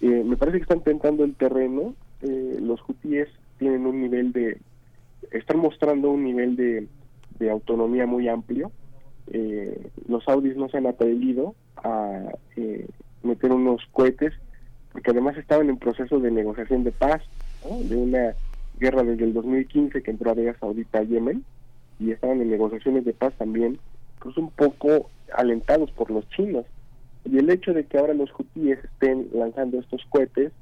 Eh, 0.00 0.22
me 0.24 0.36
parece 0.36 0.58
que 0.58 0.64
están 0.64 0.82
tentando 0.82 1.24
el 1.24 1.34
terreno, 1.34 1.94
eh, 2.22 2.58
los 2.60 2.80
hutíes 2.86 3.28
tienen 3.58 3.86
un 3.86 4.02
nivel 4.02 4.32
de, 4.32 4.60
están 5.30 5.58
mostrando 5.58 6.10
un 6.10 6.24
nivel 6.24 6.56
de, 6.56 6.88
de 7.38 7.50
autonomía 7.50 8.06
muy 8.06 8.28
amplio. 8.28 8.70
Eh, 9.28 9.90
los 10.06 10.24
saudis 10.24 10.56
no 10.56 10.68
se 10.68 10.76
han 10.76 10.86
atrevido 10.86 11.54
a 11.76 12.20
meter 13.22 13.52
unos 13.52 13.82
cohetes 13.92 14.34
porque 14.94 15.10
además 15.10 15.36
estaban 15.36 15.68
en 15.68 15.76
proceso 15.76 16.20
de 16.20 16.30
negociación 16.30 16.84
de 16.84 16.92
paz, 16.92 17.20
de 17.68 17.96
una 17.96 18.34
guerra 18.78 19.02
desde 19.02 19.24
el 19.24 19.34
2015 19.34 20.02
que 20.02 20.10
entró 20.12 20.30
Arabia 20.30 20.56
Saudita 20.60 21.00
a 21.00 21.02
Yemen, 21.02 21.44
y 21.98 22.12
estaban 22.12 22.40
en 22.40 22.48
negociaciones 22.48 23.04
de 23.04 23.12
paz 23.12 23.34
también, 23.36 23.80
pues 24.20 24.36
un 24.36 24.50
poco 24.50 25.10
alentados 25.34 25.90
por 25.90 26.12
los 26.12 26.28
chinos. 26.30 26.64
Y 27.24 27.38
el 27.38 27.50
hecho 27.50 27.72
de 27.72 27.84
que 27.84 27.98
ahora 27.98 28.14
los 28.14 28.30
hutíes 28.38 28.78
estén 28.84 29.28
lanzando 29.34 29.80
estos 29.80 30.04
cohetes 30.10 30.52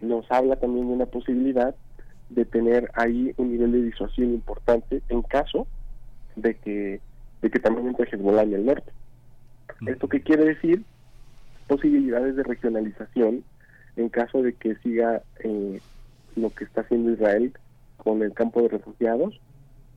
nos 0.00 0.30
habla 0.32 0.56
también 0.56 0.88
de 0.88 0.94
una 0.94 1.06
posibilidad 1.06 1.74
de 2.30 2.46
tener 2.46 2.90
ahí 2.94 3.34
un 3.36 3.52
nivel 3.52 3.72
de 3.72 3.82
disuasión 3.82 4.32
importante 4.32 5.02
en 5.10 5.20
caso 5.22 5.66
de 6.36 6.54
que 6.54 7.00
de 7.42 7.50
que 7.50 7.58
también 7.58 7.88
entre 7.88 8.08
Hezbollah 8.10 8.44
en 8.44 8.54
el 8.54 8.66
norte. 8.66 8.92
¿Esto 9.86 10.08
qué 10.08 10.22
quiere 10.22 10.44
decir? 10.44 10.82
Posibilidades 11.66 12.34
de 12.34 12.42
regionalización 12.42 13.44
en 13.98 14.08
caso 14.08 14.42
de 14.42 14.54
que 14.54 14.76
siga 14.76 15.22
eh, 15.40 15.80
lo 16.36 16.50
que 16.50 16.64
está 16.64 16.82
haciendo 16.82 17.10
Israel 17.10 17.52
con 17.96 18.22
el 18.22 18.32
campo 18.32 18.62
de 18.62 18.68
refugiados, 18.68 19.40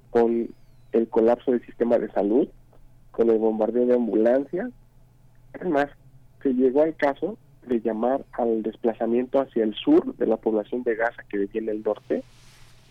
con 0.10 0.50
el 0.92 1.08
colapso 1.08 1.52
del 1.52 1.64
sistema 1.66 2.00
de 2.00 2.10
salud, 2.10 2.48
con 3.12 3.30
el 3.30 3.38
bombardeo 3.38 3.86
de 3.86 3.94
ambulancias. 3.94 4.72
Además, 5.54 5.88
se 6.42 6.54
llegó 6.54 6.82
al 6.82 6.96
caso 6.96 7.38
de 7.68 7.80
llamar 7.80 8.26
al 8.32 8.64
desplazamiento 8.64 9.40
hacia 9.40 9.64
el 9.64 9.76
sur 9.76 10.16
de 10.16 10.26
la 10.26 10.38
población 10.38 10.82
de 10.82 10.96
Gaza 10.96 11.24
que 11.30 11.48
en 11.54 11.70
el 11.70 11.84
norte, 11.84 12.24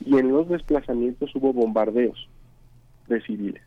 y 0.05 0.17
en 0.17 0.31
los 0.31 0.49
desplazamientos 0.49 1.35
hubo 1.35 1.53
bombardeos 1.53 2.29
de 3.09 3.21
civiles, 3.23 3.63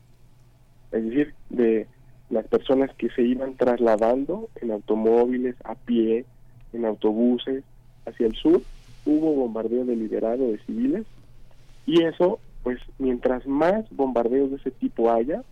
es 0.92 1.04
decir, 1.04 1.34
de 1.50 1.88
las 2.30 2.48
personas 2.48 2.90
que 2.96 3.10
se 3.10 3.22
iban 3.22 3.56
trasladando 3.56 4.50
en 4.62 4.72
automóviles, 4.72 5.56
a 5.66 5.76
pie, 5.76 6.26
en 6.74 6.86
autobuses 6.86 7.64
hacia 8.06 8.28
el 8.28 8.36
sur, 8.36 8.62
hubo 9.06 9.34
bombardeo 9.34 9.86
deliberado 9.86 10.48
de 10.48 10.60
civiles 10.60 11.06
y 11.86 12.04
eso, 12.04 12.40
pues 12.64 12.80
mientras 12.98 13.46
más 13.46 13.86
bombardeos 13.92 14.52
de 14.52 14.58
ese 14.58 14.72
tipo 14.72 15.12
haya, 15.12 15.44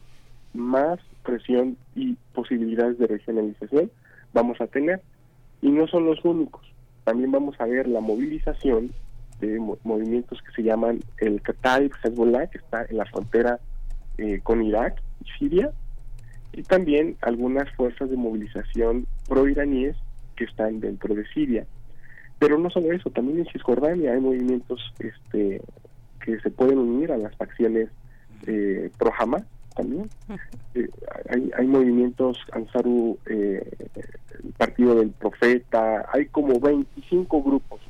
más 0.53 0.99
presión 1.23 1.77
y 1.95 2.15
posibilidades 2.34 2.98
de 2.98 3.07
regionalización 3.07 3.91
vamos 4.34 4.60
a 4.61 4.68
tener. 4.68 5.02
Y 5.61 5.69
no 5.69 5.88
son 5.88 6.06
los 6.06 6.23
únicos, 6.26 6.61
también 7.03 7.31
vamos 7.31 7.56
a 7.60 7.65
ver 7.65 7.88
la 7.88 8.02
movilización 8.02 8.91
de 9.39 9.60
movimientos 9.84 10.39
que 10.41 10.52
se 10.53 10.64
llaman 10.64 11.02
el 11.18 11.41
Kataib 11.41 11.91
Hezbollah, 12.03 12.48
que 12.48 12.60
está 12.60 12.85
en 12.89 12.98
la 12.98 13.06
frontera 13.06 13.60
eh, 14.18 14.39
con 14.43 14.64
Irak 14.64 15.02
y 15.23 15.38
Siria, 15.38 15.72
y 16.53 16.64
también 16.64 17.18
algunas 17.22 17.69
fuerzas 17.76 18.10
de 18.10 18.18
movilización 18.18 19.07
pro-iraníes 19.27 19.95
que 20.42 20.50
están 20.50 20.80
dentro 20.80 21.14
de 21.14 21.24
Siria. 21.28 21.68
Pero 22.40 22.58
no 22.58 22.72
solo 22.72 22.92
eso, 22.92 23.12
también 23.12 23.40
en 23.40 23.46
Cisjordania 23.46 24.14
hay 24.14 24.20
movimientos 24.20 24.82
este, 24.98 25.62
que 26.26 26.40
se 26.40 26.50
pueden 26.50 26.80
unir 26.80 27.12
a 27.12 27.18
las 27.18 27.36
facciones 27.36 27.90
eh, 28.48 28.90
pro 28.98 29.12
Hamas 29.20 29.44
también. 29.76 30.10
Eh, 30.74 30.90
hay, 31.30 31.52
hay 31.56 31.68
movimientos 31.68 32.40
Ansaru, 32.54 33.20
eh, 33.28 33.70
el 34.44 34.54
Partido 34.54 34.96
del 34.96 35.12
Profeta, 35.12 36.10
hay 36.12 36.26
como 36.26 36.60
25 36.60 37.44
grupos 37.44 37.82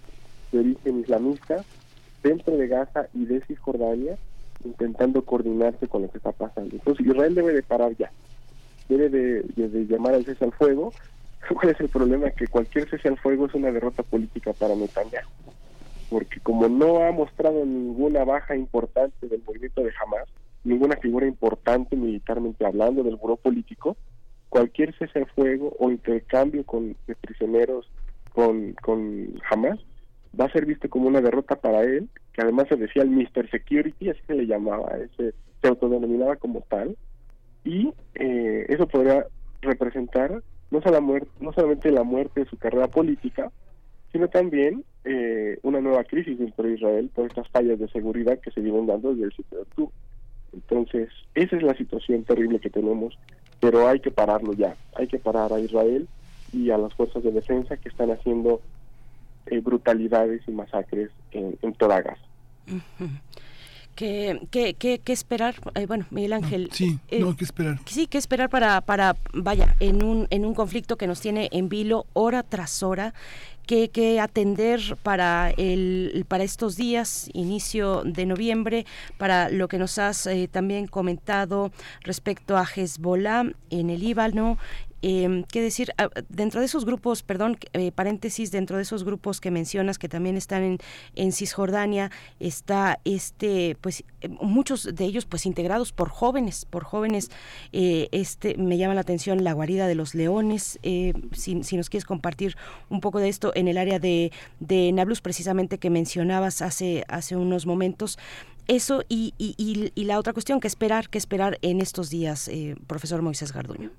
de 0.52 0.60
origen 0.60 1.00
islamista 1.00 1.64
dentro 2.22 2.58
de 2.58 2.68
Gaza 2.68 3.08
y 3.14 3.26
de 3.26 3.40
Cisjordania 3.46 4.18
intentando 4.66 5.24
coordinarse 5.24 5.88
con 5.88 6.02
lo 6.02 6.12
que 6.12 6.18
está 6.18 6.34
pasando. 6.34 6.76
Entonces 6.76 7.06
Israel 7.06 7.34
debe 7.34 7.54
de 7.54 7.64
parar 7.64 7.96
ya, 7.98 8.12
debe 8.90 9.10
de, 9.10 9.86
llamar 9.88 10.16
al 10.16 10.26
cese 10.26 10.44
al 10.44 10.52
fuego. 10.52 10.92
¿Cuál 11.54 11.70
es 11.70 11.80
el 11.80 11.90
problema? 11.90 12.32
Que 12.32 12.48
cualquier 12.48 12.90
cese 12.90 13.08
al 13.08 13.18
fuego 13.18 13.48
es 13.48 13.54
una 13.54 13.72
derrota 13.72 14.04
política 14.04 14.54
para 14.54 14.76
Netanyahu, 14.76 15.30
porque 16.10 16.40
como 16.42 16.68
no 16.68 17.04
ha 17.04 17.12
mostrado 17.12 17.66
ninguna 17.66 18.24
baja 18.24 18.56
importante 18.56 19.28
del 19.28 19.44
movimiento 19.46 19.82
de 19.82 19.92
Hamas, 20.02 20.28
ninguna 20.64 20.98
figura 20.98 21.26
importante 21.26 21.96
militarmente 21.96 22.66
hablando 22.66 23.04
del 23.04 23.16
buró 23.16 23.38
político, 23.38 23.98
cualquier 24.50 24.96
cese 24.98 25.20
al 25.20 25.26
fuego 25.28 25.76
o 25.80 25.90
intercambio 25.90 26.66
con 26.66 26.96
de 27.08 27.16
prisioneros 27.16 27.90
con, 28.34 28.74
con 28.74 29.42
Hamas 29.50 29.80
va 30.40 30.46
a 30.46 30.52
ser 30.52 30.66
visto 30.66 30.90
como 30.90 31.08
una 31.08 31.22
derrota 31.22 31.56
para 31.56 31.84
él, 31.84 32.10
que 32.34 32.42
además 32.42 32.68
se 32.70 32.78
decía 32.78 33.04
el 33.04 33.10
Mr. 33.10 33.50
Security, 33.50 34.10
así 34.10 34.22
se 34.28 34.36
le 34.36 34.48
llamaba, 34.48 34.98
ese, 34.98 35.34
se 35.62 35.68
autodenominaba 35.68 36.38
como 36.38 36.62
tal, 36.62 36.96
y 37.64 37.94
eh, 38.16 38.66
eso 38.70 38.88
podría 38.88 39.26
representar 39.62 40.42
no, 40.72 40.82
solo 40.82 41.02
muerte, 41.02 41.30
no 41.40 41.54
solamente 41.54 41.92
la 41.92 42.04
muerte 42.04 42.42
de 42.42 42.50
su 42.50 42.58
carrera 42.58 42.88
política, 42.88 43.52
sino 44.12 44.28
también 44.28 44.84
eh, 45.04 45.60
una 45.64 45.82
nueva 45.82 46.04
crisis 46.04 46.40
dentro 46.40 46.66
de 46.66 46.74
Israel 46.74 47.10
por 47.14 47.28
estas 47.28 47.48
fallas 47.50 47.80
de 47.80 47.88
seguridad 47.90 48.40
que 48.40 48.52
se 48.52 48.62
vienen 48.62 48.88
dando 48.88 49.12
desde 49.12 49.26
el 49.26 49.34
7 49.34 49.56
de 49.56 49.62
octubre. 49.62 49.96
Entonces, 50.54 51.10
esa 51.36 51.56
es 51.56 51.64
la 51.64 51.76
situación 51.76 52.24
terrible 52.24 52.60
que 52.60 52.70
tenemos, 52.70 53.18
pero 53.60 53.88
hay 53.88 54.00
que 54.00 54.12
pararlo 54.12 54.54
ya, 54.54 54.76
hay 54.96 55.08
que 55.08 55.20
parar 55.20 55.54
a 55.54 55.60
Israel 55.60 56.08
y 56.52 56.72
a 56.72 56.78
las 56.78 56.94
fuerzas 56.94 57.24
de 57.24 57.32
defensa 57.32 57.78
que 57.78 57.90
están 57.90 58.12
haciendo 58.12 58.62
eh, 59.46 59.60
brutalidades 59.60 60.42
y 60.48 60.52
masacres 60.52 61.10
en, 61.32 61.74
toda 61.74 62.02
Gaza. 62.02 62.22
¿Qué, 64.02 64.76
qué, 64.80 65.00
qué, 65.00 65.14
esperar? 65.14 65.54
Eh, 65.76 65.86
bueno, 65.86 66.08
Miguel 66.10 66.34
Ángel. 66.34 66.70
Sí, 66.72 66.98
eh, 67.10 67.20
no, 67.20 67.38
¿qué 67.38 67.44
esperar? 67.44 67.78
Sí, 67.86 68.08
¿qué 68.08 68.18
esperar 68.18 68.50
para, 68.50 68.82
para, 68.82 69.16
vaya, 69.32 69.76
en 69.80 70.04
un, 70.04 70.26
en 70.32 70.44
un 70.44 70.56
conflicto 70.56 70.98
que 70.98 71.06
nos 71.06 71.22
tiene 71.22 71.50
en 71.52 71.70
vilo 71.70 72.08
hora 72.14 72.42
tras 72.42 72.82
hora? 72.82 73.14
¿Qué, 73.68 73.90
qué 73.90 74.20
atender 74.20 74.98
para, 75.04 75.52
el, 75.52 76.26
para 76.28 76.44
estos 76.44 76.78
días, 76.78 77.30
inicio 77.34 78.02
de 78.04 78.26
noviembre, 78.26 78.88
para 79.20 79.50
lo 79.50 79.68
que 79.68 79.78
nos 79.78 80.00
has 80.00 80.28
también 80.50 80.88
comentado 80.88 81.72
respecto 82.02 82.58
a 82.58 82.66
Hezbollah 82.66 83.52
en 83.70 83.90
el 83.92 84.00
Líbano, 84.00 84.58
eh, 85.02 85.44
¿Qué 85.52 85.62
decir? 85.62 85.92
Ah, 85.98 86.10
dentro 86.30 86.60
de 86.60 86.66
esos 86.68 86.86
grupos, 86.86 87.24
perdón, 87.24 87.58
eh, 87.74 87.92
paréntesis, 87.92 88.52
dentro 88.52 88.78
de 88.78 88.84
esos 88.84 89.04
grupos 89.04 89.42
que 89.42 89.52
mencionas 89.52 89.98
que 89.98 90.08
también 90.10 90.38
están 90.38 90.64
en, 90.64 90.78
en 91.16 91.32
Cisjordania, 91.32 92.12
está 92.40 93.00
este, 93.06 93.78
pues 93.82 94.04
eh, 94.22 94.30
muchos 94.30 94.90
de 94.94 95.06
ellos 95.06 95.26
pues 95.26 95.46
integrados 95.46 95.92
por 95.92 96.10
jóvenes, 96.10 96.66
por 96.66 96.84
jóvenes. 96.84 97.32
Eh, 97.72 98.10
este 98.12 98.56
me 98.58 98.78
llama 98.78 98.94
la 98.94 99.02
atención 99.02 99.44
la 99.44 99.54
guarida 99.54 99.88
de 99.88 99.96
los 99.96 100.14
leones. 100.14 100.80
Si, 100.82 101.64
si, 101.64 101.78
nos 101.78 101.90
quieres 101.90 102.06
compartir 102.06 102.56
un 102.90 103.02
poco 103.02 103.20
de 103.20 103.30
esto 103.30 103.52
en 103.56 103.68
el 103.68 103.78
área 103.78 104.00
de, 104.00 104.32
de 104.60 104.92
Nablus, 104.92 105.22
precisamente 105.22 105.78
que 105.80 105.90
mencionabas 105.90 106.62
hace, 106.62 107.04
hace 107.08 107.36
unos 107.36 107.66
momentos. 107.66 108.20
Eso 108.68 109.04
y, 109.10 109.34
y, 109.38 109.56
y, 109.58 109.92
y 109.96 110.06
la 110.06 110.20
otra 110.20 110.34
cuestión, 110.34 110.60
que 110.60 110.68
esperar, 110.68 111.10
que 111.10 111.18
esperar 111.18 111.58
en 111.62 111.82
estos 111.82 112.10
días, 112.10 112.50
profesor 112.88 113.22
Moisés 113.22 113.52
Garduño. 113.52 113.92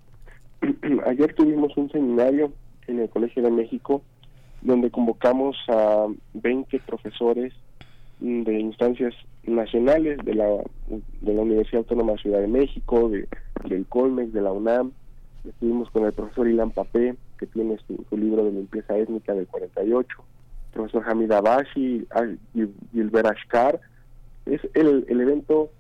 ayer 1.07 1.35
tuvimos 1.35 1.77
un 1.77 1.91
seminario 1.91 2.53
en 2.87 3.01
el 3.01 3.09
Colegio 3.09 3.43
de 3.43 3.51
México 3.51 4.03
donde 4.61 4.91
convocamos 4.91 5.57
a 5.69 6.07
20 6.35 6.79
profesores 6.81 7.53
de 8.21 8.61
instancias 8.61 9.13
nacionales 9.43 10.19
de 10.25 10.35
la, 10.35 10.47
de 11.21 11.35
la 11.35 11.43
Universidad 11.43 11.79
Autónoma 11.79 12.13
de 12.13 12.19
Ciudad 12.19 12.41
de 12.41 12.47
México, 12.47 13.09
de, 13.09 13.27
del 13.69 13.85
Colmex, 13.87 14.33
de 14.33 14.41
la 14.41 14.53
UNAM. 14.53 14.93
Estuvimos 15.45 15.91
con 15.91 16.05
el 16.05 16.13
profesor 16.13 16.47
Ilan 16.47 16.71
Papé, 16.71 17.17
que 17.39 17.47
tiene 17.47 17.77
su, 17.89 18.17
libro 18.17 18.45
de 18.45 18.53
limpieza 18.53 18.97
étnica 18.97 19.35
del 19.35 19.49
48, 19.49 20.09
el 20.17 20.73
profesor 20.73 21.03
Hamid 21.09 21.33
Abashi 21.33 22.07
y 22.55 22.63
Gilbert 22.93 23.27
Ashkar. 23.27 23.81
Es 24.47 24.61
el, 24.75 25.05
el 25.09 25.21
evento 25.21 25.71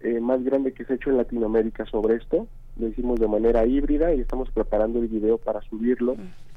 eh, 0.00 0.20
más 0.20 0.44
grande 0.44 0.74
que 0.74 0.84
se 0.84 0.92
ha 0.92 0.96
hecho 0.96 1.08
en 1.08 1.16
Latinoamérica 1.16 1.86
sobre 1.86 2.16
esto 2.16 2.46
lo 2.78 2.88
hicimos 2.88 3.18
de 3.18 3.28
manera 3.28 3.66
híbrida 3.66 4.14
y 4.14 4.20
estamos 4.20 4.50
preparando 4.50 4.98
el 4.98 5.08
video 5.08 5.38
para 5.38 5.62
subirlo 5.62 6.16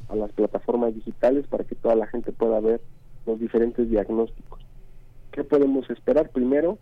a 0.09 0.15
las 0.15 0.31
plataformas 0.31 0.93
digitales 0.93 1.47
para 1.47 1.63
que 1.63 1.75
toda 1.75 1.95
la 1.95 2.07
gente 2.07 2.31
pueda 2.31 2.59
ver 2.59 2.81
los 3.25 3.39
diferentes 3.39 3.89
diagnósticos. 3.89 4.59
¿Qué 5.31 5.43
podemos 5.43 5.89
esperar? 5.89 6.29
Primero, 6.29 6.77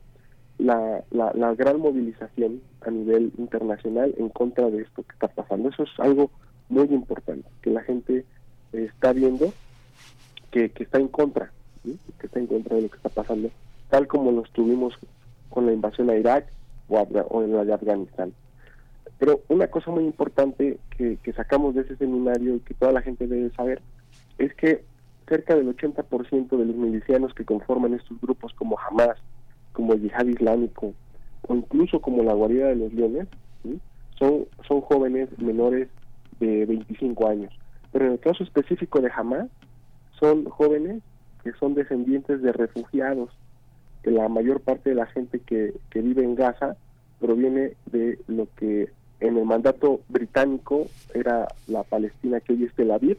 la, 0.58 1.04
la, 1.12 1.54
gran 1.54 1.80
movilización 1.80 2.62
a 2.82 2.90
nivel 2.90 3.32
internacional 3.38 4.16
en 4.18 4.30
contra 4.30 4.70
de 4.70 4.82
esto 4.82 5.04
que 5.04 5.14
está 5.14 5.28
pasando. 5.28 5.70
Eso 5.70 5.84
es 5.84 5.90
algo 6.00 6.32
muy 6.70 6.88
importante, 6.88 7.48
que 7.62 7.70
la 7.70 7.84
gente 7.84 8.26
está 8.72 9.14
viendo 9.14 9.54
que, 10.52 10.70
que 10.70 10.84
está 10.84 10.98
en 10.98 11.10
contra, 11.10 11.52
que 11.84 12.26
está 12.26 12.40
en 12.40 12.48
contra 12.48 12.76
de 12.76 12.84
lo 12.84 12.90
que 12.90 12.98
está 12.98 13.10
pasando, 13.10 13.52
tal 13.90 14.08
como 14.08 14.32
lo 14.32 14.44
estuvimos 14.44 14.96
con 15.50 15.66
la 15.66 15.74
invasión 15.74 16.10
a 16.10 16.16
Irak 16.16 16.48
o, 16.88 16.98
o 17.00 17.44
en 17.44 17.54
la 17.54 17.66
de 17.66 17.74
Afganistán. 17.74 18.34
Pero 19.19 19.41
una 19.48 19.68
cosa 19.68 19.91
muy 19.91 20.03
importante 20.03 20.77
que, 20.95 21.18
sacamos 21.35 21.76
de 21.76 21.81
ese 21.81 21.95
seminario 21.98 22.56
y 22.56 22.60
que 22.60 22.73
toda 22.73 22.91
la 22.91 23.02
gente 23.02 23.27
debe 23.27 23.49
saber 23.52 23.81
es 24.38 24.53
que 24.53 24.84
cerca 25.27 25.56
del 25.56 25.76
80% 25.76 26.49
de 26.49 26.65
los 26.65 26.76
milicianos 26.76 27.34
que 27.34 27.45
conforman 27.45 27.94
estos 27.94 28.19
grupos 28.22 28.53
como 28.53 28.77
Hamas, 28.80 29.18
como 29.73 29.94
el 29.94 30.02
Yihad 30.02 30.26
Islámico 30.26 30.94
o 31.48 31.56
incluso 31.56 31.99
como 31.99 32.23
la 32.23 32.34
Guarida 32.34 32.68
de 32.68 32.76
los 32.76 32.94
Leones, 32.94 33.27
son, 34.18 34.45
son 34.68 34.81
jóvenes 34.81 35.30
menores 35.39 35.89
de 36.39 36.65
25 36.65 37.27
años. 37.27 37.53
Pero 37.91 38.06
en 38.06 38.11
el 38.14 38.19
caso 38.19 38.44
específico 38.44 39.02
de 39.02 39.11
Hamas, 39.15 39.48
son 40.19 40.45
jóvenes 40.45 41.02
que 41.44 41.52
son 41.53 41.76
descendientes 41.76 42.41
de 42.41 42.52
refugiados, 42.52 43.30
que 44.03 44.11
la 44.11 44.27
mayor 44.27 44.61
parte 44.61 44.89
de 44.89 44.95
la 44.95 45.06
gente 45.07 45.39
que, 45.39 45.73
que 45.89 46.02
vive 46.02 46.23
en 46.23 46.35
Gaza 46.35 46.76
proviene 47.19 47.73
de 47.91 48.19
lo 48.27 48.48
que 48.56 48.89
en 49.19 49.38
el 49.38 49.45
mandato 49.45 50.02
británico 50.10 50.88
era 51.14 51.48
la 51.68 51.84
Palestina 51.84 52.39
que 52.39 52.53
hoy 52.53 52.64
es 52.65 52.73
Tel 52.73 52.91
Aviv, 52.91 53.18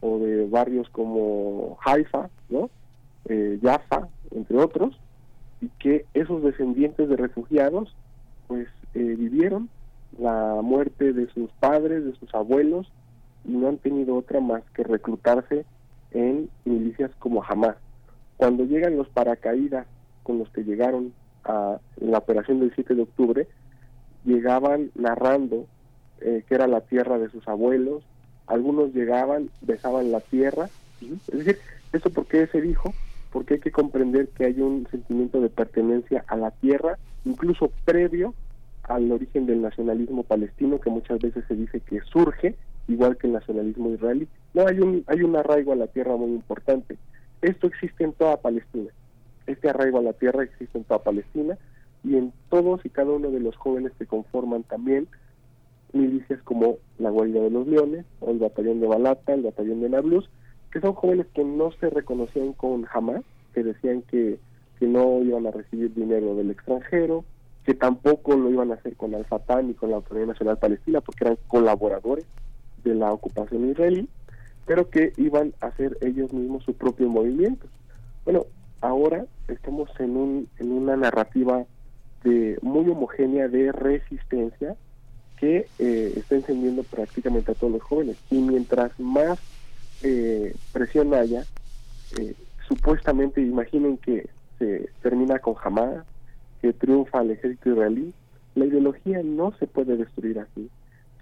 o 0.00 0.18
de 0.18 0.46
barrios 0.46 0.88
como 0.90 1.78
Haifa, 1.84 2.28
¿no? 2.48 2.70
Eh, 3.26 3.58
Jaffa, 3.62 4.08
entre 4.30 4.58
otros, 4.58 4.98
y 5.60 5.68
que 5.78 6.04
esos 6.14 6.42
descendientes 6.42 7.08
de 7.08 7.16
refugiados 7.16 7.94
pues 8.46 8.68
eh, 8.94 9.16
vivieron 9.18 9.68
la 10.18 10.60
muerte 10.62 11.12
de 11.12 11.28
sus 11.30 11.50
padres, 11.52 12.04
de 12.04 12.14
sus 12.14 12.32
abuelos, 12.34 12.90
y 13.44 13.52
no 13.52 13.68
han 13.68 13.78
tenido 13.78 14.16
otra 14.16 14.40
más 14.40 14.62
que 14.74 14.84
reclutarse 14.84 15.64
en 16.12 16.48
milicias 16.64 17.10
como 17.18 17.42
Hamas. 17.42 17.76
Cuando 18.36 18.64
llegan 18.64 18.96
los 18.96 19.08
paracaídas 19.08 19.86
con 20.22 20.38
los 20.38 20.48
que 20.50 20.62
llegaron 20.62 21.12
a 21.44 21.78
la 21.96 22.18
operación 22.18 22.60
del 22.60 22.72
7 22.74 22.94
de 22.94 23.02
octubre, 23.02 23.48
llegaban 24.26 24.90
narrando 24.94 25.66
eh, 26.20 26.44
que 26.46 26.54
era 26.54 26.66
la 26.66 26.82
tierra 26.82 27.18
de 27.18 27.30
sus 27.30 27.46
abuelos, 27.48 28.02
algunos 28.46 28.92
llegaban, 28.92 29.48
besaban 29.62 30.12
la 30.12 30.20
tierra, 30.20 30.68
es 31.00 31.26
decir, 31.26 31.58
¿eso 31.92 32.10
por 32.10 32.26
qué 32.26 32.46
se 32.48 32.60
dijo? 32.60 32.92
Porque 33.32 33.54
hay 33.54 33.60
que 33.60 33.70
comprender 33.70 34.28
que 34.28 34.46
hay 34.46 34.60
un 34.60 34.86
sentimiento 34.90 35.40
de 35.40 35.48
pertenencia 35.48 36.24
a 36.26 36.36
la 36.36 36.50
tierra, 36.50 36.98
incluso 37.24 37.70
previo 37.84 38.34
al 38.84 39.10
origen 39.10 39.46
del 39.46 39.62
nacionalismo 39.62 40.22
palestino, 40.22 40.80
que 40.80 40.90
muchas 40.90 41.20
veces 41.20 41.44
se 41.46 41.54
dice 41.54 41.80
que 41.80 42.00
surge, 42.02 42.54
igual 42.88 43.16
que 43.16 43.26
el 43.26 43.32
nacionalismo 43.32 43.90
israelí. 43.90 44.28
No, 44.54 44.66
hay 44.66 44.78
un, 44.80 45.04
hay 45.06 45.22
un 45.22 45.36
arraigo 45.36 45.72
a 45.72 45.76
la 45.76 45.88
tierra 45.88 46.16
muy 46.16 46.30
importante. 46.30 46.96
Esto 47.42 47.66
existe 47.66 48.04
en 48.04 48.12
toda 48.12 48.36
Palestina. 48.38 48.90
Este 49.46 49.68
arraigo 49.68 49.98
a 49.98 50.02
la 50.02 50.12
tierra 50.12 50.44
existe 50.44 50.78
en 50.78 50.84
toda 50.84 51.02
Palestina 51.02 51.58
y 52.06 52.16
en 52.16 52.32
todos 52.50 52.84
y 52.84 52.90
cada 52.90 53.10
uno 53.10 53.30
de 53.30 53.40
los 53.40 53.56
jóvenes 53.56 53.92
que 53.98 54.06
conforman 54.06 54.62
también 54.62 55.08
milicias 55.92 56.40
como 56.42 56.78
la 56.98 57.10
Guardia 57.10 57.42
de 57.42 57.50
los 57.50 57.66
Leones 57.66 58.04
o 58.20 58.30
el 58.30 58.38
Batallón 58.38 58.80
de 58.80 58.86
Balata, 58.86 59.34
el 59.34 59.42
Batallón 59.42 59.80
de 59.80 59.88
Nablus, 59.88 60.30
que 60.70 60.80
son 60.80 60.92
jóvenes 60.92 61.26
que 61.34 61.44
no 61.44 61.72
se 61.72 61.90
reconocían 61.90 62.52
con 62.52 62.84
jamás, 62.84 63.22
que 63.54 63.64
decían 63.64 64.02
que, 64.02 64.38
que 64.78 64.86
no 64.86 65.20
iban 65.22 65.46
a 65.46 65.50
recibir 65.50 65.92
dinero 65.94 66.36
del 66.36 66.50
extranjero, 66.50 67.24
que 67.64 67.74
tampoco 67.74 68.36
lo 68.36 68.50
iban 68.50 68.70
a 68.70 68.74
hacer 68.74 68.94
con 68.94 69.14
Al-Fatah 69.14 69.62
ni 69.62 69.74
con 69.74 69.90
la 69.90 69.96
Autoridad 69.96 70.26
Nacional 70.26 70.58
Palestina, 70.58 71.00
porque 71.00 71.24
eran 71.24 71.38
colaboradores 71.48 72.24
de 72.84 72.94
la 72.94 73.12
ocupación 73.12 73.68
israelí, 73.68 74.08
pero 74.64 74.90
que 74.90 75.12
iban 75.16 75.54
a 75.60 75.66
hacer 75.66 75.98
ellos 76.02 76.32
mismos 76.32 76.62
su 76.62 76.74
propio 76.74 77.08
movimiento. 77.08 77.66
Bueno, 78.24 78.46
ahora 78.80 79.26
estamos 79.48 79.88
en, 79.98 80.16
un, 80.16 80.48
en 80.58 80.72
una 80.72 80.96
narrativa 80.96 81.64
muy 82.24 82.88
homogénea 82.90 83.48
de 83.48 83.70
resistencia 83.72 84.76
que 85.36 85.68
eh, 85.78 86.12
está 86.16 86.34
encendiendo 86.34 86.82
prácticamente 86.82 87.52
a 87.52 87.54
todos 87.54 87.74
los 87.74 87.82
jóvenes. 87.82 88.16
Y 88.30 88.38
mientras 88.38 88.98
más 88.98 89.38
eh, 90.02 90.54
presión 90.72 91.14
haya, 91.14 91.44
eh, 92.18 92.34
supuestamente 92.66 93.40
imaginen 93.40 93.98
que 93.98 94.28
se 94.58 94.88
termina 95.02 95.38
con 95.38 95.54
Hamas, 95.62 96.04
que 96.62 96.72
triunfa 96.72 97.22
el 97.22 97.32
ejército 97.32 97.70
israelí. 97.70 98.12
La 98.54 98.64
ideología 98.64 99.20
no 99.22 99.52
se 99.58 99.66
puede 99.66 99.96
destruir 99.96 100.38
así. 100.38 100.70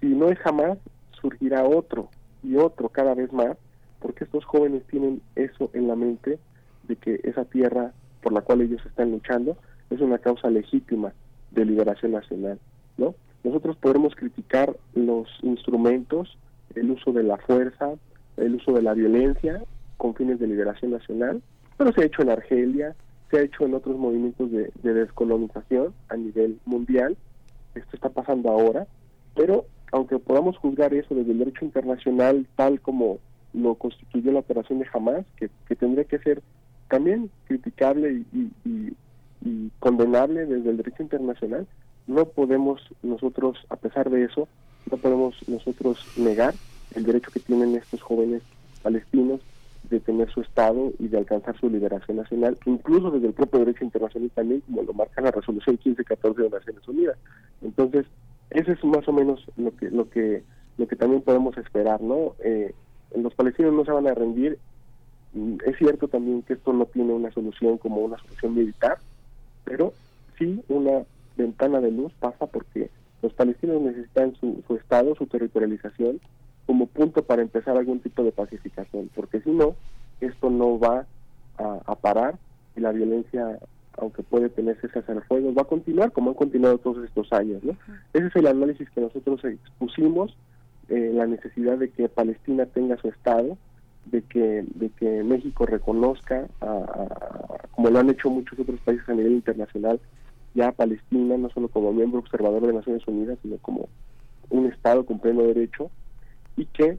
Si 0.01 0.07
no 0.07 0.29
es 0.29 0.39
Hamas, 0.45 0.79
surgirá 1.21 1.65
otro 1.65 2.09
y 2.43 2.57
otro 2.57 2.89
cada 2.89 3.15
vez 3.15 3.33
más, 3.33 3.57
porque 3.99 4.25
estos 4.25 4.45
jóvenes 4.45 4.83
tienen 4.91 5.21
eso 5.35 5.71
en 5.73 5.89
la 5.89 5.97
mente 5.97 6.39
de 6.85 6.97
que 6.97 7.21
esa 7.25 7.45
tierra 7.45 7.93
por 8.23 8.33
la 8.33 8.43
cual 8.43 8.63
ellos 8.63 8.85
están 8.87 9.11
luchando 9.11 9.57
es 9.91 10.01
una 10.01 10.19
causa 10.19 10.51
legítima 10.51 11.13
de 11.51 11.65
liberación 11.65 12.13
nacional, 12.13 12.59
¿no? 12.97 13.15
Nosotros 13.43 13.77
podremos 13.77 14.15
criticar 14.15 14.75
los 14.95 15.29
instrumentos, 15.43 16.39
el 16.75 16.91
uso 16.91 17.13
de 17.13 17.23
la 17.23 17.37
fuerza, 17.37 17.91
el 18.37 18.55
uso 18.55 18.73
de 18.73 18.83
la 18.83 18.95
violencia 18.95 19.63
con 19.97 20.15
fines 20.15 20.39
de 20.39 20.47
liberación 20.47 20.93
nacional, 20.93 21.43
pero 21.77 21.93
se 21.93 22.03
ha 22.03 22.07
hecho 22.07 22.23
en 22.23 22.31
Argelia, 22.31 22.95
se 23.31 23.39
ha 23.39 23.43
hecho 23.43 23.65
en 23.65 23.75
otros 23.75 23.97
movimientos 23.97 24.51
de, 24.51 24.71
descolonización 24.83 25.93
a 26.09 26.17
nivel 26.17 26.59
mundial, 26.65 27.17
esto 27.75 27.91
está 27.93 28.09
pasando 28.09 28.51
ahora, 28.51 28.87
pero 29.35 29.67
aunque 29.93 30.19
podamos 30.19 30.57
juzgar 30.57 30.95
eso 30.95 31.15
desde 31.15 31.33
el 31.33 31.39
derecho 31.39 31.65
internacional 31.65 32.47
tal 32.57 32.81
como 32.81 33.19
lo 33.53 33.77
constituyó 33.77 34.33
la 34.33 34.41
operación 34.41 34.81
de 34.81 34.87
Hamas, 34.93 35.25
que, 35.37 35.49
tendría 35.77 36.05
que 36.05 36.19
ser 36.19 36.43
también 36.89 37.31
criticable 37.47 38.25
y, 38.33 38.93
condenable 39.79 40.47
desde 40.47 40.71
el 40.71 40.77
derecho 40.77 41.03
internacional, 41.03 41.67
no 42.07 42.27
podemos 42.27 42.83
nosotros, 43.03 43.59
a 43.71 43.77
pesar 43.77 44.11
de 44.11 44.25
eso, 44.25 44.49
no 44.91 44.97
podemos 44.97 45.37
nosotros 45.49 46.05
negar 46.17 46.55
el 46.95 47.05
derecho 47.05 47.31
que 47.31 47.41
tienen 47.41 47.75
estos 47.75 48.03
jóvenes 48.03 48.43
palestinos 48.83 49.41
de 49.91 50.01
tener 50.01 50.31
su 50.31 50.41
Estado 50.41 50.93
y 50.99 51.09
de 51.09 51.19
alcanzar 51.19 51.59
su 51.59 51.69
liberación 51.69 52.17
nacional, 52.17 52.59
incluso 52.65 53.11
desde 53.11 53.29
el 53.29 53.33
propio 53.35 53.61
derecho 53.61 53.85
internacional 53.85 54.31
también, 54.35 54.61
como 54.63 54.83
lo 54.83 54.93
marca 54.93 55.21
la 55.21 55.31
resolución 55.31 55.75
1514 55.75 56.43
de 56.43 56.51
Naciones 56.51 56.89
Unidas. 56.89 57.19
Entonces, 57.63 58.07
eso 58.51 58.73
es 58.73 58.85
más 58.85 59.07
o 59.09 59.13
menos 59.13 59.45
lo 59.57 59.75
que 59.77 59.91
lo 59.91 60.09
que 60.09 60.43
lo 60.79 60.87
que 60.89 60.97
también 60.97 61.23
podemos 61.23 61.57
esperar, 61.59 62.01
¿no? 62.01 62.35
Eh, 62.43 62.75
los 63.15 63.35
palestinos 63.35 63.73
no 63.73 63.85
se 63.85 63.93
van 63.93 64.07
a 64.07 64.15
rendir. 64.15 64.59
Mm, 65.35 65.57
es 65.67 65.77
cierto 65.77 66.09
también 66.09 66.43
que 66.43 66.55
esto 66.55 66.73
no 66.73 66.87
tiene 66.87 67.13
una 67.13 67.31
solución 67.31 67.79
como 67.79 68.01
una 68.01 68.19
solución 68.19 68.55
militar, 68.55 68.99
pero 69.65 69.93
sí 70.39 70.63
una 70.69 71.05
ventana 71.37 71.81
de 71.81 71.91
luz 71.91 72.13
pasa 72.21 72.47
porque 72.47 72.91
los 73.23 73.33
palestinos 73.33 73.81
necesitan 73.81 74.35
su, 74.37 74.63
su 74.67 74.77
Estado, 74.77 75.15
su 75.15 75.27
territorialización, 75.27 76.21
como 76.67 76.87
punto 76.87 77.23
para 77.25 77.43
empezar 77.43 77.77
algún 77.77 78.01
tipo 78.01 78.23
de 78.23 78.33
pacificación, 78.33 79.11
porque 79.15 79.41
si 79.41 79.51
no, 79.51 79.77
esto 80.21 80.51
no 80.51 80.79
va 80.79 81.07
a, 81.59 81.95
parar 81.97 82.37
y 82.77 82.81
la 82.81 82.93
violencia, 82.93 83.59
aunque 83.97 84.23
puede 84.23 84.49
tener 84.49 84.79
cesar 84.81 85.23
fuego, 85.25 85.55
va 85.55 85.63
a 85.63 85.67
continuar 85.67 86.13
como 86.13 86.31
han 86.31 86.37
continuado 86.37 86.79
todos 86.79 87.05
estos 87.05 87.33
años. 87.33 87.63
¿no? 87.63 87.77
Ese 88.13 88.27
es 88.27 88.37
el 88.37 88.47
análisis 88.47 88.91
que 88.91 89.01
nosotros 89.01 89.45
expusimos, 89.45 90.37
eh, 90.89 91.13
la 91.15 91.27
necesidad 91.27 91.79
de 91.79 91.91
que 91.91 92.09
Palestina 92.09 92.67
tenga 92.67 92.97
su 92.97 93.09
Estado, 93.09 93.57
de 94.07 94.23
que, 94.23 94.65
de 94.75 94.91
que 94.91 95.23
México 95.23 95.67
reconozca, 95.67 96.47
como 97.73 97.91
lo 97.91 97.99
han 97.99 98.11
hecho 98.11 98.31
muchos 98.31 98.59
otros 98.59 98.81
países 98.81 99.09
a 99.09 99.15
nivel 99.15 99.33
internacional, 99.33 100.01
ya 100.55 100.69
a 100.69 100.73
Palestina, 100.73 101.37
no 101.37 101.51
solo 101.51 101.69
como 101.69 101.93
miembro 101.93 102.21
observador 102.21 102.67
de 102.67 102.73
Naciones 102.73 103.07
Unidas, 103.07 103.39
sino 103.43 103.59
como 103.59 103.89
un 104.51 104.67
Estado 104.67 105.05
con 105.05 105.19
pleno 105.19 105.43
derecho, 105.43 105.91
y 106.57 106.67
que 106.67 106.99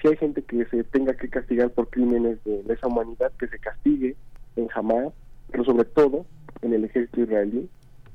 si 0.00 0.08
hay 0.08 0.16
gente 0.16 0.42
que 0.42 0.64
se 0.66 0.84
tenga 0.84 1.14
que 1.14 1.28
castigar 1.28 1.70
por 1.70 1.90
crímenes 1.90 2.42
de 2.44 2.62
lesa 2.64 2.86
humanidad, 2.86 3.32
que 3.38 3.48
se 3.48 3.58
castigue 3.58 4.16
en 4.56 4.68
Hamas, 4.74 5.12
pero 5.50 5.64
sobre 5.64 5.84
todo 5.84 6.24
en 6.62 6.72
el 6.72 6.84
ejército 6.84 7.20
israelí, 7.20 7.68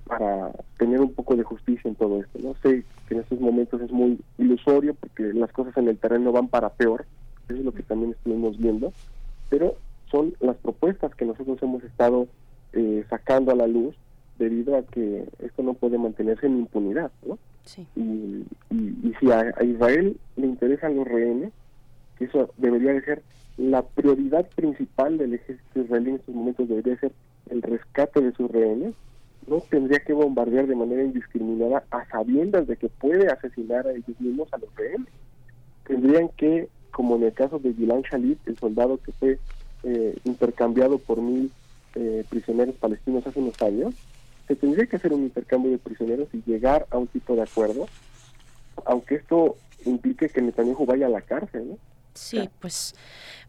para 0.05 0.51
tener 0.77 1.01
un 1.01 1.13
poco 1.13 1.35
de 1.35 1.43
justicia 1.43 1.89
en 1.89 1.95
todo 1.95 2.21
esto. 2.21 2.39
No 2.41 2.55
sé 2.61 2.83
que 3.07 3.15
en 3.15 3.21
estos 3.21 3.39
momentos 3.39 3.81
es 3.81 3.91
muy 3.91 4.19
ilusorio 4.37 4.93
porque 4.93 5.33
las 5.33 5.51
cosas 5.51 5.75
en 5.77 5.87
el 5.87 5.97
terreno 5.97 6.31
van 6.31 6.47
para 6.47 6.69
peor, 6.69 7.05
eso 7.47 7.59
es 7.59 7.65
lo 7.65 7.73
que 7.73 7.83
también 7.83 8.11
estuvimos 8.11 8.57
viendo, 8.57 8.93
pero 9.49 9.75
son 10.11 10.33
las 10.39 10.55
propuestas 10.57 11.13
que 11.15 11.25
nosotros 11.25 11.61
hemos 11.61 11.83
estado 11.83 12.27
eh, 12.73 13.03
sacando 13.09 13.51
a 13.51 13.55
la 13.55 13.67
luz 13.67 13.95
debido 14.37 14.77
a 14.77 14.83
que 14.83 15.25
esto 15.39 15.63
no 15.63 15.73
puede 15.73 15.97
mantenerse 15.97 16.45
en 16.47 16.59
impunidad, 16.59 17.11
¿no? 17.25 17.37
Y, 17.95 18.45
y, 18.69 19.13
si 19.19 19.31
a, 19.31 19.53
Israel 19.63 20.17
le 20.35 20.45
interesan 20.45 20.95
los 20.95 21.07
rehenes, 21.07 21.51
que 22.17 22.25
eso 22.25 22.51
debería 22.57 22.93
de 22.93 23.01
ser 23.01 23.23
la 23.57 23.81
prioridad 23.81 24.47
principal 24.49 25.17
del 25.17 25.33
ejército 25.33 25.81
israelí 25.81 26.09
en 26.09 26.15
estos 26.17 26.35
momentos, 26.35 26.67
debería 26.67 26.99
ser 26.99 27.11
el 27.49 27.61
rescate 27.61 28.21
de 28.21 28.33
sus 28.33 28.51
rehenes, 28.51 28.93
no 29.47 29.61
tendría 29.61 29.99
que 29.99 30.13
bombardear 30.13 30.67
de 30.67 30.75
manera 30.75 31.03
indiscriminada 31.03 31.83
a 31.91 32.05
sabiendas 32.07 32.67
de 32.67 32.77
que 32.77 32.89
puede 32.89 33.27
asesinar 33.27 33.87
a 33.87 33.91
ellos 33.91 34.19
mismos 34.19 34.51
a 34.53 34.57
los 34.57 34.75
rehenes. 34.75 35.07
Tendrían 35.87 36.29
que, 36.29 36.67
como 36.95 37.17
en 37.17 37.23
el 37.23 37.33
caso 37.33 37.59
de 37.59 37.73
Gilad 37.73 38.03
Shalit, 38.09 38.39
el 38.47 38.57
soldado 38.57 38.97
que 39.03 39.11
fue 39.11 39.37
eh, 39.83 40.17
intercambiado 40.23 40.97
por 40.97 41.21
mil 41.21 41.51
eh, 41.93 42.23
prisioneros 42.29 42.73
palestinos 42.75 43.27
hace 43.27 43.37
unos 43.37 43.61
años, 43.61 43.93
se 44.47 44.55
tendría 44.55 44.85
que 44.85 44.95
hacer 44.95 45.11
un 45.11 45.23
intercambio 45.23 45.71
de 45.71 45.77
prisioneros 45.77 46.29
y 46.31 46.41
llegar 46.49 46.87
a 46.91 46.97
un 46.97 47.07
tipo 47.07 47.35
de 47.35 47.41
acuerdo, 47.41 47.87
aunque 48.85 49.15
esto 49.15 49.57
implique 49.85 50.29
que 50.29 50.41
Netanyahu 50.41 50.85
vaya 50.85 51.07
a 51.07 51.09
la 51.09 51.19
cárcel. 51.19 51.77
Sí, 52.15 52.49
pues 52.59 52.95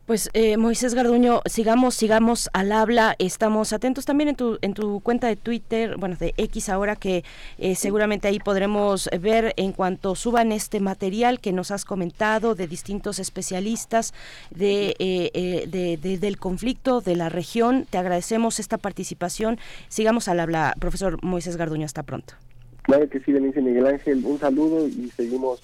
pues 0.07 0.31
eh, 0.35 0.57
Moisés 0.57 0.95
Garduño, 0.95 1.43
sigamos, 1.47 1.97
sigamos 1.97 2.49
al 2.53 2.71
habla. 2.71 3.17
Estamos 3.19 3.73
atentos 3.73 4.05
también 4.05 4.29
en 4.29 4.37
tu, 4.37 4.57
en 4.63 4.73
tu 4.73 5.01
cuenta 5.01 5.27
de 5.27 5.35
Twitter, 5.35 5.97
bueno, 5.97 6.15
de 6.15 6.33
X 6.37 6.69
ahora, 6.69 6.95
que 6.95 7.25
eh, 7.59 7.75
seguramente 7.75 8.29
ahí 8.29 8.39
podremos 8.39 9.11
ver 9.21 9.53
en 9.57 9.73
cuanto 9.73 10.15
suban 10.15 10.53
este 10.53 10.79
material 10.79 11.41
que 11.41 11.53
nos 11.53 11.73
has 11.73 11.85
comentado 11.85 12.55
de 12.55 12.69
distintos 12.69 13.19
especialistas 13.19 14.15
de, 14.51 14.95
eh, 15.01 16.19
del 16.21 16.39
conflicto 16.39 17.01
de 17.01 17.17
la 17.17 17.29
región. 17.29 17.85
Te 17.91 17.99
agradecemos 17.99 18.61
esta 18.61 18.79
participación. 18.79 19.59
Sigamos 19.89 20.29
al 20.29 20.39
habla, 20.39 20.75
profesor 20.79 21.19
Moisés 21.25 21.57
Garduño. 21.57 21.85
Hasta 21.85 22.05
pronto. 22.05 22.35
Claro 22.83 23.09
que 23.09 23.19
sí, 23.19 23.33
Denise 23.33 23.61
Miguel 23.61 23.87
Ángel. 23.87 24.25
Un 24.25 24.39
saludo 24.39 24.87
y 24.87 25.11
seguimos 25.17 25.61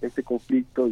este 0.00 0.22
conflicto 0.22 0.88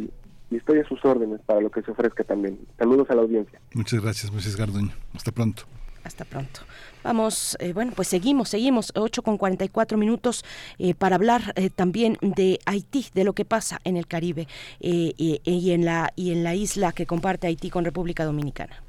y 0.51 0.55
y 0.55 0.57
estoy 0.57 0.79
a 0.79 0.87
sus 0.87 1.03
órdenes 1.05 1.41
para 1.45 1.61
lo 1.61 1.69
que 1.69 1.81
se 1.81 1.91
ofrezca 1.91 2.23
también. 2.23 2.59
Saludos 2.77 3.09
a 3.09 3.15
la 3.15 3.21
audiencia. 3.21 3.59
Muchas 3.73 4.01
gracias, 4.01 4.31
Moisés 4.31 4.55
Garduño. 4.55 4.91
Hasta 5.13 5.31
pronto. 5.31 5.63
Hasta 6.03 6.25
pronto. 6.25 6.61
Vamos, 7.03 7.57
eh, 7.59 7.73
bueno, 7.73 7.91
pues 7.95 8.07
seguimos, 8.07 8.49
seguimos, 8.49 8.91
8 8.95 9.21
con 9.21 9.37
44 9.37 9.97
minutos 9.97 10.43
eh, 10.79 10.95
para 10.95 11.15
hablar 11.17 11.53
eh, 11.55 11.69
también 11.69 12.17
de 12.21 12.59
Haití, 12.65 13.07
de 13.13 13.23
lo 13.25 13.33
que 13.33 13.45
pasa 13.45 13.79
en 13.83 13.97
el 13.97 14.07
Caribe 14.07 14.47
y, 14.79 15.13
y, 15.43 15.71
en 15.71 15.85
la, 15.85 16.11
y 16.15 16.31
en 16.31 16.43
la 16.43 16.55
isla 16.55 16.93
que 16.93 17.05
comparte 17.05 17.47
Haití 17.47 17.69
con 17.69 17.85
República 17.85 18.25
Dominicana. 18.25 18.81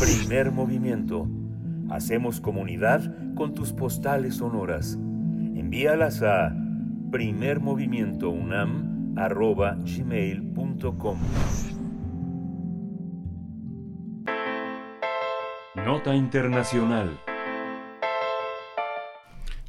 Primer 0.00 0.50
movimiento. 0.50 1.26
Hacemos 1.90 2.40
comunidad 2.40 3.34
con 3.34 3.54
tus 3.54 3.72
postales 3.72 4.36
sonoras. 4.36 4.94
Envíalas 4.94 6.22
a 6.22 6.52
primermovimientounam 7.12 8.95
arroba 9.16 9.76
gmail.com. 9.82 11.18
Nota 15.84 16.14
Internacional. 16.14 17.25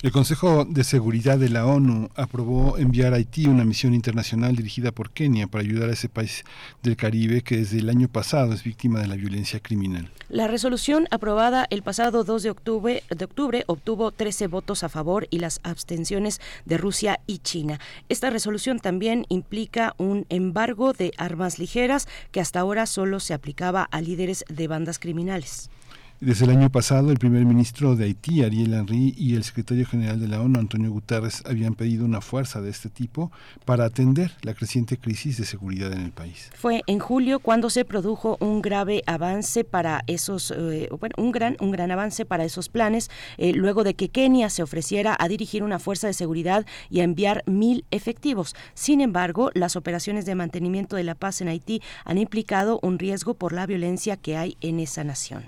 El 0.03 0.11
Consejo 0.11 0.63
de 0.63 0.83
Seguridad 0.83 1.39
de 1.39 1.49
la 1.49 1.65
ONU 1.65 2.09
aprobó 2.13 2.77
enviar 2.77 3.13
a 3.13 3.15
Haití 3.15 3.47
una 3.47 3.65
misión 3.65 3.95
internacional 3.95 4.55
dirigida 4.55 4.91
por 4.91 5.09
Kenia 5.09 5.47
para 5.47 5.63
ayudar 5.63 5.89
a 5.89 5.93
ese 5.93 6.07
país 6.07 6.43
del 6.83 6.95
Caribe 6.95 7.41
que 7.41 7.57
desde 7.57 7.79
el 7.79 7.89
año 7.89 8.07
pasado 8.07 8.53
es 8.53 8.63
víctima 8.63 8.99
de 8.99 9.07
la 9.07 9.15
violencia 9.15 9.59
criminal. 9.59 10.11
La 10.29 10.47
resolución 10.47 11.07
aprobada 11.09 11.65
el 11.71 11.81
pasado 11.81 12.23
2 12.23 12.43
de 12.43 12.49
octubre, 12.51 13.03
de 13.09 13.25
octubre 13.25 13.63
obtuvo 13.65 14.11
13 14.11 14.45
votos 14.45 14.83
a 14.83 14.89
favor 14.89 15.25
y 15.31 15.39
las 15.39 15.59
abstenciones 15.63 16.41
de 16.65 16.77
Rusia 16.77 17.19
y 17.25 17.39
China. 17.39 17.79
Esta 18.07 18.29
resolución 18.29 18.79
también 18.79 19.25
implica 19.29 19.95
un 19.97 20.27
embargo 20.29 20.93
de 20.93 21.11
armas 21.17 21.57
ligeras 21.57 22.07
que 22.31 22.39
hasta 22.39 22.59
ahora 22.59 22.85
solo 22.85 23.19
se 23.19 23.33
aplicaba 23.33 23.81
a 23.81 23.99
líderes 24.01 24.45
de 24.47 24.67
bandas 24.67 24.99
criminales. 24.99 25.71
Desde 26.19 26.45
el 26.45 26.51
año 26.51 26.71
pasado, 26.71 27.11
el 27.11 27.19
primer 27.19 27.45
ministro 27.45 27.95
de 27.95 28.05
Haití, 28.05 28.41
Ariel 28.41 28.73
Henry, 28.73 29.13
y 29.15 29.35
el 29.35 29.43
secretario 29.43 29.85
general 29.85 30.19
de 30.19 30.27
la 30.27 30.41
ONU, 30.41 30.59
Antonio 30.59 30.89
Guterres, 30.89 31.43
habían 31.45 31.75
pedido 31.75 32.05
una 32.05 32.21
fuerza 32.21 32.59
de 32.59 32.71
este 32.71 32.89
tipo 32.89 33.31
para 33.65 33.85
atender 33.85 34.31
la 34.41 34.55
creciente 34.55 34.97
crisis 34.97 35.37
de 35.37 35.45
seguridad 35.45 35.93
en 35.93 36.01
el 36.01 36.11
país. 36.11 36.49
Fue 36.55 36.81
en 36.87 36.97
julio 36.97 37.37
cuando 37.37 37.69
se 37.69 37.85
produjo 37.85 38.37
un 38.39 38.63
grave 38.63 39.03
avance 39.05 39.63
para 39.63 40.03
esos, 40.07 40.51
eh, 40.57 40.89
un 41.17 41.31
gran, 41.31 41.55
un 41.59 41.69
gran 41.69 41.91
avance 41.91 42.25
para 42.25 42.45
esos 42.45 42.67
planes, 42.67 43.11
eh, 43.37 43.53
luego 43.53 43.83
de 43.83 43.93
que 43.93 44.09
Kenia 44.09 44.49
se 44.49 44.63
ofreciera 44.63 45.15
a 45.19 45.27
dirigir 45.27 45.61
una 45.61 45.77
fuerza 45.77 46.07
de 46.07 46.13
seguridad 46.13 46.65
y 46.89 47.01
a 47.01 47.03
enviar 47.03 47.43
mil 47.45 47.85
efectivos. 47.91 48.55
Sin 48.73 49.01
embargo, 49.01 49.51
las 49.53 49.75
operaciones 49.75 50.25
de 50.25 50.33
mantenimiento 50.33 50.95
de 50.95 51.03
la 51.03 51.13
paz 51.13 51.41
en 51.41 51.49
Haití 51.49 51.83
han 52.05 52.17
implicado 52.17 52.79
un 52.81 52.97
riesgo 52.97 53.35
por 53.35 53.53
la 53.53 53.67
violencia 53.67 54.17
que 54.17 54.35
hay 54.35 54.57
en 54.61 54.79
esa 54.79 55.03
nación. 55.03 55.43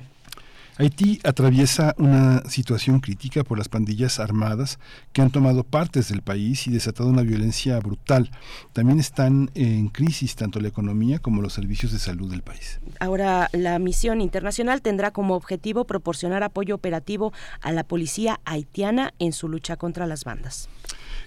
Haití 0.79 1.19
atraviesa 1.25 1.93
una 1.97 2.41
situación 2.49 3.01
crítica 3.01 3.43
por 3.43 3.57
las 3.57 3.67
pandillas 3.67 4.17
armadas 4.17 4.79
que 5.11 5.21
han 5.21 5.29
tomado 5.29 5.65
partes 5.65 6.07
del 6.07 6.21
país 6.21 6.67
y 6.67 6.71
desatado 6.71 7.09
una 7.09 7.21
violencia 7.21 7.77
brutal. 7.79 8.31
También 8.71 8.97
están 8.97 9.51
en 9.55 9.89
crisis 9.89 10.37
tanto 10.37 10.61
la 10.61 10.69
economía 10.69 11.19
como 11.19 11.41
los 11.41 11.51
servicios 11.51 11.91
de 11.91 11.99
salud 11.99 12.31
del 12.31 12.43
país. 12.43 12.79
Ahora, 13.01 13.49
la 13.51 13.77
misión 13.77 14.21
internacional 14.21 14.81
tendrá 14.81 15.11
como 15.11 15.35
objetivo 15.35 15.83
proporcionar 15.83 16.43
apoyo 16.43 16.75
operativo 16.75 17.33
a 17.59 17.73
la 17.73 17.83
policía 17.83 18.39
haitiana 18.45 19.13
en 19.19 19.33
su 19.33 19.49
lucha 19.49 19.75
contra 19.75 20.07
las 20.07 20.23
bandas. 20.23 20.69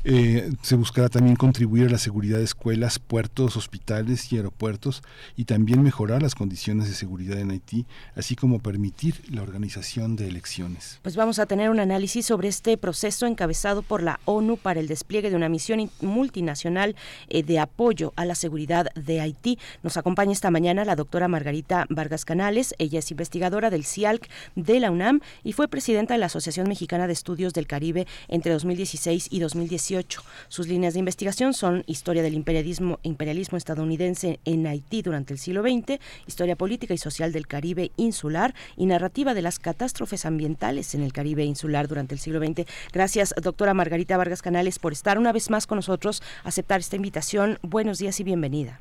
Eh, 0.05 0.51
se 0.63 0.77
buscará 0.77 1.09
también 1.09 1.37
contribuir 1.37 1.87
a 1.87 1.91
la 1.91 1.99
seguridad 1.99 2.39
de 2.39 2.45
escuelas, 2.45 2.99
puertos, 2.99 3.57
hospitales 3.57 4.33
y 4.33 4.37
aeropuertos 4.37 5.03
y 5.37 5.45
también 5.45 5.83
mejorar 5.83 6.23
las 6.23 6.35
condiciones 6.35 6.89
de 6.89 6.95
seguridad 6.95 7.39
en 7.39 7.51
Haití, 7.51 7.87
así 8.17 8.37
como 8.37 8.59
permitir 8.59 9.23
la 9.31 9.43
organización 9.43 10.17
de 10.17 10.29
elecciones. 10.29 10.99
Pues 11.03 11.17
vamos 11.17 11.39
a 11.39 11.47
tener 11.47 11.71
un 11.71 11.81
análisis 11.81 12.27
sobre 12.27 12.49
este 12.49 12.77
proceso 12.77 13.27
encabezado 13.27 13.83
por 13.83 14.03
la 14.03 14.21
ONU 14.25 14.57
para 14.57 14.81
el 14.81 14.89
despliegue 14.89 15.31
de 15.31 15.37
una 15.37 15.49
misión 15.49 15.91
multinacional 16.01 16.97
eh, 17.29 17.43
de 17.43 17.59
apoyo 17.59 18.13
a 18.17 18.25
la 18.25 18.35
seguridad 18.35 18.87
de 18.95 19.21
Haití. 19.21 19.59
Nos 19.83 19.97
acompaña 19.97 20.33
esta 20.33 20.51
mañana 20.51 20.85
la 20.85 20.97
doctora 20.97 21.29
Margarita 21.29 21.87
Vargas 21.89 22.25
Canales. 22.25 22.75
Ella 22.79 22.99
es 22.99 23.11
investigadora 23.11 23.71
del 23.71 23.85
CIALC 23.85 24.29
de 24.57 24.81
la 24.81 24.91
UNAM 24.91 25.21
y 25.45 25.53
fue 25.53 25.69
presidenta 25.69 26.15
de 26.15 26.21
la 26.21 26.27
Asociación 26.27 26.69
Mexicana 26.69 27.07
de 27.07 27.13
Estudios 27.13 27.53
del 27.53 27.67
Caribe 27.67 28.07
entre 28.29 28.53
2016 28.53 29.29
y 29.31 29.41
2018 29.73 30.23
sus 30.49 30.69
líneas 30.69 30.95
de 30.95 31.01
investigación 31.01 31.55
son 31.55 31.83
historia 31.87 32.23
del 32.23 32.35
imperialismo, 32.35 32.99
imperialismo 33.03 33.57
estadounidense 33.57 34.39
en 34.45 34.67
Haití 34.67 35.03
durante 35.03 35.33
el 35.33 35.39
siglo 35.39 35.63
XX, 35.63 35.99
historia 36.27 36.57
política 36.57 36.95
y 36.95 36.99
social 36.99 37.33
del 37.33 37.47
Caribe 37.47 37.91
insular 37.97 38.55
y 38.77 38.87
narrativa 38.87 39.35
de 39.35 39.43
las 39.43 39.59
catástrofes 39.59 40.27
ambientales 40.27 40.95
en 40.95 41.03
el 41.03 41.13
Caribe 41.13 41.45
insular 41.45 41.89
durante 41.89 42.15
el 42.15 42.21
siglo 42.21 42.41
XX. 42.41 42.67
Gracias, 42.93 43.35
doctora 43.43 43.75
Margarita 43.75 44.17
Vargas 44.17 44.43
Canales, 44.43 44.79
por 44.79 44.93
estar 44.93 45.19
una 45.19 45.33
vez 45.33 45.51
más 45.51 45.67
con 45.67 45.77
nosotros, 45.77 46.23
aceptar 46.45 46.81
esta 46.81 46.97
invitación. 46.97 47.59
Buenos 47.63 47.99
días 47.99 48.21
y 48.21 48.25
bienvenida. 48.25 48.81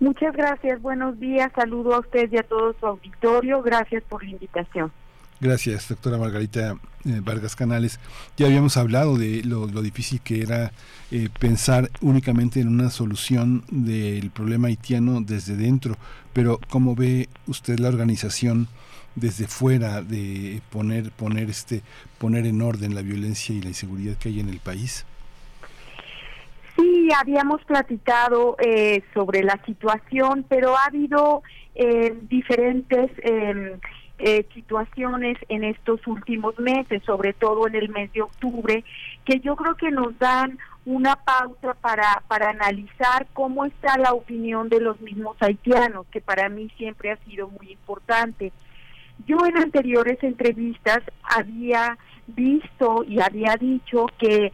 Muchas 0.00 0.32
gracias, 0.34 0.80
buenos 0.80 1.18
días, 1.18 1.50
saludo 1.54 1.94
a 1.94 2.00
usted 2.00 2.30
y 2.32 2.38
a 2.38 2.44
todo 2.44 2.72
su 2.78 2.86
auditorio, 2.86 3.62
gracias 3.62 4.04
por 4.04 4.22
la 4.22 4.30
invitación. 4.30 4.92
Gracias, 5.40 5.88
doctora 5.88 6.18
Margarita 6.18 6.78
eh, 7.04 7.20
Vargas 7.22 7.54
Canales. 7.54 8.00
Ya 8.36 8.46
habíamos 8.46 8.76
hablado 8.76 9.16
de 9.16 9.44
lo, 9.44 9.68
difícil 9.68 10.20
que 10.20 10.42
era 10.42 10.72
eh, 11.12 11.28
pensar 11.38 11.90
únicamente 12.00 12.60
en 12.60 12.66
una 12.66 12.90
solución 12.90 13.62
del 13.70 14.30
problema 14.30 14.66
haitiano 14.66 15.20
desde 15.20 15.54
dentro, 15.54 15.94
pero 16.32 16.58
¿cómo 16.68 16.96
ve 16.96 17.28
usted 17.46 17.78
la 17.78 17.86
organización 17.86 18.66
desde 19.14 19.46
fuera 19.46 20.02
de 20.02 20.60
poner, 20.70 21.12
poner, 21.12 21.50
este, 21.50 21.82
poner 22.18 22.44
en 22.44 22.60
orden 22.60 22.96
la 22.96 23.02
violencia 23.02 23.54
y 23.54 23.62
la 23.62 23.68
inseguridad 23.68 24.16
que 24.16 24.30
hay 24.30 24.40
en 24.40 24.48
el 24.48 24.58
país? 24.58 25.06
Sí, 26.74 27.10
habíamos 27.16 27.64
platicado 27.64 28.56
eh, 28.58 29.02
sobre 29.14 29.44
la 29.44 29.60
situación, 29.64 30.44
pero 30.48 30.76
ha 30.76 30.86
habido 30.86 31.44
diferentes 32.28 33.12
em, 33.22 33.78
eh, 34.18 34.46
situaciones 34.54 35.38
en 35.48 35.64
estos 35.64 36.06
últimos 36.06 36.58
meses, 36.58 37.02
sobre 37.04 37.32
todo 37.32 37.66
en 37.66 37.74
el 37.74 37.88
mes 37.88 38.12
de 38.12 38.22
octubre, 38.22 38.84
que 39.24 39.40
yo 39.40 39.56
creo 39.56 39.76
que 39.76 39.90
nos 39.90 40.18
dan 40.18 40.58
una 40.84 41.16
pauta 41.16 41.74
para, 41.74 42.22
para 42.28 42.50
analizar 42.50 43.26
cómo 43.32 43.64
está 43.64 43.98
la 43.98 44.12
opinión 44.12 44.68
de 44.68 44.80
los 44.80 45.00
mismos 45.00 45.36
haitianos, 45.40 46.06
que 46.10 46.20
para 46.20 46.48
mí 46.48 46.70
siempre 46.76 47.10
ha 47.12 47.16
sido 47.18 47.48
muy 47.48 47.72
importante. 47.72 48.52
Yo 49.26 49.36
en 49.46 49.58
anteriores 49.58 50.22
entrevistas 50.22 51.00
había 51.22 51.98
visto 52.26 53.04
y 53.06 53.20
había 53.20 53.56
dicho 53.56 54.06
que 54.18 54.52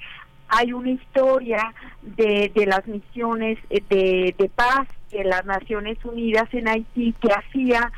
hay 0.49 0.73
una 0.73 0.91
historia 0.91 1.73
de, 2.03 2.51
de 2.55 2.67
las 2.67 2.87
misiones 2.87 3.59
de, 3.71 4.35
de 4.37 4.51
paz 4.55 4.89
de 5.11 5.25
las 5.25 5.45
Naciones 5.45 6.05
Unidas 6.05 6.49
en 6.53 6.69
Haití 6.69 7.15
que 7.21 7.33
hacía 7.33 7.93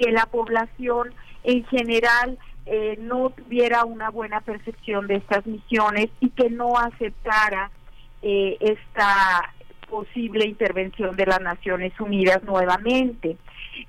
que 0.00 0.10
la 0.10 0.26
población 0.26 1.12
en 1.44 1.64
general 1.66 2.38
eh, 2.66 2.96
no 3.00 3.30
tuviera 3.30 3.84
una 3.84 4.10
buena 4.10 4.40
percepción 4.40 5.06
de 5.06 5.16
estas 5.16 5.46
misiones 5.46 6.08
y 6.20 6.30
que 6.30 6.48
no 6.48 6.78
aceptara 6.78 7.70
eh, 8.22 8.56
esta 8.60 9.52
posible 9.88 10.46
intervención 10.46 11.16
de 11.16 11.26
las 11.26 11.40
Naciones 11.40 11.92
Unidas 12.00 12.42
nuevamente. 12.44 13.36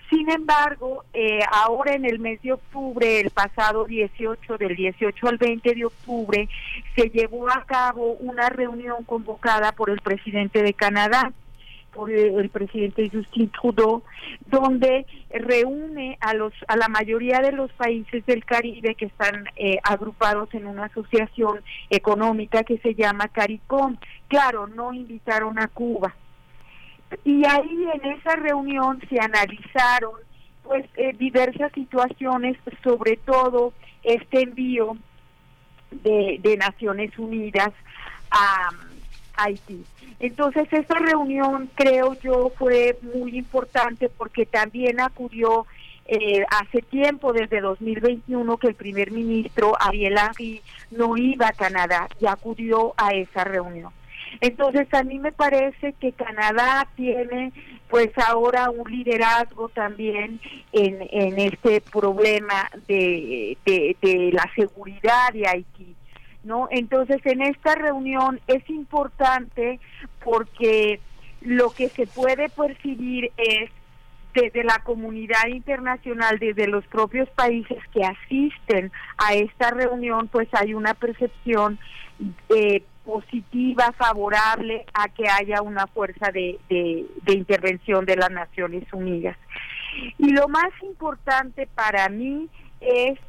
Sin 0.09 0.29
embargo, 0.29 1.05
eh, 1.13 1.39
ahora 1.51 1.93
en 1.93 2.05
el 2.05 2.19
mes 2.19 2.41
de 2.41 2.53
octubre, 2.53 3.19
el 3.19 3.29
pasado 3.29 3.85
18, 3.85 4.57
del 4.57 4.75
18 4.75 5.27
al 5.27 5.38
20 5.38 5.75
de 5.75 5.85
octubre, 5.85 6.49
se 6.95 7.09
llevó 7.09 7.49
a 7.49 7.63
cabo 7.65 8.13
una 8.13 8.49
reunión 8.49 9.03
convocada 9.05 9.71
por 9.73 9.89
el 9.89 10.01
presidente 10.01 10.63
de 10.63 10.73
Canadá 10.73 11.31
por 11.93 12.11
el 12.11 12.49
presidente 12.49 13.09
Justin 13.11 13.49
Trudeau, 13.49 14.03
donde 14.47 15.05
reúne 15.30 16.18
a 16.22 16.34
los 16.34 16.53
a 16.68 16.76
la 16.76 16.88
mayoría 16.88 17.39
de 17.39 17.51
los 17.51 17.72
países 17.73 18.26
del 18.26 18.45
Caribe 18.45 18.95
que 18.95 19.05
están 19.05 19.45
eh, 19.55 19.77
agrupados 19.84 20.53
en 20.53 20.68
una 20.68 20.85
asociación 20.85 21.61
económica 21.89 22.63
que 22.63 22.77
se 22.80 22.95
llama 22.95 23.27
CARICOM. 23.27 23.97
Claro, 24.27 24.68
no 24.68 24.93
invitaron 24.93 25.59
a 25.59 25.68
Cuba. 25.68 26.15
Y 27.26 27.45
ahí 27.45 27.88
en 27.93 28.11
esa 28.11 28.35
reunión 28.35 29.01
se 29.09 29.19
analizaron 29.19 30.13
pues 30.63 30.85
eh, 30.95 31.13
diversas 31.18 31.72
situaciones, 31.73 32.57
sobre 32.84 33.18
todo 33.18 33.73
este 34.03 34.43
envío 34.43 34.95
de, 35.91 36.39
de 36.41 36.55
Naciones 36.55 37.18
Unidas 37.19 37.72
a 38.30 38.69
Haití. 39.36 39.84
Entonces, 40.20 40.68
esta 40.72 40.99
reunión 40.99 41.70
creo 41.76 42.14
yo 42.22 42.52
fue 42.58 42.98
muy 43.02 43.38
importante 43.38 44.10
porque 44.10 44.45
también 44.45 44.99
acudió 44.99 45.66
eh, 46.06 46.44
hace 46.49 46.82
tiempo, 46.82 47.32
desde 47.34 47.62
2021, 47.62 48.58
que 48.58 48.68
el 48.68 48.76
primer 48.76 49.12
ministro 49.12 49.74
Ariel 49.80 50.18
Henry 50.18 50.62
no 50.91 51.16
iba 51.16 51.48
a 51.48 51.53
Canadá 51.53 52.08
y 52.20 52.28
acudió 52.28 52.94
a 52.98 53.14
esa 53.14 53.44
reunión. 53.44 53.91
Entonces, 54.40 54.94
a 54.94 55.03
mí 55.03 55.20
me 55.20 55.32
parece 55.32 55.94
que 55.94 56.12
Canadá 56.14 56.88
tiene 56.95 57.52
pues 57.90 58.10
ahora 58.18 58.70
un 58.70 58.90
liderazgo 58.90 59.68
también 59.70 60.40
en, 60.72 60.98
en 61.12 61.38
este 61.40 61.82
problema 61.82 62.70
de, 62.88 63.58
de, 63.66 63.98
de 64.02 64.32
la 64.32 64.49
seguridad 64.56 65.34
de 65.34 65.48
Haití. 65.48 65.95
¿No? 66.43 66.68
Entonces, 66.72 67.22
en 67.26 67.41
esta 67.41 67.76
reunión 67.76 68.39
es 68.47 68.68
importante 68.69 69.80
porque 70.23 70.99
lo 71.41 71.72
que 71.72 71.89
se 71.89 72.07
puede 72.07 72.49
percibir 72.49 73.31
es 73.38 73.69
desde 74.34 74.63
la 74.63 74.80
comunidad 74.80 75.47
internacional, 75.47 76.39
desde 76.39 76.68
los 76.68 76.85
propios 76.88 77.30
países 77.31 77.77
que 77.93 78.05
asisten 78.05 78.91
a 79.18 79.34
esta 79.34 79.72
reunión, 79.72 80.30
pues 80.30 80.47
hay 80.53 80.73
una 80.73 80.93
percepción 80.93 81.80
eh, 82.55 82.84
positiva, 83.03 83.91
favorable 83.97 84.85
a 84.93 85.09
que 85.09 85.27
haya 85.27 85.61
una 85.61 85.88
fuerza 85.88 86.31
de, 86.31 86.59
de 86.69 87.34
intervención 87.34 88.05
de 88.05 88.15
las 88.15 88.31
Naciones 88.31 88.85
Unidas. 88.93 89.38
Y 90.18 90.31
lo 90.31 90.47
más 90.47 90.72
importante 90.84 91.68
para 91.76 92.07
mí 92.07 92.47
es 92.80 93.19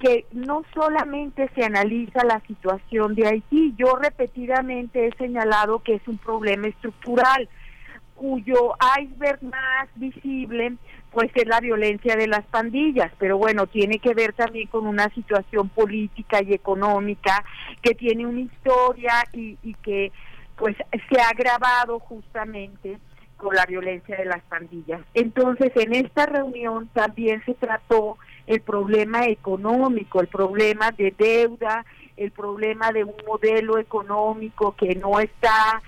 que 0.00 0.24
no 0.32 0.64
solamente 0.74 1.50
se 1.54 1.62
analiza 1.62 2.24
la 2.24 2.40
situación 2.40 3.14
de 3.14 3.28
Haití, 3.28 3.74
yo 3.76 3.96
repetidamente 3.96 5.06
he 5.06 5.16
señalado 5.16 5.80
que 5.80 5.94
es 5.94 6.08
un 6.08 6.16
problema 6.16 6.68
estructural 6.68 7.48
cuyo 8.14 8.74
iceberg 8.98 9.42
más 9.42 9.88
visible 9.94 10.76
pues 11.12 11.30
es 11.34 11.46
la 11.46 11.60
violencia 11.60 12.16
de 12.16 12.28
las 12.28 12.44
pandillas, 12.46 13.10
pero 13.18 13.36
bueno, 13.36 13.66
tiene 13.66 13.98
que 13.98 14.14
ver 14.14 14.32
también 14.32 14.68
con 14.68 14.86
una 14.86 15.12
situación 15.14 15.68
política 15.68 16.40
y 16.42 16.54
económica 16.54 17.44
que 17.82 17.94
tiene 17.94 18.26
una 18.26 18.40
historia 18.40 19.24
y, 19.32 19.58
y 19.62 19.74
que 19.74 20.12
pues 20.56 20.76
se 20.76 21.20
ha 21.20 21.28
agravado 21.28 21.98
justamente 21.98 22.98
con 23.36 23.54
la 23.54 23.66
violencia 23.66 24.16
de 24.16 24.26
las 24.26 24.42
pandillas. 24.42 25.00
Entonces, 25.14 25.72
en 25.74 25.94
esta 25.94 26.26
reunión 26.26 26.88
también 26.92 27.42
se 27.44 27.54
trató 27.54 28.18
el 28.50 28.62
problema 28.62 29.26
económico, 29.26 30.20
el 30.20 30.26
problema 30.26 30.90
de 30.90 31.14
deuda, 31.16 31.86
el 32.16 32.32
problema 32.32 32.90
de 32.90 33.04
un 33.04 33.14
modelo 33.24 33.78
económico 33.78 34.74
que 34.74 34.96
no 34.96 35.20
está 35.20 35.80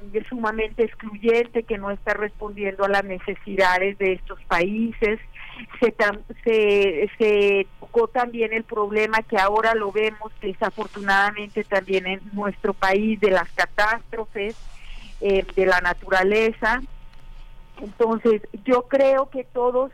mm, 0.00 0.16
sumamente 0.26 0.84
excluyente, 0.84 1.64
que 1.64 1.76
no 1.76 1.90
está 1.90 2.14
respondiendo 2.14 2.86
a 2.86 2.88
las 2.88 3.04
necesidades 3.04 3.98
de 3.98 4.14
estos 4.14 4.42
países. 4.44 5.20
Se, 5.80 7.10
se, 7.18 7.66
tocó 7.78 8.08
también 8.08 8.54
el 8.54 8.64
problema 8.64 9.22
que 9.22 9.36
ahora 9.36 9.74
lo 9.74 9.92
vemos 9.92 10.32
desafortunadamente 10.40 11.62
también 11.64 12.06
en 12.06 12.20
nuestro 12.32 12.72
país 12.72 13.20
de 13.20 13.32
las 13.32 13.50
catástrofes 13.50 14.56
eh, 15.20 15.44
de 15.54 15.66
la 15.66 15.82
naturaleza. 15.82 16.80
Entonces, 17.82 18.40
yo 18.64 18.88
creo 18.88 19.28
que 19.28 19.44
todos 19.44 19.92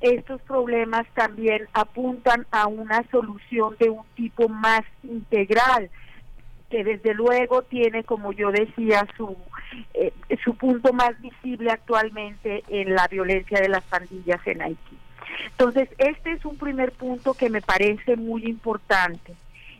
estos 0.00 0.40
problemas 0.42 1.06
también 1.14 1.66
apuntan 1.72 2.46
a 2.50 2.66
una 2.66 3.02
solución 3.10 3.76
de 3.78 3.90
un 3.90 4.04
tipo 4.14 4.48
más 4.48 4.82
integral, 5.02 5.90
que 6.70 6.84
desde 6.84 7.14
luego 7.14 7.62
tiene, 7.62 8.04
como 8.04 8.32
yo 8.32 8.50
decía, 8.50 9.06
su, 9.16 9.36
eh, 9.94 10.12
su 10.42 10.56
punto 10.56 10.92
más 10.92 11.20
visible 11.20 11.70
actualmente 11.70 12.64
en 12.68 12.94
la 12.94 13.06
violencia 13.08 13.60
de 13.60 13.68
las 13.68 13.84
pandillas 13.84 14.40
en 14.46 14.62
Haití. 14.62 14.98
Entonces, 15.50 15.88
este 15.98 16.32
es 16.32 16.44
un 16.44 16.56
primer 16.56 16.92
punto 16.92 17.34
que 17.34 17.50
me 17.50 17.62
parece 17.62 18.16
muy 18.16 18.44
importante. 18.44 19.34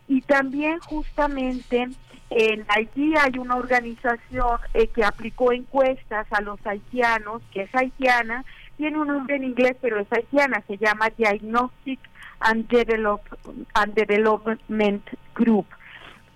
Y 0.06 0.20
también 0.22 0.78
justamente 0.80 1.88
en 2.30 2.64
Haití 2.68 3.14
hay 3.16 3.38
una 3.38 3.56
organización 3.56 4.58
eh, 4.74 4.88
que 4.88 5.04
aplicó 5.04 5.52
encuestas 5.52 6.26
a 6.30 6.40
los 6.40 6.64
haitianos, 6.66 7.42
que 7.52 7.62
es 7.62 7.74
haitiana, 7.74 8.44
tiene 8.76 8.98
un 8.98 9.09
nombre 9.09 9.36
en 9.36 9.44
inglés, 9.44 9.76
pero 9.80 10.01
es 10.01 10.06
haitiana, 10.12 10.62
se 10.66 10.76
llama 10.76 11.10
Diagnostic 11.16 12.01
and, 12.40 12.66
and 13.74 13.94
Development 13.94 15.09
Group. 15.34 15.66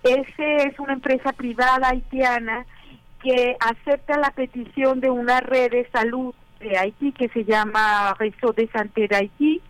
Ese 0.03 0.55
es 0.67 0.79
una 0.79 0.93
empresa 0.93 1.33
privada 1.33 1.89
haitiana 1.89 2.65
que 3.21 3.57
acepta 3.59 4.17
la 4.17 4.31
petición 4.31 5.01
de 5.01 5.09
una 5.09 5.41
red 5.41 5.71
de 5.71 5.89
salud 5.91 6.33
de 6.59 6.77
Haití 6.77 7.11
que 7.11 7.29
se 7.29 7.43
llama 7.43 8.13
Resto 8.17 8.53
de 8.53 8.67
Santé 8.69 9.07
de 9.07 9.15
Haití 9.15 9.61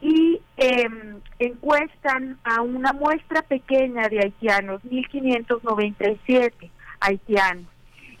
y 0.00 0.40
em, 0.56 1.20
encuestan 1.38 2.38
a 2.44 2.60
una 2.62 2.92
muestra 2.92 3.42
pequeña 3.42 4.08
de 4.08 4.20
haitianos, 4.20 4.84
1597 4.84 6.70
haitianos. 7.00 7.66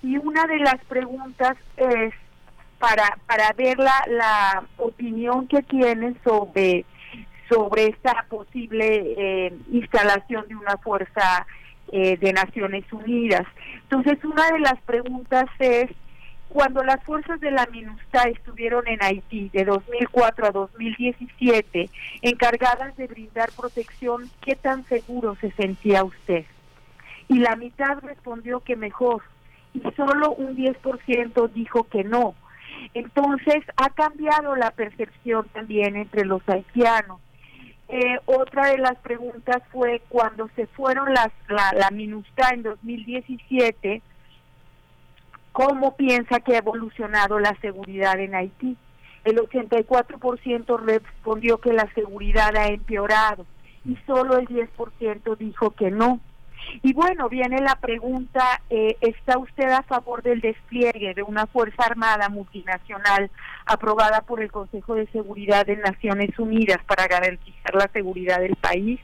Y 0.02 0.16
una 0.18 0.46
de 0.46 0.58
las 0.58 0.82
preguntas 0.86 1.56
es 1.76 2.12
para, 2.78 3.18
para 3.26 3.52
ver 3.52 3.78
la, 3.78 4.04
la 4.08 4.64
opinión 4.78 5.46
que 5.48 5.62
tienen 5.62 6.18
sobre, 6.24 6.84
sobre 7.48 7.86
esta 7.86 8.26
posible 8.28 9.14
eh, 9.16 9.52
instalación 9.70 10.46
de 10.48 10.56
una 10.56 10.76
fuerza 10.78 11.46
eh, 11.92 12.16
de 12.16 12.32
Naciones 12.32 12.84
Unidas. 12.92 13.46
Entonces, 13.82 14.22
una 14.24 14.50
de 14.50 14.58
las 14.58 14.80
preguntas 14.82 15.44
es, 15.58 15.90
cuando 16.48 16.82
las 16.82 17.02
fuerzas 17.04 17.40
de 17.40 17.50
la 17.50 17.66
MINUSTA 17.66 18.22
estuvieron 18.24 18.86
en 18.86 19.02
Haití 19.02 19.50
de 19.52 19.64
2004 19.64 20.46
a 20.46 20.50
2017, 20.50 21.90
encargadas 22.22 22.96
de 22.96 23.06
brindar 23.06 23.50
protección, 23.52 24.30
¿qué 24.40 24.56
tan 24.56 24.84
seguro 24.86 25.36
se 25.40 25.50
sentía 25.52 26.04
usted? 26.04 26.44
Y 27.28 27.38
la 27.38 27.56
mitad 27.56 27.98
respondió 28.02 28.60
que 28.60 28.76
mejor, 28.76 29.22
y 29.72 29.80
solo 29.96 30.32
un 30.32 30.56
10% 30.56 31.50
dijo 31.52 31.84
que 31.84 32.04
no. 32.04 32.34
Entonces 32.92 33.64
ha 33.76 33.90
cambiado 33.90 34.56
la 34.56 34.70
percepción 34.70 35.46
también 35.52 35.96
entre 35.96 36.24
los 36.24 36.42
haitianos. 36.48 37.20
Eh, 37.88 38.18
otra 38.26 38.68
de 38.68 38.78
las 38.78 38.96
preguntas 38.98 39.62
fue 39.70 40.02
cuando 40.08 40.48
se 40.56 40.66
fueron 40.66 41.12
las, 41.12 41.28
la, 41.48 41.72
la 41.74 41.90
MINUSTA 41.90 42.50
en 42.50 42.62
2017, 42.62 44.02
¿cómo 45.52 45.94
piensa 45.96 46.40
que 46.40 46.54
ha 46.54 46.58
evolucionado 46.58 47.38
la 47.38 47.56
seguridad 47.60 48.18
en 48.18 48.34
Haití? 48.34 48.76
El 49.24 49.36
84% 49.36 50.78
respondió 50.80 51.58
que 51.58 51.72
la 51.72 51.88
seguridad 51.94 52.56
ha 52.56 52.66
empeorado 52.68 53.46
y 53.84 53.96
solo 54.06 54.38
el 54.38 54.46
10% 54.48 55.36
dijo 55.36 55.70
que 55.70 55.90
no. 55.90 56.20
Y 56.82 56.92
bueno, 56.92 57.28
viene 57.28 57.60
la 57.60 57.76
pregunta, 57.76 58.60
eh, 58.70 58.96
¿está 59.00 59.38
usted 59.38 59.70
a 59.70 59.82
favor 59.82 60.22
del 60.22 60.40
despliegue 60.40 61.14
de 61.14 61.22
una 61.22 61.46
Fuerza 61.46 61.84
Armada 61.84 62.28
multinacional 62.28 63.30
aprobada 63.66 64.20
por 64.22 64.42
el 64.42 64.50
Consejo 64.50 64.94
de 64.94 65.06
Seguridad 65.08 65.66
de 65.66 65.76
Naciones 65.76 66.38
Unidas 66.38 66.78
para 66.86 67.06
garantizar 67.06 67.74
la 67.74 67.88
seguridad 67.88 68.40
del 68.40 68.56
país? 68.56 69.00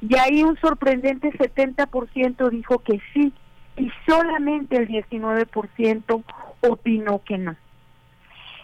Y 0.00 0.16
ahí 0.16 0.42
un 0.42 0.56
sorprendente 0.58 1.30
70% 1.32 2.48
dijo 2.50 2.78
que 2.78 3.00
sí 3.12 3.32
y 3.76 3.90
solamente 4.06 4.76
el 4.76 4.88
19% 4.88 6.24
opinó 6.62 7.22
que 7.24 7.38
no. 7.38 7.56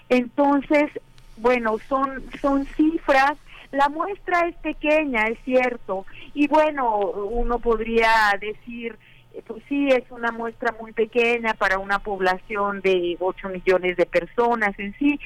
Entonces, 0.08 0.90
bueno, 1.36 1.76
son, 1.88 2.22
son 2.40 2.64
cifras 2.66 3.36
la 3.70 3.88
muestra 3.88 4.48
es 4.48 4.56
pequeña, 4.56 5.26
es 5.26 5.38
cierto, 5.44 6.06
y 6.34 6.48
bueno, 6.48 6.98
uno 6.98 7.58
podría 7.58 8.36
decir, 8.40 8.98
eh, 9.36 9.42
pues 9.46 9.62
sí, 9.68 9.88
es 9.88 10.10
una 10.10 10.32
muestra 10.32 10.74
muy 10.80 10.92
pequeña 10.92 11.52
para 11.54 11.78
una 11.78 11.98
población 11.98 12.80
de 12.80 13.16
8 13.20 13.48
millones 13.50 13.96
de 13.96 14.06
personas 14.06 14.78
en 14.78 14.94
sí. 14.98 15.20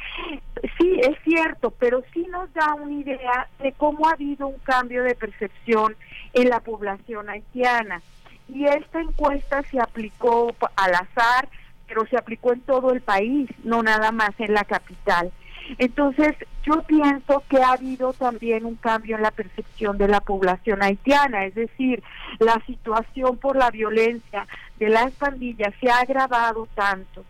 Sí, 0.78 1.00
es 1.00 1.16
cierto, 1.24 1.70
pero 1.70 2.02
sí 2.12 2.26
nos 2.28 2.52
da 2.52 2.74
una 2.74 2.92
idea 2.92 3.48
de 3.60 3.72
cómo 3.72 4.08
ha 4.08 4.12
habido 4.12 4.48
un 4.48 4.58
cambio 4.58 5.04
de 5.04 5.14
percepción 5.14 5.96
en 6.32 6.48
la 6.48 6.60
población 6.60 7.30
haitiana. 7.30 8.02
Y 8.48 8.66
esta 8.66 9.00
encuesta 9.00 9.62
se 9.70 9.78
aplicó 9.78 10.54
al 10.74 10.94
azar, 10.94 11.48
pero 11.86 12.04
se 12.06 12.16
aplicó 12.16 12.52
en 12.52 12.60
todo 12.62 12.92
el 12.92 13.00
país, 13.00 13.48
no 13.62 13.82
nada 13.82 14.10
más 14.10 14.30
en 14.38 14.54
la 14.54 14.64
capital. 14.64 15.30
Entonces, 15.78 16.36
yo 16.64 16.82
pienso 16.82 17.42
que 17.48 17.58
ha 17.58 17.72
habido 17.72 18.12
también 18.12 18.64
un 18.64 18.76
cambio 18.76 19.16
en 19.16 19.22
la 19.22 19.30
percepción 19.30 19.98
de 19.98 20.08
la 20.08 20.20
población 20.20 20.82
haitiana, 20.82 21.46
es 21.46 21.54
decir, 21.54 22.02
la 22.38 22.60
situación 22.66 23.38
por 23.38 23.56
la 23.56 23.70
violencia 23.70 24.46
de 24.78 24.88
las 24.88 25.12
pandillas 25.12 25.72
se 25.80 25.90
ha 25.90 26.00
agravado 26.00 26.68
tanto. 26.74 27.24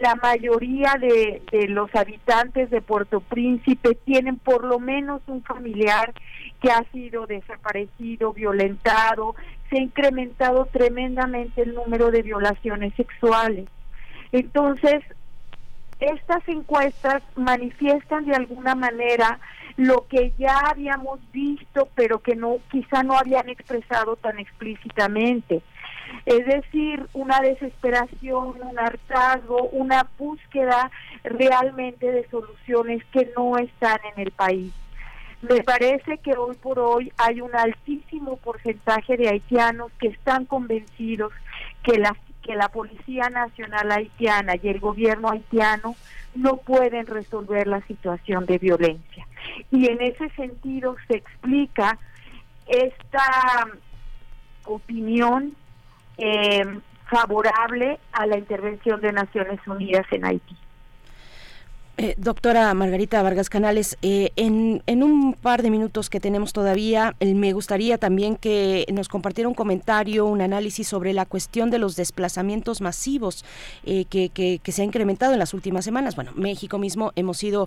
La 0.00 0.16
mayoría 0.16 0.96
de, 1.00 1.42
los 1.68 1.94
habitantes 1.94 2.70
de 2.70 2.82
Puerto 2.82 3.20
Príncipe 3.20 3.94
tienen 4.04 4.36
por 4.36 4.64
lo 4.64 4.80
menos 4.80 5.22
un 5.28 5.42
familiar 5.42 6.12
que 6.60 6.70
ha 6.70 6.82
sido 6.92 7.26
desaparecido, 7.26 8.32
violentado, 8.32 9.36
se 9.70 9.78
ha 9.78 9.82
incrementado 9.82 10.66
tremendamente 10.66 11.62
el 11.62 11.74
número 11.74 12.10
de 12.10 12.22
violaciones 12.22 12.94
sexuales. 12.94 13.68
Entonces, 14.32 15.02
estas 16.00 16.46
encuestas 16.48 17.22
manifiestan 17.36 18.26
de 18.26 18.36
alguna 18.36 18.74
manera 18.74 19.38
lo 19.76 20.06
que 20.08 20.32
ya 20.38 20.58
habíamos 20.58 21.20
visto, 21.32 21.88
pero 21.94 22.20
que 22.20 22.34
no 22.34 22.58
quizá 22.70 23.02
no 23.02 23.16
habían 23.18 23.48
expresado 23.48 24.16
tan 24.16 24.38
explícitamente. 24.38 25.62
Es 26.24 26.46
decir, 26.46 27.06
una 27.12 27.40
desesperación, 27.40 28.54
un 28.62 28.78
hartazgo, 28.78 29.68
una 29.72 30.06
búsqueda 30.18 30.90
realmente 31.24 32.10
de 32.10 32.28
soluciones 32.28 33.04
que 33.12 33.30
no 33.36 33.58
están 33.58 33.98
en 34.14 34.22
el 34.22 34.30
país. 34.30 34.72
Me 35.42 35.62
parece 35.62 36.18
que 36.18 36.32
hoy 36.36 36.56
por 36.56 36.78
hoy 36.78 37.12
hay 37.18 37.40
un 37.40 37.54
altísimo 37.54 38.36
porcentaje 38.36 39.16
de 39.16 39.28
haitianos 39.28 39.92
que 39.98 40.08
están 40.08 40.46
convencidos 40.46 41.32
que 41.82 41.98
la 41.98 42.16
que 42.46 42.54
la 42.54 42.68
Policía 42.68 43.28
Nacional 43.28 43.90
Haitiana 43.90 44.54
y 44.62 44.68
el 44.68 44.78
gobierno 44.78 45.30
haitiano 45.30 45.96
no 46.34 46.58
pueden 46.58 47.06
resolver 47.06 47.66
la 47.66 47.80
situación 47.82 48.46
de 48.46 48.58
violencia. 48.58 49.26
Y 49.70 49.88
en 49.90 50.00
ese 50.00 50.28
sentido 50.30 50.96
se 51.08 51.16
explica 51.16 51.98
esta 52.66 53.68
opinión 54.64 55.54
eh, 56.18 56.64
favorable 57.06 57.98
a 58.12 58.26
la 58.26 58.38
intervención 58.38 59.00
de 59.00 59.12
Naciones 59.12 59.60
Unidas 59.66 60.06
en 60.10 60.24
Haití. 60.24 60.56
Eh, 61.98 62.14
doctora 62.18 62.74
Margarita 62.74 63.22
Vargas 63.22 63.48
Canales, 63.48 63.96
eh, 64.02 64.30
en, 64.36 64.82
en, 64.86 65.02
un 65.02 65.32
par 65.32 65.62
de 65.62 65.70
minutos 65.70 66.10
que 66.10 66.20
tenemos 66.20 66.52
todavía, 66.52 67.16
me 67.20 67.54
gustaría 67.54 67.96
también 67.96 68.36
que 68.36 68.84
nos 68.92 69.08
compartiera 69.08 69.48
un 69.48 69.54
comentario, 69.54 70.26
un 70.26 70.42
análisis 70.42 70.86
sobre 70.86 71.14
la 71.14 71.24
cuestión 71.24 71.70
de 71.70 71.78
los 71.78 71.96
desplazamientos 71.96 72.82
masivos 72.82 73.46
eh, 73.86 74.04
que, 74.10 74.28
que, 74.28 74.72
se 74.72 74.82
ha 74.82 74.84
incrementado 74.84 75.32
en 75.32 75.38
las 75.38 75.54
últimas 75.54 75.86
semanas. 75.86 76.16
Bueno, 76.16 76.32
México 76.34 76.76
mismo 76.76 77.12
hemos 77.16 77.38
sido 77.38 77.66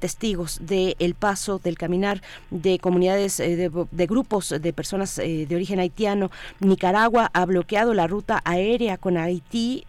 testigos 0.00 0.58
del 0.60 1.14
paso, 1.14 1.60
del 1.60 1.78
caminar 1.78 2.20
de 2.50 2.80
comunidades, 2.80 3.36
de, 3.36 3.70
de, 3.92 4.06
grupos 4.06 4.56
de 4.60 4.72
personas 4.72 5.14
de 5.16 5.54
origen 5.54 5.78
haitiano. 5.78 6.32
Nicaragua 6.58 7.30
ha 7.32 7.46
bloqueado 7.46 7.94
la 7.94 8.08
ruta 8.08 8.40
aérea 8.44 8.98
con 8.98 9.16
Haití 9.16 9.84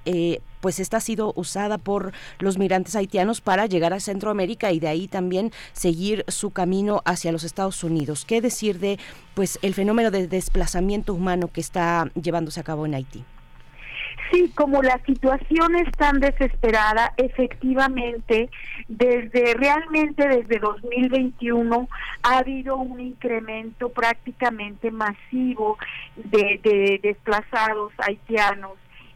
pues 0.62 0.80
esta 0.80 0.98
ha 0.98 1.02
sido 1.02 1.34
usada 1.36 1.78
por 1.78 2.12
los 2.40 2.58
migrantes 2.58 2.96
haitianos 2.96 3.42
para 3.42 3.66
llegar 3.66 3.94
a 3.94 4.00
Centroamérica 4.00 4.72
y 4.72 4.80
de 4.80 4.88
ahí 4.88 5.08
también 5.08 5.52
seguir 5.74 6.26
su 6.28 6.52
camino 6.52 7.02
hacia 7.06 7.32
los 7.32 7.44
Estados 7.44 7.84
Unidos. 7.84 8.26
¿Qué 8.26 8.42
decir 8.42 8.80
de 8.80 9.00
pues 9.34 9.60
el 9.62 9.74
fenómeno 9.74 10.12
de 10.12 10.28
desplazamiento 10.28 11.14
humano 11.14 11.50
que 11.52 11.62
está 11.62 12.10
llevándose 12.22 12.60
a 12.60 12.64
cabo 12.64 12.86
en 12.86 12.96
Haití? 12.96 13.24
Sí, 14.32 14.52
como 14.54 14.84
la 14.84 15.00
situación 15.06 15.76
es 15.76 15.92
tan 15.98 16.20
desesperada, 16.20 17.14
efectivamente, 17.18 18.50
desde 18.88 19.56
realmente 19.56 20.28
desde 20.28 20.60
2021 20.60 21.90
ha 22.22 22.38
habido 22.38 22.78
un 22.78 23.00
incremento 23.00 23.90
prácticamente 23.90 24.92
masivo 24.92 25.80
de, 26.16 26.60
de 26.64 27.00
desplazados 27.02 27.92
haitianos 27.98 28.74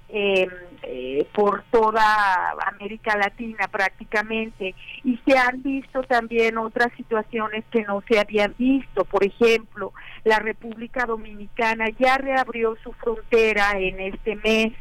em, 0.09 0.49
eh, 0.85 1.25
por 1.33 1.63
toda 1.71 2.51
América 2.67 3.17
Latina 3.17 3.69
prácticamente 3.69 4.75
y 5.05 5.17
se 5.25 5.37
han 5.37 5.63
visto 5.63 6.03
también 6.03 6.57
otras 6.57 6.91
situaciones 6.97 7.63
que 7.71 7.83
no 7.83 8.03
se 8.07 8.19
habían 8.19 8.53
visto. 8.57 9.05
Por 9.05 9.23
ejemplo, 9.23 9.93
la 10.25 10.39
República 10.39 11.05
Dominicana 11.05 11.85
ya 11.97 12.17
reabrió 12.17 12.75
su 12.83 12.91
frontera 12.93 13.79
en 13.79 13.99
este 14.01 14.35
mes. 14.35 14.73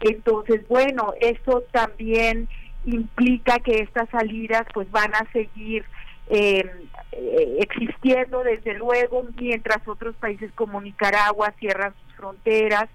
Entonces, 0.00 0.66
bueno, 0.66 1.12
eso 1.20 1.62
también 1.72 2.48
implica 2.86 3.58
que 3.58 3.80
estas 3.80 4.08
salidas 4.08 4.66
pues 4.72 4.90
van 4.90 5.14
a 5.14 5.30
seguir 5.32 5.84
em, 6.28 6.68
eh, 7.12 7.58
existiendo 7.60 8.42
desde 8.42 8.74
luego 8.74 9.26
mientras 9.38 9.86
otros 9.86 10.14
países 10.16 10.50
como 10.54 10.80
Nicaragua 10.80 11.52
cierran 11.58 11.92
sus 12.02 12.14
fronteras 12.16 12.88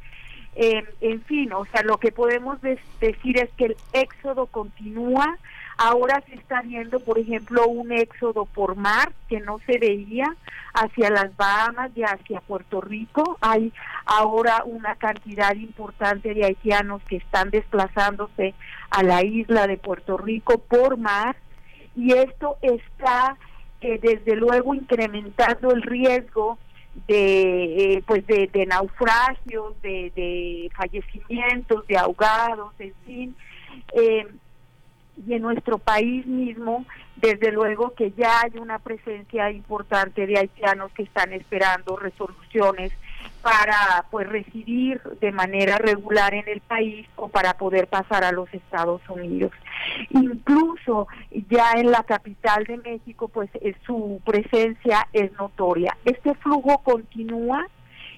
eh, 0.55 0.83
en 1.01 1.21
fin, 1.23 1.53
o 1.53 1.65
sea, 1.65 1.83
lo 1.83 1.97
que 1.97 2.11
podemos 2.11 2.59
decir 2.61 3.37
es 3.37 3.49
que 3.57 3.65
el 3.65 3.77
éxodo 3.93 4.47
continúa. 4.47 5.37
Ahora 5.77 6.21
se 6.27 6.35
está 6.35 6.61
viendo, 6.61 6.99
por 6.99 7.17
ejemplo, 7.17 7.65
un 7.67 7.93
éxodo 7.93 8.43
por 8.45 8.75
mar 8.75 9.13
que 9.29 9.39
no 9.39 9.59
se 9.65 9.77
veía 9.77 10.35
hacia 10.73 11.09
las 11.09 11.35
Bahamas 11.37 11.91
y 11.95 12.03
hacia 12.03 12.41
Puerto 12.41 12.81
Rico. 12.81 13.37
Hay 13.39 13.71
ahora 14.05 14.63
una 14.65 14.95
cantidad 14.95 15.55
importante 15.55 16.33
de 16.33 16.45
haitianos 16.45 17.01
que 17.03 17.17
están 17.17 17.49
desplazándose 17.49 18.53
a 18.89 19.03
la 19.03 19.23
isla 19.23 19.67
de 19.67 19.77
Puerto 19.77 20.17
Rico 20.17 20.57
por 20.57 20.97
mar 20.97 21.37
y 21.95 22.13
esto 22.13 22.57
está 22.61 23.37
eh, 23.81 23.99
desde 24.01 24.35
luego 24.35 24.73
incrementando 24.73 25.71
el 25.71 25.81
riesgo 25.81 26.57
de 27.07 27.93
eh, 27.93 28.03
pues 28.05 28.25
de, 28.27 28.65
naufragios, 28.67 29.79
de, 29.81 30.69
fallecimientos, 30.75 31.85
de 31.87 31.97
ahogados, 31.97 32.73
en 32.79 32.93
fin. 33.05 33.35
Eh, 33.93 34.27
y 35.27 35.33
en 35.33 35.41
nuestro 35.41 35.77
país 35.77 36.25
mismo, 36.25 36.85
desde 37.17 37.51
luego 37.51 37.93
que 37.93 38.11
ya 38.11 38.41
hay 38.41 38.57
una 38.59 38.79
presencia 38.79 39.51
importante 39.51 40.25
de 40.25 40.39
haitianos 40.39 40.91
que 40.93 41.03
están 41.03 41.33
esperando 41.33 41.97
resoluciones 41.97 42.93
para 43.41 44.05
pues 44.11 44.27
residir 44.27 45.01
de 45.21 45.31
manera 45.31 45.77
regular 45.77 46.33
en 46.33 46.47
el 46.47 46.61
país 46.61 47.07
o 47.15 47.29
para 47.29 47.53
poder 47.53 47.87
pasar 47.87 48.23
a 48.23 48.31
los 48.31 48.53
Estados 48.53 49.01
Unidos. 49.09 49.51
Incluso 50.09 51.07
ya 51.49 51.71
en 51.77 51.91
la 51.91 52.03
capital 52.03 52.65
de 52.65 52.77
México 52.77 53.27
pues 53.29 53.49
su 53.85 54.21
presencia 54.25 55.07
es 55.13 55.31
notoria. 55.33 55.95
Este 56.05 56.33
flujo 56.35 56.79
continúa, 56.79 57.67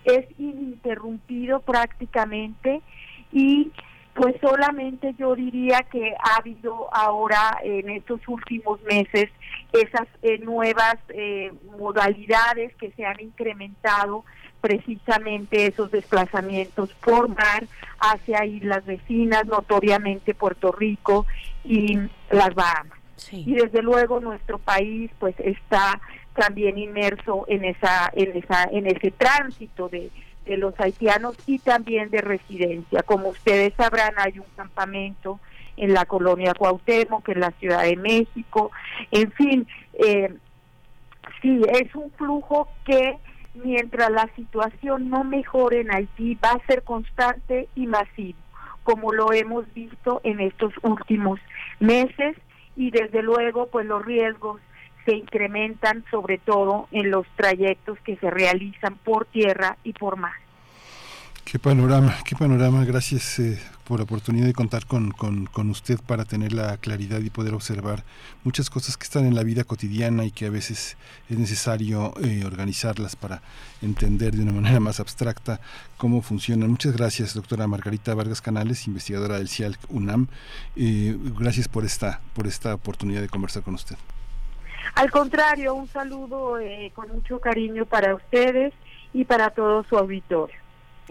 es 0.04 0.26
ininterrumpido 0.40 1.60
prácticamente 1.60 2.82
y 3.32 3.72
pues 4.14 4.36
solamente 4.42 5.16
yo 5.18 5.36
diría 5.36 5.86
que 5.92 6.14
ha 6.20 6.38
habido 6.38 6.94
ahora 6.94 7.58
en 7.64 7.90
estos 7.90 8.20
últimos 8.28 8.82
meses 8.84 9.30
esas 9.72 10.08
eh, 10.22 10.38
nuevas 10.40 10.98
eh, 11.10 11.52
modalidades 11.78 12.76
que 12.76 12.92
se 12.92 13.06
han 13.06 13.22
incrementado 13.22 14.26
precisamente 14.62 15.66
esos 15.66 15.92
desplazamientos 15.92 16.94
por 17.04 17.28
mar 17.28 17.66
hacia 18.00 18.46
islas 18.46 18.86
vecinas, 18.86 19.46
notoriamente 19.48 20.34
Puerto 20.34 20.72
Rico 20.72 21.26
y 21.66 22.00
las 22.30 22.54
Bahamas. 22.54 23.00
Y 23.32 23.54
desde 23.54 23.82
luego 23.82 24.20
nuestro 24.20 24.58
país 24.58 25.12
pues 25.20 25.36
está 25.40 26.00
también 26.34 26.78
inmerso 26.78 27.46
en 27.48 27.66
esa 27.66 28.10
en 28.14 28.36
esa 28.36 28.64
en 28.64 28.88
ese 28.88 29.12
tránsito 29.12 29.90
de, 29.90 30.10
de 30.46 30.58
los 30.58 30.74
haitianos 30.80 31.36
y 31.46 31.60
también 31.60 32.10
de 32.10 32.22
residencia. 32.22 33.04
Como 33.04 33.30
ustedes 33.30 33.74
sabrán, 33.76 34.14
hay 34.18 34.40
un 34.40 34.46
campamento 34.56 35.40
en 35.78 35.94
la 35.94 36.06
colonia 36.06 36.54
Cuauhtémoc, 36.54 37.28
en 37.30 37.40
la 37.40 37.52
Ciudad 37.52 37.84
de 37.84 37.96
México, 37.96 38.72
en 39.12 39.32
fin, 39.32 39.68
eh, 39.94 40.34
sí, 41.42 41.62
es 41.72 41.94
un 41.96 42.12
flujo 42.12 42.68
que 42.86 43.18
mientras 43.54 44.10
la 44.12 44.30
situación 44.36 45.10
no 45.10 45.24
mejore 45.24 45.82
en 45.82 45.94
Haití, 45.94 46.36
va 46.36 46.52
a 46.52 46.66
ser 46.66 46.84
constante 46.84 47.68
y 47.76 47.88
masivo, 47.88 48.40
como 48.84 49.12
lo 49.12 49.34
hemos 49.34 49.72
visto 49.74 50.22
en 50.24 50.40
estos 50.40 50.74
últimos 50.84 51.40
meses 51.80 52.38
y 52.76 52.92
desde 52.92 53.22
luego 53.22 53.68
pues 53.68 53.86
los 53.86 54.06
riesgos 54.06 54.62
se 55.06 55.16
incrementan 55.16 56.06
sobre 56.12 56.38
todo 56.38 56.88
en 56.92 57.10
los 57.12 57.26
trayectos 57.36 58.00
que 58.02 58.18
se 58.18 58.30
realizan 58.30 58.96
por 59.04 59.26
tierra 59.26 59.78
y 59.84 59.94
por 59.94 60.18
mar. 60.18 60.34
Qué 61.52 61.60
panorama, 61.60 62.16
qué 62.24 62.34
panorama. 62.34 62.86
Gracias 62.86 63.38
eh, 63.40 63.60
por 63.84 64.00
la 64.00 64.06
oportunidad 64.06 64.46
de 64.46 64.54
contar 64.54 64.86
con, 64.86 65.12
con, 65.12 65.70
usted 65.70 66.00
para 66.00 66.24
tener 66.24 66.54
la 66.54 66.78
claridad 66.78 67.20
y 67.20 67.30
poder 67.30 67.54
observar 67.54 68.06
muchas 68.46 68.70
cosas 68.70 68.96
que 68.96 69.04
están 69.04 69.26
en 69.26 69.36
la 69.36 69.44
vida 69.44 69.66
cotidiana 69.66 70.24
y 70.24 70.32
que 70.32 70.46
a 70.46 70.50
veces 70.50 70.96
es 71.30 71.38
necesario 71.38 72.14
eh, 72.24 72.46
organizarlas 72.46 73.18
para 73.18 73.42
entender 73.82 74.34
de 74.34 74.44
una 74.44 74.54
manera 74.62 74.80
más 74.80 75.02
abstracta 75.02 75.60
cómo 75.98 76.22
funcionan. 76.22 76.70
Muchas 76.70 76.96
gracias, 76.96 77.34
doctora 77.34 77.68
Margarita 77.68 78.16
Vargas 78.16 78.40
Canales, 78.40 78.88
investigadora 78.88 79.38
del 79.38 79.50
CIALC 79.50 79.78
UNAM. 79.90 80.30
Eh, 80.78 81.18
gracias 81.38 81.68
por 81.68 81.84
esta, 81.84 82.22
por 82.34 82.48
esta 82.48 82.76
oportunidad 82.76 83.20
de 83.20 83.28
conversar 83.28 83.62
con 83.62 83.74
usted. 83.74 83.98
Al 84.96 85.12
contrario, 85.12 85.74
un 85.74 85.90
saludo 85.90 86.56
con 86.96 87.10
mucho 87.10 87.42
cariño 87.42 87.86
para 87.86 88.16
ustedes 88.16 88.74
y 89.12 89.26
para 89.26 89.50
todo 89.50 89.84
su 89.84 89.98
auditorio. 89.98 90.61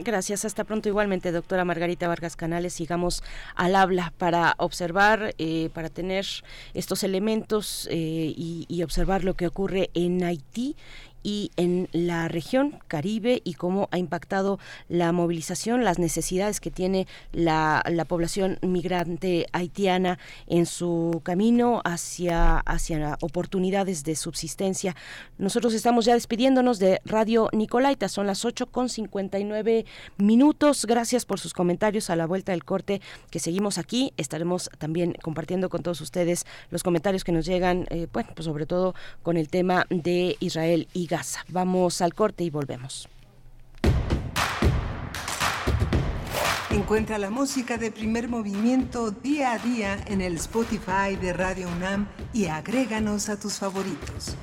Gracias, 0.02 0.46
hasta 0.46 0.64
pronto 0.64 0.88
igualmente, 0.88 1.30
doctora 1.30 1.66
Margarita 1.66 2.08
Vargas 2.08 2.34
Canales. 2.34 2.72
Sigamos 2.72 3.22
al 3.54 3.76
habla 3.76 4.14
para 4.16 4.54
observar, 4.56 5.34
eh, 5.36 5.68
para 5.74 5.90
tener 5.90 6.24
estos 6.72 7.04
elementos 7.04 7.86
eh, 7.90 8.32
y, 8.34 8.64
y 8.66 8.82
observar 8.82 9.24
lo 9.24 9.34
que 9.34 9.46
ocurre 9.46 9.90
en 9.92 10.24
Haití 10.24 10.74
y 11.22 11.50
en 11.56 11.88
la 11.92 12.28
región 12.28 12.78
Caribe 12.88 13.40
y 13.44 13.54
cómo 13.54 13.88
ha 13.90 13.98
impactado 13.98 14.58
la 14.88 15.12
movilización, 15.12 15.84
las 15.84 15.98
necesidades 15.98 16.60
que 16.60 16.70
tiene 16.70 17.06
la, 17.32 17.82
población 18.08 18.58
migrante 18.62 19.46
haitiana 19.52 20.18
en 20.46 20.66
su 20.66 21.20
camino 21.22 21.80
hacia, 21.84 22.58
hacia 22.58 23.18
oportunidades 23.20 24.04
de 24.04 24.16
subsistencia. 24.16 24.96
Nosotros 25.38 25.74
estamos 25.74 26.06
ya 26.06 26.14
despidiéndonos 26.14 26.78
de 26.78 27.00
Radio 27.04 27.48
Nicolaita, 27.52 28.08
son 28.08 28.26
las 28.26 28.44
8 28.44 28.66
con 28.66 28.88
59 28.88 29.84
minutos. 30.16 30.86
Gracias 30.86 31.24
por 31.24 31.38
sus 31.38 31.52
comentarios 31.52 32.10
a 32.10 32.16
la 32.16 32.26
vuelta 32.26 32.52
del 32.52 32.64
corte 32.64 33.00
que 33.30 33.38
seguimos 33.38 33.78
aquí. 33.78 34.12
Estaremos 34.16 34.70
también 34.78 35.14
compartiendo 35.22 35.68
con 35.68 35.82
todos 35.82 36.00
ustedes 36.00 36.46
los 36.70 36.82
comentarios 36.82 37.24
que 37.24 37.32
nos 37.32 37.46
llegan, 37.46 37.86
eh, 37.90 38.08
bueno, 38.12 38.30
pues 38.34 38.46
sobre 38.46 38.66
todo 38.66 38.94
con 39.22 39.36
el 39.36 39.48
tema 39.48 39.86
de 39.90 40.36
Israel 40.40 40.88
y 40.92 41.06
Vamos 41.48 42.00
al 42.02 42.14
corte 42.14 42.44
y 42.44 42.50
volvemos. 42.50 43.08
Encuentra 46.70 47.18
la 47.18 47.30
música 47.30 47.78
de 47.78 47.90
primer 47.90 48.28
movimiento 48.28 49.10
día 49.10 49.52
a 49.52 49.58
día 49.58 49.98
en 50.06 50.20
el 50.20 50.36
Spotify 50.36 51.16
de 51.20 51.32
Radio 51.32 51.68
UNAM 51.68 52.06
y 52.32 52.46
agréganos 52.46 53.28
a 53.28 53.38
tus 53.38 53.58
favoritos. 53.58 54.36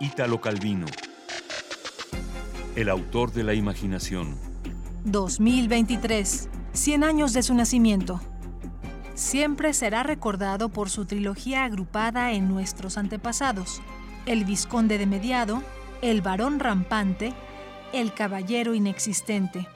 Ítalo 0.00 0.40
Calvino, 0.40 0.86
el 2.74 2.88
autor 2.88 3.32
de 3.32 3.44
la 3.44 3.54
imaginación. 3.54 4.36
2023, 5.04 6.48
100 6.72 7.04
años 7.04 7.32
de 7.32 7.42
su 7.44 7.54
nacimiento 7.54 8.20
siempre 9.14 9.74
será 9.74 10.02
recordado 10.02 10.68
por 10.68 10.90
su 10.90 11.04
trilogía 11.04 11.64
agrupada 11.64 12.32
en 12.32 12.48
nuestros 12.48 12.96
antepasados, 12.96 13.80
El 14.26 14.44
Visconde 14.44 14.98
de 14.98 15.06
Mediado, 15.06 15.62
El 16.00 16.22
Varón 16.22 16.60
Rampante, 16.60 17.32
El 17.92 18.14
Caballero 18.14 18.74
Inexistente. 18.74 19.66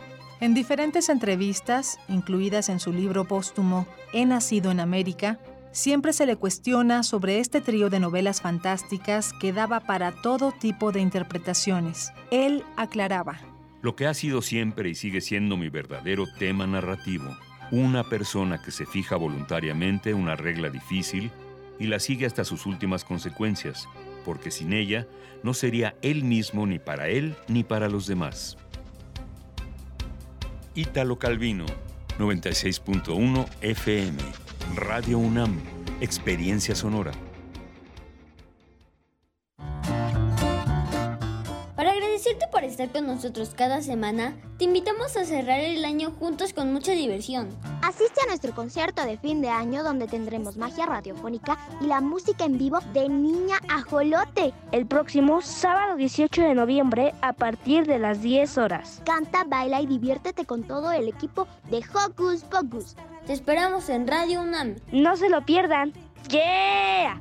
En 0.41 0.55
diferentes 0.55 1.09
entrevistas, 1.09 1.99
incluidas 2.09 2.69
en 2.69 2.81
su 2.81 2.93
libro 2.93 3.27
póstumo 3.27 3.87
He 4.13 4.27
nacido 4.27 4.71
en 4.71 4.81
América, 4.81 5.39
siempre 5.73 6.13
se 6.13 6.27
le 6.27 6.37
cuestiona 6.37 7.03
sobre 7.03 7.41
este 7.41 7.61
trío 7.61 7.91
de 7.91 8.01
novelas 8.01 8.41
fantásticas 8.41 9.33
que 9.41 9.53
daba 9.53 9.81
para 9.81 10.13
todo 10.13 10.53
tipo 10.53 10.93
de 10.93 11.01
interpretaciones. 11.01 12.13
Él 12.31 12.65
aclaraba. 12.77 13.41
Lo 13.83 13.95
que 13.95 14.07
ha 14.07 14.15
sido 14.15 14.43
siempre 14.43 14.91
y 14.91 14.95
sigue 14.95 15.21
siendo 15.21 15.57
mi 15.57 15.69
verdadero 15.69 16.25
tema 16.39 16.67
narrativo 16.67 17.37
una 17.71 18.05
persona 18.05 18.63
que 18.63 18.71
se 18.71 18.87
fija 18.87 19.17
voluntariamente 19.17 20.15
una 20.15 20.37
regla 20.37 20.71
difícil 20.71 21.31
y 21.79 21.87
la 21.87 21.99
sigue 21.99 22.27
hasta 22.27 22.45
sus 22.45 22.67
últimas 22.67 23.05
consecuencias, 23.05 23.89
porque 24.25 24.51
sin 24.51 24.73
ella 24.73 25.07
no 25.43 25.55
sería 25.55 25.95
él 26.03 26.25
mismo 26.25 26.67
ni 26.67 26.79
para 26.79 27.09
él 27.09 27.37
ni 27.49 27.65
para 27.65 27.89
los 27.89 28.07
demás. 28.07 28.57
Ítalo 30.75 31.19
Calvino, 31.19 31.67
96.1 32.19 33.47
FM, 33.63 34.19
Radio 34.75 35.19
UNAM, 35.19 35.59
Experiencia 36.01 36.75
Sonora. 36.75 37.13
Para 42.51 42.67
estar 42.67 42.91
con 42.91 43.07
nosotros 43.07 43.53
cada 43.57 43.83
semana, 43.83 44.37
te 44.59 44.65
invitamos 44.65 45.17
a 45.17 45.25
cerrar 45.25 45.61
el 45.61 45.85
año 45.85 46.11
juntos 46.11 46.53
con 46.53 46.73
mucha 46.73 46.93
diversión. 46.93 47.49
Asiste 47.83 48.21
a 48.23 48.27
nuestro 48.27 48.55
concierto 48.55 49.05
de 49.05 49.17
fin 49.17 49.41
de 49.41 49.49
año 49.49 49.85
donde 49.85 50.09
tendremos 50.09 50.57
magia 50.57 50.87
radiofónica 50.87 51.57
y 51.81 51.87
la 51.87 52.01
música 52.01 52.45
en 52.45 52.59
vivo 52.59 52.81
de 52.93 53.09
Niña 53.09 53.59
Ajolote. 53.69 54.53
El 54.73 54.87
próximo 54.87 55.41
sábado 55.41 55.97
18 55.97 56.43
de 56.43 56.55
noviembre 56.55 57.15
a 57.21 57.33
partir 57.33 57.87
de 57.87 57.99
las 57.99 58.21
10 58.23 58.59
horas. 58.59 59.03
Canta, 59.05 59.45
baila 59.45 59.81
y 59.81 59.87
diviértete 59.87 60.45
con 60.47 60.65
todo 60.65 60.91
el 60.93 61.09
equipo 61.09 61.47
de 61.71 61.79
Hocus 61.79 62.43
Pocus. 62.45 62.97
Te 63.27 63.35
esperamos 63.35 63.89
en 63.89 64.07
Radio 64.07 64.43
UNAM. 64.43 64.77
No 64.91 65.17
se 65.17 65.29
lo 65.29 65.45
pierdan. 65.45 65.93
¡Yeah! 66.29 67.21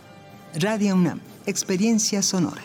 Radio 0.59 0.95
UNAM, 0.95 1.21
experiencia 1.45 2.21
sonora. 2.21 2.61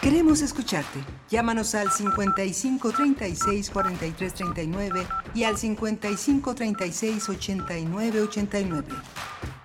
Queremos 0.00 0.40
escucharte. 0.40 1.00
Llámanos 1.28 1.74
al 1.74 1.90
55 1.90 2.92
36 2.92 3.68
43 3.68 4.34
39 4.34 5.06
y 5.34 5.44
al 5.44 5.58
55 5.58 6.54
36 6.54 7.28
89 7.28 8.22
89. 8.22 8.88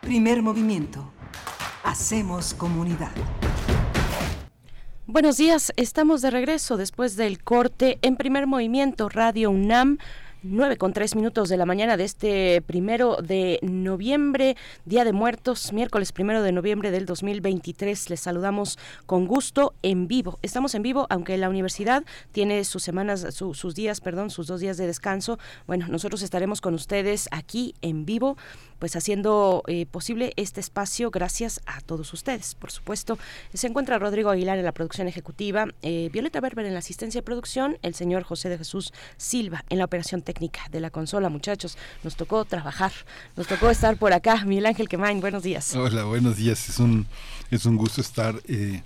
Primer 0.02 0.42
movimiento. 0.42 1.14
Hacemos 1.86 2.54
comunidad. 2.54 3.12
Buenos 5.08 5.38
días, 5.38 5.72
estamos 5.78 6.22
de 6.22 6.32
regreso 6.32 6.76
después 6.76 7.16
del 7.16 7.42
corte 7.42 7.98
en 8.02 8.18
primer 8.18 8.46
movimiento 8.46 9.08
Radio 9.08 9.50
UNAM. 9.50 9.98
9 10.42 10.78
con 10.78 10.94
3 10.94 11.18
minutos 11.18 11.50
de 11.50 11.58
la 11.58 11.66
mañana 11.66 11.98
de 11.98 12.06
este 12.06 12.62
primero 12.62 13.18
de 13.18 13.60
noviembre, 13.62 14.56
Día 14.86 15.04
de 15.04 15.12
Muertos, 15.12 15.74
miércoles 15.74 16.14
primero 16.14 16.42
de 16.42 16.54
noviembre 16.54 16.92
del 16.92 17.06
2023. 17.06 18.10
Les 18.10 18.22
saludamos 18.22 18.80
con 19.06 19.28
gusto 19.28 19.74
en 19.82 20.08
vivo. 20.08 20.40
Estamos 20.42 20.76
en 20.76 20.82
vivo, 20.82 21.08
aunque 21.10 21.38
la 21.38 21.50
universidad 21.50 22.06
tiene 22.32 22.64
sus 22.64 22.84
semanas, 22.84 23.28
sus 23.34 23.76
días, 23.76 24.00
perdón, 24.00 24.30
sus 24.30 24.48
dos 24.48 24.62
días 24.62 24.78
de 24.78 24.88
descanso. 24.88 25.40
Bueno, 25.68 25.88
nosotros 25.90 26.22
estaremos 26.22 26.62
con 26.62 26.74
ustedes 26.74 27.28
aquí 27.32 27.76
en 27.82 28.06
vivo 28.06 28.38
pues 28.80 28.96
haciendo 28.96 29.64
eh, 29.68 29.86
posible 29.86 30.34
este 30.38 30.60
espacio 30.60 31.12
gracias 31.12 31.62
a 31.66 31.82
todos 31.82 32.12
ustedes. 32.14 32.56
Por 32.56 32.72
supuesto, 32.72 33.20
se 33.54 33.68
encuentra 33.68 34.00
Rodrigo 34.00 34.30
Aguilar 34.30 34.58
en 34.58 34.66
la 34.66 34.72
producción 34.72 35.08
ejecutiva, 35.08 35.68
eh, 35.82 36.10
Violeta 36.12 36.40
Berber 36.40 36.66
en 36.66 36.74
la 36.74 36.80
asistencia 36.80 37.20
de 37.20 37.24
producción, 37.24 37.78
el 37.82 37.94
señor 37.94 38.24
José 38.24 38.50
de 38.50 38.58
Jesús 38.58 38.94
Silva 39.18 39.66
en 39.70 39.78
la 39.78 39.86
operación 39.86 40.22
técnica 40.22 40.62
de 40.72 40.80
la 40.80 40.90
consola. 40.90 41.30
Muchachos, 41.30 41.78
nos 42.04 42.16
tocó 42.16 42.46
trabajar, 42.46 42.92
nos 43.36 43.48
tocó 43.48 43.70
estar 43.70 43.98
por 43.98 44.14
acá. 44.14 44.46
Miguel 44.46 44.66
Ángel 44.66 44.88
Quemain, 44.88 45.20
buenos 45.20 45.44
días. 45.44 45.76
Hola, 45.76 46.06
buenos 46.06 46.38
días. 46.38 46.70
Es 46.70 46.80
un, 46.80 47.06
es 47.52 47.66
un 47.66 47.78
gusto 47.78 48.02
estar 48.02 48.42
eh, 48.48 48.82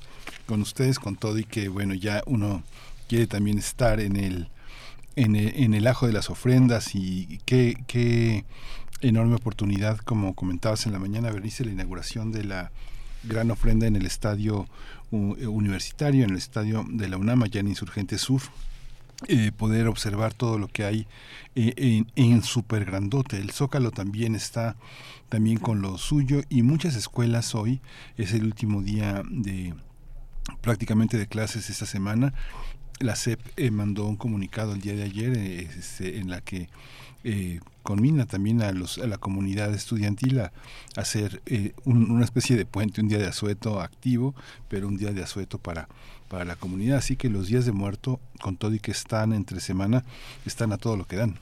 con 0.45 0.61
ustedes, 0.61 0.99
con 0.99 1.15
todo 1.15 1.37
y 1.37 1.45
que, 1.45 1.69
bueno, 1.69 1.93
ya 1.93 2.23
uno 2.25 2.63
quiere 3.07 3.27
también 3.27 3.59
estar 3.59 3.99
en 3.99 4.15
el, 4.15 4.49
en 5.15 5.35
el, 5.35 5.55
en 5.55 5.73
el 5.73 5.87
ajo 5.87 6.07
de 6.07 6.13
las 6.13 6.29
ofrendas 6.29 6.95
y 6.95 7.39
qué, 7.45 7.75
qué 7.87 8.45
enorme 9.03 9.35
oportunidad, 9.35 9.97
como 9.97 10.33
comentabas 10.33 10.85
en 10.85 10.93
la 10.93 10.99
mañana, 10.99 11.31
Bernice, 11.31 11.65
la 11.65 11.71
inauguración 11.71 12.31
de 12.31 12.43
la 12.43 12.71
gran 13.23 13.51
ofrenda 13.51 13.87
en 13.87 13.95
el 13.95 14.05
estadio 14.05 14.67
universitario, 15.11 16.23
en 16.23 16.31
el 16.31 16.37
estadio 16.37 16.85
de 16.89 17.07
la 17.07 17.17
UNAM, 17.17 17.43
allá 17.43 17.59
en 17.59 17.67
Insurgente 17.67 18.17
Sur, 18.17 18.41
eh, 19.27 19.51
poder 19.55 19.87
observar 19.87 20.33
todo 20.33 20.57
lo 20.57 20.67
que 20.67 20.83
hay 20.83 21.07
eh, 21.55 21.73
en, 21.77 22.07
en 22.15 22.41
super 22.41 22.83
grandote. 22.83 23.37
El 23.37 23.51
Zócalo 23.51 23.91
también 23.91 24.35
está 24.35 24.75
también 25.29 25.57
con 25.57 25.81
lo 25.81 25.97
suyo 25.97 26.41
y 26.49 26.63
muchas 26.63 26.95
escuelas 26.95 27.55
hoy 27.55 27.79
es 28.17 28.33
el 28.33 28.43
último 28.43 28.81
día 28.81 29.23
de 29.29 29.73
prácticamente 30.61 31.17
de 31.17 31.27
clases 31.27 31.69
esta 31.69 31.85
semana. 31.85 32.33
La 32.99 33.15
CEP 33.15 33.39
eh, 33.57 33.71
mandó 33.71 34.05
un 34.05 34.15
comunicado 34.15 34.73
el 34.73 34.81
día 34.81 34.93
de 34.95 35.03
ayer 35.03 35.37
este, 35.37 36.17
en 36.17 36.29
la 36.29 36.41
que 36.41 36.69
eh, 37.23 37.59
conmina 37.83 38.25
también 38.25 38.61
a, 38.61 38.71
los, 38.71 38.97
a 38.97 39.07
la 39.07 39.17
comunidad 39.17 39.73
estudiantil 39.73 40.39
a, 40.39 40.51
hacer 40.95 41.41
eh, 41.45 41.73
una 41.85 42.23
especie 42.23 42.55
de 42.55 42.65
puente, 42.65 43.01
un 43.01 43.07
día 43.07 43.17
de 43.17 43.27
asueto 43.27 43.81
activo, 43.81 44.35
pero 44.69 44.87
un 44.87 44.97
día 44.97 45.11
de 45.11 45.23
asueto 45.23 45.57
para, 45.57 45.87
para 46.27 46.45
la 46.45 46.55
comunidad. 46.55 46.97
Así 46.97 47.15
que 47.15 47.29
los 47.29 47.47
días 47.47 47.65
de 47.65 47.71
muerto, 47.71 48.19
con 48.41 48.57
todo 48.57 48.73
y 48.73 48.79
que 48.79 48.91
están 48.91 49.33
entre 49.33 49.59
semana, 49.59 50.03
están 50.45 50.71
a 50.73 50.77
todo 50.77 50.97
lo 50.97 51.05
que 51.05 51.15
dan 51.17 51.37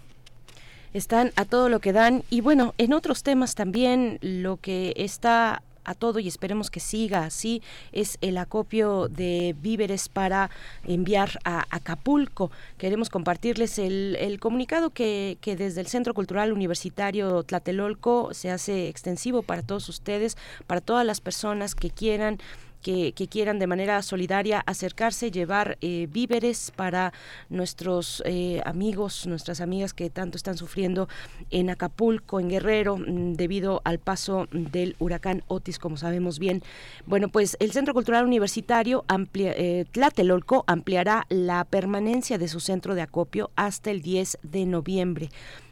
están 0.94 1.32
a 1.38 1.46
todo 1.46 1.70
lo 1.70 1.80
que 1.80 1.94
dan 1.94 2.24
y 2.30 2.42
bueno, 2.42 2.74
en 2.78 2.92
otros 2.92 3.24
temas 3.24 3.56
también 3.56 4.18
lo 4.22 4.58
que 4.58 4.94
está 4.98 5.64
a 5.84 5.96
todo 5.96 6.20
y 6.20 6.28
esperemos 6.28 6.70
que 6.70 6.80
siga 6.80 7.26
así 7.26 7.62
es 7.92 8.18
el 8.22 8.38
acopio 8.38 9.08
de 9.08 9.56
víveres 9.62 10.10
para 10.10 10.50
enviar 10.86 11.40
a 11.44 11.66
Acapulco. 11.70 12.52
Queremos 12.78 13.10
compartirles 13.10 13.80
el, 13.80 14.38
comunicado 14.40 14.90
que, 14.90 15.38
que, 15.42 15.56
desde 15.56 15.82
el 15.82 15.88
Centro 15.88 16.14
Cultural 16.14 16.52
Universitario 16.54 17.44
Tlatelolco 17.44 18.34
se 18.34 18.50
hace 18.50 18.88
extensivo 18.88 19.44
para 19.44 19.62
todos 19.62 19.90
ustedes, 19.90 20.38
para 20.68 20.82
todas 20.82 21.06
las 21.06 21.22
personas 21.22 21.76
que 21.76 21.90
quieran 21.90 22.40
que, 22.82 23.14
quieran 23.30 23.60
de 23.60 23.68
manera 23.68 24.02
solidaria 24.02 24.62
acercarse, 24.66 25.32
llevar 25.32 25.78
eh, 25.82 26.08
víveres 26.12 26.72
para 26.76 27.14
nuestros 27.50 28.22
eh, 28.26 28.62
amigos, 28.66 29.28
nuestras 29.28 29.62
amigas 29.62 29.94
que 29.94 30.10
tanto 30.10 30.38
están 30.38 30.58
sufriendo 30.58 31.08
en 31.50 31.70
Acapulco, 31.70 32.40
en 32.40 32.50
Guerrero, 32.50 32.98
mm, 32.98 33.34
debido 33.34 33.82
al 33.86 34.00
paso 34.00 34.48
del 34.52 34.96
huracán 35.00 35.44
Otis, 35.48 35.80
como 35.80 35.98
sabemos 35.98 36.40
bien. 36.40 36.62
Bueno, 37.06 37.30
pues 37.30 37.56
el 37.60 37.72
Centro 37.72 37.94
Cultural 37.94 38.26
Universitario 38.26 39.06
amplia, 39.08 39.54
eh, 39.56 39.86
Tlatelolco 39.92 40.64
ampliará 40.68 41.26
la 41.30 41.64
permanencia 41.66 42.38
de 42.38 42.48
su 42.48 42.60
centro 42.60 42.96
de 42.96 43.02
acopio 43.02 43.52
hasta 43.56 43.92
el 43.92 44.02
10 44.02 44.40
de 44.44 44.66
noviembre 44.66 45.30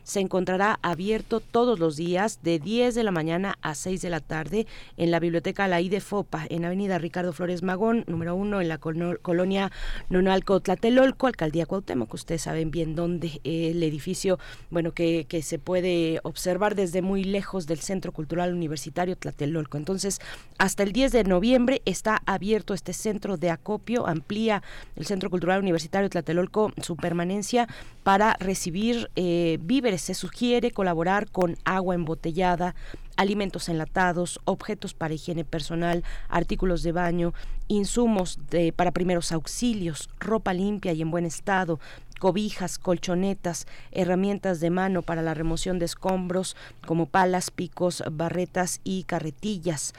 se 0.10 0.22
encontrará 0.22 0.80
abierto 0.82 1.40
todos 1.40 1.78
los 1.78 1.96
días 1.96 2.40
de 2.42 2.58
10 2.58 2.96
de 2.96 3.04
la 3.04 3.12
mañana 3.12 3.60
a 3.62 3.76
6 3.76 4.02
de 4.02 4.10
la 4.10 4.20
tarde 4.22 4.66
en 4.98 5.12
la 5.12 5.20
Biblioteca 5.20 5.68
La 5.68 5.80
de 5.80 6.02
Fopa, 6.02 6.48
en 6.50 6.66
Avenida 6.66 6.98
Ricardo 6.98 7.32
Flores 7.32 7.62
Magón, 7.62 8.06
número 8.08 8.36
uno, 8.36 8.60
en 8.60 8.70
la 8.70 8.80
colonia 8.80 9.72
Nonalco 10.10 10.62
Tlatelolco, 10.62 11.28
Alcaldía 11.28 11.68
Cuauhtémoc. 11.68 12.12
Ustedes 12.12 12.42
saben 12.42 12.72
bien 12.72 12.96
dónde 12.96 13.40
el 13.44 13.84
edificio, 13.84 14.40
bueno, 14.72 14.94
que, 14.94 15.28
que 15.30 15.44
se 15.44 15.60
puede 15.60 16.20
observar 16.24 16.74
desde 16.74 17.04
muy 17.04 17.24
lejos 17.24 17.68
del 17.68 17.80
Centro 17.80 18.12
Cultural 18.12 18.52
Universitario 18.52 19.16
Tlatelolco. 19.16 19.78
Entonces, 19.78 20.20
hasta 20.58 20.82
el 20.82 20.92
10 20.92 21.12
de 21.12 21.24
noviembre 21.24 21.84
está 21.86 22.24
abierto 22.26 22.74
este 22.74 22.94
centro 22.94 23.38
de 23.38 23.52
acopio, 23.52 24.08
amplía 24.08 24.64
el 24.96 25.06
Centro 25.06 25.30
Cultural 25.30 25.60
Universitario 25.60 26.10
Tlatelolco 26.10 26.74
su 26.82 26.96
permanencia 26.96 27.68
para 28.10 28.36
recibir 28.40 29.12
eh, 29.16 29.60
víveres. 29.62 30.02
Se 30.02 30.16
sugiere 30.16 30.72
colaborar 30.72 31.30
con 31.30 31.58
agua 31.64 31.94
embotellada, 31.94 32.74
alimentos 33.18 33.70
enlatados, 33.70 34.40
objetos 34.46 34.96
para 34.96 35.14
higiene 35.14 35.46
personal, 35.46 36.04
artículos 36.28 36.82
de 36.82 36.92
baño, 36.92 37.36
insumos 37.68 38.40
de, 38.50 38.74
para 38.74 38.90
primeros 38.90 39.32
auxilios, 39.32 40.10
ropa 40.20 40.56
limpia 40.56 40.92
y 40.94 41.04
en 41.04 41.12
buen 41.12 41.24
estado, 41.24 41.80
cobijas, 42.20 42.80
colchonetas, 42.80 43.68
herramientas 43.92 44.60
de 44.60 44.72
mano 44.72 45.04
para 45.04 45.22
la 45.22 45.36
remoción 45.36 45.78
de 45.78 45.86
escombros 45.86 46.58
como 46.88 47.06
palas, 47.06 47.52
picos, 47.52 48.02
barretas 48.12 48.82
y 48.84 49.04
carretillas. 49.04 49.94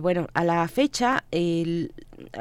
Bueno, 0.00 0.26
a 0.34 0.44
la 0.44 0.66
fecha, 0.66 1.24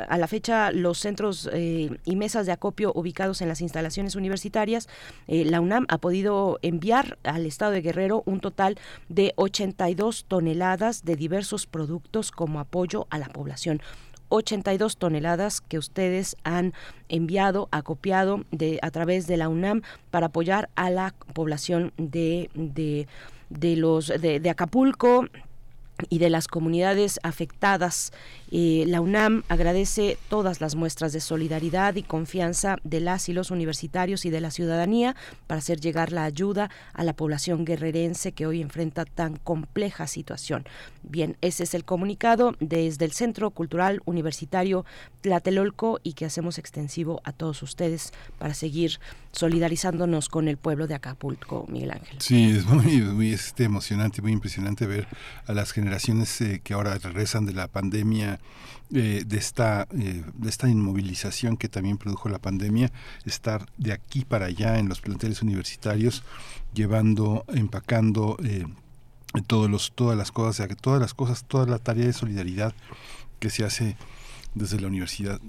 a 0.08 0.18
la 0.18 0.28
fecha 0.28 0.72
los 0.72 0.98
centros 0.98 1.50
eh, 1.54 1.90
y 2.06 2.16
mesas 2.16 2.46
de 2.46 2.52
acopio 2.52 2.92
ubicados 2.96 3.42
en 3.42 3.48
las 3.48 3.62
instalaciones 3.62 4.16
universitarias, 4.16 4.88
eh, 5.28 5.46
la 5.46 5.62
UNAM 5.62 5.86
ha 5.90 5.98
podido 5.98 6.60
enviar 6.62 7.18
al 7.24 7.46
Estado 7.46 7.72
de 7.72 7.82
Guerrero 7.82 8.24
un 8.26 8.40
total 8.40 8.78
de 9.10 9.34
82 9.36 10.26
toneladas 10.28 11.06
de 11.06 11.16
diversos 11.16 11.68
productos 11.68 12.32
como 12.32 12.60
apoyo 12.60 13.08
a 13.10 13.20
la 13.20 13.28
población. 13.28 13.82
82 14.30 14.98
toneladas 14.98 15.62
que 15.62 15.78
ustedes 15.78 16.36
han 16.44 16.74
enviado, 17.08 17.70
acopiado 17.72 18.44
de, 18.52 18.78
a 18.82 18.92
través 18.92 19.26
de 19.26 19.38
la 19.38 19.48
UNAM 19.48 19.84
para 20.12 20.28
apoyar 20.28 20.70
a 20.76 20.90
la 20.90 21.14
población 21.34 21.94
de, 21.98 22.50
de, 22.54 23.08
de 23.50 23.76
los 23.78 24.08
de 24.08 24.50
Acapulco, 24.50 25.28
y 26.10 26.20
de 26.20 26.30
las 26.30 26.48
comunidades 26.48 27.20
afectadas. 27.24 28.12
La 28.50 29.02
UNAM 29.02 29.44
agradece 29.50 30.18
todas 30.30 30.62
las 30.62 30.76
muestras 30.76 31.12
de 31.12 31.20
solidaridad 31.20 31.96
y 31.96 32.04
confianza 32.04 32.78
de 32.84 33.02
las 33.02 33.28
y 33.30 33.34
los 33.34 33.52
universitarios 33.52 34.26
y 34.26 34.30
de 34.30 34.42
la 34.42 34.52
ciudadanía 34.52 35.16
para 35.48 35.60
hacer 35.60 35.80
llegar 35.80 36.12
la 36.12 36.24
ayuda 36.24 36.70
a 36.94 37.04
la 37.04 37.14
población 37.14 37.66
guerrerense 37.66 38.32
que 38.32 38.46
hoy 38.46 38.62
enfrenta 38.62 39.06
tan 39.06 39.36
compleja 39.36 40.08
situación. 40.08 40.66
Bien, 41.04 41.38
ese 41.42 41.64
es 41.64 41.74
el 41.74 41.86
comunicado 41.86 42.56
desde 42.60 43.06
el 43.06 43.12
Centro 43.12 43.52
Cultural 43.52 44.02
Universitario 44.06 44.86
Tlatelolco 45.22 46.00
y 46.04 46.14
que 46.14 46.26
hacemos 46.26 46.58
extensivo 46.58 47.22
a 47.24 47.32
todos 47.32 47.64
ustedes 47.64 48.14
para 48.38 48.54
seguir 48.54 49.00
solidarizándonos 49.32 50.30
con 50.30 50.48
el 50.48 50.58
pueblo 50.58 50.88
de 50.88 50.96
Acapulco, 50.96 51.66
Miguel 51.70 51.92
Ángel. 51.92 52.18
Sí, 52.20 52.52
es 52.58 52.66
muy, 52.66 53.02
muy 53.02 53.34
este, 53.34 53.66
emocionante, 53.66 54.22
muy 54.22 54.32
impresionante 54.32 54.86
ver 54.86 55.08
a 55.46 55.54
las 55.54 55.72
generaciones 55.72 56.42
eh, 56.42 56.62
que 56.64 56.74
ahora 56.74 56.98
regresan 56.98 57.46
de 57.46 57.54
la 57.54 57.68
pandemia, 57.68 58.37
eh, 58.94 59.24
de, 59.26 59.38
esta, 59.38 59.88
eh, 59.92 60.24
de 60.34 60.50
esta 60.50 60.70
inmovilización 60.70 61.58
que 61.58 61.70
también 61.70 61.98
produjo 61.98 62.30
la 62.30 62.40
pandemia, 62.40 62.92
estar 63.26 63.66
de 63.78 63.94
aquí 63.94 64.26
para 64.26 64.46
allá 64.46 64.80
en 64.80 64.90
los 64.90 65.02
planteles 65.02 65.42
universitarios, 65.42 66.24
llevando, 66.74 67.44
empacando 67.50 68.38
todos 69.46 69.70
los, 69.70 69.92
todas 69.94 70.18
las 70.18 70.32
cosas, 70.32 70.68
todas 70.82 71.02
las 71.02 71.14
cosas, 71.14 71.44
toda 71.44 71.66
la 71.66 71.80
tarea 71.80 72.06
de 72.06 72.14
solidaridad 72.14 72.74
que 73.40 73.50
se 73.50 73.66
hace 73.66 73.98
desde 74.56 74.80
la 74.80 74.88
universidad. 74.88 75.40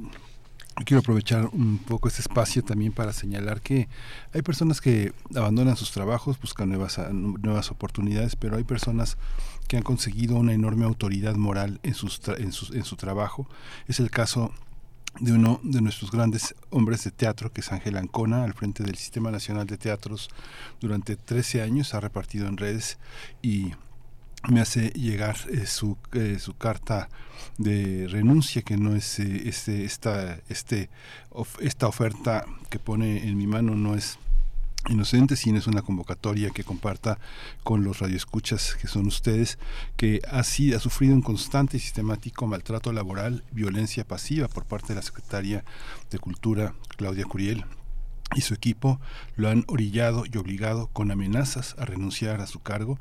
Quiero 0.85 1.01
aprovechar 1.01 1.47
un 1.47 1.79
poco 1.79 2.07
este 2.07 2.21
espacio 2.21 2.63
también 2.63 2.93
para 2.93 3.13
señalar 3.13 3.61
que 3.61 3.89
hay 4.33 4.43
personas 4.43 4.81
que 4.81 5.13
abandonan 5.35 5.77
sus 5.77 5.91
trabajos, 5.91 6.41
buscan 6.41 6.69
nuevas, 6.69 7.01
nuevas 7.13 7.71
oportunidades, 7.73 8.37
pero 8.37 8.57
hay 8.57 8.65
personas 8.65 9.17
que 9.69 9.77
han 9.77 9.83
conseguido 9.83 10.37
una 10.37 10.55
enorme 10.55 10.85
autoridad 10.85 11.37
moral 11.37 11.79
en, 11.83 11.95
sus 11.95 12.21
en, 12.29 12.51
en 12.73 12.85
su 12.85 12.97
trabajo. 12.97 13.49
Es 13.87 14.01
el 14.01 14.11
caso 14.11 14.53
de 15.21 15.33
uno 15.33 15.61
de 15.63 15.81
nuestros 15.81 16.11
grandes 16.11 16.55
hombres 16.71 17.05
de 17.05 17.11
teatro, 17.11 17.53
que 17.53 17.61
es 17.61 17.73
Ángel 17.73 17.97
Ancona, 17.97 18.45
al 18.45 18.55
frente 18.55 18.83
del 18.83 18.97
Sistema 18.97 19.31
Nacional 19.31 19.67
de 19.67 19.77
Teatros 19.77 20.31
durante 20.81 21.17
13 21.17 21.63
años, 21.63 21.95
ha 21.95 22.01
repartido 22.01 22.47
en 22.47 22.57
redes 22.57 22.99
y 23.43 23.73
me 24.49 24.61
hace 24.61 24.91
llegar 24.91 25.37
eh, 25.51 25.67
su, 25.67 25.97
eh, 26.13 26.39
su 26.39 26.57
carta 26.57 27.09
de 27.57 28.07
renuncia 28.09 28.63
que 28.63 28.77
no 28.77 28.95
es 28.95 29.19
eh, 29.19 29.49
este, 29.49 29.85
esta, 29.85 30.39
este, 30.49 30.91
esta 31.61 31.89
oferta 31.89 32.47
que 32.71 32.79
pone 32.79 33.27
en 33.27 33.37
mi 33.37 33.47
mano 33.47 33.75
no 33.75 33.97
es 33.97 34.19
inocente, 34.89 35.37
sino 35.37 35.59
es 35.59 35.67
una 35.67 35.83
convocatoria 35.83 36.51
que 36.51 36.65
comparta 36.65 37.19
con 37.63 37.85
los 37.85 38.01
radioescuchas 38.01 38.77
que 38.81 38.89
son 38.89 39.07
ustedes, 39.07 39.59
que 39.97 40.21
así 40.31 40.73
ha 40.73 40.81
sufrido 40.81 41.15
un 41.15 41.23
constante 41.23 41.77
y 41.77 41.81
sistemático 41.81 42.47
maltrato 42.47 42.93
laboral, 42.93 43.45
violencia 43.53 44.07
pasiva 44.07 44.49
por 44.49 44.65
parte 44.65 44.89
de 44.89 44.97
la 44.97 45.03
secretaria 45.03 45.65
de 46.11 46.19
Cultura, 46.19 46.75
Claudia 46.97 47.25
Curiel, 47.25 47.65
y 48.35 48.43
su 48.43 48.55
equipo 48.55 49.01
lo 49.37 49.49
han 49.49 49.65
orillado 49.69 50.25
y 50.31 50.37
obligado 50.37 50.89
con 50.89 51.11
amenazas 51.11 51.75
a 51.79 51.85
renunciar 51.85 52.41
a 52.41 52.47
su 52.47 52.61
cargo 52.61 52.99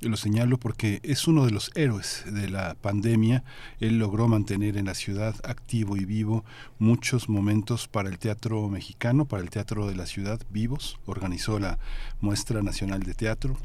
lo 0.00 0.16
señalo 0.16 0.58
porque 0.58 1.00
es 1.02 1.26
uno 1.26 1.44
de 1.44 1.50
los 1.50 1.70
héroes 1.74 2.24
de 2.26 2.48
la 2.48 2.74
pandemia. 2.74 3.42
Él 3.80 3.98
logró 3.98 4.28
mantener 4.28 4.76
en 4.76 4.86
la 4.86 4.94
ciudad 4.94 5.34
activo 5.44 5.96
y 5.96 6.04
vivo 6.04 6.44
muchos 6.78 7.28
momentos 7.28 7.88
para 7.88 8.08
el 8.08 8.18
teatro 8.18 8.68
mexicano, 8.68 9.24
para 9.24 9.42
el 9.42 9.50
teatro 9.50 9.88
de 9.88 9.96
la 9.96 10.06
ciudad 10.06 10.40
vivos. 10.50 10.98
Organizó 11.06 11.58
la 11.58 11.78
muestra 12.20 12.62
nacional 12.62 13.02
de 13.02 13.14
teatro, 13.14 13.56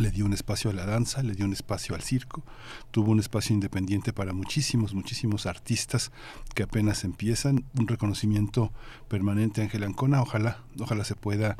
le 0.00 0.10
dio 0.10 0.24
un 0.24 0.32
espacio 0.32 0.70
a 0.70 0.74
la 0.74 0.84
danza, 0.86 1.22
le 1.22 1.34
dio 1.34 1.46
un 1.46 1.52
espacio 1.52 1.94
al 1.94 2.02
circo, 2.02 2.42
tuvo 2.90 3.12
un 3.12 3.20
espacio 3.20 3.54
independiente 3.54 4.12
para 4.12 4.32
muchísimos, 4.32 4.94
muchísimos 4.94 5.46
artistas 5.46 6.10
que 6.54 6.62
apenas 6.62 7.04
empiezan, 7.04 7.64
un 7.78 7.86
reconocimiento 7.86 8.72
permanente 9.08 9.60
a 9.60 9.64
Ángel 9.64 9.84
Ancona, 9.84 10.20
ojalá, 10.20 10.62
ojalá 10.78 11.04
se 11.04 11.14
pueda 11.14 11.56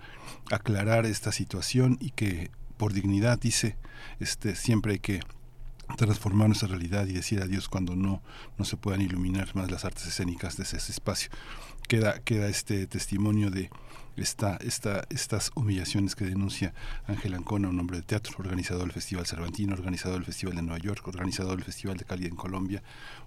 aclarar 0.50 1.06
esta 1.06 1.32
situación 1.32 1.96
y 2.00 2.10
que 2.10 2.50
por 2.76 2.92
dignidad, 2.92 3.38
dice, 3.38 3.76
este, 4.20 4.54
siempre 4.54 4.94
hay 4.94 4.98
que 4.98 5.20
transformar 5.96 6.48
nuestra 6.48 6.68
realidad 6.68 7.06
y 7.06 7.12
decir 7.12 7.40
adiós 7.40 7.68
cuando 7.68 7.94
no, 7.94 8.22
no 8.58 8.64
se 8.64 8.76
puedan 8.76 9.00
iluminar 9.00 9.54
más 9.54 9.70
las 9.70 9.84
artes 9.84 10.06
escénicas 10.06 10.56
de 10.56 10.64
ese, 10.64 10.76
espacio. 10.76 11.30
Queda, 11.88 12.18
queda 12.20 12.48
este 12.48 12.86
testimonio 12.86 13.50
de 13.50 13.70
esta, 14.16 14.56
esta, 14.56 15.06
estas 15.10 15.52
humillaciones 15.54 16.16
que 16.16 16.24
denuncia 16.24 16.74
Ángel 17.06 17.34
Ancona, 17.34 17.68
un 17.68 17.78
hombre 17.78 17.98
de 17.98 18.02
teatro, 18.02 18.34
organizador 18.38 18.84
del 18.84 18.92
Festival 18.92 19.26
Cervantino, 19.26 19.74
organizador 19.74 20.16
del 20.16 20.26
Festival 20.26 20.56
de 20.56 20.62
Nueva 20.62 20.78
York, 20.78 21.06
organizador 21.06 21.56
del 21.56 21.64
Festival 21.64 21.96
de 21.96 22.04
Cali 22.04 22.26
en 22.26 22.34
Colombia, 22.34 22.82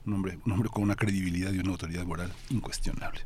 un 0.05 0.13
hombre, 0.13 0.39
un 0.45 0.51
hombre 0.51 0.69
con 0.69 0.83
una 0.83 0.95
credibilidad 0.95 1.53
y 1.53 1.59
una 1.59 1.71
autoridad 1.71 2.05
moral 2.05 2.33
incuestionable. 2.49 3.21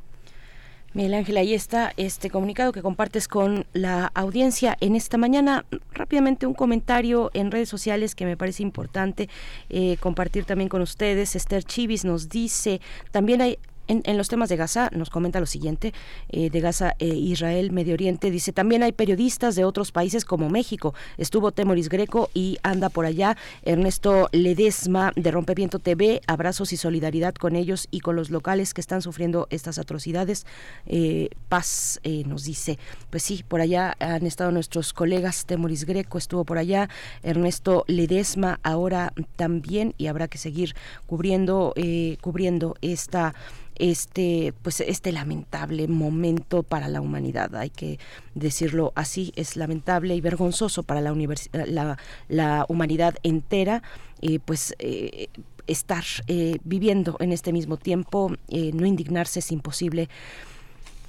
Miguel 0.94 1.16
Ángel, 1.16 1.38
ahí 1.38 1.56
está 1.56 1.92
este 1.98 2.30
comunicado 2.30 2.72
que 2.72 2.84
compartes 2.84 3.28
con 3.28 3.66
la 3.74 4.12
audiencia 4.14 4.78
en 4.80 4.96
esta 4.96 5.18
mañana. 5.18 5.66
Rápidamente 5.92 6.46
un 6.46 6.54
comentario 6.54 7.32
en 7.34 7.50
redes 7.50 7.68
sociales 7.68 8.14
que 8.14 8.26
me 8.26 8.38
parece 8.38 8.62
importante 8.62 9.28
eh, 9.70 9.98
compartir 10.00 10.46
también 10.46 10.70
con 10.70 10.84
ustedes. 10.84 11.36
Esther 11.36 11.64
Chivis 11.64 12.06
nos 12.06 12.30
dice, 12.30 12.80
también 13.10 13.42
hay 13.42 13.58
en, 13.88 14.18
los 14.18 14.30
temas 14.30 14.50
de 14.50 14.56
Gaza 14.56 14.90
nos 14.94 15.10
comenta 15.10 15.40
lo 15.40 15.46
siguiente, 15.46 15.94
eh, 16.30 16.50
de 16.50 16.60
Gaza, 16.62 16.96
e 17.00 17.08
Israel, 17.08 17.72
Medio 17.72 17.94
Oriente, 17.94 18.32
dice, 18.32 18.54
también 18.54 18.84
hay 18.84 18.92
periodistas 18.92 19.56
de 19.56 19.66
otros 19.66 19.92
países 19.92 20.26
como 20.26 20.50
México, 20.50 20.94
estuvo 21.18 21.52
Temoris 21.52 21.90
Greco 21.90 22.30
y 22.34 22.58
anda 22.64 22.90
por 22.90 23.06
allá, 23.06 23.38
Ernesto 23.64 24.30
Ledesma 24.32 25.12
de 25.16 25.32
Rompeviento 25.32 25.80
TV, 25.80 26.22
abrazos 26.28 26.72
y 26.74 26.78
solidaridad 26.78 27.34
con 27.36 27.56
ellos 27.56 27.88
y 27.92 28.00
con 28.00 28.16
los 28.16 28.30
locales 28.30 28.74
que 28.74 28.82
están 28.82 29.02
sufriendo 29.02 29.48
estas 29.50 29.78
atrocidades, 29.78 30.46
eh, 30.86 31.30
paz 31.50 32.00
nos 32.26 32.44
dice, 32.44 32.80
pues 33.10 33.24
sí, 33.24 33.44
por 33.48 33.62
allá 33.62 33.96
han 34.00 34.26
estado 34.26 34.52
nuestros 34.52 34.94
colegas, 34.94 35.46
Temoris 35.46 35.86
Greco 35.86 36.18
estuvo 36.18 36.44
por 36.46 36.58
allá, 36.58 36.90
Ernesto 37.22 37.84
Ledesma 37.88 38.60
ahora 38.64 39.14
también 39.36 39.94
y 39.98 40.08
habrá 40.08 40.28
que 40.28 40.38
seguir 40.38 40.76
cubriendo, 41.06 41.74
cubriendo 42.22 42.76
esta 42.82 43.34
este 43.78 44.54
pues 44.62 44.80
este 44.82 45.12
lamentable 45.12 45.88
momento 45.88 46.64
para 46.64 46.88
la 46.88 47.02
humanidad 47.02 47.56
hay 47.56 47.70
que 47.70 48.00
decirlo 48.36 48.94
así 48.96 49.34
es 49.36 49.56
lamentable 49.56 50.16
y 50.16 50.22
vergonzoso 50.22 50.84
para 50.84 51.02
la 51.02 51.14
la, 51.54 51.98
la, 52.28 52.66
humanidad 52.70 53.16
entera 53.24 53.84
eh, 54.22 54.40
pues 54.44 54.76
eh, 54.80 55.28
estar 55.68 56.04
eh, 56.28 56.58
viviendo 56.64 57.18
en 57.20 57.32
este 57.32 57.54
mismo 57.54 57.78
tiempo 57.78 58.32
no 58.50 58.86
indignarse 58.86 59.40
es 59.40 59.52
imposible 59.52 60.10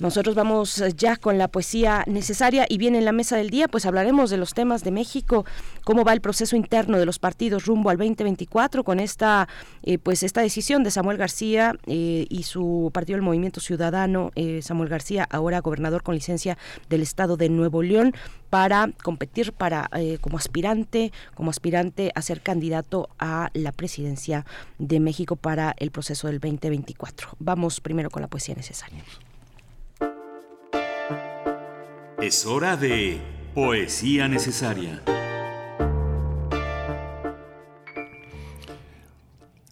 Nosotros 0.01 0.35
vamos 0.35 0.81
eh, 0.81 0.93
ya 0.97 1.17
con 1.17 1.39
la 1.39 1.47
poesía 1.47 2.03
necesaria 2.09 2.67
y 2.69 2.79
bien 2.79 2.97
en 2.97 3.05
la 3.05 3.13
mesa 3.13 3.37
del 3.37 3.51
día, 3.51 3.69
pues 3.69 3.87
hablaremos 3.87 4.29
de 4.29 4.37
los 4.37 4.53
temas 4.53 4.83
de 4.83 4.91
México, 4.91 5.47
cómo 5.85 6.05
va 6.05 6.13
el 6.13 6.21
proceso 6.21 6.57
interno 6.57 6.99
de 6.99 7.07
los 7.07 7.21
partidos 7.21 7.67
rumbo 7.67 7.91
al 7.91 7.99
2024 7.99 8.83
con 8.83 8.99
esta 8.99 9.49
eh, 9.85 9.99
pues 9.99 10.25
esta 10.25 10.41
decisión 10.41 10.83
de 10.83 10.91
Samuel 10.91 11.17
García 11.17 11.77
eh, 11.87 12.27
y 12.29 12.43
su 12.43 12.91
partido 12.93 13.17
el 13.17 13.23
Movimiento 13.23 13.61
Ciudadano, 13.61 14.33
Samuel 14.63 14.89
García, 14.89 15.27
ahora 15.31 15.61
gobernador 15.61 16.03
con 16.03 16.15
licencia 16.15 16.59
del 16.89 17.03
estado 17.03 17.37
de 17.37 17.49
Nuevo 17.49 17.83
León, 17.83 18.15
para 18.51 18.91
competir 19.03 19.53
para 19.53 19.91
como 20.21 20.39
aspirante, 20.39 21.13
como 21.35 21.51
aspirante 21.51 22.11
a 22.15 22.23
ser 22.23 22.41
candidato 22.41 23.09
a 23.19 23.51
la 23.55 23.73
presidencia 23.73 24.45
de 24.79 25.01
México 25.01 25.37
para 25.37 25.75
el 25.79 25.91
proceso 25.91 26.27
del 26.27 26.41
2024. 26.41 27.29
Vamos 27.39 27.81
primero 27.81 28.11
con 28.11 28.23
la 28.23 28.29
poesía 28.29 28.55
necesaria. 28.55 29.03
Es 32.25 32.47
hora 32.47 32.79
de 32.79 33.21
Poesía 33.55 34.29
Necesaria. 34.29 35.03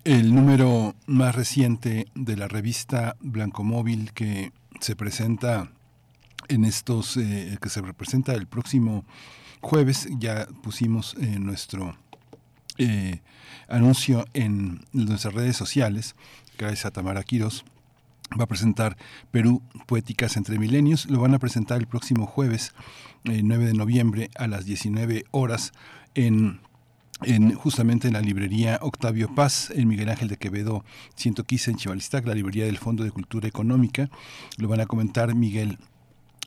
El 0.04 0.34
número 0.34 0.94
más 1.06 1.34
reciente 1.34 2.08
de 2.14 2.36
la 2.36 2.48
revista 2.48 3.16
Blanco 3.20 3.64
Móvil 3.64 4.12
que 4.12 4.52
se 4.80 4.94
presenta 4.94 5.72
en 6.48 6.66
estos, 6.66 7.16
eh, 7.16 7.56
que 7.58 7.70
se 7.70 7.80
representa 7.80 8.34
el 8.34 8.46
próximo 8.46 9.06
jueves, 9.62 10.06
ya 10.18 10.46
pusimos 10.62 11.16
eh, 11.22 11.38
nuestro 11.38 11.96
eh, 12.76 13.22
anuncio 13.66 14.26
en 14.34 14.84
nuestras 14.92 15.32
redes 15.32 15.56
sociales, 15.56 16.16
gracias 16.58 16.84
a 16.84 16.90
Tamara 16.90 17.22
Quiros 17.22 17.64
va 18.38 18.44
a 18.44 18.48
presentar 18.48 18.96
Perú 19.30 19.62
Poéticas 19.86 20.36
entre 20.36 20.58
Milenios. 20.58 21.08
Lo 21.10 21.20
van 21.20 21.34
a 21.34 21.38
presentar 21.38 21.78
el 21.78 21.86
próximo 21.86 22.26
jueves, 22.26 22.72
eh, 23.24 23.40
9 23.42 23.66
de 23.66 23.74
noviembre, 23.74 24.30
a 24.36 24.46
las 24.46 24.64
19 24.64 25.24
horas 25.30 25.72
en 26.14 26.60
en, 27.24 27.54
justamente 27.54 28.08
en 28.08 28.14
la 28.14 28.20
librería 28.20 28.78
Octavio 28.82 29.34
Paz, 29.34 29.70
en 29.70 29.88
Miguel 29.88 30.08
Ángel 30.08 30.28
de 30.28 30.36
Quevedo 30.36 30.84
115 31.14 31.70
en 31.70 31.76
Chivalistac, 31.76 32.26
la 32.26 32.34
librería 32.34 32.64
del 32.64 32.78
Fondo 32.78 33.04
de 33.04 33.10
Cultura 33.10 33.48
Económica. 33.48 34.10
Lo 34.58 34.68
van 34.68 34.80
a 34.80 34.86
comentar 34.86 35.34
Miguel 35.34 35.78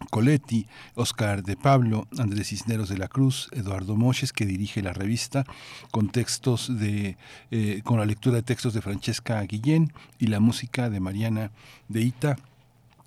Coletti, 0.10 0.68
Oscar 0.96 1.44
de 1.44 1.56
Pablo, 1.56 2.08
Andrés 2.18 2.50
Cisneros 2.50 2.90
de 2.90 2.98
la 2.98 3.08
Cruz, 3.08 3.50
Eduardo 3.54 3.96
Moches, 3.96 4.34
que 4.34 4.46
dirige 4.46 4.82
la 4.82 4.94
revista, 4.94 5.46
con 5.92 6.10
textos 6.10 6.80
de, 6.80 7.18
eh, 7.52 7.82
con 7.84 7.98
la 7.98 8.06
lectura 8.06 8.36
de 8.36 8.44
textos 8.44 8.74
de 8.74 8.82
Francesca 8.82 9.42
Guillén 9.42 9.94
y 10.20 10.28
la 10.28 10.40
música 10.40 10.90
de 10.90 11.00
Mariana 11.00 11.52
de 11.88 12.02
Ita 12.02 12.36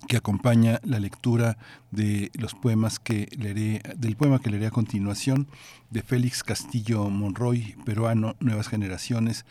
que 0.07 0.17
acompaña 0.17 0.79
la 0.83 0.99
lectura 0.99 1.57
de 1.91 2.31
los 2.33 2.55
poemas 2.55 2.99
que 2.99 3.27
leeré, 3.37 3.81
del 3.97 4.15
poema 4.15 4.39
que 4.39 4.49
leeré 4.49 4.67
a 4.67 4.71
continuación 4.71 5.47
de 5.89 6.01
Félix 6.01 6.43
Castillo 6.43 7.09
Monroy, 7.09 7.75
peruano, 7.85 8.35
Nuevas 8.39 8.69
Generaciones, 8.69 9.45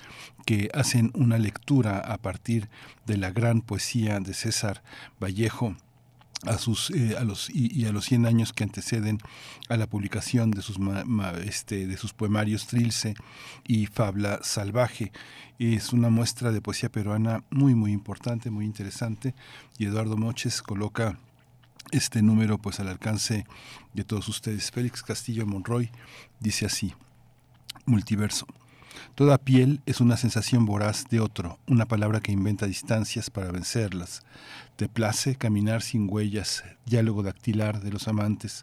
que 0.46 0.70
hacen 0.72 1.10
una 1.14 1.38
lectura 1.38 1.98
a 1.98 2.16
partir 2.16 2.68
de 3.06 3.18
la 3.18 3.30
gran 3.30 3.60
poesía 3.60 4.20
de 4.20 4.32
César 4.32 4.82
Vallejo, 5.20 5.76
a 6.46 6.58
sus 6.58 6.90
eh, 6.90 7.16
a 7.18 7.24
los 7.24 7.50
y, 7.50 7.84
a 7.86 7.92
los 7.92 8.04
100 8.06 8.26
años 8.26 8.52
que 8.52 8.64
anteceden 8.64 9.18
a 9.68 9.76
la 9.76 9.86
publicación 9.88 10.50
de 10.50 10.62
sus 10.62 10.78
este, 11.44 11.86
de 11.86 11.96
sus 11.96 12.12
poemarios 12.12 12.66
Trilce 12.66 13.14
y 13.66 13.86
Fabla 13.86 14.40
salvaje. 14.42 15.12
Es 15.58 15.92
una 15.92 16.10
muestra 16.10 16.52
de 16.52 16.60
poesía 16.60 16.90
peruana 16.90 17.42
muy 17.50 17.74
muy 17.74 17.92
importante 17.92 18.50
muy 18.50 18.64
interesante 18.64 19.34
y 19.78 19.86
Eduardo 19.86 20.16
Moches 20.16 20.62
coloca 20.62 21.18
este 21.90 22.22
número 22.22 22.58
pues 22.58 22.80
al 22.80 22.88
alcance 22.88 23.46
de 23.94 24.04
todos 24.04 24.28
ustedes. 24.28 24.70
Félix 24.70 25.02
Castillo 25.02 25.46
Monroy 25.46 25.90
dice 26.40 26.66
así 26.66 26.94
multiverso. 27.86 28.46
Toda 29.14 29.38
piel 29.38 29.80
es 29.86 30.00
una 30.00 30.16
sensación 30.16 30.64
voraz 30.64 31.06
de 31.08 31.20
otro, 31.20 31.58
una 31.66 31.86
palabra 31.86 32.20
que 32.20 32.32
inventa 32.32 32.66
distancias 32.66 33.30
para 33.30 33.50
vencerlas. 33.50 34.22
Te 34.78 34.88
place 34.88 35.34
caminar 35.34 35.82
sin 35.82 36.06
huellas, 36.08 36.62
diálogo 36.86 37.24
dactilar 37.24 37.80
de 37.80 37.90
los 37.90 38.06
amantes. 38.06 38.62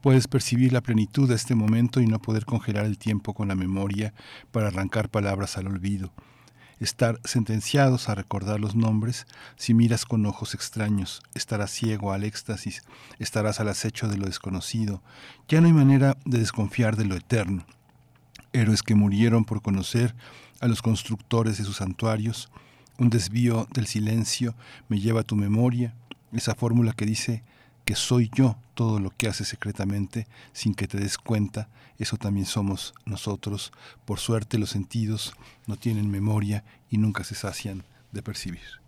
Puedes 0.00 0.26
percibir 0.26 0.72
la 0.72 0.80
plenitud 0.80 1.28
de 1.28 1.36
este 1.36 1.54
momento 1.54 2.00
y 2.00 2.06
no 2.08 2.20
poder 2.20 2.44
congelar 2.44 2.84
el 2.84 2.98
tiempo 2.98 3.32
con 3.32 3.46
la 3.46 3.54
memoria 3.54 4.12
para 4.50 4.66
arrancar 4.66 5.08
palabras 5.08 5.56
al 5.56 5.68
olvido. 5.68 6.12
Estar 6.80 7.20
sentenciados 7.22 8.08
a 8.08 8.16
recordar 8.16 8.58
los 8.58 8.74
nombres, 8.74 9.28
si 9.54 9.72
miras 9.72 10.04
con 10.04 10.26
ojos 10.26 10.52
extraños, 10.52 11.22
estarás 11.32 11.70
ciego 11.70 12.12
al 12.12 12.24
éxtasis, 12.24 12.82
estarás 13.20 13.60
al 13.60 13.68
acecho 13.68 14.08
de 14.08 14.16
lo 14.16 14.26
desconocido. 14.26 15.00
Ya 15.46 15.60
no 15.60 15.68
hay 15.68 15.72
manera 15.72 16.16
de 16.24 16.40
desconfiar 16.40 16.96
de 16.96 17.04
lo 17.04 17.14
eterno 17.14 17.64
héroes 18.52 18.82
que 18.82 18.96
murieron 18.96 19.44
por 19.44 19.62
conocer 19.62 20.16
a 20.60 20.66
los 20.66 20.82
constructores 20.82 21.58
de 21.58 21.64
sus 21.64 21.76
santuarios. 21.76 22.50
Un 22.98 23.10
desvío 23.10 23.68
del 23.72 23.86
silencio 23.86 24.54
me 24.88 25.00
lleva 25.00 25.20
a 25.20 25.24
tu 25.24 25.36
memoria, 25.36 25.94
esa 26.32 26.54
fórmula 26.54 26.92
que 26.92 27.06
dice 27.06 27.42
que 27.84 27.94
soy 27.94 28.30
yo 28.34 28.56
todo 28.74 28.98
lo 29.00 29.10
que 29.10 29.28
haces 29.28 29.48
secretamente 29.48 30.26
sin 30.52 30.74
que 30.74 30.88
te 30.88 30.98
des 30.98 31.18
cuenta, 31.18 31.68
eso 31.98 32.16
también 32.16 32.46
somos 32.46 32.94
nosotros. 33.04 33.72
Por 34.04 34.18
suerte 34.18 34.58
los 34.58 34.70
sentidos 34.70 35.34
no 35.66 35.76
tienen 35.76 36.10
memoria 36.10 36.64
y 36.90 36.98
nunca 36.98 37.24
se 37.24 37.34
sacian 37.34 37.84
de 38.12 38.22
percibir. 38.22 38.85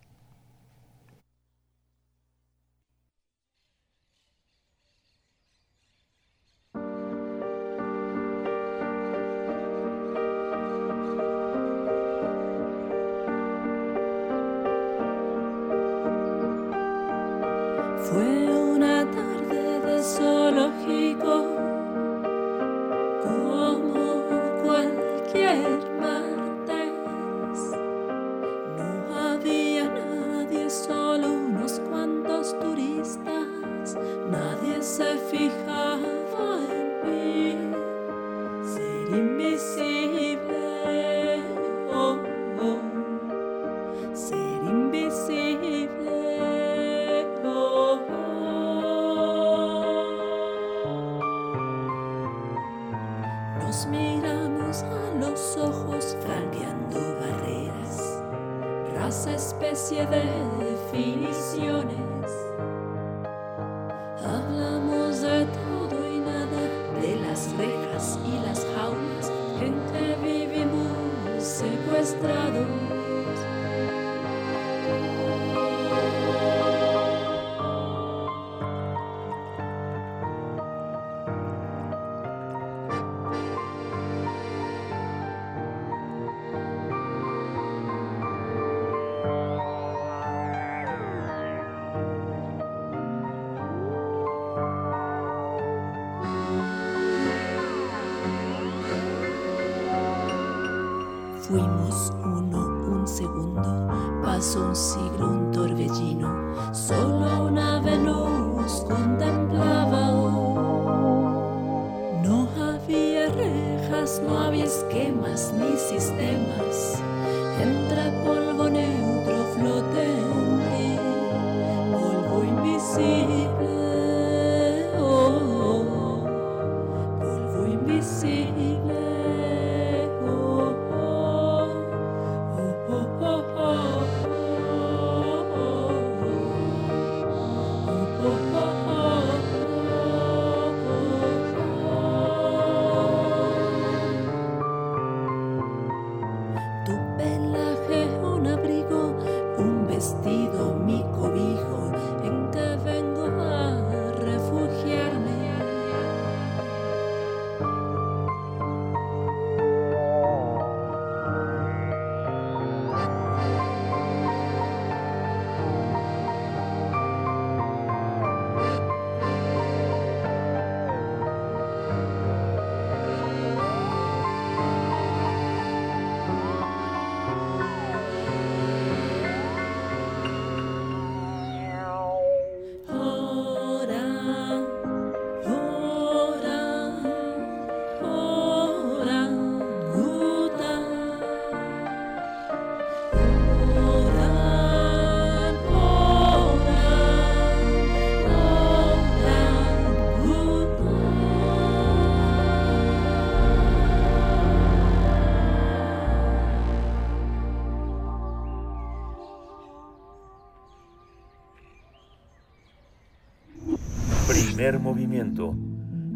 Entre 123.08 123.47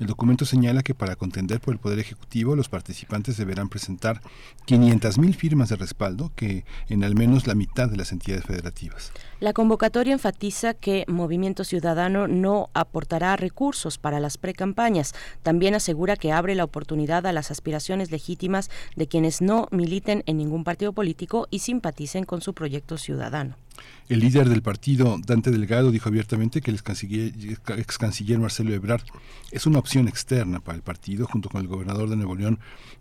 El 0.00 0.06
documento 0.06 0.46
señala 0.46 0.82
que 0.82 0.94
para 0.94 1.14
contender 1.14 1.60
por 1.60 1.74
el 1.74 1.78
Poder 1.78 1.98
Ejecutivo 1.98 2.56
los 2.56 2.70
participantes 2.70 3.36
deberán 3.36 3.68
presentar 3.68 4.22
500.000 4.66 5.34
firmas 5.34 5.68
de 5.68 5.76
respaldo, 5.76 6.32
que 6.34 6.64
en 6.88 7.04
al 7.04 7.14
menos 7.14 7.46
la 7.46 7.54
mitad 7.54 7.90
de 7.90 7.98
las 7.98 8.10
entidades 8.10 8.46
federativas. 8.46 9.12
La 9.40 9.54
convocatoria 9.54 10.12
enfatiza 10.12 10.74
que 10.74 11.06
Movimiento 11.08 11.64
Ciudadano 11.64 12.28
no 12.28 12.68
aportará 12.74 13.36
recursos 13.36 13.96
para 13.96 14.20
las 14.20 14.36
precampañas. 14.36 15.14
También 15.42 15.74
asegura 15.74 16.16
que 16.16 16.30
abre 16.30 16.54
la 16.54 16.64
oportunidad 16.64 17.26
a 17.26 17.32
las 17.32 17.50
aspiraciones 17.50 18.10
legítimas 18.10 18.68
de 18.96 19.06
quienes 19.06 19.40
no 19.40 19.66
militen 19.70 20.24
en 20.26 20.36
ningún 20.36 20.62
partido 20.62 20.92
político 20.92 21.48
y 21.50 21.60
simpaticen 21.60 22.24
con 22.24 22.42
su 22.42 22.52
proyecto 22.52 22.98
ciudadano. 22.98 23.56
El 24.10 24.20
líder 24.20 24.46
del 24.46 24.60
partido, 24.60 25.16
Dante 25.24 25.50
Delgado, 25.50 25.90
dijo 25.90 26.10
abiertamente 26.10 26.60
que 26.60 26.70
el 26.70 26.76
ex 26.76 27.96
canciller, 27.96 28.38
Marcelo 28.38 28.74
Ebrard 28.74 29.04
es 29.52 29.64
una 29.64 29.78
opción 29.78 30.06
externa 30.06 30.60
para 30.60 30.76
el 30.76 30.82
partido, 30.82 31.26
junto 31.26 31.48
con 31.48 31.62
el 31.62 31.66
gobernador 31.66 32.10
de 32.10 32.16
Nuevo 32.16 32.34
León, 32.34 32.58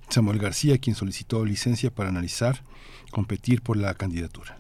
Samuel 0.08 0.40
García, 0.40 0.78
quien 0.78 0.96
solicitó 0.96 1.44
licencia 1.44 1.92
para 1.92 2.08
analizar, 2.08 2.64
competir 3.12 3.62
por 3.62 3.76
la 3.76 3.94
candidatura. 3.94 4.59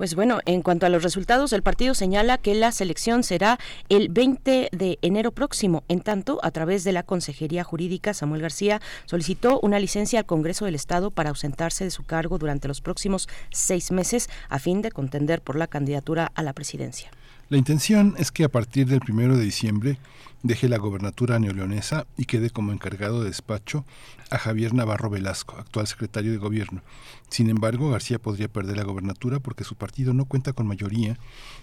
Pues 0.00 0.14
bueno, 0.14 0.40
en 0.46 0.62
cuanto 0.62 0.86
a 0.86 0.88
los 0.88 1.02
resultados, 1.02 1.52
el 1.52 1.62
partido 1.62 1.92
señala 1.92 2.38
que 2.38 2.54
la 2.54 2.72
selección 2.72 3.22
será 3.22 3.58
el 3.90 4.08
20 4.08 4.70
de 4.72 4.98
enero 5.02 5.30
próximo. 5.30 5.84
En 5.88 6.00
tanto, 6.00 6.40
a 6.42 6.50
través 6.52 6.84
de 6.84 6.92
la 6.92 7.02
Consejería 7.02 7.64
Jurídica, 7.64 8.14
Samuel 8.14 8.40
García 8.40 8.80
solicitó 9.04 9.60
una 9.60 9.78
licencia 9.78 10.20
al 10.20 10.24
Congreso 10.24 10.64
del 10.64 10.74
Estado 10.74 11.10
para 11.10 11.28
ausentarse 11.28 11.84
de 11.84 11.90
su 11.90 12.04
cargo 12.04 12.38
durante 12.38 12.66
los 12.66 12.80
próximos 12.80 13.28
seis 13.50 13.90
meses 13.90 14.30
a 14.48 14.58
fin 14.58 14.80
de 14.80 14.90
contender 14.90 15.42
por 15.42 15.56
la 15.56 15.66
candidatura 15.66 16.32
a 16.34 16.42
la 16.42 16.54
presidencia. 16.54 17.10
La 17.50 17.58
intención 17.58 18.14
es 18.16 18.32
que 18.32 18.44
a 18.44 18.48
partir 18.48 18.86
del 18.86 19.00
primero 19.00 19.36
de 19.36 19.44
diciembre 19.44 19.98
deje 20.42 20.68
la 20.68 20.78
gobernatura 20.78 21.38
neoleonesa 21.38 22.06
y 22.16 22.24
quede 22.24 22.50
como 22.50 22.72
encargado 22.72 23.20
de 23.20 23.28
despacho 23.28 23.84
a 24.30 24.38
Javier 24.38 24.74
Navarro 24.74 25.10
Velasco, 25.10 25.56
actual 25.58 25.86
secretario 25.86 26.30
de 26.30 26.38
gobierno. 26.38 26.82
Sin 27.28 27.50
embargo, 27.50 27.90
García 27.90 28.18
podría 28.18 28.48
perder 28.48 28.76
la 28.76 28.84
gobernatura 28.84 29.40
porque 29.40 29.64
su 29.64 29.74
partido 29.74 30.14
no 30.14 30.24
cuenta 30.24 30.52
con 30.52 30.66
mayoría 30.66 31.18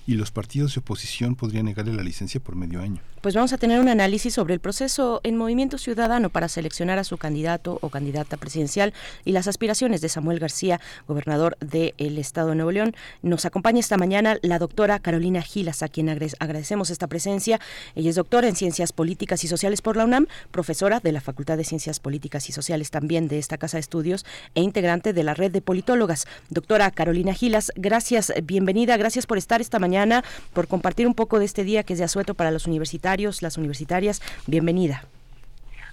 y 0.05 0.13
los 0.13 0.31
partidos 0.31 0.73
de 0.75 0.79
oposición 0.79 1.35
podrían 1.35 1.65
negarle 1.65 1.93
la 1.93 2.03
licencia 2.03 2.39
por 2.39 2.55
medio 2.55 2.81
año. 2.81 3.01
Pues 3.21 3.35
vamos 3.35 3.51
a 3.51 3.57
tener 3.57 3.79
un 3.79 3.89
análisis 3.89 4.33
sobre 4.33 4.53
el 4.53 4.59
proceso 4.59 5.21
en 5.23 5.37
Movimiento 5.37 5.77
Ciudadano 5.77 6.29
para 6.29 6.47
seleccionar 6.47 6.99
a 6.99 7.03
su 7.03 7.17
candidato 7.17 7.79
o 7.81 7.89
candidata 7.89 8.37
presidencial 8.37 8.93
y 9.25 9.31
las 9.31 9.47
aspiraciones 9.47 10.01
de 10.01 10.09
Samuel 10.09 10.39
García, 10.39 10.79
gobernador 11.07 11.57
del 11.59 12.17
Estado 12.17 12.49
de 12.49 12.55
Nuevo 12.55 12.71
León. 12.71 12.95
Nos 13.21 13.45
acompaña 13.45 13.79
esta 13.79 13.97
mañana 13.97 14.37
la 14.41 14.59
doctora 14.59 14.99
Carolina 14.99 15.41
Gilas, 15.41 15.83
a 15.83 15.89
quien 15.89 16.09
agradecemos 16.09 16.89
esta 16.89 17.07
presencia. 17.07 17.59
Ella 17.95 18.09
es 18.09 18.15
doctora 18.15 18.47
en 18.47 18.55
Ciencias 18.55 18.66
Políticas 18.93 19.43
y 19.43 19.47
Sociales 19.47 19.81
por 19.81 19.95
la 19.95 20.03
UNAM, 20.03 20.27
profesora 20.51 20.99
de 20.99 21.11
la 21.11 21.21
Facultad 21.21 21.57
de 21.57 21.63
Ciencias 21.63 21.99
Políticas 21.99 22.49
y 22.49 22.51
Sociales 22.51 22.91
también 22.91 23.27
de 23.27 23.39
esta 23.39 23.57
Casa 23.57 23.77
de 23.77 23.81
Estudios 23.81 24.25
e 24.55 24.61
integrante 24.61 25.13
de 25.13 25.23
la 25.23 25.33
red 25.33 25.51
de 25.51 25.61
politólogas. 25.61 26.27
Doctora 26.49 26.91
Carolina 26.91 27.33
Gilas, 27.33 27.71
gracias, 27.75 28.33
bienvenida, 28.43 28.97
gracias 28.97 29.25
por 29.25 29.37
estar 29.37 29.61
esta 29.61 29.79
mañana 29.79 30.23
por 30.53 30.67
compartir 30.67 31.07
un 31.07 31.13
poco 31.13 31.39
de 31.39 31.45
este 31.45 31.63
día 31.63 31.83
que 31.83 31.93
es 31.93 31.99
de 31.99 32.05
asueto 32.05 32.33
para 32.33 32.51
los 32.51 32.67
universitarios, 32.67 33.41
las 33.41 33.57
universitarias. 33.57 34.21
Bienvenida. 34.47 35.03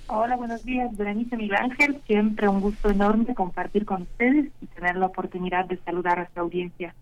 Hola, 0.07 0.36
buenos 0.36 0.65
días, 0.65 0.94
Berenice 0.97 1.36
Miguel 1.36 1.57
Ángel. 1.57 2.01
Siempre 2.07 2.49
un 2.49 2.61
gusto 2.61 2.91
enorme 2.91 3.35
compartir 3.35 3.86
con 3.86 4.03
ustedes 4.03 4.51
y 4.61 4.67
tener 4.67 4.97
la 4.97 5.07
oportunidad 5.07 5.65
de 5.65 5.78
saludar 5.78 6.19
a 6.19 6.28
su 6.35 6.41
audiencia. 6.41 6.94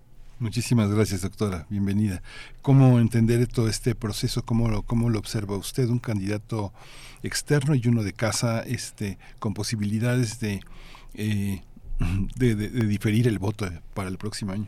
Muchísimas 0.43 0.93
gracias, 0.93 1.23
doctora. 1.23 1.67
Bienvenida. 1.71 2.21
¿Cómo 2.63 2.99
entender 2.99 3.47
todo 3.47 3.69
este 3.69 3.95
proceso? 3.95 4.43
¿Cómo 4.45 4.69
lo, 4.69 4.83
cómo 4.83 5.09
lo 5.09 5.21
observa 5.21 5.57
usted? 5.57 5.89
Un 5.89 6.01
candidato 6.01 6.73
externo 7.23 7.77
y 7.77 7.87
uno 7.87 8.03
de 8.03 8.13
casa 8.13 8.61
este, 8.63 9.19
con 9.39 9.55
posibilidades 9.55 10.41
de, 10.41 10.59
eh, 11.15 11.61
de 12.35 12.57
diferir 12.57 13.29
el 13.29 13.39
voto 13.39 13.69
para 13.95 14.09
el 14.09 14.19
próximo 14.19 14.51
año. 14.51 14.67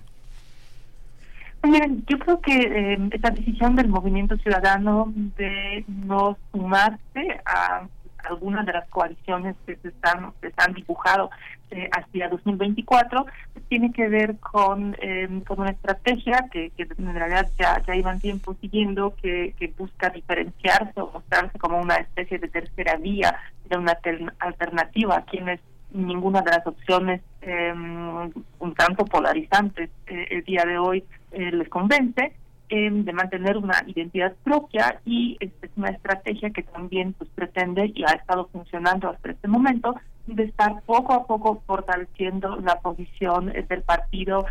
Miren, 1.65 2.05
yo 2.07 2.21
creo 2.21 2.41
que 2.41 2.53
eh, 2.57 3.09
esta 3.11 3.31
decisión 3.31 3.75
del 3.75 3.89
movimiento 3.89 4.37
ciudadano 4.37 5.13
de 5.37 5.85
no 5.89 6.39
sumarse 6.53 7.41
a 7.47 7.89
algunas 8.29 8.67
de 8.67 8.73
las 8.73 8.89
coaliciones 8.89 9.57
que 9.67 9.77
se 9.77 9.89
están 9.89 10.33
se 10.41 10.53
dibujado 10.75 11.31
eh, 11.71 11.89
hacia 11.93 12.29
2024 12.29 13.25
pues, 13.53 13.65
tiene 13.69 13.93
que 13.93 14.09
ver 14.09 14.37
con 14.39 14.97
eh, 15.01 15.29
con 15.47 15.61
una 15.61 15.71
estrategia 15.71 16.47
que, 16.51 16.73
en 16.77 17.15
realidad 17.15 17.49
ya 17.59 17.83
ya 17.87 17.97
iban 17.97 18.21
tiempo 18.21 18.55
siguiendo 18.61 19.15
que, 19.21 19.55
que 19.59 19.69
busca 19.77 20.11
diferenciarse 20.11 21.01
o 21.01 21.11
mostrarse 21.13 21.59
como 21.59 21.81
una 21.81 21.97
especie 21.97 22.39
de 22.39 22.49
tercera 22.49 22.97
vía 22.97 23.39
de 23.69 23.79
una 23.79 23.99
alternativa. 24.39 25.17
A 25.17 25.25
quienes 25.25 25.61
ninguna 25.95 26.43
de 26.43 26.51
las 26.51 26.67
opciones 26.67 27.21
eh, 27.41 27.73
un 27.73 28.75
tanto 28.75 29.05
polarizantes 29.05 29.91
eh, 30.07 30.27
el 30.31 30.45
día 30.45 30.65
de 30.65 30.79
hoy 30.79 31.05
eh, 31.33 31.53
les 31.53 31.69
convence 31.69 32.33
de 32.69 33.13
mantener 33.13 33.57
una 33.57 33.83
identidad 33.87 34.35
propia 34.43 35.01
y 35.05 35.37
es 35.41 35.51
una 35.77 35.91
estrategia 35.91 36.51
que 36.51 36.63
también 36.63 37.13
pues 37.13 37.31
pretende 37.35 37.93
y 37.95 38.05
ha 38.05 38.15
estado 38.15 38.49
funcionando 38.49 39.11
hasta 39.11 39.31
este 39.31 39.49
momento 39.49 39.95
de 40.27 40.45
estar 40.45 40.83
poco 40.87 41.13
a 41.13 41.27
poco 41.27 41.63
fortaleciendo 41.67 42.57
la 42.57 42.81
posición 42.81 43.53
del 43.69 43.83
partido 43.83 44.47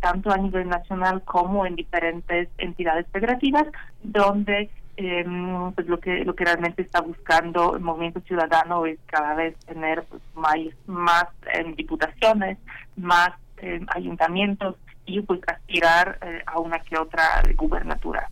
tanto 0.00 0.32
a 0.32 0.36
nivel 0.36 0.68
nacional 0.68 1.22
como 1.22 1.64
en 1.64 1.76
diferentes 1.76 2.48
entidades 2.58 3.06
federativas 3.12 3.64
donde 4.02 4.68
em, 4.96 5.72
pues 5.72 5.86
lo 5.86 6.00
que 6.00 6.24
lo 6.24 6.34
que 6.34 6.44
realmente 6.44 6.82
está 6.82 7.00
buscando 7.00 7.76
el 7.76 7.82
movimiento 7.82 8.20
ciudadano 8.20 8.84
es 8.86 8.98
cada 9.06 9.34
vez 9.34 9.56
tener 9.66 10.02
pues, 10.04 10.20
más, 10.34 10.56
más 10.86 11.26
em, 11.54 11.74
diputaciones, 11.76 12.58
más 12.96 13.30
em, 13.58 13.86
ayuntamientos 13.94 14.76
y 15.06 15.20
pues 15.22 15.40
aspirar 15.46 16.18
eh, 16.22 16.42
a 16.46 16.58
una 16.58 16.78
que 16.78 16.96
otra 16.96 17.42
gubernatura. 17.56 18.28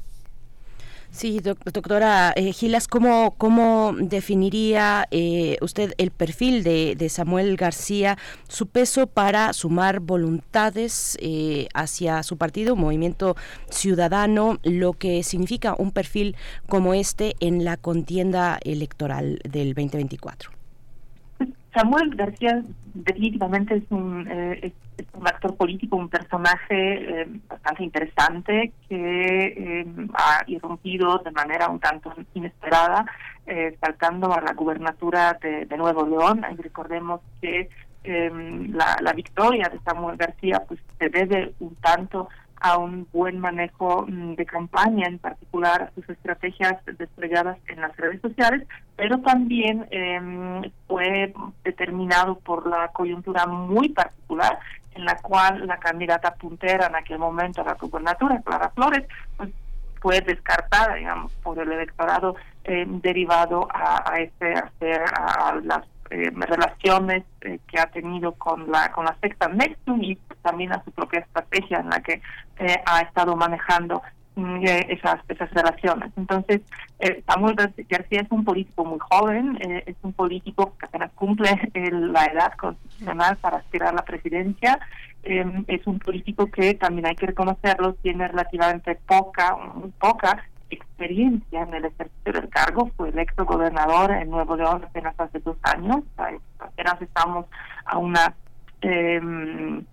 Sí, 1.10 1.40
doctora 1.40 2.32
eh, 2.36 2.52
Gilas, 2.52 2.86
¿cómo, 2.86 3.34
cómo 3.36 3.92
definiría 3.98 5.08
eh, 5.10 5.56
usted 5.60 5.92
el 5.98 6.12
perfil 6.12 6.62
de, 6.62 6.94
de, 6.96 7.08
Samuel 7.08 7.56
García, 7.56 8.16
su 8.48 8.68
peso 8.68 9.08
para 9.08 9.52
sumar 9.52 9.98
voluntades 9.98 11.18
eh, 11.20 11.66
hacia 11.74 12.22
su 12.22 12.38
partido, 12.38 12.76
Movimiento 12.76 13.34
Ciudadano, 13.70 14.58
lo 14.62 14.92
que 14.92 15.24
significa 15.24 15.74
un 15.76 15.90
perfil 15.90 16.36
como 16.68 16.94
este 16.94 17.34
en 17.40 17.64
la 17.64 17.76
contienda 17.76 18.60
electoral 18.62 19.40
del 19.42 19.74
2024? 19.74 20.52
Samuel 21.74 22.14
García 22.14 22.62
definitivamente 22.94 23.76
es 23.76 23.84
un, 23.90 24.26
eh, 24.30 24.72
es, 24.98 25.06
un 25.14 25.26
actor 25.26 25.56
político, 25.56 25.96
un 25.96 26.08
personaje 26.08 27.22
eh, 27.22 27.26
bastante 27.48 27.84
interesante 27.84 28.72
que 28.88 29.46
eh, 29.46 29.86
ha 30.14 30.44
irrumpido 30.46 31.18
de 31.18 31.30
manera 31.30 31.68
un 31.68 31.80
tanto 31.80 32.12
inesperada, 32.34 33.06
saltando 33.80 34.32
a 34.32 34.40
la 34.40 34.52
gubernatura 34.52 35.36
de, 35.42 35.64
de 35.66 35.76
Nuevo 35.76 36.06
León. 36.06 36.44
Y 36.52 36.62
recordemos 36.62 37.20
que 37.40 37.68
la, 38.04 38.96
la 39.00 39.12
victoria 39.12 39.68
de 39.68 39.80
Samuel 39.80 40.16
García 40.16 40.62
pues 40.68 40.78
se 40.98 41.08
debe 41.08 41.52
un 41.58 41.74
tanto 41.76 42.28
a 42.60 42.76
un 42.76 43.08
buen 43.12 43.38
manejo 43.38 44.06
mm, 44.06 44.34
de 44.34 44.46
campaña, 44.46 45.06
en 45.06 45.18
particular 45.18 45.90
sus 45.94 46.08
estrategias 46.08 46.74
desplegadas 46.98 47.58
en 47.68 47.80
las 47.80 47.96
redes 47.96 48.20
sociales, 48.20 48.66
pero 48.96 49.18
también 49.20 49.86
eh, 49.90 50.70
fue 50.86 51.32
determinado 51.64 52.38
por 52.38 52.66
la 52.66 52.88
coyuntura 52.88 53.46
muy 53.46 53.88
particular 53.88 54.58
en 54.94 55.04
la 55.04 55.16
cual 55.16 55.66
la 55.66 55.78
candidata 55.78 56.34
puntera 56.34 56.86
en 56.86 56.96
aquel 56.96 57.18
momento 57.18 57.62
a 57.62 57.64
la 57.64 57.74
gubernatura, 57.74 58.42
Clara 58.42 58.70
Flores, 58.70 59.06
pues 59.36 59.50
fue 60.00 60.20
descartada, 60.20 60.94
digamos, 60.94 61.32
por 61.42 61.58
el 61.58 61.70
electorado 61.70 62.34
eh, 62.64 62.84
derivado 62.86 63.68
a, 63.72 64.12
a, 64.12 64.20
este, 64.20 64.54
a, 64.54 65.48
a 65.48 65.54
las 65.62 65.86
eh, 66.10 66.32
relaciones 66.34 67.22
eh, 67.42 67.60
que 67.68 67.78
ha 67.78 67.86
tenido 67.86 68.32
con 68.32 68.68
la 68.68 68.90
con 68.90 69.04
la 69.04 69.16
secta 69.20 69.46
Nexum 69.46 70.02
y 70.02 70.16
también 70.42 70.72
a 70.72 70.82
su 70.82 70.90
propia 70.90 71.20
estrategia 71.20 71.78
en 71.78 71.88
la 71.88 72.00
que 72.00 72.20
eh, 72.58 72.82
ha 72.84 73.00
estado 73.02 73.36
manejando 73.36 74.02
mm, 74.34 74.64
esas 74.64 75.20
esas 75.28 75.48
relaciones. 75.52 76.10
Entonces, 76.16 76.62
Samuel 77.26 77.54
García 77.88 78.22
es 78.22 78.30
un 78.30 78.44
político 78.44 78.84
muy 78.84 78.98
joven, 78.98 79.56
es 79.86 79.96
un 80.02 80.12
político 80.12 80.76
que 80.78 80.86
apenas 80.86 81.12
cumple 81.12 81.48
la 81.72 82.24
edad 82.26 82.52
constitucional 82.54 83.36
para 83.36 83.58
aspirar 83.58 83.90
a 83.90 83.96
la 83.96 84.04
presidencia, 84.04 84.80
es 85.22 85.86
un 85.86 85.98
político 85.98 86.50
que 86.50 86.74
también 86.74 87.06
hay 87.06 87.14
que 87.14 87.26
reconocerlo, 87.26 87.94
tiene 88.02 88.28
relativamente 88.28 88.96
poca, 89.06 89.56
muy 89.74 89.90
poca 89.92 90.44
experiencia 90.70 91.62
en 91.62 91.74
el 91.74 91.84
ejercicio 91.86 92.32
del 92.32 92.48
cargo, 92.48 92.90
fue 92.96 93.10
electo 93.10 93.44
gobernador 93.44 94.12
en 94.12 94.30
Nuevo 94.30 94.56
León 94.56 94.82
apenas 94.84 95.14
hace 95.18 95.40
dos 95.40 95.56
años, 95.62 96.04
apenas 96.58 97.02
estamos 97.02 97.46
a 97.84 97.98
una 97.98 98.34
em, 98.80 99.84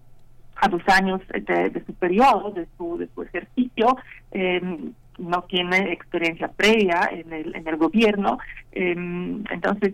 a 0.60 0.68
dos 0.70 0.82
años 0.88 1.22
de, 1.28 1.84
su 1.86 1.94
periodo, 1.94 2.52
de 2.52 2.68
su, 2.78 2.98
de 2.98 3.08
su 3.14 3.24
ejercicio, 3.24 3.98
em, 4.32 4.94
no 5.20 5.44
tiene 5.44 5.92
experiencia 5.92 6.48
previa 6.48 7.10
en 7.12 7.32
el, 7.32 7.56
en 7.56 7.68
el 7.68 7.78
gobierno, 7.78 8.40
em, 8.72 9.44
entonces, 9.52 9.94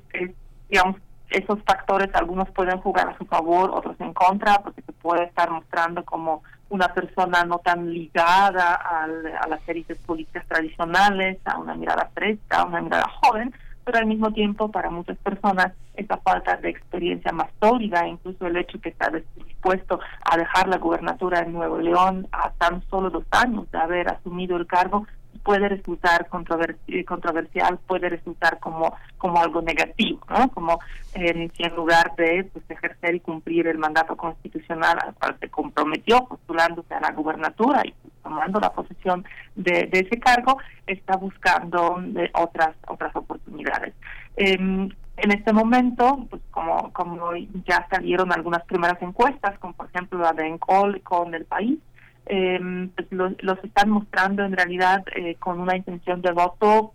digamos, 0.70 0.98
esos 1.34 1.60
factores 1.64 2.14
algunos 2.14 2.50
pueden 2.52 2.80
jugar 2.80 3.10
a 3.10 3.18
su 3.18 3.26
favor, 3.26 3.72
otros 3.72 4.00
en 4.00 4.14
contra, 4.14 4.60
porque 4.60 4.82
se 4.84 4.94
puede 4.94 5.26
estar 5.26 5.50
mostrando 5.50 6.06
como 6.06 6.44
una 6.70 6.94
persona 6.94 7.44
no 7.44 7.60
tan 7.60 7.92
ligada 7.92 8.76
a 8.76 9.48
las 9.48 9.68
élites 9.68 9.98
políticas 10.00 10.46
tradicionales, 10.48 11.40
a 11.46 11.58
una 11.58 11.76
mirada 11.76 12.10
fresca, 12.14 12.62
a 12.62 12.66
una 12.66 12.82
mirada 12.82 13.08
joven, 13.22 13.54
pero 13.84 13.98
al 13.98 14.06
mismo 14.06 14.32
tiempo 14.32 14.72
para 14.72 14.90
muchas 14.90 15.18
personas 15.18 15.74
esa 15.96 16.18
falta 16.18 16.56
de 16.58 16.70
experiencia 16.70 17.32
más 17.32 17.50
sólida, 17.60 18.08
incluso 18.08 18.48
el 18.48 18.58
hecho 18.58 18.80
que 18.80 18.90
está 18.90 19.10
dispuesto 19.10 20.00
a 20.24 20.38
dejar 20.38 20.68
la 20.68 20.78
gubernatura 20.78 21.40
en 21.40 21.54
Nuevo 21.54 21.78
León 21.80 22.28
a 22.32 22.52
tan 22.52 22.82
solo 22.90 23.10
dos 23.10 23.26
años 23.32 23.70
de 23.72 23.78
haber 23.78 24.08
asumido 24.10 24.58
el 24.58 24.66
cargo, 24.66 25.06
puede 25.44 25.70
resultar 25.70 26.28
eh, 26.88 27.06
controversial, 27.06 27.80
puede 27.86 28.10
resultar 28.10 28.60
como, 28.60 28.96
como 29.18 29.42
algo 29.42 29.62
negativo, 29.62 30.20
¿no? 30.30 30.50
Como 30.50 30.80
en 31.14 31.52
lugar 31.76 32.16
de 32.16 32.50
pues, 32.52 32.66
ejercer 32.70 33.16
y 33.16 33.20
cumplir 33.20 33.68
el 33.68 33.78
mandato 33.78 34.16
constitucional 34.16 34.98
al 35.02 35.14
cual 35.16 35.38
se 35.40 35.50
comprometió 35.50 36.26
postulándose 36.26 36.94
a 36.94 37.02
la 37.02 37.12
gubernatura 37.12 37.82
y 37.86 37.94
tomando 38.24 38.60
la 38.60 38.72
posesión 38.72 39.26
de, 39.56 39.90
ese 39.92 40.20
cargo, 40.20 40.58
está 40.88 41.18
buscando 41.18 42.02
eh, 42.16 42.32
otras 42.34 42.76
otras 42.88 43.16
oportunidades. 43.16 43.94
Em, 44.38 44.90
en 45.18 45.32
este 45.32 45.54
momento, 45.54 46.26
pues 46.30 46.42
como, 46.52 46.92
como 46.94 47.36
ya 47.68 47.86
salieron 47.90 48.32
algunas 48.32 48.64
primeras 48.64 49.00
encuestas, 49.02 49.60
como 49.60 49.74
por 49.74 49.88
ejemplo 49.88 50.20
la 50.20 50.34
de 50.34 50.48
Encol 50.48 51.02
con 51.02 51.36
el 51.36 51.46
país, 51.46 51.80
eh, 52.26 52.90
pues 52.96 53.08
los, 53.12 53.64
están 53.64 53.90
mostrando 53.90 54.44
en 54.44 54.54
realidad 54.54 55.04
eh, 55.16 55.36
con 55.36 55.60
una 55.60 55.76
intención 55.76 56.22
de 56.22 56.32
voto. 56.32 56.94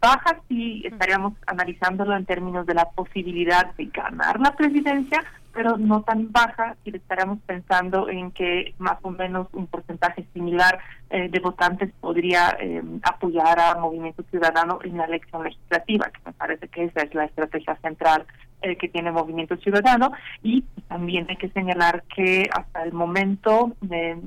Baja 0.00 0.40
si 0.48 0.82
estaríamos 0.86 1.34
analizándolo 1.46 2.16
en 2.16 2.24
términos 2.24 2.66
de 2.66 2.74
la 2.74 2.88
posibilidad 2.90 3.74
de 3.74 3.86
ganar 3.86 4.40
la 4.40 4.54
presidencia, 4.56 5.22
pero 5.54 5.76
no 5.78 6.02
tan 6.02 6.32
baja 6.32 6.76
si 6.82 6.90
estaríamos 6.90 7.38
pensando 7.46 8.08
en 8.08 8.32
que 8.32 8.74
más 8.78 8.98
o 9.02 9.10
menos 9.10 9.46
un 9.52 9.66
porcentaje 9.66 10.26
similar 10.34 10.80
eh, 11.10 11.28
de 11.28 11.38
votantes 11.38 11.92
podría 12.00 12.56
eh, 12.58 12.82
apoyar 13.02 13.60
a 13.60 13.76
Movimiento 13.76 14.24
Ciudadano 14.30 14.80
en 14.82 14.96
la 14.96 15.04
elección 15.04 15.44
legislativa, 15.44 16.10
que 16.10 16.20
me 16.26 16.32
parece 16.32 16.68
que 16.68 16.84
esa 16.84 17.02
es 17.02 17.14
la 17.14 17.26
estrategia 17.26 17.76
central 17.76 18.26
eh, 18.64 18.76
que 18.76 18.88
tiene 18.88 19.12
Movimiento 19.12 19.56
Ciudadano. 19.58 20.12
Y 20.42 20.64
también 20.88 21.26
hay 21.28 21.36
que 21.36 21.50
señalar 21.50 22.02
que 22.14 22.48
hasta 22.52 22.82
el 22.82 22.92
momento 22.92 23.72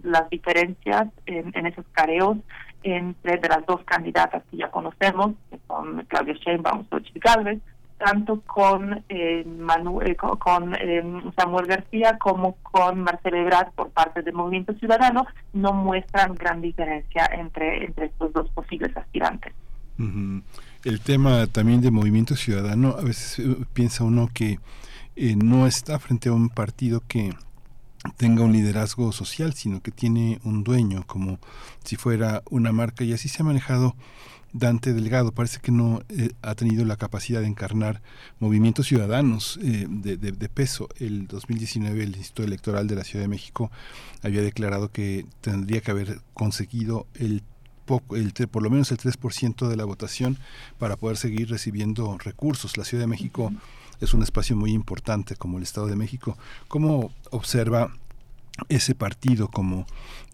las 0.04 0.30
diferencias 0.30 1.08
en, 1.26 1.66
esos 1.66 1.86
careos 1.92 2.38
entre 2.84 3.50
las 3.50 3.66
dos 3.66 3.84
candidatas 3.84 4.44
que 4.50 4.58
ya 4.58 4.70
conocemos, 4.70 5.34
que 5.50 5.60
son 5.68 6.06
Claudia 6.08 6.36
Sheinbaum 6.36 6.86
y 7.14 7.20
Gálvez, 7.20 7.60
tanto 7.98 8.42
con, 8.42 9.04
eh, 9.10 9.44
Manuel, 9.46 10.12
eh, 10.12 10.16
con, 10.16 10.76
eh, 10.76 11.04
Samuel 11.36 11.66
García 11.66 12.18
como 12.20 12.58
con 12.62 13.02
Marcelo 13.02 13.38
Ebrard 13.38 13.72
por 13.72 13.90
parte 13.90 14.22
del 14.22 14.36
Movimiento 14.36 14.74
Ciudadano, 14.74 15.26
no 15.54 15.74
muestran 15.74 16.36
gran 16.36 16.62
diferencia 16.62 17.28
entre, 17.32 17.86
entre 17.86 18.06
estos 18.08 18.32
dos 18.34 18.50
posibles 18.52 18.96
aspirantes. 18.96 19.54
El 20.88 21.02
tema 21.02 21.48
también 21.48 21.82
de 21.82 21.92
Movimiento 21.92 22.38
Ciudadano, 22.38 22.96
a 22.98 23.02
veces 23.02 23.46
piensa 23.74 24.06
uno 24.06 24.30
que 24.34 24.58
no 25.36 25.68
está 25.68 26.00
frente 26.00 26.30
a 26.30 26.32
un 26.32 26.48
partido 26.48 27.04
que 27.06 27.34
tenga 28.16 28.46
un 28.46 28.54
liderazgo 28.54 29.12
social, 29.12 29.54
sino 29.54 29.82
que 29.82 29.92
tiene 29.92 30.40
un 30.46 30.64
dueño, 30.64 31.04
como 31.06 31.40
si 31.84 31.98
fuera 31.98 32.42
una 32.50 32.72
marca, 32.72 33.04
y 33.04 33.12
así 33.12 33.28
se 33.28 33.42
ha 33.42 33.46
manejado 33.46 33.98
Dante 34.54 34.94
Delgado. 34.94 35.34
Parece 35.34 35.60
que 35.60 35.74
no 35.74 36.04
eh, 36.08 36.30
ha 36.42 36.56
tenido 36.56 36.86
la 36.86 36.96
capacidad 36.96 37.42
de 37.42 37.48
encarnar 37.48 38.02
movimientos 38.40 38.88
ciudadanos 38.88 39.60
eh, 39.62 39.88
de, 39.90 40.16
de, 40.16 40.50
peso. 40.50 40.88
El 41.00 41.28
2019 41.28 42.02
el 42.02 42.16
Instituto 42.16 42.44
Electoral 42.44 42.88
de 42.88 42.96
la 42.96 43.04
Ciudad 43.04 43.26
de 43.26 43.30
México 43.30 43.72
había 44.24 44.42
declarado 44.42 44.90
que 44.90 45.26
tendría 45.42 45.82
que 45.82 45.92
haber 45.92 46.22
conseguido 46.34 47.08
el 47.16 47.44
poco, 47.88 48.16
el, 48.16 48.34
por 48.52 48.62
lo 48.62 48.70
menos 48.70 48.92
el 48.92 49.00
3% 49.00 49.68
de 49.68 49.76
la 49.76 49.86
votación 49.86 50.38
para 50.78 50.96
poder 50.98 51.18
seguir 51.18 51.50
recibiendo 51.50 52.16
recursos. 52.20 52.78
La 52.78 52.86
Ciudad 52.86 53.02
de 53.02 53.08
México 53.08 53.52
es 54.00 54.14
un 54.14 54.22
espacio 54.22 54.56
muy 54.56 54.74
importante 54.74 55.36
como 55.36 55.58
el 55.58 55.64
Estado 55.64 55.88
de 55.88 55.96
México. 55.96 56.38
¿Cómo 56.68 57.12
observa 57.32 57.92
ese 58.70 58.94
partido 58.94 59.48
como 59.48 59.88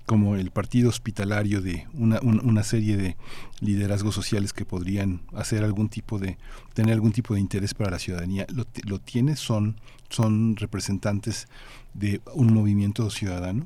como 0.06 0.36
el 0.36 0.52
partido 0.52 0.90
hospitalario 0.90 1.62
de 1.62 1.88
una, 1.94 2.20
una, 2.20 2.64
serie 2.64 2.98
de 2.98 3.16
liderazgos 3.62 4.14
sociales 4.14 4.52
que 4.52 4.66
podrían 4.66 5.22
hacer 5.34 5.64
algún 5.64 5.88
tipo 5.88 6.20
de 6.20 6.38
tener 6.74 6.94
algún 6.94 7.14
tipo 7.14 7.36
de 7.36 7.40
interés 7.40 7.74
para 7.74 7.92
la 7.92 8.00
ciudadanía 8.00 8.46
lo, 8.54 8.66
lo 8.84 9.00
tiene 9.00 9.38
son 9.38 9.78
son 10.10 10.58
representantes 10.58 11.48
de 11.94 12.20
un 12.34 12.54
movimiento 12.54 13.10
ciudadano 13.10 13.66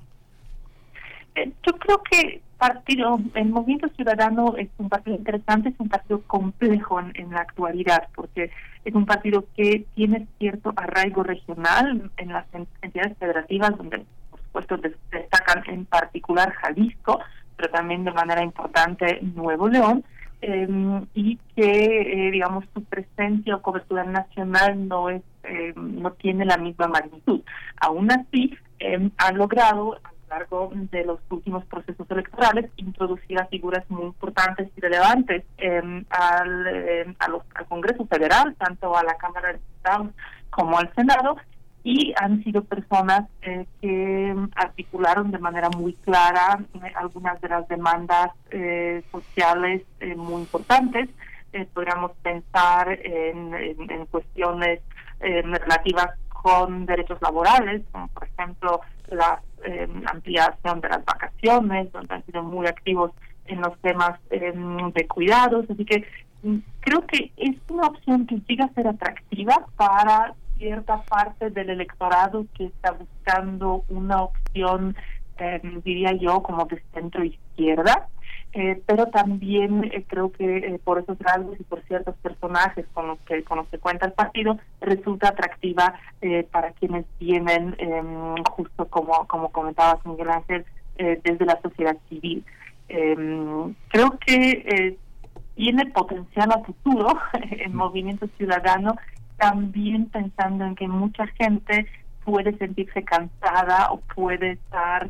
yo 1.45 1.73
creo 1.77 2.01
que 2.03 2.41
partido, 2.57 3.19
el 3.35 3.49
movimiento 3.49 3.87
ciudadano 3.89 4.55
es 4.57 4.69
un 4.77 4.89
partido 4.89 5.15
interesante, 5.15 5.69
es 5.69 5.79
un 5.79 5.89
partido 5.89 6.21
complejo 6.23 6.99
en, 6.99 7.31
la 7.31 7.41
actualidad, 7.41 8.07
porque 8.15 8.51
es 8.83 8.95
un 8.95 9.05
partido 9.05 9.45
que 9.55 9.85
tiene 9.95 10.27
cierto 10.39 10.73
arraigo 10.75 11.23
regional 11.23 12.11
en 12.17 12.29
las 12.29 12.45
entidades 12.81 13.17
federativas, 13.17 13.77
donde 13.77 14.05
por 14.31 14.41
supuesto 14.41 14.77
destacan 15.11 15.63
en 15.67 15.85
particular 15.85 16.51
Jalisco, 16.53 17.19
pero 17.55 17.69
también 17.69 18.03
de 18.03 18.11
manera 18.11 18.43
importante 18.43 19.19
Nuevo 19.21 19.67
León, 19.67 20.03
em, 20.41 21.05
y 21.13 21.37
que, 21.55 22.29
digamos, 22.31 22.65
su 22.73 22.83
presencia 22.83 23.55
o 23.55 23.61
cobertura 23.61 24.03
nacional 24.03 24.87
no 24.87 25.09
es 25.09 25.21
no 25.77 26.11
tiene 26.11 26.43
la 26.43 26.57
misma 26.57 26.89
magnitud. 26.89 27.39
Aún 27.79 28.11
así, 28.11 28.53
han 29.17 29.37
logrado 29.37 29.97
largo 30.37 30.71
de 30.73 31.03
los 31.03 31.19
últimos 31.29 31.65
procesos 31.65 32.09
electorales 32.09 32.69
introducir 32.77 33.39
a 33.39 33.45
figuras 33.47 33.83
muy 33.89 34.03
importantes 34.03 34.69
y 34.75 34.81
relevantes 34.81 35.43
em, 35.57 36.05
al, 36.09 36.67
em, 36.67 37.15
al 37.19 37.65
Congreso 37.67 38.05
Federal, 38.05 38.55
tanto 38.57 38.95
a 38.95 39.03
la 39.03 39.15
Cámara 39.15 39.49
de 39.49 39.53
Diputados 39.55 40.07
como 40.49 40.77
al 40.77 40.93
Senado, 40.93 41.37
y 41.83 42.13
han 42.17 42.43
sido 42.43 42.63
personas 42.65 43.29
eh, 43.41 43.65
que 43.81 44.35
articularon 44.55 45.31
de 45.31 45.39
manera 45.39 45.69
muy 45.69 45.93
clara 45.93 46.59
eh, 46.73 46.91
algunas 46.95 47.39
de 47.39 47.47
las 47.47 47.67
demandas 47.69 48.31
eh, 48.51 49.03
sociales 49.11 49.83
muy 50.17 50.41
importantes. 50.41 51.09
podríamos 51.73 52.11
pensar 52.21 52.91
en, 52.91 53.53
en 53.53 54.05
cuestiones 54.07 54.81
relativas 55.19 56.11
con 56.47 56.85
derechos 56.85 57.21
laborales, 57.21 57.81
como 57.91 58.07
por 58.07 58.23
ejemplo 58.23 58.79
la 59.09 59.41
eh, 59.65 59.87
ampliación 60.05 60.79
de 60.79 60.87
las 60.87 61.03
vacaciones, 61.03 61.91
donde 61.91 62.15
han 62.15 62.25
sido 62.25 62.41
muy 62.41 62.67
activos 62.67 63.11
en 63.47 63.61
los 63.61 63.77
temas 63.79 64.17
em, 64.29 64.91
de 64.93 65.07
cuidados. 65.07 65.65
Así 65.69 65.83
que 65.83 66.05
mm, 66.43 66.57
creo 66.79 67.05
que 67.05 67.33
es 67.35 67.55
una 67.69 67.87
opción 67.87 68.25
que 68.27 68.39
llega 68.47 68.65
a 68.65 68.73
ser 68.73 68.87
atractiva 68.87 69.65
para 69.75 70.35
cierta 70.57 71.01
parte 71.01 71.49
del 71.49 71.69
electorado 71.69 72.45
que 72.55 72.65
está 72.67 72.91
buscando 72.91 73.83
una 73.89 74.23
opción, 74.23 74.95
em, 75.37 75.81
diría 75.81 76.13
yo, 76.13 76.41
como 76.43 76.63
de 76.65 76.81
centro 76.93 77.25
izquierda. 77.25 78.07
Eh, 78.53 78.81
pero 78.85 79.07
también 79.07 79.83
eh, 79.83 80.05
creo 80.07 80.31
que 80.31 80.57
eh, 80.57 80.79
por 80.83 80.99
esos 80.99 81.19
rasgos 81.19 81.59
y 81.59 81.63
por 81.63 81.83
ciertos 81.83 82.15
personajes 82.17 82.85
con 82.93 83.07
los 83.07 83.19
que 83.19 83.43
con 83.43 83.57
los 83.57 83.67
que 83.67 83.77
cuenta 83.77 84.05
el 84.05 84.13
partido 84.13 84.57
resulta 84.79 85.29
atractiva 85.29 85.93
para 86.51 86.71
quienes 86.71 87.05
vienen 87.19 87.75
em, 87.77 88.35
justo 88.51 88.85
como 88.85 89.27
como 89.27 89.51
comentabas 89.51 90.03
Miguel 90.05 90.29
Ángel 90.29 90.65
desde 90.97 91.45
la 91.45 91.59
sociedad 91.61 91.97
civil. 92.09 92.43
Em, 92.89 93.75
creo 93.89 94.17
que 94.17 94.97
tiene 95.55 95.85
potencial 95.87 96.51
a 96.51 96.63
futuro 96.63 97.19
el 97.51 97.73
movimiento 97.73 98.27
ciudadano 98.37 98.95
también 99.37 100.07
pensando 100.07 100.65
en 100.65 100.75
que 100.75 100.87
mucha 100.87 101.27
gente 101.27 101.85
puede 102.27 102.57
sentirse 102.57 103.03
cansada 103.03 103.87
o 103.89 104.01
puede 104.01 104.51
estar 104.51 105.09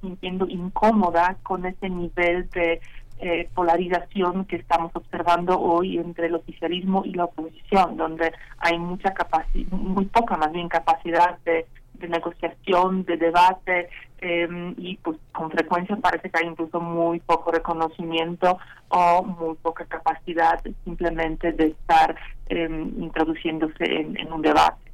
sintiendo 0.00 0.46
incómoda 0.46 1.36
con 1.42 1.66
ese 1.66 1.90
nivel 1.90 2.48
de 2.50 2.80
eh, 3.18 3.48
polarización 3.52 4.44
que 4.44 4.54
estamos 4.54 4.92
observando 4.94 5.58
hoy 5.58 5.98
entre 5.98 6.28
el 6.28 6.36
oficialismo 6.36 7.02
y 7.04 7.14
la 7.14 7.24
oposición, 7.24 7.96
donde 7.96 8.32
hay 8.58 8.78
mucha 8.78 9.12
capacidad, 9.12 9.72
muy 9.72 10.04
poca 10.04 10.36
más 10.36 10.52
bien 10.52 10.68
capacidad 10.68 11.36
de, 11.44 11.66
negociación, 12.08 13.04
de 13.06 13.16
debate, 13.16 13.88
em, 14.20 14.74
y 14.76 14.98
pues 14.98 15.18
con 15.32 15.50
frecuencia 15.50 15.96
parece 15.96 16.30
que 16.30 16.38
hay 16.38 16.46
incluso 16.46 16.78
muy 16.78 17.18
poco 17.18 17.50
reconocimiento 17.50 18.58
o 18.88 19.24
muy 19.24 19.56
poca 19.56 19.84
capacidad 19.86 20.62
simplemente 20.84 21.50
de 21.50 21.68
estar 21.68 22.14
em, 22.50 23.02
introduciéndose 23.02 23.84
en, 23.84 24.32
un 24.32 24.42
debate. 24.42 24.86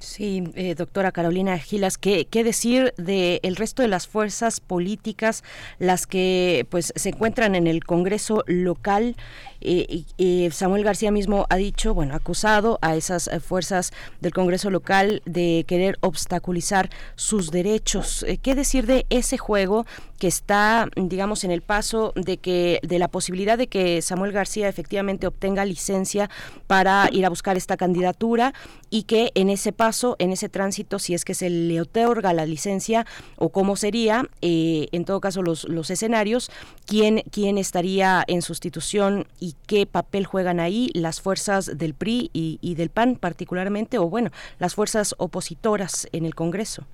Sí, 0.00 0.44
eh, 0.54 0.76
doctora 0.76 1.10
Carolina 1.10 1.58
Gilas, 1.58 1.98
¿qué, 1.98 2.24
¿qué, 2.26 2.44
decir 2.44 2.94
del 2.96 3.40
el 3.42 3.56
resto 3.56 3.82
de 3.82 3.88
las 3.88 4.06
fuerzas 4.06 4.60
políticas, 4.60 5.42
las 5.80 6.06
que 6.06 6.66
pues 6.70 6.92
se 6.94 7.08
encuentran 7.08 7.56
en 7.56 7.66
el 7.66 7.84
Congreso 7.84 8.44
local? 8.46 9.16
Eh, 9.60 10.04
eh, 10.18 10.50
Samuel 10.52 10.84
García 10.84 11.10
mismo 11.10 11.46
ha 11.50 11.56
dicho, 11.56 11.94
bueno, 11.94 12.14
acusado 12.14 12.78
a 12.82 12.96
esas 12.96 13.30
fuerzas 13.42 13.92
del 14.20 14.32
Congreso 14.32 14.70
local 14.70 15.22
de 15.24 15.64
querer 15.66 15.98
obstaculizar 16.00 16.90
sus 17.16 17.50
derechos. 17.50 18.24
¿Qué 18.42 18.54
decir 18.54 18.86
de 18.86 19.06
ese 19.10 19.38
juego 19.38 19.86
que 20.18 20.26
está, 20.26 20.88
digamos, 20.96 21.44
en 21.44 21.50
el 21.50 21.62
paso 21.62 22.12
de 22.16 22.38
que 22.38 22.80
de 22.82 22.98
la 22.98 23.08
posibilidad 23.08 23.56
de 23.56 23.68
que 23.68 24.02
Samuel 24.02 24.32
García 24.32 24.68
efectivamente 24.68 25.26
obtenga 25.26 25.64
licencia 25.64 26.28
para 26.66 27.08
ir 27.12 27.24
a 27.24 27.28
buscar 27.28 27.56
esta 27.56 27.76
candidatura 27.76 28.52
y 28.90 29.04
que 29.04 29.30
en 29.34 29.48
ese 29.48 29.72
paso 29.72 30.16
en 30.18 30.32
ese 30.32 30.48
tránsito, 30.48 30.98
si 30.98 31.14
es 31.14 31.24
que 31.24 31.34
se 31.34 31.50
le 31.50 31.80
otorga 31.80 32.32
la 32.32 32.46
licencia 32.46 33.06
o 33.36 33.50
cómo 33.50 33.76
sería, 33.76 34.28
eh, 34.42 34.88
en 34.92 35.04
todo 35.04 35.20
caso, 35.20 35.42
los, 35.42 35.64
los 35.64 35.90
escenarios, 35.90 36.50
quién, 36.86 37.22
quién 37.30 37.58
estaría 37.58 38.24
en 38.26 38.42
sustitución 38.42 39.26
y 39.38 39.47
qué 39.66 39.86
papel 39.86 40.26
juegan 40.26 40.60
ahí 40.60 40.90
las 40.94 41.20
fuerzas 41.20 41.78
del 41.78 41.94
PRI 41.94 42.30
y, 42.32 42.58
y 42.60 42.74
del 42.74 42.90
PAN 42.90 43.16
particularmente, 43.16 43.98
o 43.98 44.08
bueno, 44.08 44.30
las 44.58 44.74
fuerzas 44.74 45.14
opositoras 45.18 46.08
en 46.12 46.24
el 46.24 46.34
Congreso. 46.34 46.84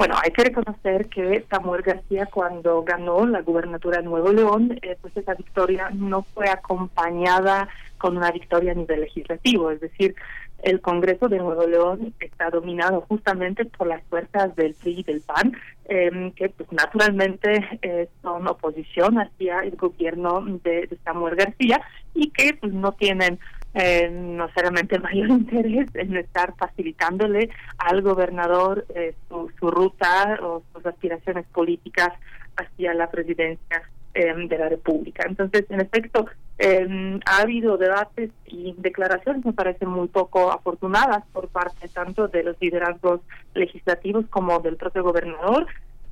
Bueno, 0.00 0.14
hay 0.22 0.30
que 0.30 0.44
reconocer 0.44 1.08
que 1.08 1.44
Samuel 1.50 1.82
García 1.82 2.24
cuando 2.24 2.82
ganó 2.84 3.26
la 3.26 3.42
gubernatura 3.42 3.98
de 3.98 4.04
Nuevo 4.04 4.32
León, 4.32 4.78
eh, 4.80 4.96
pues 4.98 5.14
esa 5.14 5.34
victoria 5.34 5.90
no 5.92 6.22
fue 6.22 6.48
acompañada 6.48 7.68
con 7.98 8.16
una 8.16 8.30
victoria 8.30 8.72
a 8.72 8.74
nivel 8.74 9.02
legislativo, 9.02 9.70
es 9.70 9.80
decir, 9.80 10.14
el 10.62 10.80
Congreso 10.80 11.28
de 11.28 11.38
Nuevo 11.38 11.66
León 11.66 12.14
está 12.20 12.50
dominado 12.50 13.02
justamente 13.02 13.64
por 13.64 13.86
las 13.86 14.02
fuerzas 14.04 14.54
del 14.56 14.74
PRI 14.74 15.00
y 15.00 15.02
del 15.02 15.20
PAN, 15.20 15.56
em, 15.86 16.32
que 16.32 16.48
pues 16.50 16.70
naturalmente 16.72 17.78
eh, 17.82 18.08
son 18.22 18.46
oposición 18.48 19.18
hacia 19.18 19.60
el 19.60 19.76
gobierno 19.76 20.42
de, 20.62 20.88
Samuel 21.04 21.36
García 21.36 21.80
y 22.14 22.30
que 22.30 22.54
pues 22.54 22.72
no 22.72 22.92
tienen 22.92 23.38
eh, 23.74 24.10
no 24.10 24.48
solamente 24.54 24.98
mayor 24.98 25.28
interés 25.30 25.88
en 25.94 26.16
estar 26.16 26.54
facilitándole 26.56 27.50
al 27.78 28.02
gobernador 28.02 28.86
eh, 28.94 29.14
su, 29.28 29.50
su 29.58 29.70
ruta 29.70 30.38
o 30.42 30.62
sus 30.72 30.84
aspiraciones 30.86 31.46
políticas 31.46 32.10
hacia 32.56 32.94
la 32.94 33.10
presidencia 33.10 33.82
em, 34.14 34.48
de 34.48 34.58
la 34.58 34.68
República. 34.68 35.24
Entonces, 35.28 35.64
en 35.70 35.80
efecto, 35.80 36.26
eh, 36.58 37.18
ha 37.26 37.42
habido 37.42 37.78
debates 37.78 38.30
y 38.46 38.74
declaraciones, 38.78 39.44
me 39.44 39.52
parecen 39.52 39.88
muy 39.88 40.08
poco 40.08 40.52
afortunadas 40.52 41.24
por 41.32 41.48
parte 41.48 41.88
tanto 41.88 42.28
de 42.28 42.42
los 42.42 42.60
liderazgos 42.60 43.20
legislativos 43.54 44.26
como 44.28 44.58
del 44.58 44.76
propio 44.76 45.02
gobernador. 45.02 45.66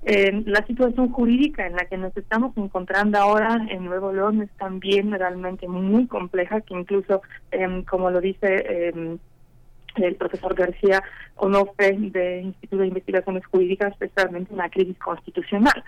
Eh, 0.05 0.43
la 0.47 0.65
situación 0.67 1.11
jurídica 1.13 1.67
en 1.67 1.75
la 1.75 1.85
que 1.87 1.97
nos 1.99 2.17
estamos 2.17 2.57
encontrando 2.57 3.19
ahora 3.19 3.67
en 3.69 3.85
Nuevo 3.85 4.13
León 4.13 4.43
es 4.43 4.51
también 4.53 5.11
realmente 5.11 5.67
muy 5.67 6.07
compleja, 6.07 6.61
que 6.61 6.75
incluso, 6.75 7.21
eh, 7.51 7.85
como 7.89 8.11
lo 8.11 8.21
dice 8.21 8.65
eh, 8.69 9.19
el 9.97 10.15
profesor 10.15 10.55
García 10.55 11.03
Onofre 11.35 11.97
de 11.99 12.43
Instituto 12.43 12.83
de 12.83 12.89
Investigaciones 12.89 13.45
Jurídicas, 13.47 13.95
es 14.01 14.11
realmente 14.15 14.55
una 14.55 14.71
crisis 14.71 14.97
constitucional 14.99 15.85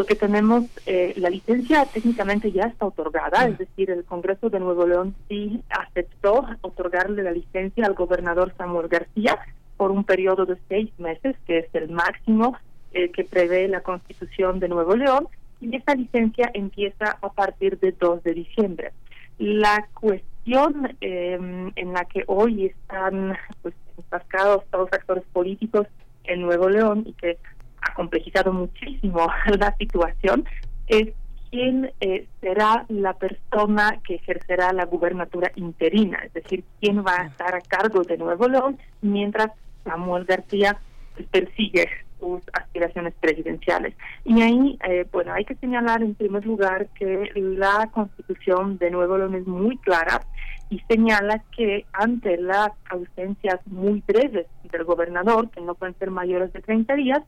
porque 0.00 0.14
tenemos 0.14 0.64
eh, 0.86 1.12
la 1.18 1.28
licencia 1.28 1.84
técnicamente 1.84 2.50
ya 2.50 2.62
está 2.62 2.86
otorgada, 2.86 3.46
es 3.46 3.58
decir, 3.58 3.90
el 3.90 4.02
Congreso 4.06 4.48
de 4.48 4.58
Nuevo 4.58 4.86
León 4.86 5.14
sí 5.28 5.62
aceptó 5.68 6.46
otorgarle 6.62 7.22
la 7.22 7.32
licencia 7.32 7.84
al 7.84 7.92
gobernador 7.92 8.54
Samuel 8.56 8.88
García 8.88 9.38
por 9.76 9.90
un 9.90 10.04
periodo 10.04 10.46
de 10.46 10.56
seis 10.70 10.90
meses, 10.98 11.36
que 11.46 11.58
es 11.58 11.74
el 11.74 11.90
máximo 11.90 12.56
eh, 12.94 13.10
que 13.10 13.24
prevé 13.24 13.68
la 13.68 13.82
Constitución 13.82 14.58
de 14.58 14.68
Nuevo 14.68 14.96
León, 14.96 15.28
y 15.60 15.76
esa 15.76 15.94
licencia 15.94 16.50
empieza 16.54 17.18
a 17.20 17.28
partir 17.28 17.78
de 17.78 17.92
2 17.92 18.22
de 18.22 18.32
diciembre. 18.32 18.92
La 19.36 19.86
cuestión 20.00 20.96
em, 21.02 21.72
en 21.76 21.92
la 21.92 22.06
que 22.06 22.24
hoy 22.26 22.64
están 22.64 23.36
pues, 23.60 23.74
todos 24.08 24.64
los 24.72 24.92
actores 24.94 25.24
políticos 25.30 25.86
en 26.24 26.40
Nuevo 26.40 26.70
León 26.70 27.02
y 27.04 27.12
que 27.12 27.36
ha 27.82 27.94
complejizado 27.94 28.52
muchísimo 28.52 29.26
la 29.58 29.74
situación, 29.76 30.44
es 30.86 31.08
quién 31.50 31.92
eh, 32.00 32.26
será 32.40 32.84
la 32.88 33.14
persona 33.14 34.00
que 34.04 34.16
ejercerá 34.16 34.72
la 34.72 34.86
gubernatura 34.86 35.50
interina, 35.56 36.18
es 36.24 36.32
decir, 36.32 36.64
quién 36.80 37.04
va 37.04 37.22
a 37.22 37.26
estar 37.26 37.54
a 37.54 37.60
cargo 37.60 38.02
de 38.02 38.16
Nuevo 38.16 38.48
León 38.48 38.78
mientras 39.02 39.50
Samuel 39.84 40.24
García 40.24 40.78
pues, 41.14 41.26
persigue 41.28 41.88
sus 42.20 42.42
aspiraciones 42.52 43.14
presidenciales. 43.20 43.94
Y 44.24 44.42
ahí, 44.42 44.78
eh, 44.88 45.06
bueno, 45.10 45.32
hay 45.32 45.44
que 45.44 45.54
señalar 45.56 46.02
en 46.02 46.14
primer 46.14 46.44
lugar 46.44 46.88
que 46.94 47.30
la 47.34 47.88
constitución 47.92 48.78
de 48.78 48.90
Nuevo 48.90 49.18
León 49.18 49.34
es 49.34 49.46
muy 49.46 49.76
clara 49.78 50.20
y 50.68 50.78
señala 50.88 51.42
que 51.56 51.84
ante 51.92 52.36
las 52.36 52.70
ausencias 52.90 53.58
muy 53.66 54.02
breves 54.06 54.46
del 54.70 54.84
gobernador, 54.84 55.50
que 55.50 55.60
no 55.60 55.74
pueden 55.74 55.98
ser 55.98 56.10
mayores 56.10 56.52
de 56.52 56.60
30 56.60 56.94
días, 56.94 57.20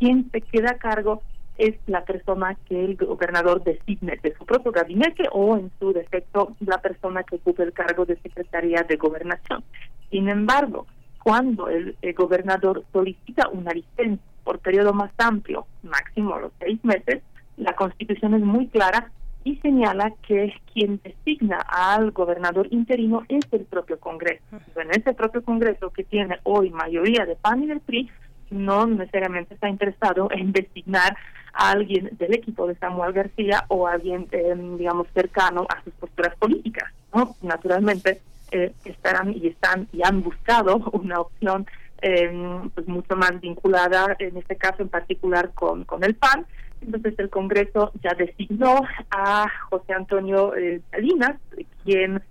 quien 0.00 0.30
se 0.32 0.40
queda 0.40 0.72
a 0.72 0.78
cargo 0.78 1.22
es 1.58 1.76
la 1.86 2.04
persona 2.04 2.56
que 2.66 2.84
el 2.84 2.96
gobernador 2.96 3.62
designe 3.62 4.18
de 4.22 4.34
su 4.34 4.46
propio 4.46 4.72
gabinete 4.72 5.28
o 5.30 5.58
en 5.58 5.70
su 5.78 5.92
defecto 5.92 6.56
la 6.60 6.78
persona 6.78 7.22
que 7.22 7.36
ocupe 7.36 7.62
el 7.62 7.74
cargo 7.74 8.06
de 8.06 8.16
secretaría 8.16 8.82
de 8.82 8.96
gobernación. 8.96 9.62
Sin 10.10 10.30
embargo, 10.30 10.86
cuando 11.22 11.68
el, 11.68 11.94
gobernador 12.16 12.82
solicita 12.92 13.48
una 13.50 13.72
licencia 13.72 14.24
por 14.42 14.58
periodo 14.60 14.94
más 14.94 15.12
amplio, 15.18 15.66
máximo 15.82 16.38
los 16.38 16.52
seis 16.58 16.82
meses, 16.82 17.22
la 17.58 17.74
Constitución 17.74 18.32
es 18.34 18.40
muy 18.40 18.68
clara 18.68 19.12
y 19.44 19.56
señala 19.56 20.14
que 20.26 20.54
quien 20.72 20.98
designa 21.04 21.58
al 21.68 22.10
gobernador 22.12 22.68
interino 22.70 23.22
es 23.28 23.44
el 23.52 23.66
propio 23.66 24.00
Congreso. 24.00 24.42
En 24.76 24.90
ese 24.90 25.12
propio 25.12 25.42
Congreso 25.42 25.90
que 25.90 26.04
tiene 26.04 26.38
hoy 26.44 26.70
mayoría 26.70 27.26
de 27.26 27.36
PAN 27.36 27.64
y 27.64 27.66
del 27.66 27.80
PRI, 27.80 28.10
no 28.50 28.86
necesariamente 28.86 29.54
está 29.54 29.68
interesado 29.68 30.28
en 30.30 30.52
designar 30.52 31.16
a 31.52 31.70
alguien 31.72 32.10
del 32.12 32.34
equipo 32.34 32.66
de 32.66 32.76
Samuel 32.76 33.12
García 33.12 33.64
o 33.68 33.86
a 33.86 33.92
alguien, 33.92 34.28
eh, 34.32 34.54
digamos, 34.78 35.08
cercano 35.14 35.66
a 35.68 35.82
sus 35.82 35.92
posturas 35.94 36.34
políticas. 36.36 36.92
¿no? 37.14 37.36
Naturalmente, 37.42 38.20
eh, 38.52 38.72
estarán 38.84 39.32
y 39.36 39.48
están 39.48 39.88
y 39.92 40.00
han 40.04 40.22
buscado 40.22 40.76
una 40.92 41.20
opción 41.20 41.66
eh, 42.02 42.30
pues 42.74 42.88
mucho 42.88 43.14
más 43.14 43.38
vinculada, 43.40 44.16
en 44.18 44.36
este 44.36 44.56
caso 44.56 44.82
en 44.82 44.88
particular, 44.88 45.50
con, 45.54 45.84
con 45.84 46.02
el 46.02 46.14
PAN. 46.14 46.46
Entonces 46.82 47.14
el 47.18 47.28
Congreso 47.28 47.92
ya 48.02 48.14
designó 48.14 48.80
a 49.10 49.46
José 49.68 49.92
Antonio 49.92 50.56
eh, 50.56 50.80
Salinas, 50.90 51.36
quien 51.84 52.22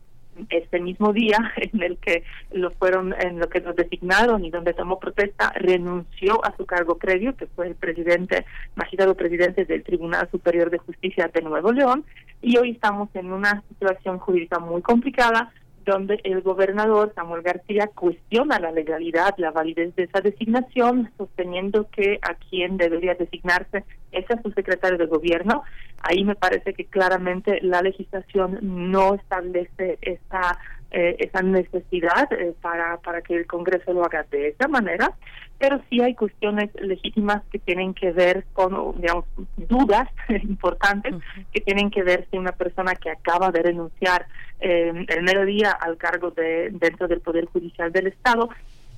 este 0.50 0.80
mismo 0.80 1.14
día 1.14 1.38
en 1.58 1.82
el 1.82 1.98
que 1.98 2.24
lo 2.51 2.72
fueron, 2.72 3.14
en 3.19 3.40
lo 3.40 3.50
que 3.50 3.59
lo 3.59 3.74
designaron 3.74 4.43
y 4.45 4.51
donde 4.51 4.74
tomó 4.74 5.00
protesta, 5.00 5.51
renunció 5.56 6.43
a 6.45 6.56
su 6.56 6.66
cargo 6.66 6.98
previo, 6.98 7.35
que 7.35 7.48
fue 7.48 7.68
el 7.68 7.76
presidente, 7.76 8.45
magistrado 8.76 9.16
presidente 9.16 9.66
del 9.66 9.84
Tribunal 9.84 10.30
Superior 10.32 10.69
de 10.69 10.77
Justicia 10.80 11.30
de 11.34 11.42
Nuevo 11.42 11.72
León, 11.72 12.06
y 12.42 12.58
hoy 12.58 12.72
estamos 12.72 13.09
en 13.16 13.32
una 13.32 13.64
situación 13.69 14.19
jurídica 14.19 14.59
muy 14.59 14.82
complicada 14.82 15.51
donde 15.85 16.19
el 16.24 16.41
gobernador 16.41 17.11
Samuel 17.16 17.41
García 17.41 17.88
cuestiona 17.93 18.59
la 18.59 18.72
legalidad, 18.72 19.35
la 19.38 19.51
validez 19.51 19.95
de 19.95 20.03
esa 20.03 20.22
designación, 20.22 21.11
sosteniendo 21.17 21.88
que 21.90 22.19
a 22.22 22.35
quien 22.35 22.77
debería 22.77 23.16
designarse 23.16 23.83
es 24.11 24.30
a 24.32 24.41
su 24.41 24.51
secretario 24.51 24.98
de 24.98 25.06
gobierno. 25.06 25.64
Ahí 26.01 26.24
me 26.24 26.35
parece 26.35 26.74
que 26.74 26.85
claramente 26.85 27.59
la 27.61 27.82
legislación 27.82 28.59
no 28.61 29.16
establece 29.16 29.98
esa 30.01 30.58
eh, 30.92 31.18
esa 31.19 31.42
necesidad 31.42 32.32
eh, 32.34 32.53
para, 32.61 32.98
para 32.98 33.22
que 33.22 33.35
el 33.35 33.45
Congreso 33.45 33.93
lo 33.93 34.03
haga 34.03 34.26
de 34.32 34.50
esa 34.50 34.68
manera, 34.68 35.14
pero 35.59 35.82
sí 35.90 36.01
hay 36.01 36.16
cuestiones 36.16 36.69
legítimas 36.82 37.43
que 37.51 37.59
tienen 37.59 37.93
que 37.93 38.11
ver 38.11 38.45
con, 38.53 39.00
digamos, 39.00 39.26
dudas 39.58 40.09
importantes 40.43 41.14
que 41.53 41.61
tienen 41.61 41.92
que 41.92 42.01
ver 42.01 42.27
si 42.32 42.38
una 42.38 42.53
persona 42.53 42.95
que 42.95 43.11
acaba 43.11 43.51
de 43.51 43.61
renunciar 43.61 44.26
eh, 44.61 45.06
el 45.08 45.24
mero 45.24 45.45
día 45.45 45.72
al 45.72 45.98
cargo 45.98 46.32
de 46.32 46.69
dentro 46.72 47.08
del 47.08 47.22
Poder 47.22 47.45
Judicial 47.45 47.92
del 47.92 48.08
Estado 48.08 48.50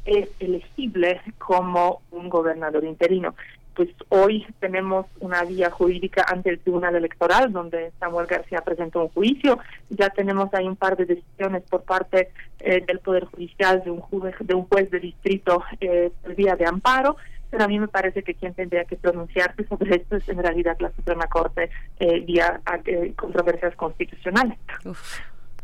es 0.05 0.29
elegible 0.39 1.21
como 1.37 2.01
un 2.11 2.29
gobernador 2.29 2.83
interino 2.83 3.35
pues 3.75 3.89
hoy 4.09 4.45
tenemos 4.59 5.05
una 5.19 5.43
vía 5.43 5.69
jurídica 5.69 6.25
ante 6.27 6.49
el 6.49 6.59
Tribunal 6.59 6.95
Electoral 6.95 7.51
donde 7.51 7.91
Samuel 7.99 8.27
García 8.27 8.61
presentó 8.61 9.01
un 9.01 9.09
juicio, 9.09 9.59
ya 9.89 10.09
tenemos 10.09 10.53
ahí 10.53 10.67
un 10.67 10.75
par 10.75 10.97
de 10.97 11.05
decisiones 11.05 11.63
por 11.69 11.83
parte 11.83 12.29
eh, 12.59 12.83
del 12.85 12.99
Poder 12.99 13.25
Judicial 13.25 13.83
de 13.83 13.91
un 13.91 14.01
juez 14.01 14.35
de 14.39 14.53
un 14.53 14.65
juez 14.65 14.89
de 14.91 14.99
distrito 14.99 15.63
eh, 15.79 16.11
por 16.21 16.35
vía 16.35 16.55
de 16.55 16.65
amparo, 16.65 17.17
pero 17.51 17.65
a 17.65 17.67
mí 17.67 17.77
me 17.77 17.89
parece 17.89 18.23
que 18.23 18.33
quien 18.33 18.53
tendría 18.53 18.85
que 18.85 18.95
pronunciarse 18.95 19.67
sobre 19.67 19.97
esto 19.97 20.15
es 20.15 20.27
en 20.29 20.41
realidad 20.41 20.77
la 20.79 20.89
Suprema 20.91 21.27
Corte 21.27 21.69
eh, 21.99 22.21
vía 22.21 22.61
eh, 22.85 23.13
controversias 23.15 23.75
constitucionales. 23.75 24.57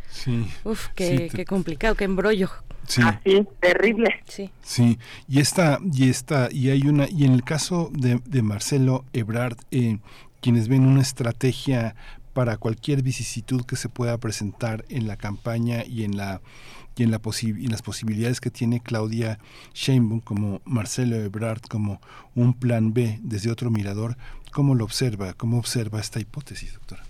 Sí. 0.10 0.48
Uf, 0.64 0.88
qué, 0.95 1.30
qué 1.34 1.45
complicado, 1.45 1.95
qué 1.95 2.06
embrollo. 2.06 2.50
Sí. 2.88 3.02
Así, 3.02 3.45
terrible. 3.60 4.22
Sí. 4.27 4.50
Sí, 4.64 4.98
y 5.27 5.40
esta, 5.40 5.80
y 5.94 6.10
esta, 6.10 6.50
y 6.52 6.69
hay 6.69 6.88
una, 6.88 7.08
y 7.10 7.26
en 7.26 7.34
el 7.34 7.44
caso 7.44 7.90
de, 7.94 8.22
de 8.26 8.42
Marcelo 8.42 9.03
Ebrard, 9.14 9.58
eh, 9.72 10.00
quienes 10.42 10.68
ven 10.68 10.86
una 10.86 11.02
estrategia 11.02 11.95
para 12.34 12.58
cualquier 12.58 13.02
vicisitud 13.02 13.66
que 13.66 13.76
se 13.76 13.90
pueda 13.90 14.18
presentar 14.19 14.86
en 14.90 15.08
la 15.08 15.18
campaña 15.18 15.84
y 15.86 16.03
en 16.03 16.18
la 16.18 16.42
y 16.95 17.03
en, 17.03 17.11
la 17.11 17.19
y 17.42 17.66
en 17.66 17.72
las 17.72 17.82
posibilidades 17.82 18.40
que 18.42 18.50
tiene 18.50 18.80
Claudia 18.80 19.40
Sheinbaum 19.74 20.19
como 20.19 20.61
Marcelo 20.66 21.16
Ebrard 21.16 21.61
como 21.61 22.02
un 22.36 22.53
plan 22.53 22.94
B 22.94 23.19
desde 23.22 23.52
otro 23.52 23.69
mirador, 23.69 24.18
¿cómo 24.52 24.76
lo 24.76 24.84
observa? 24.84 25.34
¿Cómo 25.34 25.58
observa 25.60 26.00
esta 26.00 26.19
hipótesis, 26.19 26.74
doctora? 26.74 27.07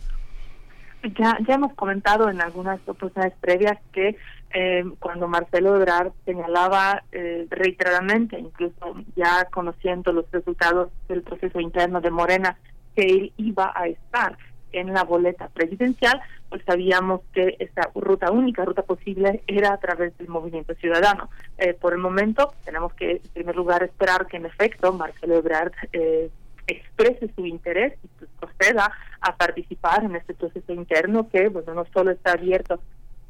Ya, 1.16 1.38
ya 1.48 1.56
hemos 1.56 1.74
comentado 1.74 2.30
en 2.30 2.42
algunas 2.42 2.80
oportunidades 2.88 3.34
previas 3.40 3.78
que 3.92 4.18
eh, 4.54 4.84
cuando 5.00 5.28
Marcelo 5.28 5.76
Ebrard 5.76 6.12
señalaba 6.26 7.04
eh, 7.12 7.46
reiteradamente, 7.50 8.40
incluso 8.40 8.96
ya 9.16 9.46
conociendo 9.46 10.12
los 10.12 10.30
resultados 10.32 10.90
del 11.08 11.22
proceso 11.22 11.60
interno 11.60 12.02
de 12.02 12.12
Morena, 12.12 12.58
que 12.96 13.04
él 13.04 13.34
iba 13.38 13.72
a 13.76 13.88
estar 13.88 14.38
en 14.72 14.94
la 14.94 15.04
boleta 15.04 15.50
presidencial, 15.50 16.22
pues 16.50 16.62
sabíamos 16.66 17.22
que 17.34 17.56
esta 17.60 17.90
ruta 17.96 18.32
única, 18.32 18.66
ruta 18.66 18.84
posible, 18.84 19.44
era 19.48 19.74
a 19.74 19.78
través 19.78 20.18
del 20.18 20.28
movimiento 20.28 20.74
ciudadano. 20.76 21.30
Eh, 21.58 21.74
por 21.74 21.94
el 21.94 22.00
momento, 22.00 22.54
tenemos 22.66 22.94
que, 22.94 23.12
en 23.12 23.32
primer 23.34 23.56
lugar, 23.56 23.84
esperar 23.84 24.28
que 24.28 24.38
en 24.38 24.46
efecto 24.46 24.94
Marcelo 24.94 25.36
Ebrard 25.36 25.74
eh, 25.94 26.30
exprese 26.68 27.30
su 27.36 27.46
interés 27.46 27.94
y 28.04 28.08
pues, 28.20 28.30
proceda 28.40 28.92
a 29.22 29.36
participar 29.36 30.04
en 30.04 30.16
este 30.16 30.34
proceso 30.34 30.74
interno 30.74 31.30
que, 31.30 31.48
bueno, 31.50 31.74
no 31.74 31.86
solo 31.94 32.12
está 32.12 32.34
abierto 32.34 32.80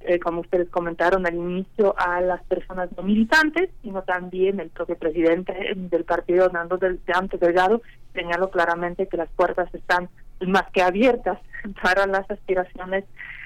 eh, 0.02 0.20
como 0.20 0.42
ustedes 0.42 0.70
comentaron 0.70 1.26
al 1.26 1.36
inicio, 1.36 1.96
a 1.98 2.22
las 2.22 2.44
personas 2.44 2.90
no 2.96 3.04
militantes, 3.04 3.70
sino 3.82 4.04
también 4.04 4.60
el 4.60 4.70
propio 4.70 4.96
presidente 4.96 5.54
del 5.76 6.06
partido, 6.06 6.50
Nando 6.50 6.78
del, 6.78 7.02
de 7.06 7.38
Delgado, 7.38 7.82
señaló 8.14 8.50
claramente 8.50 9.08
que 9.08 9.18
las 9.18 9.30
puertas 9.32 9.74
están 9.74 10.08
más 10.46 10.70
que 10.72 10.82
abiertas 10.82 11.40
para 11.82 12.06
las 12.06 12.30
aspiraciones 12.30 13.06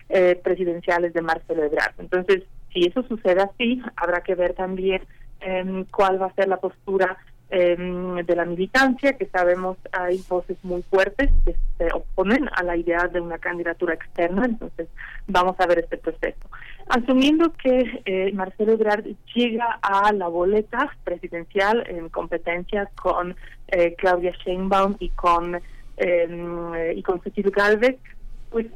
eh, 0.10 0.40
presidenciales 0.44 1.14
de 1.14 1.22
Marcelo 1.22 1.64
Ebrard. 1.64 1.94
Entonces, 1.98 2.44
si 2.74 2.86
eso 2.86 3.02
sucede 3.04 3.42
así, 3.42 3.82
habrá 3.96 4.22
que 4.22 4.36
ver 4.36 4.54
también 4.54 5.02
eh, 5.40 5.86
cuál 5.92 6.22
va 6.22 6.28
a 6.28 6.36
ser 6.36 6.48
la 6.48 6.58
postura 6.58 7.18
Em, 7.54 8.16
de 8.26 8.34
la 8.34 8.46
militancia, 8.46 9.18
que 9.18 9.26
sabemos 9.26 9.76
hay 9.92 10.24
voces 10.30 10.58
muy 10.64 10.84
fuertes 10.84 11.30
que 11.44 11.54
se 11.78 11.92
oponen 11.94 12.48
a 12.56 12.64
la 12.64 12.78
idea 12.78 13.10
de 13.12 13.20
una 13.20 13.40
candidatura 13.40 13.94
externa, 13.94 14.46
entonces 14.46 14.88
vamos 15.28 15.60
a 15.60 15.68
ver 15.68 15.80
este 15.80 15.98
proceso. 15.98 16.40
Asumiendo 16.88 17.52
que 17.52 18.04
eh, 18.06 18.32
Marcelo 18.32 18.72
Ebrard 18.72 19.04
llega 19.36 19.80
a 19.82 20.14
la 20.14 20.30
boleta 20.30 20.96
presidencial 21.04 21.84
en 21.90 22.08
competencia 22.08 22.90
con 22.96 23.36
eh, 23.68 23.96
Claudia 23.98 24.32
Sheinbaum 24.46 24.96
y 25.00 25.10
con 25.10 25.60
eh, 25.98 26.94
y 26.96 27.04
con 27.04 27.22
Cecil 27.22 27.52
Galvez, 27.52 27.98
pues 28.50 28.68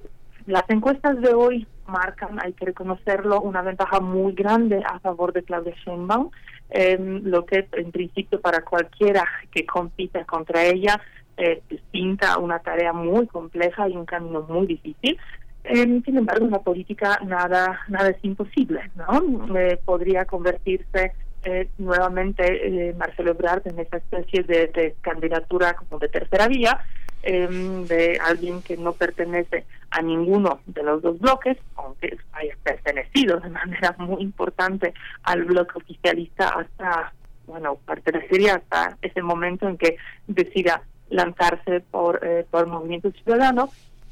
las 0.48 0.70
encuestas 0.70 1.22
de 1.22 1.34
hoy 1.34 1.66
marcan, 1.88 2.40
hay 2.44 2.52
que 2.52 2.66
reconocerlo, 2.66 3.40
una 3.40 3.62
ventaja 3.62 4.02
muy 4.02 4.34
grande 4.34 4.84
a 4.86 5.00
favor 5.00 5.32
de 5.32 5.44
Claudia 5.44 5.74
Sheinbaum 5.86 6.30
lo 6.69 7.45
que 7.45 7.68
en 7.74 7.92
principio 7.92 8.42
para 8.42 8.61
cualquiera 8.61 9.26
que 9.52 9.66
compita 9.66 10.26
contra 10.26 10.66
ella 10.66 11.00
eh, 11.38 11.61
pinta 11.92 12.38
una 12.38 12.60
tarea 12.60 12.94
muy 12.94 13.27
compleja 13.27 13.90
y 13.90 13.95
un 13.95 14.06
camino 14.06 14.45
muy 14.48 14.68
difícil. 14.68 15.18
sin 15.64 16.18
embargo, 16.18 16.48
la 16.48 16.60
política 16.60 17.19
nada 17.26 17.82
nada 17.90 18.10
es 18.10 18.18
imposible, 18.24 18.90
¿no? 18.95 19.58
Eh, 19.58 19.77
podría 19.84 20.26
convertirse 20.26 21.14
eh, 21.44 21.69
nuevamente 21.77 22.44
eh, 22.90 22.94
Marcelo 22.94 23.32
Ebrard 23.32 23.68
en 23.68 23.80
esa 23.80 23.98
especie 23.98 24.44
de 24.44 24.95
candidatura 25.02 25.74
como 25.74 26.00
de 26.00 26.08
tercera 26.08 26.48
vía, 26.48 26.80
Em, 27.28 27.88
de 27.88 28.20
alguien 28.24 28.62
que 28.62 28.78
no 28.78 28.94
pertenece 28.94 29.66
a 29.90 30.00
ninguno 30.04 30.60
de 30.68 30.84
los 30.84 31.02
dos 31.02 31.18
bloques, 31.18 31.58
aunque 31.76 32.20
haya 32.34 32.56
pertenecido 32.62 33.40
de 33.40 33.50
manera 33.62 33.95
muy 33.98 34.22
importante 34.22 34.94
al 35.24 35.44
bloque 35.45 35.80
oficialista 35.80 36.50
hasta, 36.50 37.14
bueno, 37.48 37.80
pertenecería 37.84 38.58
hasta 38.58 38.95
ese 39.02 39.24
momento 39.24 39.68
en 39.68 39.76
que 39.78 39.98
decida 40.28 40.84
lanzarse 41.10 41.80
por, 41.80 42.24
eh, 42.24 42.45
por 42.52 42.68
Movimiento 42.68 43.10
Ciudadano. 43.10 43.70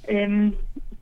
Eh, 0.08 0.52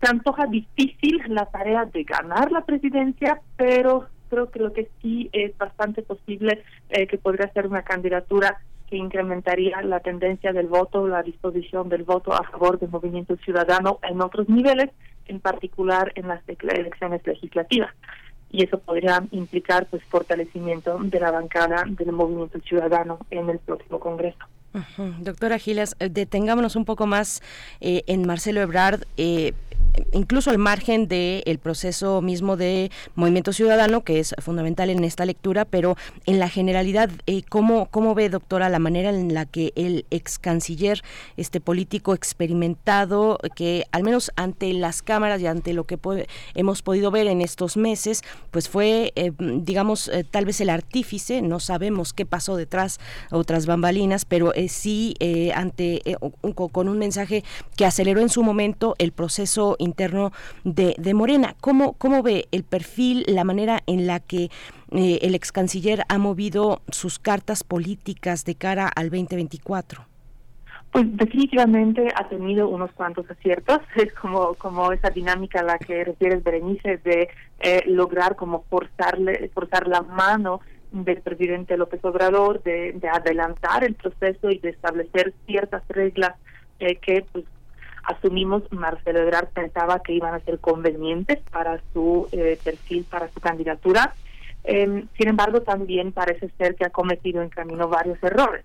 se 0.02 0.10
antoja 0.10 0.48
difícil 0.48 1.22
la 1.30 1.46
tarea 1.46 1.86
de 1.86 2.04
ganar 2.04 2.52
la 2.52 2.66
presidencia, 2.66 3.40
pero 3.56 4.10
creo 4.30 4.52
que 4.52 4.60
lo 4.60 4.74
que 4.74 4.90
sí 5.02 5.30
es 5.32 5.58
bastante 5.58 6.02
posible 6.02 6.62
eh, 6.90 7.08
que 7.08 7.18
podría 7.18 7.50
ser 7.54 7.68
una 7.68 7.84
candidatura 7.84 8.60
que 8.92 8.98
incrementaría 8.98 9.82
la 9.84 10.02
tendencia 10.02 10.52
del 10.52 10.68
voto, 10.68 11.08
la 11.08 11.24
disposición 11.24 11.88
del 11.88 12.04
voto 12.04 12.34
a 12.34 12.44
favor 12.44 12.78
del 12.78 12.90
movimiento 12.90 13.38
ciudadano 13.38 14.00
en 14.04 14.22
otros 14.22 14.50
niveles, 14.50 14.90
en 15.28 15.40
particular 15.40 16.12
en 16.16 16.28
las 16.28 16.42
elecciones 16.48 17.26
legislativas. 17.26 17.90
Y 18.52 18.66
eso 18.66 18.80
podría 18.80 19.24
implicar 19.32 19.86
pues 19.86 20.04
fortalecimiento 20.04 21.00
de 21.02 21.20
la 21.22 21.32
bancada 21.32 21.86
del 21.88 22.12
movimiento 22.12 22.60
ciudadano 22.60 23.20
en 23.32 23.50
el 23.50 23.60
próximo 23.60 24.02
Congreso. 24.02 24.46
Doctora 25.20 25.58
Gilas, 25.58 25.96
eh, 26.00 26.10
detengámonos 26.10 26.76
un 26.76 26.84
poco 26.84 27.08
más 27.08 27.42
eh, 27.80 28.04
en 28.08 28.28
Marcelo 28.28 28.60
Ebrard. 28.60 29.04
Eh, 29.16 29.54
incluso 30.14 30.50
al 30.50 30.58
margen 30.58 31.08
del 31.08 31.60
proceso 31.60 32.22
mismo 32.22 32.58
de 32.58 32.92
Movimiento 33.16 33.54
Ciudadano, 33.54 34.02
que 34.02 34.20
es 34.20 34.36
fundamental 34.40 34.90
en 34.90 35.04
esta 35.04 35.26
lectura, 35.26 35.66
pero 35.66 35.96
en 36.26 36.40
la 36.40 36.50
generalidad, 36.50 37.10
eh, 37.28 37.44
¿cómo, 37.48 37.88
¿cómo 37.88 38.16
ve, 38.16 38.30
doctora, 38.30 38.70
la 38.70 38.80
manera 38.80 39.10
en 39.10 39.34
la 39.34 39.46
que 39.46 39.74
el 39.76 40.06
ex 40.12 40.40
canciller, 40.40 41.02
este 41.38 41.62
político 41.62 42.14
experimentado, 42.14 43.38
que 43.56 43.86
al 43.92 44.04
menos 44.04 44.32
ante 44.36 44.74
las 44.74 45.02
cámaras 45.02 45.42
y 45.42 45.48
ante 45.48 45.74
lo 45.74 45.86
que 45.86 46.00
hemos 46.56 46.82
podido 46.82 47.12
ver 47.12 47.28
en 47.28 47.42
estos 47.42 47.78
meses, 47.78 48.24
pues 48.52 48.70
fue, 48.70 49.14
eh, 49.16 49.32
digamos, 49.38 50.08
eh, 50.08 50.24
tal 50.30 50.46
vez 50.46 50.62
el 50.62 50.70
artífice, 50.70 51.42
no 51.42 51.60
sabemos 51.60 52.14
qué 52.14 52.26
pasó 52.26 52.56
detrás, 52.56 53.00
otras 53.32 53.66
bambalinas, 53.66 54.26
pero 54.26 54.54
sí 54.68 55.16
ante 55.56 56.02
con 56.54 56.88
un 56.88 56.98
mensaje 56.98 57.44
que 57.76 57.86
aceleró 57.86 58.22
en 58.22 58.30
su 58.30 58.44
momento 58.44 58.96
el 58.98 59.12
proceso 59.12 59.76
interno 59.82 60.32
de, 60.64 60.96
de 60.98 61.14
Morena. 61.14 61.56
¿Cómo, 61.60 61.94
¿Cómo 61.94 62.24
ve 62.24 62.48
el 62.52 62.64
perfil, 62.64 63.26
la 63.28 63.44
manera 63.44 63.80
en 63.88 64.08
la 64.08 64.20
que 64.20 64.50
eh, 64.92 65.20
el 65.22 65.36
ex 65.36 65.52
canciller 65.52 66.04
ha 66.08 66.18
movido 66.18 66.82
sus 66.90 67.20
cartas 67.20 67.64
políticas 67.64 68.46
de 68.46 68.56
cara 68.56 68.88
al 68.88 69.10
2024? 69.10 70.06
Pues 70.92 71.06
definitivamente 71.16 72.10
ha 72.16 72.28
tenido 72.28 72.68
unos 72.68 72.92
cuantos 72.92 73.30
aciertos, 73.30 73.80
es 73.96 74.14
como, 74.14 74.56
como 74.56 74.92
esa 74.92 75.10
dinámica 75.10 75.62
a 75.62 75.64
la 75.64 75.78
que 75.78 76.04
refieres, 76.04 76.44
Berenice, 76.44 76.98
de 76.98 77.30
eh, 77.62 77.84
lograr 77.88 78.36
como 78.36 78.64
forzarle, 78.70 79.50
forzar 79.54 79.88
la 79.88 80.02
mano 80.02 80.60
del 80.92 81.22
presidente 81.22 81.78
López 81.78 82.04
Obrador, 82.04 82.62
de, 82.64 82.92
de 82.94 83.08
adelantar 83.08 83.86
el 83.86 83.96
proceso 83.96 84.50
y 84.50 84.60
de 84.60 84.70
establecer 84.70 85.34
ciertas 85.46 85.84
reglas 85.88 86.36
eh, 86.80 86.98
que 86.98 87.26
pues 87.32 87.46
asumimos 88.04 88.64
Marcelo 88.72 89.20
Ebrard 89.20 89.50
pensaba 89.50 90.02
que 90.02 90.14
iban 90.14 90.34
a 90.34 90.40
ser 90.40 90.60
convenientes 90.60 91.40
para 91.52 91.82
su 91.94 92.28
eh, 92.32 92.60
perfil, 92.64 93.06
para 93.10 93.30
su 93.30 93.40
candidatura. 93.40 94.14
Eh, 94.64 95.06
sin 95.18 95.28
embargo, 95.28 95.62
también 95.62 96.12
parece 96.12 96.50
ser 96.58 96.76
que 96.76 96.86
ha 96.86 96.90
cometido 96.90 97.42
en 97.42 97.50
camino 97.50 97.88
varios 97.88 98.22
errores. 98.24 98.64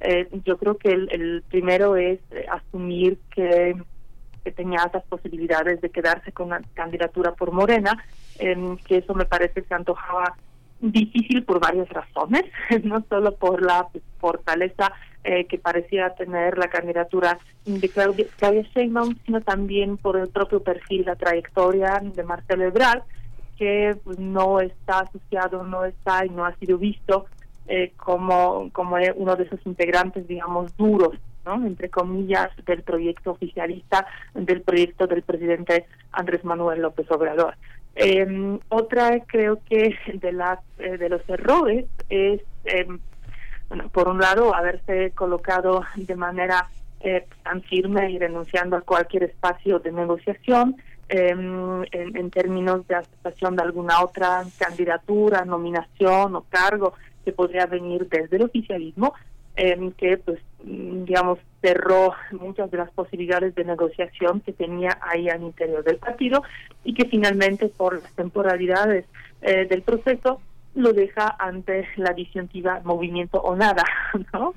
Eh, 0.00 0.28
yo 0.44 0.58
creo 0.58 0.76
que 0.76 0.90
el, 0.90 1.42
primero 1.48 1.96
es 1.96 2.18
eh, 2.30 2.46
asumir 2.50 3.18
que, 3.34 3.76
que, 4.44 4.52
tenía 4.52 4.80
esas 4.86 5.04
posibilidades 5.04 5.80
de 5.80 5.90
quedarse 5.90 6.32
con 6.32 6.50
la 6.50 6.60
candidatura 6.74 7.32
por 7.32 7.52
Morena, 7.52 8.04
que 8.38 8.98
eso 8.98 9.14
me 9.14 9.24
parece 9.24 9.62
que 9.62 9.68
se 9.68 9.74
antojaba 9.74 10.36
difícil 10.80 11.44
por 11.44 11.60
varias 11.60 11.88
razones, 11.88 12.44
no 12.84 13.04
solo 13.08 13.34
por 13.34 13.62
la 13.62 13.88
fortaleza 14.18 14.92
eh, 15.24 15.46
que 15.46 15.58
parecía 15.58 16.10
tener 16.10 16.56
la 16.58 16.68
candidatura 16.68 17.38
de 17.64 17.88
Claudia, 17.88 18.26
Claudia 18.38 18.62
Sheinbaum, 18.74 19.16
sino 19.24 19.40
también 19.40 19.96
por 19.96 20.16
el 20.16 20.28
propio 20.28 20.62
perfil, 20.62 21.04
la 21.06 21.16
trayectoria 21.16 22.00
de 22.02 22.22
Marcelo 22.22 22.64
Ebrard, 22.64 23.02
que 23.56 23.96
pues, 24.04 24.18
no 24.18 24.60
está 24.60 25.00
asociado, 25.00 25.64
no 25.64 25.84
está 25.84 26.24
y 26.24 26.30
no 26.30 26.44
ha 26.44 26.54
sido 26.56 26.78
visto 26.78 27.26
eh, 27.66 27.92
como, 27.96 28.70
como 28.72 28.96
uno 29.16 29.34
de 29.34 29.44
esos 29.44 29.58
integrantes, 29.66 30.28
digamos, 30.28 30.76
duros, 30.76 31.16
¿no? 31.44 31.54
entre 31.66 31.88
comillas, 31.88 32.50
del 32.64 32.82
proyecto 32.82 33.32
oficialista, 33.32 34.06
del 34.34 34.62
proyecto 34.62 35.06
del 35.08 35.22
presidente 35.22 35.86
Andrés 36.12 36.44
Manuel 36.44 36.82
López 36.82 37.10
Obrador. 37.10 37.56
Eh, 37.98 38.58
otra 38.68 39.20
creo 39.26 39.58
que 39.68 39.96
de 40.14 40.32
las 40.32 40.58
eh, 40.78 40.98
de 40.98 41.08
los 41.08 41.26
errores 41.28 41.86
es 42.10 42.42
bueno, 43.68 43.88
por 43.88 44.08
un 44.08 44.20
lado 44.20 44.54
haberse 44.54 45.12
colocado 45.12 45.82
de 45.96 46.14
manera 46.14 46.68
eh, 47.00 47.26
tan 47.42 47.62
firme 47.62 48.10
y 48.10 48.18
renunciando 48.18 48.76
a 48.76 48.82
cualquier 48.82 49.24
espacio 49.24 49.78
de 49.78 49.92
negociación 49.92 50.76
em, 51.08 51.82
en, 51.90 52.16
en, 52.16 52.30
términos 52.30 52.86
de 52.86 52.96
aceptación 52.96 53.56
de 53.56 53.62
alguna 53.62 54.04
otra 54.04 54.44
candidatura, 54.58 55.44
nominación 55.44 56.36
o 56.36 56.42
cargo 56.42 56.92
que 57.24 57.32
podría 57.32 57.66
venir 57.66 58.08
desde 58.08 58.36
el 58.36 58.42
oficialismo 58.42 59.14
que 59.96 60.18
pues 60.18 60.38
digamos 60.66 61.38
cerró 61.62 62.14
muchas 62.32 62.70
de 62.70 62.78
las 62.78 62.90
posibilidades 62.90 63.54
de 63.54 63.64
negociación 63.64 64.40
que 64.40 64.52
tenía 64.52 64.98
ahí 65.00 65.28
al 65.28 65.42
interior 65.42 65.84
del 65.84 65.98
partido 65.98 66.42
y 66.84 66.92
que 66.94 67.06
finalmente 67.06 67.68
por 67.68 68.02
las 68.02 68.12
temporalidades 68.14 69.04
eh, 69.42 69.66
del 69.66 69.82
proceso 69.82 70.40
lo 70.74 70.92
deja 70.92 71.34
ante 71.38 71.86
la 71.96 72.12
disyuntiva 72.12 72.80
movimiento 72.84 73.40
o 73.40 73.54
nada, 73.56 73.84
¿no? 74.32 74.52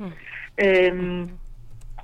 Em, 0.57 1.27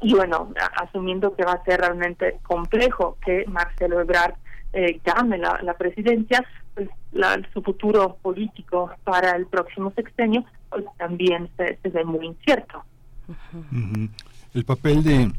y 0.01 0.13
bueno, 0.13 0.53
asumiendo 0.81 1.35
que 1.35 1.43
va 1.43 1.53
a 1.53 1.63
ser 1.63 1.81
realmente 1.81 2.39
complejo 2.43 3.17
que 3.25 3.45
Marcelo 3.47 3.99
Ebrard 3.99 4.35
eh, 4.73 4.99
gane 5.03 5.37
la, 5.37 5.59
la 5.63 5.73
presidencia, 5.73 6.45
pues 6.73 6.89
su 7.53 7.61
futuro 7.61 8.17
político 8.21 8.91
para 9.03 9.31
el 9.31 9.47
próximo 9.47 9.91
sexenio 9.91 10.45
pues 10.69 10.85
también 10.97 11.49
se, 11.57 11.77
ve 11.89 12.03
muy 12.03 12.25
incierto. 12.25 12.83
El 14.53 14.65
papel 14.65 15.03
de 15.03 15.31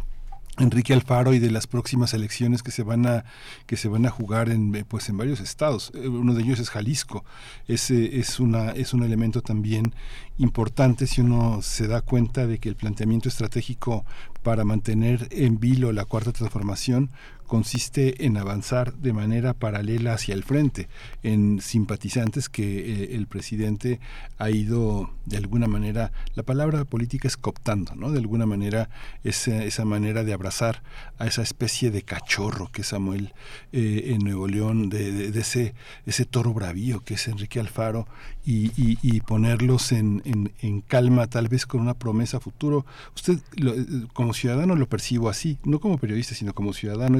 Enrique 0.58 0.94
Alfaro 0.94 1.34
y 1.34 1.39
de 1.39 1.50
las 1.50 1.66
próximas 1.66 2.15
elecciones 2.15 2.62
que 2.62 2.70
se 2.70 2.82
van 2.82 3.06
a 3.06 3.24
que 3.66 3.76
se 3.76 3.89
van 3.89 4.06
a 4.06 4.10
jugar 4.10 4.48
en 4.48 4.73
pues 4.89 5.08
en 5.08 5.18
varios 5.18 5.40
estados. 5.40 5.92
Eh, 5.94 6.08
uno 6.08 6.34
de 6.34 6.42
ellos 6.42 6.58
es 6.60 6.70
Jalisco. 6.70 7.24
Ese 7.68 8.18
es 8.18 8.40
una 8.40 8.70
es 8.70 8.94
un 8.94 9.02
elemento 9.02 9.42
también 9.42 9.92
importante 10.39 11.06
si 11.06 11.20
uno 11.20 11.60
se 11.62 11.89
da 11.89 12.00
cuenta 12.00 12.47
de 12.47 12.58
que 12.58 12.68
el 12.68 12.76
planteamiento 12.76 13.28
estratégico 13.28 14.05
para 14.42 14.65
mantener 14.65 15.28
en 15.31 15.60
vilo 15.60 15.92
la 15.92 16.05
cuarta 16.05 16.32
transformación 16.32 17.10
consiste 17.47 18.26
en 18.26 18.36
avanzar 18.36 18.94
de 18.94 19.12
manera 19.12 19.55
paralela 19.55 20.15
hacia 20.15 20.34
el 20.34 20.44
frente, 20.44 20.89
en 21.23 21.60
simpatizantes 21.60 22.49
que 22.49 22.65
eh, 22.65 23.16
el 23.16 23.26
presidente 23.26 24.00
ha 24.39 24.50
ido 24.50 25.10
de 25.25 25.36
alguna 25.36 25.66
manera, 25.66 26.12
la 26.34 26.42
palabra 26.42 26.84
política 26.84 27.28
es 27.28 27.36
cooptando, 27.36 27.94
¿no? 27.94 28.12
De 28.12 28.18
alguna 28.18 28.47
manera 28.47 28.89
esa, 29.25 29.65
esa 29.65 29.84
manera 29.84 30.25
de 30.25 30.33
abrazar 30.33 30.83
a 31.18 31.26
esa 31.26 31.42
especie 31.42 31.91
de 31.91 32.02
cachorro 32.02 32.70
que 32.70 32.83
es 32.83 32.89
Samuel 32.89 33.34
eh, 33.73 34.05
en 34.08 34.18
Nuevo 34.18 34.47
León, 34.47 34.89
de, 34.89 35.28
ese, 35.28 35.75
ese 36.07 36.25
toro 36.25 36.55
bravío 36.55 37.00
que 37.05 37.15
es 37.15 37.28
Enrique 37.28 37.60
Alfaro, 37.60 38.07
y, 38.49 38.70
y, 38.76 39.20
ponerlos 39.23 39.91
en, 39.91 40.23
en, 40.60 40.81
calma, 40.81 41.26
tal 41.26 41.49
vez 41.49 41.66
con 41.66 41.81
una 41.81 41.94
promesa 41.94 42.39
futuro. 42.39 42.86
Usted 43.16 43.41
eh, 43.57 44.07
como 44.12 44.34
ciudadano 44.34 44.76
lo 44.76 44.89
percibo 44.89 45.28
así, 45.28 45.58
no 45.65 45.81
como 45.81 45.99
periodista, 45.99 46.36
sino 46.36 46.55
como 46.55 46.73
ciudadano, 46.73 47.18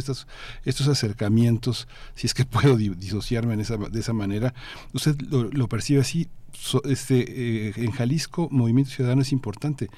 estos, 0.65 0.89
acercamientos, 0.89 1.89
si 2.15 2.27
es 2.27 2.35
que 2.35 2.45
puedo 2.47 2.77
disociarme 2.77 3.57
de 3.57 4.01
esa 4.01 4.13
manera, 4.13 4.55
usted 4.93 5.17
lo, 5.21 5.69
percibe 5.69 6.01
así, 6.01 6.29
este, 6.85 7.69
eh, 7.69 7.73
en 7.77 7.91
Jalisco 7.91 8.49
Movimiento 8.51 8.91
Ciudadano 8.91 9.23
es 9.23 9.33
importante 9.33 9.91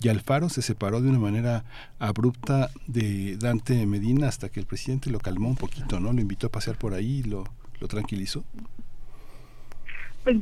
y 0.00 0.08
Alfaro 0.08 0.48
se 0.48 0.62
separó 0.62 1.00
de 1.00 1.08
una 1.08 1.18
manera 1.18 1.64
abrupta 1.98 2.70
de 2.86 3.36
Dante 3.36 3.84
Medina 3.86 4.28
hasta 4.28 4.48
que 4.48 4.60
el 4.60 4.66
presidente 4.66 5.10
lo 5.10 5.18
calmó 5.18 5.48
un 5.48 5.56
poquito, 5.56 5.98
¿no? 5.98 6.12
Lo 6.12 6.20
invitó 6.20 6.46
a 6.46 6.50
pasear 6.50 6.76
por 6.76 6.94
ahí 6.94 7.20
y 7.20 7.22
lo, 7.24 7.44
lo 7.80 7.88
tranquilizó. 7.88 8.44
Pues, 10.24 10.36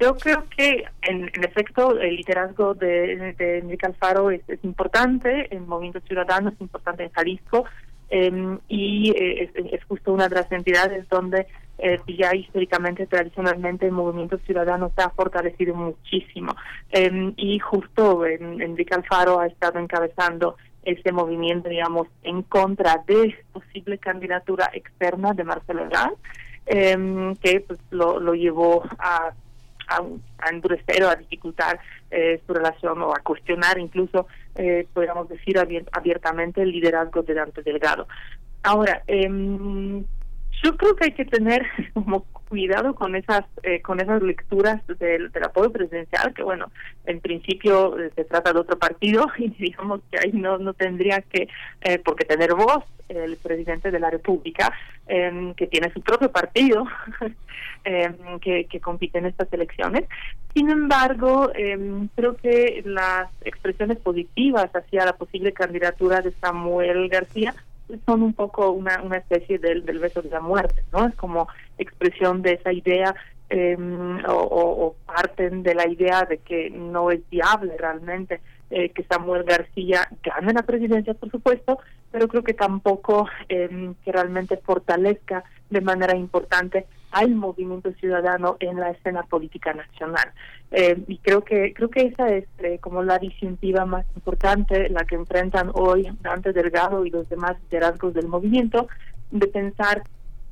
yo 0.00 0.16
creo 0.16 0.46
que 0.56 0.84
en, 1.02 1.30
efecto 1.44 2.00
el 2.00 2.16
liderazgo 2.16 2.72
de, 2.72 3.34
de 3.36 3.58
Enrique 3.58 3.84
Alfaro 3.84 4.30
es, 4.30 4.40
importante, 4.62 5.54
el 5.54 5.60
Movimiento 5.60 6.00
Ciudadano 6.00 6.48
es 6.48 6.60
importante 6.62 7.04
en 7.04 7.10
Jalisco, 7.10 7.66
Em, 8.08 8.58
y 8.68 9.10
eh, 9.10 9.50
es, 9.72 9.84
justo 9.84 10.12
una 10.12 10.28
de 10.28 10.36
las 10.36 10.50
entidades 10.52 11.08
donde 11.08 11.46
eh, 11.78 12.00
ya 12.06 12.34
históricamente, 12.34 13.06
tradicionalmente, 13.06 13.86
el 13.86 13.92
movimiento 13.92 14.38
ciudadano 14.38 14.92
se 14.96 15.02
ha 15.02 15.10
fortalecido 15.10 15.74
muchísimo. 15.74 16.54
Em, 16.90 17.34
y 17.36 17.58
justo 17.58 18.24
Enrique 18.24 18.94
Alfaro 18.94 19.40
ha 19.40 19.46
estado 19.46 19.78
encabezando 19.78 20.56
ese 20.84 21.10
movimiento, 21.10 21.68
digamos, 21.68 22.06
en 22.22 22.42
contra 22.42 23.02
de 23.06 23.36
posible 23.52 23.98
candidatura 23.98 24.70
externa 24.72 25.34
de 25.34 25.44
Marcelo 25.44 25.82
Ebrard, 25.84 26.14
em, 26.66 27.34
que 27.36 27.60
pues 27.60 27.80
lo, 27.90 28.20
lo 28.20 28.34
llevó 28.34 28.84
a 28.98 29.32
a, 29.88 30.50
endurecer 30.50 31.02
o 31.04 31.08
a 31.08 31.16
dificultar 31.16 31.80
eh, 32.10 32.40
su 32.46 32.54
relación 32.54 33.00
o 33.02 33.14
a 33.14 33.20
cuestionar 33.20 33.78
incluso, 33.78 34.26
eh, 34.56 34.86
podríamos 34.92 35.28
decir 35.28 35.58
abiertamente, 35.58 36.62
el 36.62 36.70
liderazgo 36.70 37.22
de 37.22 37.34
Dante 37.34 37.62
Delgado. 37.62 38.06
Ahora, 38.62 39.02
eh, 39.06 39.28
yo 40.62 40.76
creo 40.76 40.96
que 40.96 41.04
hay 41.06 41.12
que 41.12 41.24
tener 41.24 41.66
como 41.94 42.24
cuidado 42.48 42.94
con 42.94 43.16
esas 43.16 43.44
eh, 43.62 43.82
con 43.82 44.00
esas 44.00 44.22
lecturas 44.22 44.80
del, 44.98 45.30
apoyo 45.42 45.72
presidencial 45.72 46.32
que 46.32 46.42
bueno 46.42 46.70
en 47.04 47.20
principio 47.20 47.98
eh, 47.98 48.12
se 48.14 48.24
trata 48.24 48.52
de 48.52 48.60
otro 48.60 48.78
partido 48.78 49.26
y 49.38 49.48
digamos 49.48 50.00
que 50.10 50.18
ahí 50.18 50.32
no 50.32 50.58
no 50.58 50.72
tendría 50.74 51.20
que 51.22 51.48
eh, 51.82 51.98
porque 51.98 52.24
tener 52.24 52.54
voz 52.54 52.84
el 53.08 53.36
presidente 53.36 53.90
de 53.90 54.00
la 54.00 54.10
república 54.10 54.72
em, 55.06 55.54
que 55.54 55.66
tiene 55.68 55.92
su 55.92 56.00
propio 56.00 56.30
partido 56.30 56.84
em, 57.84 58.40
que, 58.40 58.64
que 58.64 58.80
compite 58.80 59.18
en 59.18 59.26
estas 59.26 59.52
elecciones. 59.52 60.04
Sin 60.54 60.70
embargo 60.70 61.52
em, 61.54 62.08
creo 62.16 62.36
que 62.36 62.82
las 62.84 63.28
expresiones 63.42 63.98
positivas 63.98 64.74
hacia 64.74 65.04
la 65.04 65.12
posible 65.12 65.52
candidatura 65.52 66.20
de 66.20 66.32
Samuel 66.32 67.08
García 67.08 67.54
son 68.04 68.22
un 68.22 68.32
poco 68.32 68.70
una, 68.70 69.02
una 69.02 69.18
especie 69.18 69.58
del, 69.58 69.84
del 69.84 69.98
beso 69.98 70.22
de 70.22 70.30
la 70.30 70.40
muerte, 70.40 70.82
¿no? 70.92 71.06
Es 71.06 71.14
como 71.14 71.48
expresión 71.78 72.42
de 72.42 72.54
esa 72.54 72.72
idea 72.72 73.14
eh, 73.48 73.76
o, 74.28 74.32
o, 74.32 74.96
parten 75.06 75.62
de 75.62 75.74
la 75.74 75.88
idea 75.88 76.24
de 76.24 76.38
que 76.38 76.70
no 76.70 77.12
es 77.12 77.20
viable 77.30 77.76
realmente 77.78 78.40
eh, 78.70 78.90
que 78.90 79.04
Samuel 79.04 79.44
García 79.44 80.08
gane 80.22 80.52
la 80.52 80.62
presidencia, 80.62 81.14
por 81.14 81.30
supuesto, 81.30 81.78
pero 82.10 82.26
creo 82.26 82.42
que 82.42 82.54
tampoco 82.54 83.28
eh, 83.48 83.92
que 84.04 84.12
realmente 84.12 84.56
fortalezca 84.56 85.44
de 85.70 85.80
manera 85.80 86.16
importante 86.16 86.86
al 87.10 87.34
movimiento 87.34 87.92
ciudadano 87.94 88.56
en 88.60 88.78
la 88.78 88.90
escena 88.90 89.22
política 89.22 89.72
nacional. 89.72 90.32
Eh, 90.70 91.02
y 91.06 91.18
creo 91.18 91.42
que 91.44 91.72
creo 91.74 91.90
que 91.90 92.02
esa 92.02 92.28
es 92.28 92.44
eh, 92.58 92.78
como 92.80 93.02
la 93.02 93.18
disyuntiva 93.18 93.86
más 93.86 94.04
importante, 94.14 94.88
la 94.88 95.04
que 95.04 95.14
enfrentan 95.14 95.70
hoy 95.74 96.08
Dante 96.20 96.52
Delgado 96.52 97.06
y 97.06 97.10
los 97.10 97.28
demás 97.28 97.56
liderazgos 97.64 98.14
del 98.14 98.28
movimiento, 98.28 98.88
de 99.30 99.46
pensar 99.46 100.02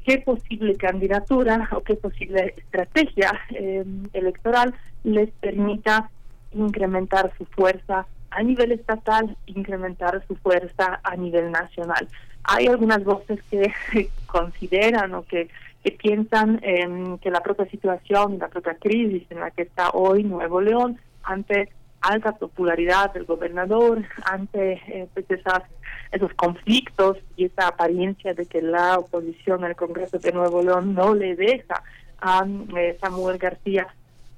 qué 0.04 0.18
posible 0.18 0.76
candidatura 0.76 1.68
o 1.72 1.82
qué 1.82 1.94
posible 1.94 2.54
estrategia 2.56 3.32
eh, 3.50 3.84
electoral 4.12 4.74
les 5.02 5.30
permita 5.32 6.10
incrementar 6.52 7.32
su 7.36 7.44
fuerza 7.46 8.06
a 8.30 8.42
nivel 8.42 8.72
estatal, 8.72 9.36
incrementar 9.46 10.22
su 10.26 10.36
fuerza 10.36 11.00
a 11.02 11.16
nivel 11.16 11.50
nacional. 11.50 12.08
Hay 12.44 12.66
algunas 12.66 13.02
voces 13.04 13.40
que 13.50 13.72
consideran 14.26 15.14
o 15.14 15.22
que, 15.22 15.48
que 15.84 15.92
piensan 15.92 16.60
eh, 16.62 17.18
que 17.20 17.30
la 17.30 17.42
propia 17.42 17.66
situación, 17.66 18.38
la 18.38 18.48
propia 18.48 18.74
crisis 18.74 19.22
en 19.30 19.40
la 19.40 19.50
que 19.50 19.62
está 19.62 19.90
hoy 19.90 20.24
Nuevo 20.24 20.60
León, 20.60 20.98
ante 21.22 21.68
alta 22.00 22.32
popularidad 22.32 23.12
del 23.12 23.24
gobernador, 23.24 24.02
ante 24.24 24.72
eh, 24.88 25.08
pues 25.14 25.30
esas, 25.30 25.62
esos 26.10 26.32
conflictos 26.34 27.18
y 27.36 27.46
esa 27.46 27.68
apariencia 27.68 28.34
de 28.34 28.46
que 28.46 28.62
la 28.62 28.98
oposición 28.98 29.64
al 29.64 29.76
Congreso 29.76 30.18
de 30.18 30.32
Nuevo 30.32 30.62
León 30.62 30.94
no 30.94 31.14
le 31.14 31.36
deja 31.36 31.82
a 32.20 32.46
eh, 32.76 32.96
Samuel 33.00 33.38
García 33.38 33.86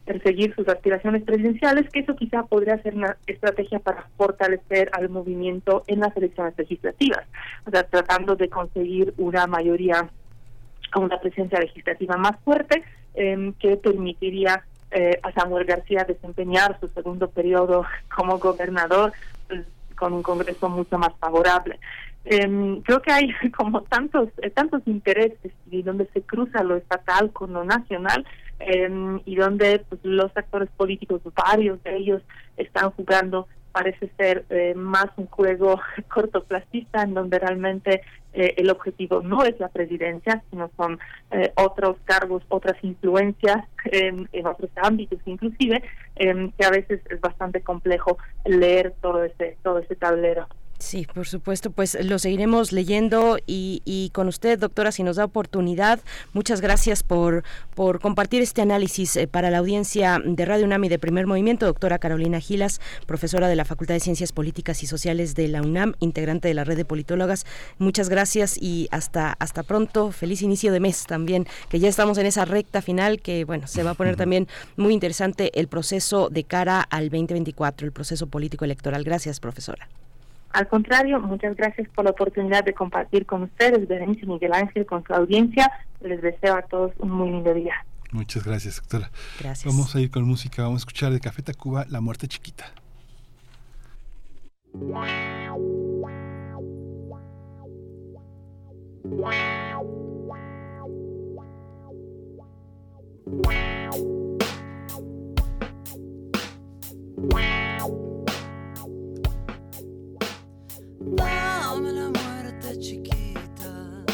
perseguir 0.04 0.54
sus 0.54 0.68
aspiraciones 0.68 1.24
presidenciales, 1.24 1.90
que 1.90 2.00
eso 2.00 2.14
quizá 2.14 2.44
podría 2.44 2.80
ser 2.82 2.94
una 2.94 3.16
estrategia 3.26 3.80
para 3.80 4.06
fortalecer 4.16 4.88
al 4.92 5.08
movimiento 5.08 5.82
en 5.88 6.00
las 6.00 6.16
elecciones 6.16 6.54
legislativas, 6.56 7.24
o 7.66 7.70
sea, 7.70 7.82
tratando 7.82 8.36
de 8.36 8.48
conseguir 8.48 9.12
una 9.18 9.48
mayoría, 9.48 10.08
una 11.00 11.20
presencia 11.20 11.60
legislativa 11.60 12.16
más 12.16 12.38
fuerte 12.44 12.82
eh, 13.14 13.52
que 13.58 13.76
permitiría 13.76 14.64
eh, 14.90 15.18
a 15.22 15.32
Samuel 15.32 15.64
García 15.64 16.04
desempeñar 16.04 16.78
su 16.80 16.88
segundo 16.88 17.28
periodo 17.28 17.84
como 18.14 18.38
gobernador 18.38 19.12
pues, 19.48 19.66
con 19.96 20.12
un 20.12 20.22
Congreso 20.22 20.68
mucho 20.68 20.98
más 20.98 21.12
favorable. 21.18 21.78
Eh, 22.28 22.80
creo 22.84 23.00
que 23.02 23.12
hay 23.12 23.28
como 23.56 23.82
tantos 23.82 24.28
eh, 24.42 24.50
tantos 24.50 24.82
intereses 24.86 25.52
y 25.70 25.82
donde 25.82 26.06
se 26.12 26.22
cruza 26.22 26.64
lo 26.64 26.76
estatal 26.76 27.30
con 27.32 27.52
lo 27.52 27.64
nacional 27.64 28.26
eh, 28.58 29.20
y 29.24 29.36
donde 29.36 29.78
pues, 29.88 30.00
los 30.02 30.36
actores 30.36 30.68
políticos, 30.76 31.20
varios 31.34 31.82
de 31.84 31.96
ellos, 31.96 32.22
están 32.56 32.90
jugando 32.90 33.46
parece 33.76 34.10
ser 34.16 34.46
eh, 34.48 34.72
más 34.74 35.08
un 35.18 35.26
juego 35.26 35.78
cortoplacista 36.08 37.02
en 37.02 37.12
donde 37.12 37.38
realmente 37.38 38.00
eh, 38.32 38.54
el 38.56 38.70
objetivo 38.70 39.20
no 39.20 39.44
es 39.44 39.60
la 39.60 39.68
presidencia, 39.68 40.42
sino 40.48 40.70
son 40.78 40.98
eh, 41.30 41.52
otros 41.56 41.98
cargos, 42.06 42.42
otras 42.48 42.82
influencias 42.82 43.66
en, 43.84 44.30
en 44.32 44.46
otros 44.46 44.70
ámbitos 44.76 45.18
inclusive, 45.26 45.82
em, 46.14 46.52
que 46.52 46.64
a 46.64 46.70
veces 46.70 47.02
es 47.10 47.20
bastante 47.20 47.60
complejo 47.60 48.16
leer 48.46 48.94
todo 49.02 49.24
ese, 49.24 49.58
todo 49.62 49.80
ese 49.80 49.94
tablero. 49.94 50.46
Sí, 50.86 51.04
por 51.12 51.26
supuesto, 51.26 51.72
pues 51.72 51.98
lo 52.00 52.20
seguiremos 52.20 52.70
leyendo 52.70 53.38
y, 53.44 53.82
y, 53.84 54.10
con 54.10 54.28
usted, 54.28 54.56
doctora, 54.56 54.92
si 54.92 55.02
nos 55.02 55.16
da 55.16 55.24
oportunidad, 55.24 55.98
muchas 56.32 56.60
gracias 56.60 57.02
por, 57.02 57.42
por 57.74 57.98
compartir 57.98 58.40
este 58.40 58.62
análisis 58.62 59.16
eh, 59.16 59.26
para 59.26 59.50
la 59.50 59.58
audiencia 59.58 60.22
de 60.24 60.44
Radio 60.44 60.64
UNAM 60.64 60.84
y 60.84 60.88
de 60.88 61.00
Primer 61.00 61.26
Movimiento, 61.26 61.66
doctora 61.66 61.98
Carolina 61.98 62.38
Gilas, 62.38 62.80
profesora 63.04 63.48
de 63.48 63.56
la 63.56 63.64
Facultad 63.64 63.94
de 63.94 64.00
Ciencias 64.00 64.30
Políticas 64.30 64.84
y 64.84 64.86
Sociales 64.86 65.34
de 65.34 65.48
la 65.48 65.60
UNAM, 65.60 65.94
integrante 65.98 66.46
de 66.46 66.54
la 66.54 66.62
red 66.62 66.76
de 66.76 66.84
politólogas. 66.84 67.46
Muchas 67.78 68.08
gracias 68.08 68.56
y 68.56 68.86
hasta, 68.92 69.32
hasta 69.40 69.64
pronto, 69.64 70.12
feliz 70.12 70.40
inicio 70.40 70.70
de 70.70 70.78
mes 70.78 71.04
también, 71.06 71.48
que 71.68 71.80
ya 71.80 71.88
estamos 71.88 72.16
en 72.18 72.26
esa 72.26 72.44
recta 72.44 72.80
final 72.80 73.20
que, 73.20 73.44
bueno, 73.44 73.66
se 73.66 73.82
va 73.82 73.90
a 73.90 73.94
poner 73.94 74.14
también 74.14 74.46
muy 74.76 74.94
interesante 74.94 75.50
el 75.58 75.66
proceso 75.66 76.28
de 76.30 76.44
cara 76.44 76.80
al 76.80 77.10
2024, 77.10 77.88
el 77.88 77.92
proceso 77.92 78.28
político 78.28 78.64
electoral. 78.64 79.02
Gracias, 79.02 79.40
profesora. 79.40 79.88
Al 80.56 80.68
contrario, 80.68 81.20
muchas 81.20 81.54
gracias 81.54 81.86
por 81.90 82.06
la 82.06 82.12
oportunidad 82.12 82.64
de 82.64 82.72
compartir 82.72 83.26
con 83.26 83.42
ustedes, 83.42 83.86
Berenice 83.86 84.22
y 84.22 84.26
Miguel 84.26 84.54
Ángel, 84.54 84.86
con 84.86 85.04
su 85.04 85.12
audiencia. 85.12 85.70
Les 86.00 86.22
deseo 86.22 86.56
a 86.56 86.62
todos 86.62 86.92
un 86.98 87.10
muy 87.10 87.28
lindo 87.28 87.52
día. 87.52 87.74
Muchas 88.10 88.42
gracias, 88.42 88.76
doctora. 88.76 89.10
Gracias. 89.38 89.70
Vamos 89.70 89.94
a 89.94 90.00
ir 90.00 90.10
con 90.10 90.24
música, 90.24 90.62
vamos 90.62 90.78
a 90.78 90.82
escuchar 90.84 91.12
de 91.12 91.20
Café 91.20 91.42
Tacuba, 91.42 91.84
La 91.90 92.00
Muerte 92.00 92.26
Chiquita. 92.26 92.72
Dame 111.08 111.92
la 111.92 112.10
muerte 112.10 112.80
chiquita, 112.80 114.04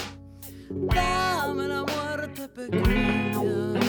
dame 0.70 1.66
la 1.66 1.84
muerte 1.84 2.46
pequeña, 2.48 3.80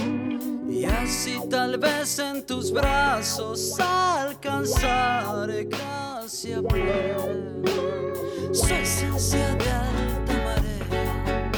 y 0.69 0.85
así 0.85 1.37
tal 1.49 1.77
vez 1.77 2.17
en 2.19 2.45
tus 2.45 2.71
brazos 2.71 3.77
alcanzaré 3.77 5.65
gracia 5.65 6.61
plena. 6.61 7.19
Su 8.53 8.73
esencia 8.73 9.53
de 9.55 9.69
alta 9.69 10.33
marea, 10.45 11.51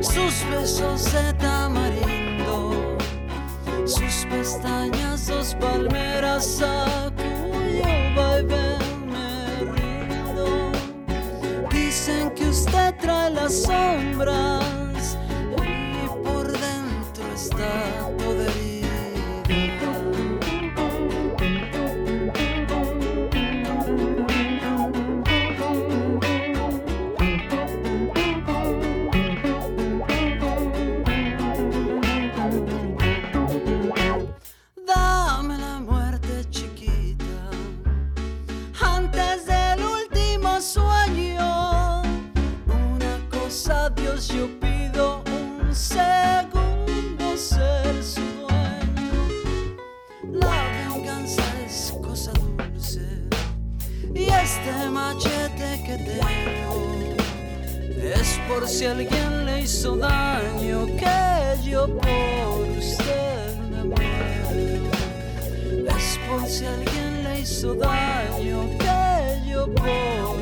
sus 0.00 0.48
besos 0.48 1.12
de 1.12 1.32
tamarindo, 1.34 2.96
sus 3.84 4.26
pestañas, 4.30 5.26
dos 5.26 5.56
palmeras 5.56 6.62
a 6.62 7.10
las 13.42 13.62
sombras 13.62 15.18
y 15.64 16.06
por 16.22 16.52
dentro 16.52 17.24
está 17.34 18.21
por 58.52 58.68
si 58.68 58.84
alguien 58.84 59.46
le 59.46 59.62
hizo 59.62 59.96
daño 59.96 60.86
que 60.86 61.70
yo 61.70 61.86
por 61.86 62.68
usted 62.78 63.56
me 63.70 63.84
muero. 63.84 64.90
Es 65.96 66.18
por 66.28 66.46
si 66.46 66.66
alguien 66.66 67.24
le 67.24 67.40
hizo 67.40 67.74
daño 67.74 68.68
que 68.78 69.50
yo 69.50 69.72
por 69.74 70.41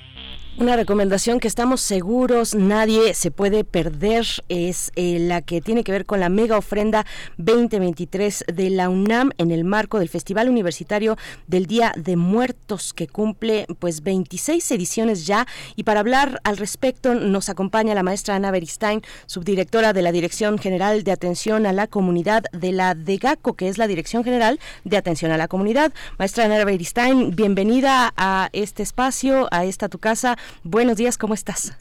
Una 0.57 0.75
recomendación 0.75 1.39
que 1.39 1.47
estamos 1.47 1.79
seguros 1.79 2.55
nadie 2.55 3.13
se 3.13 3.31
puede 3.31 3.63
perder 3.63 4.27
es 4.49 4.91
eh, 4.97 5.17
la 5.17 5.41
que 5.41 5.61
tiene 5.61 5.83
que 5.85 5.93
ver 5.93 6.05
con 6.05 6.19
la 6.19 6.27
mega 6.27 6.57
ofrenda 6.57 7.05
2023 7.37 8.43
de 8.53 8.69
la 8.69 8.89
UNAM 8.89 9.31
en 9.37 9.51
el 9.51 9.63
marco 9.63 9.97
del 9.97 10.09
Festival 10.09 10.49
Universitario 10.49 11.17
del 11.47 11.67
Día 11.67 11.93
de 11.95 12.17
Muertos 12.17 12.93
que 12.93 13.07
cumple 13.07 13.65
pues 13.79 14.03
26 14.03 14.69
ediciones 14.71 15.25
ya 15.25 15.47
y 15.77 15.83
para 15.83 16.01
hablar 16.01 16.41
al 16.43 16.57
respecto 16.57 17.15
nos 17.15 17.47
acompaña 17.47 17.95
la 17.95 18.03
maestra 18.03 18.35
Ana 18.35 18.51
Beristain, 18.51 19.01
subdirectora 19.27 19.93
de 19.93 20.01
la 20.01 20.11
Dirección 20.11 20.59
General 20.59 21.03
de 21.03 21.13
Atención 21.13 21.65
a 21.65 21.71
la 21.71 21.87
Comunidad 21.87 22.43
de 22.51 22.73
la 22.73 22.93
DEGACO, 22.93 23.53
que 23.53 23.69
es 23.69 23.77
la 23.77 23.87
Dirección 23.87 24.25
General 24.25 24.59
de 24.83 24.97
Atención 24.97 25.31
a 25.31 25.37
la 25.37 25.47
Comunidad. 25.47 25.93
Maestra 26.19 26.43
Ana 26.43 26.63
Beristain, 26.65 27.35
bienvenida 27.37 28.13
a 28.17 28.49
este 28.51 28.83
espacio, 28.83 29.47
a 29.49 29.63
esta 29.63 29.87
tu 29.87 29.97
casa. 29.97 30.37
Buenos 30.63 30.97
días, 30.97 31.17
¿cómo 31.17 31.33
estás? 31.33 31.77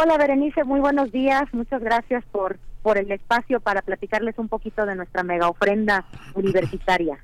Hola 0.00 0.18
Berenice, 0.18 0.64
muy 0.64 0.80
buenos 0.80 1.10
días. 1.12 1.44
Muchas 1.52 1.82
gracias 1.82 2.24
por, 2.30 2.58
por 2.82 2.98
el 2.98 3.10
espacio 3.10 3.60
para 3.60 3.82
platicarles 3.82 4.38
un 4.38 4.48
poquito 4.48 4.84
de 4.84 4.94
nuestra 4.94 5.22
mega 5.22 5.48
ofrenda 5.48 6.04
universitaria. 6.34 7.18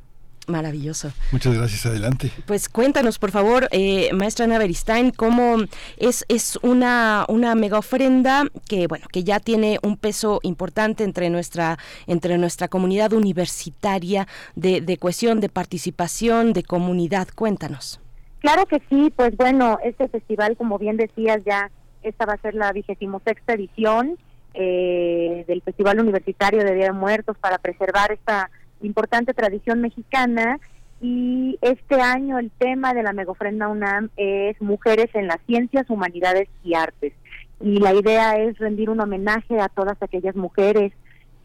Maravilloso. 0.46 1.10
Muchas 1.32 1.54
gracias, 1.54 1.86
adelante. 1.86 2.30
Pues 2.46 2.68
cuéntanos, 2.68 3.18
por 3.18 3.30
favor, 3.30 3.68
eh, 3.70 4.10
maestra 4.12 4.44
Ana 4.44 4.58
Beristain, 4.58 5.10
cómo 5.10 5.56
es, 5.96 6.26
es 6.28 6.58
una, 6.62 7.24
una 7.28 7.54
mega 7.54 7.78
ofrenda 7.78 8.44
que, 8.68 8.86
bueno, 8.86 9.06
que 9.10 9.24
ya 9.24 9.40
tiene 9.40 9.78
un 9.82 9.96
peso 9.96 10.40
importante 10.42 11.02
entre 11.02 11.30
nuestra, 11.30 11.78
entre 12.06 12.36
nuestra 12.36 12.68
comunidad 12.68 13.14
universitaria 13.14 14.28
de, 14.54 14.82
de 14.82 14.98
cohesión, 14.98 15.40
de 15.40 15.48
participación, 15.48 16.52
de 16.52 16.62
comunidad. 16.62 17.28
Cuéntanos. 17.34 18.00
Claro 18.44 18.66
que 18.66 18.82
sí, 18.90 19.10
pues 19.16 19.34
bueno, 19.38 19.78
este 19.82 20.06
festival, 20.06 20.54
como 20.58 20.78
bien 20.78 20.98
decías, 20.98 21.42
ya 21.46 21.70
esta 22.02 22.26
va 22.26 22.34
a 22.34 22.42
ser 22.42 22.54
la 22.54 22.72
vigésimo 22.72 23.22
sexta 23.24 23.54
edición 23.54 24.18
eh, 24.52 25.46
del 25.48 25.62
Festival 25.62 25.98
Universitario 25.98 26.62
de 26.62 26.74
Día 26.74 26.88
de 26.88 26.92
Muertos 26.92 27.38
para 27.38 27.56
preservar 27.56 28.12
esta 28.12 28.50
importante 28.82 29.32
tradición 29.32 29.80
mexicana. 29.80 30.60
Y 31.00 31.58
este 31.62 32.02
año 32.02 32.38
el 32.38 32.50
tema 32.50 32.92
de 32.92 33.02
la 33.02 33.14
Megofrenda 33.14 33.68
UNAM 33.68 34.10
es 34.18 34.60
Mujeres 34.60 35.08
en 35.14 35.26
las 35.26 35.38
Ciencias, 35.46 35.88
Humanidades 35.88 36.50
y 36.62 36.74
Artes. 36.74 37.14
Y 37.62 37.78
la 37.78 37.94
idea 37.94 38.36
es 38.36 38.58
rendir 38.58 38.90
un 38.90 39.00
homenaje 39.00 39.58
a 39.58 39.70
todas 39.70 39.96
aquellas 40.02 40.36
mujeres 40.36 40.92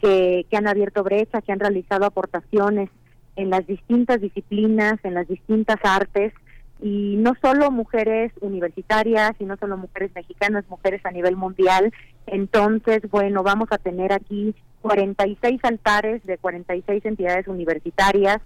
que, 0.02 0.46
que 0.50 0.58
han 0.58 0.68
abierto 0.68 1.06
brecha, 1.06 1.42
que 1.42 1.54
han 1.54 1.62
realizado 1.62 2.04
aportaciones 2.04 2.90
en 3.38 3.52
las 3.52 3.66
distintas 3.68 4.20
disciplinas, 4.20 5.00
en 5.04 5.14
las 5.14 5.30
distintas 5.30 5.78
artes, 5.82 6.34
y 6.82 7.16
no 7.18 7.34
solo 7.42 7.72
mujeres 7.72 8.32
universitarias 8.42 9.34
y 9.40 9.46
no 9.46 9.58
solo 9.58 9.78
mujeres 9.78 10.12
mexicanas, 10.16 10.64
mujeres 10.70 11.06
a 11.06 11.12
nivel 11.12 11.36
mundial. 11.36 11.94
Entonces, 12.26 13.02
bueno, 13.10 13.44
vamos 13.44 13.68
a 13.72 13.78
tener 13.78 14.14
aquí 14.14 14.56
46 14.82 15.60
altares 15.64 16.24
de 16.26 16.38
46 16.38 17.06
entidades 17.06 17.48
universitarias 17.48 18.40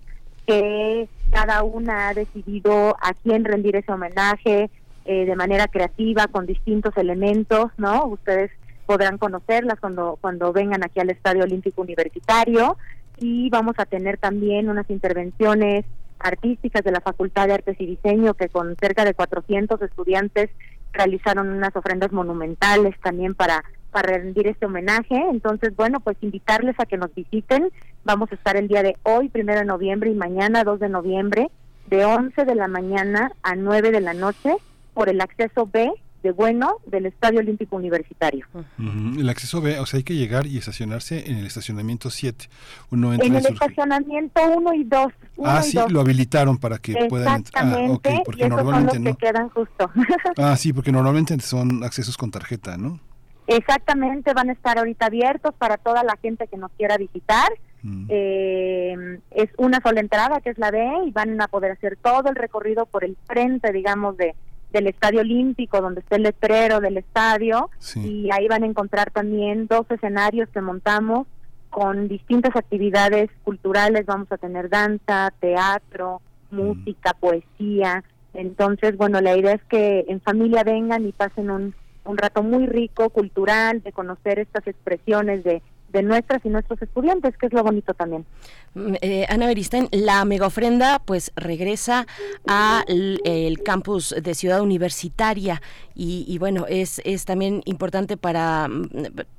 que 0.48 1.08
cada 1.32 1.64
una 1.64 2.10
ha 2.10 2.14
decidido 2.14 2.96
a 3.02 3.14
quién 3.14 3.46
rendir 3.46 3.76
ese 3.76 3.92
homenaje 3.92 4.70
eh, 5.06 5.26
de 5.26 5.36
manera 5.36 5.68
creativa 5.68 6.28
con 6.28 6.46
distintos 6.46 6.96
elementos, 6.98 7.72
¿no? 7.78 8.06
Ustedes 8.06 8.52
podrán 8.86 9.18
conocerlas 9.18 9.80
cuando 9.80 10.18
cuando 10.20 10.52
vengan 10.52 10.84
aquí 10.84 11.00
al 11.00 11.10
Estadio 11.10 11.44
Olímpico 11.44 11.82
Universitario 11.82 12.78
y 13.18 13.50
vamos 13.50 13.76
a 13.78 13.86
tener 13.86 14.18
también 14.18 14.70
unas 14.70 14.90
intervenciones 14.90 15.86
artísticas 16.24 16.84
de 16.84 16.92
la 16.92 17.02
Facultad 17.02 17.48
de 17.48 17.54
Artes 17.54 17.76
y 17.80 17.86
Diseño 17.86 18.34
que 18.34 18.50
con 18.50 18.76
cerca 18.78 19.06
de 19.06 19.14
400 19.14 19.82
estudiantes 19.82 20.50
realizaron 20.92 21.50
unas 21.50 21.76
ofrendas 21.76 22.12
monumentales 22.12 22.96
también 23.02 23.36
para 23.36 23.64
para 23.94 24.18
rendir 24.18 24.48
este 24.48 24.66
homenaje. 24.66 25.16
Entonces, 25.30 25.74
bueno, 25.76 26.02
pues 26.02 26.18
invitarles 26.20 26.78
a 26.80 26.86
que 26.86 26.98
nos 26.98 27.14
visiten. 27.14 27.70
Vamos 28.04 28.30
a 28.32 28.36
estar 28.36 28.58
el 28.58 28.68
día 28.68 28.84
de 28.84 28.98
hoy, 29.04 29.30
primero 29.30 29.60
de 29.60 29.66
noviembre, 29.66 30.10
y 30.10 30.16
mañana, 30.16 30.66
2 30.66 30.80
de 30.82 30.90
noviembre, 30.90 31.50
de 31.88 32.04
11 32.04 32.44
de 32.44 32.56
la 32.56 32.68
mañana 32.68 33.32
a 33.44 33.56
9 33.56 33.92
de 33.92 34.02
la 34.02 34.14
noche, 34.14 34.56
por 34.94 35.10
el 35.10 35.22
acceso 35.22 35.70
B 35.72 35.90
de 36.24 36.32
bueno 36.32 36.78
del 36.86 37.06
Estadio 37.06 37.40
Olímpico 37.40 37.76
Universitario. 37.76 38.48
Ujú, 38.54 39.20
El 39.20 39.30
acceso 39.30 39.62
B, 39.62 39.78
o 39.80 39.86
sea, 39.86 39.98
hay 39.98 40.04
que 40.04 40.16
llegar 40.16 40.48
y 40.48 40.58
estacionarse 40.58 41.30
en 41.30 41.38
el 41.38 41.46
estacionamiento 41.46 42.10
7. 42.10 42.50
Uno 42.92 43.14
entra 43.14 43.28
En 43.28 43.34
y 43.34 43.38
el 43.38 43.46
estacionamiento 43.46 44.42
1 44.56 44.74
y 44.74 44.84
2. 44.86 45.08
Ah, 45.44 45.62
sí, 45.62 45.78
lo 45.90 46.00
habilitaron 46.00 46.58
para 46.58 46.78
que 46.80 46.96
puedan 47.10 47.36
entrar. 47.36 47.66
Ah, 47.66 47.68
ok, 47.68 48.06
Exactamente, 48.08 48.16
y 48.16 48.24
porque 48.24 48.46
esos 48.46 48.50
son 48.50 48.58
los 48.58 48.66
normalmente 48.66 49.16
que 49.16 49.26
no. 49.28 49.32
quedan 49.32 49.50
justo. 49.50 49.92
Ah, 50.38 50.56
sí, 50.56 50.74
porque 50.74 50.92
normalmente 50.92 51.38
son 51.42 51.84
accesos 51.84 52.18
con 52.18 52.32
tarjeta, 52.32 52.78
¿no? 52.78 53.00
Exactamente, 53.48 54.34
van 54.34 54.50
a 54.50 54.54
estar 54.54 54.78
ahorita 54.78 55.08
abiertos 55.08 55.54
para 55.58 55.78
toda 55.78 56.04
la 56.04 56.18
gente 56.22 56.48
que 56.48 56.58
nos 56.58 56.72
quiera 56.72 56.98
visitar. 56.98 57.52
Mm. 57.82 58.06
Eh, 58.08 59.20
es 59.32 59.50
una 59.58 59.82
sola 59.84 60.00
entrada, 60.00 60.40
que 60.40 60.52
es 60.52 60.58
la 60.58 60.72
B, 60.72 60.82
y 61.06 61.12
van 61.12 61.40
a 61.42 61.50
poder 61.50 61.72
hacer 61.72 61.98
todo 62.02 62.30
el 62.30 62.36
recorrido 62.36 62.86
por 62.86 63.04
el 63.04 63.18
frente, 63.28 63.74
digamos, 63.74 64.16
de 64.16 64.34
del 64.74 64.88
Estadio 64.88 65.22
Olímpico, 65.22 65.80
donde 65.80 66.02
está 66.02 66.18
el 66.18 66.24
letrero 66.24 66.82
del 66.82 66.98
estadio, 66.98 67.70
y 67.96 68.30
ahí 68.32 68.48
van 68.48 68.64
a 68.64 68.68
encontrar 68.68 69.12
también 69.12 69.68
dos 69.68 69.86
escenarios 69.90 70.50
que 70.50 70.60
montamos 70.60 71.28
con 71.70 72.08
distintas 72.08 72.56
actividades 72.56 73.30
culturales, 73.44 74.06
vamos 74.06 74.32
a 74.32 74.38
tener 74.38 74.70
danza, 74.70 75.32
teatro, 75.40 76.22
música, 76.52 77.14
poesía. 77.14 78.04
Entonces, 78.34 78.98
bueno, 78.98 79.22
la 79.22 79.38
idea 79.38 79.54
es 79.54 79.64
que 79.66 80.06
en 80.08 80.22
familia 80.22 80.64
vengan 80.64 81.06
y 81.08 81.12
pasen 81.12 81.50
un, 81.50 81.74
un 82.06 82.18
rato 82.18 82.44
muy 82.44 82.68
rico, 82.68 83.10
cultural, 83.10 83.82
de 83.82 83.92
conocer 83.92 84.40
estas 84.40 84.68
expresiones 84.68 85.44
de, 85.44 85.62
de 85.94 86.02
nuestras 86.02 86.44
y 86.44 86.50
nuestros 86.50 86.82
estudiantes, 86.82 87.38
que 87.38 87.46
es 87.46 87.54
lo 87.54 87.64
bonito 87.64 87.94
también. 87.94 88.26
Mm, 88.74 88.96
eh, 89.02 89.26
Ana 89.30 89.46
Beristain, 89.46 89.88
la 89.92 90.26
mega 90.26 90.48
ofrenda 90.48 91.00
pues 91.00 91.32
regresa 91.36 92.08
al 92.48 93.22
el 93.24 93.62
campus 93.62 94.16
de 94.22 94.34
Ciudad 94.34 94.62
Universitaria 94.62 95.62
y, 95.96 96.26
y, 96.28 96.40
bueno, 96.40 96.66
es, 96.68 97.00
es 97.06 97.26
también 97.26 97.62
importante 97.66 98.18
para, 98.18 98.68
mm, 98.68 98.90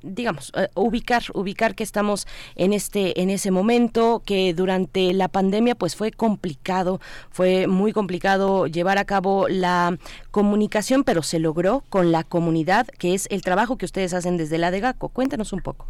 digamos, 0.03 0.53
eh, 0.55 0.69
ubicar, 0.77 1.23
ubicar 1.35 1.75
que 1.75 1.83
estamos 1.83 2.29
en 2.55 2.73
este, 2.73 3.21
en 3.21 3.29
ese 3.29 3.51
momento, 3.51 4.23
que 4.25 4.55
durante 4.55 5.13
la 5.13 5.27
pandemia 5.27 5.75
pues 5.75 5.97
fue 5.97 6.13
complicado, 6.13 7.01
fue 7.31 7.67
muy 7.67 7.93
complicado 7.93 8.69
llevar 8.69 8.99
a 8.99 9.05
cabo 9.05 9.49
la 9.49 9.99
comunicación, 10.31 11.03
pero 11.03 11.25
se 11.25 11.41
logró 11.41 11.83
con 11.89 12.13
la 12.13 12.23
comunidad, 12.23 12.87
que 12.87 13.15
es 13.15 13.27
el 13.31 13.43
trabajo 13.43 13.77
que 13.77 13.87
ustedes 13.87 14.15
hacen 14.15 14.37
desde 14.37 14.59
la 14.59 14.71
DEGACO. 14.71 15.09
Cuéntanos 15.09 15.53
un 15.53 15.61
poco. 15.61 15.87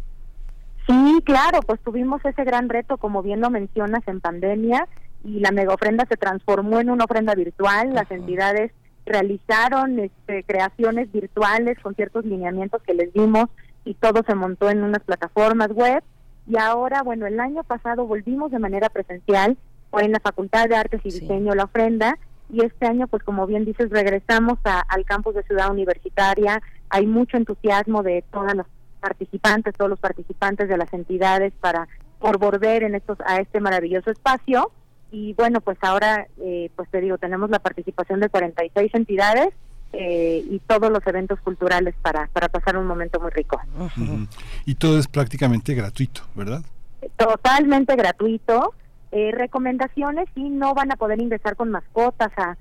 Sí, 0.87 1.21
claro, 1.25 1.59
pues 1.65 1.79
tuvimos 1.81 2.23
ese 2.25 2.43
gran 2.43 2.69
reto, 2.69 2.97
como 2.97 3.23
bien 3.23 3.41
lo 3.41 3.49
mencionas, 3.49 4.01
en 4.07 4.21
pandemia 4.21 4.87
y 5.23 5.39
la 5.39 5.51
mega 5.51 5.73
ofrenda 5.73 6.05
se 6.07 6.17
transformó 6.17 6.79
en 6.79 6.89
una 6.91 7.05
ofrenda 7.05 7.33
virtual. 7.33 7.93
Las 7.93 8.09
entidades 8.11 8.71
realizaron 9.05 9.97
este, 9.99 10.43
creaciones 10.43 11.11
virtuales 11.11 11.79
con 11.79 11.95
ciertos 11.95 12.25
lineamientos 12.25 12.81
que 12.83 12.93
les 12.93 13.11
dimos 13.13 13.45
y 13.83 13.95
todo 13.95 14.21
se 14.27 14.35
montó 14.35 14.69
en 14.69 14.83
unas 14.83 15.01
plataformas 15.03 15.69
web. 15.71 16.03
Y 16.47 16.57
ahora, 16.57 17.01
bueno, 17.01 17.25
el 17.25 17.39
año 17.39 17.63
pasado 17.63 18.05
volvimos 18.05 18.51
de 18.51 18.59
manera 18.59 18.89
presencial, 18.89 19.57
fue 19.89 20.03
en 20.03 20.11
la 20.11 20.19
Facultad 20.19 20.67
de 20.69 20.75
Artes 20.75 21.01
y 21.03 21.09
Diseño 21.11 21.55
la 21.55 21.63
ofrenda 21.63 22.17
y 22.51 22.63
este 22.63 22.85
año, 22.85 23.07
pues 23.07 23.23
como 23.23 23.47
bien 23.47 23.65
dices, 23.65 23.89
regresamos 23.89 24.59
a- 24.65 24.81
al 24.81 25.05
campus 25.05 25.33
de 25.33 25.41
Ciudad 25.43 25.71
Universitaria. 25.71 26.61
Hay 26.89 27.07
mucho 27.07 27.37
entusiasmo 27.37 28.03
de 28.03 28.23
todas 28.31 28.53
las 28.53 28.67
participantes, 29.07 29.75
todos 29.75 29.89
los 29.89 29.99
participantes 29.99 30.67
de 30.67 30.77
las 30.77 30.91
entidades 30.91 31.53
para 31.61 31.87
por 32.19 32.39
volver 32.39 32.81
en 32.81 32.95
estos 32.95 33.17
a 33.25 33.37
este 33.37 33.59
maravilloso 33.59 34.09
espacio. 34.09 34.71
Y 35.11 35.33
bueno 35.33 35.61
pues 35.61 35.77
ahora 35.81 36.27
eh, 36.41 36.71
pues 36.75 36.89
te 36.89 37.01
digo 37.01 37.17
tenemos 37.19 37.51
la 37.51 37.59
participación 37.59 38.19
de 38.19 38.29
46 38.29 38.95
entidades 38.95 39.49
eh, 39.93 40.43
y 40.49 40.57
todos 40.71 40.89
los 40.91 41.05
eventos 41.05 41.39
culturales 41.41 41.93
para 42.01 42.27
para 42.33 42.49
pasar 42.49 42.77
un 42.77 42.87
momento 42.87 43.19
muy 43.19 43.29
rico. 43.29 43.61
Y 44.65 44.73
todo 44.75 44.97
es 44.97 45.07
prácticamente 45.07 45.75
gratuito 45.75 46.21
verdad 46.33 46.63
totalmente 47.17 47.95
gratuito. 47.95 48.73
Eh, 49.11 49.31
recomendaciones 49.31 50.27
y 50.35 50.49
no 50.49 50.73
van 50.73 50.91
a 50.91 50.95
poder 50.97 51.21
ingresar 51.21 51.55
con 51.55 51.69
mascotas 51.71 52.31
a, 52.37 52.57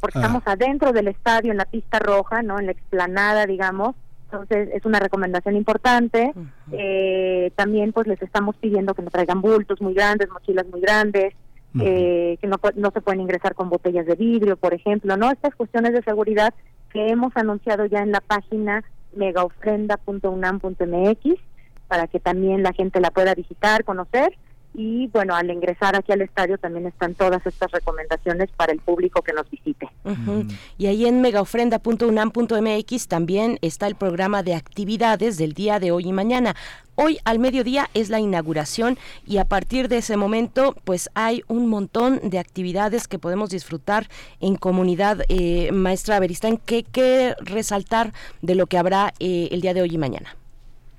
porque 0.00 0.18
Ah. 0.18 0.22
estamos 0.22 0.42
adentro 0.46 0.92
del 0.92 1.08
estadio 1.08 1.52
en 1.52 1.58
la 1.58 1.64
pista 1.66 1.98
roja 2.00 2.42
no 2.42 2.58
en 2.58 2.66
la 2.66 2.72
explanada 2.72 3.46
digamos 3.46 3.94
entonces 4.32 4.70
es 4.72 4.86
una 4.86 4.98
recomendación 4.98 5.54
importante. 5.56 6.32
Eh, 6.72 7.52
también 7.54 7.92
pues 7.92 8.06
les 8.06 8.22
estamos 8.22 8.56
pidiendo 8.56 8.94
que 8.94 9.02
no 9.02 9.10
traigan 9.10 9.42
bultos 9.42 9.82
muy 9.82 9.92
grandes 9.94 10.30
mochilas 10.30 10.66
muy 10.68 10.80
grandes 10.80 11.34
eh, 11.78 12.36
que 12.40 12.46
no, 12.46 12.56
no 12.76 12.90
se 12.90 13.00
pueden 13.00 13.22
ingresar 13.22 13.54
con 13.54 13.70
botellas 13.70 14.04
de 14.06 14.14
vidrio 14.14 14.56
por 14.56 14.74
ejemplo 14.74 15.16
no 15.16 15.30
estas 15.30 15.54
cuestiones 15.54 15.92
de 15.92 16.02
seguridad 16.02 16.52
que 16.92 17.08
hemos 17.08 17.34
anunciado 17.36 17.86
ya 17.86 18.00
en 18.00 18.12
la 18.12 18.20
página 18.20 18.84
megaofrenda.unam.mx 19.14 21.40
para 21.88 22.06
que 22.06 22.20
también 22.20 22.62
la 22.62 22.72
gente 22.72 23.00
la 23.00 23.10
pueda 23.10 23.34
visitar 23.34 23.84
conocer 23.84 24.38
y 24.74 25.06
bueno 25.08 25.34
al 25.34 25.50
ingresar 25.50 25.96
aquí 25.96 26.12
al 26.12 26.22
estadio 26.22 26.58
también 26.58 26.86
están 26.86 27.14
todas 27.14 27.44
estas 27.46 27.70
recomendaciones 27.70 28.50
para 28.56 28.72
el 28.72 28.80
público 28.80 29.22
que 29.22 29.32
nos 29.32 29.48
visite 29.50 29.88
Ujú. 30.04 30.46
Y 30.78 30.86
ahí 30.86 31.06
en 31.06 31.20
megaofrenda.unam.mx 31.20 33.08
también 33.08 33.58
está 33.62 33.86
el 33.86 33.94
programa 33.94 34.42
de 34.42 34.54
actividades 34.54 35.38
del 35.38 35.52
día 35.52 35.78
de 35.78 35.92
hoy 35.92 36.08
y 36.08 36.12
mañana. 36.12 36.56
Hoy 36.94 37.18
al 37.24 37.38
mediodía 37.38 37.88
es 37.94 38.10
la 38.10 38.20
inauguración 38.20 38.98
y 39.26 39.38
a 39.38 39.44
partir 39.44 39.88
de 39.88 39.98
ese 39.98 40.16
momento 40.16 40.74
pues 40.84 41.08
hay 41.14 41.42
un 41.48 41.68
montón 41.68 42.20
de 42.22 42.38
actividades 42.38 43.08
que 43.08 43.18
podemos 43.18 43.50
disfrutar 43.50 44.08
en 44.40 44.56
comunidad. 44.56 45.22
Eh, 45.28 45.70
maestra 45.72 46.20
Beristain, 46.20 46.58
¿qué, 46.58 46.82
¿qué 46.82 47.34
resaltar 47.40 48.12
de 48.42 48.54
lo 48.54 48.66
que 48.66 48.78
habrá 48.78 49.14
eh, 49.20 49.48
el 49.52 49.60
día 49.60 49.72
de 49.72 49.82
hoy 49.82 49.94
y 49.94 49.98
mañana? 49.98 50.36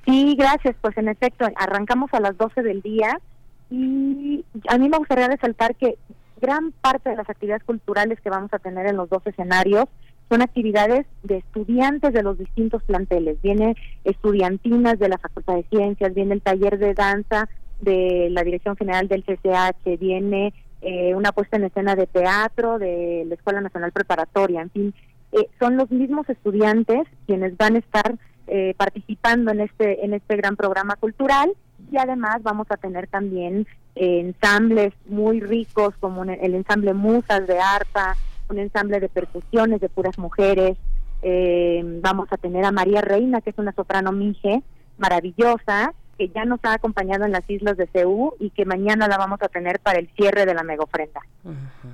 Sí, 0.06 0.36
gracias. 0.36 0.76
Pues 0.82 0.98
en 0.98 1.10
efecto, 1.10 1.46
arrancamos 1.56 2.14
a 2.14 2.20
las 2.20 2.38
12 2.38 2.64
del 2.64 2.82
día 2.82 3.20
y 3.70 4.46
a 4.68 4.78
mí 4.78 4.90
me 4.90 4.98
gustaría 4.98 5.28
resaltar 5.28 5.76
que 5.76 5.98
gran 6.44 6.74
parte 6.74 7.10
de 7.10 7.16
las 7.16 7.30
actividades 7.30 7.64
culturales 7.64 8.20
que 8.20 8.30
vamos 8.30 8.54
a 8.54 8.60
tener 8.60 8.86
en 8.88 8.98
los 8.98 9.10
dos 9.10 9.26
escenarios 9.26 9.86
son 10.30 10.42
actividades 10.42 11.06
de 11.24 11.38
estudiantes 11.38 12.14
de 12.14 12.24
los 12.24 12.38
distintos 12.38 12.84
planteles. 12.84 13.42
Viene 13.42 13.76
estudiantinas 14.04 15.00
de 15.00 15.10
la 15.10 15.18
Facultad 15.18 15.56
de 15.56 15.64
Ciencias, 15.70 16.14
viene 16.14 16.34
el 16.34 16.42
taller 16.42 16.78
de 16.80 16.94
danza 16.94 17.48
de 17.82 18.30
la 18.32 18.44
Dirección 18.44 18.76
General 18.76 19.08
del 19.08 19.24
CCH, 19.24 20.00
viene 20.00 20.54
eh, 20.82 21.16
una 21.16 21.32
puesta 21.32 21.58
en 21.58 21.66
escena 21.66 21.96
de 21.96 22.08
teatro 22.08 22.78
de 22.78 23.24
la 23.28 23.36
Escuela 23.36 23.62
Nacional 23.62 23.92
Preparatoria, 23.92 24.62
en 24.62 24.70
fin, 24.70 24.94
eh, 25.32 25.48
son 25.60 25.78
los 25.78 25.90
mismos 25.92 26.30
estudiantes 26.30 27.08
quienes 27.26 27.56
van 27.58 27.76
a 27.76 27.80
estar 27.80 28.16
eh, 28.48 28.74
participando 28.76 29.52
en 29.52 29.62
este 29.62 30.04
en 30.04 30.14
este 30.14 30.36
gran 30.36 30.58
programa 30.58 30.98
cultural 30.98 31.54
y 31.94 31.98
además 31.98 32.42
vamos 32.42 32.66
a 32.72 32.78
tener 32.78 33.08
también 33.08 33.68
eh, 33.96 34.20
ensambles 34.20 34.94
muy 35.06 35.40
ricos 35.40 35.94
como 36.00 36.24
el 36.24 36.56
ensamble 36.56 36.94
Musas 36.94 37.46
de 37.46 37.60
arpa, 37.60 38.18
un 38.50 38.58
ensamble 38.58 39.00
de 39.00 39.10
percusiones 39.10 39.80
de 39.80 39.90
puras 39.90 40.18
mujeres, 40.18 40.76
eh, 41.22 41.82
vamos 42.02 42.28
a 42.32 42.38
tener 42.38 42.66
a 42.66 42.72
María 42.72 43.02
Reina 43.02 43.42
que 43.42 43.52
es 43.52 43.58
una 43.58 43.72
soprano 43.74 44.12
mije 44.12 44.64
maravillosa 44.98 45.94
que 46.18 46.30
ya 46.30 46.46
nos 46.46 46.60
ha 46.64 46.74
acompañado 46.74 47.26
en 47.26 47.32
las 47.32 47.50
islas 47.50 47.76
de 47.76 47.88
Ceú 47.88 48.34
y 48.40 48.52
que 48.52 48.66
mañana 48.66 49.08
la 49.08 49.18
vamos 49.18 49.42
a 49.42 49.48
tener 49.48 49.80
para 49.80 50.00
el 50.00 50.10
cierre 50.16 50.46
de 50.46 50.54
la 50.54 50.64
mega 50.64 50.84
ofrenda. 50.84 51.20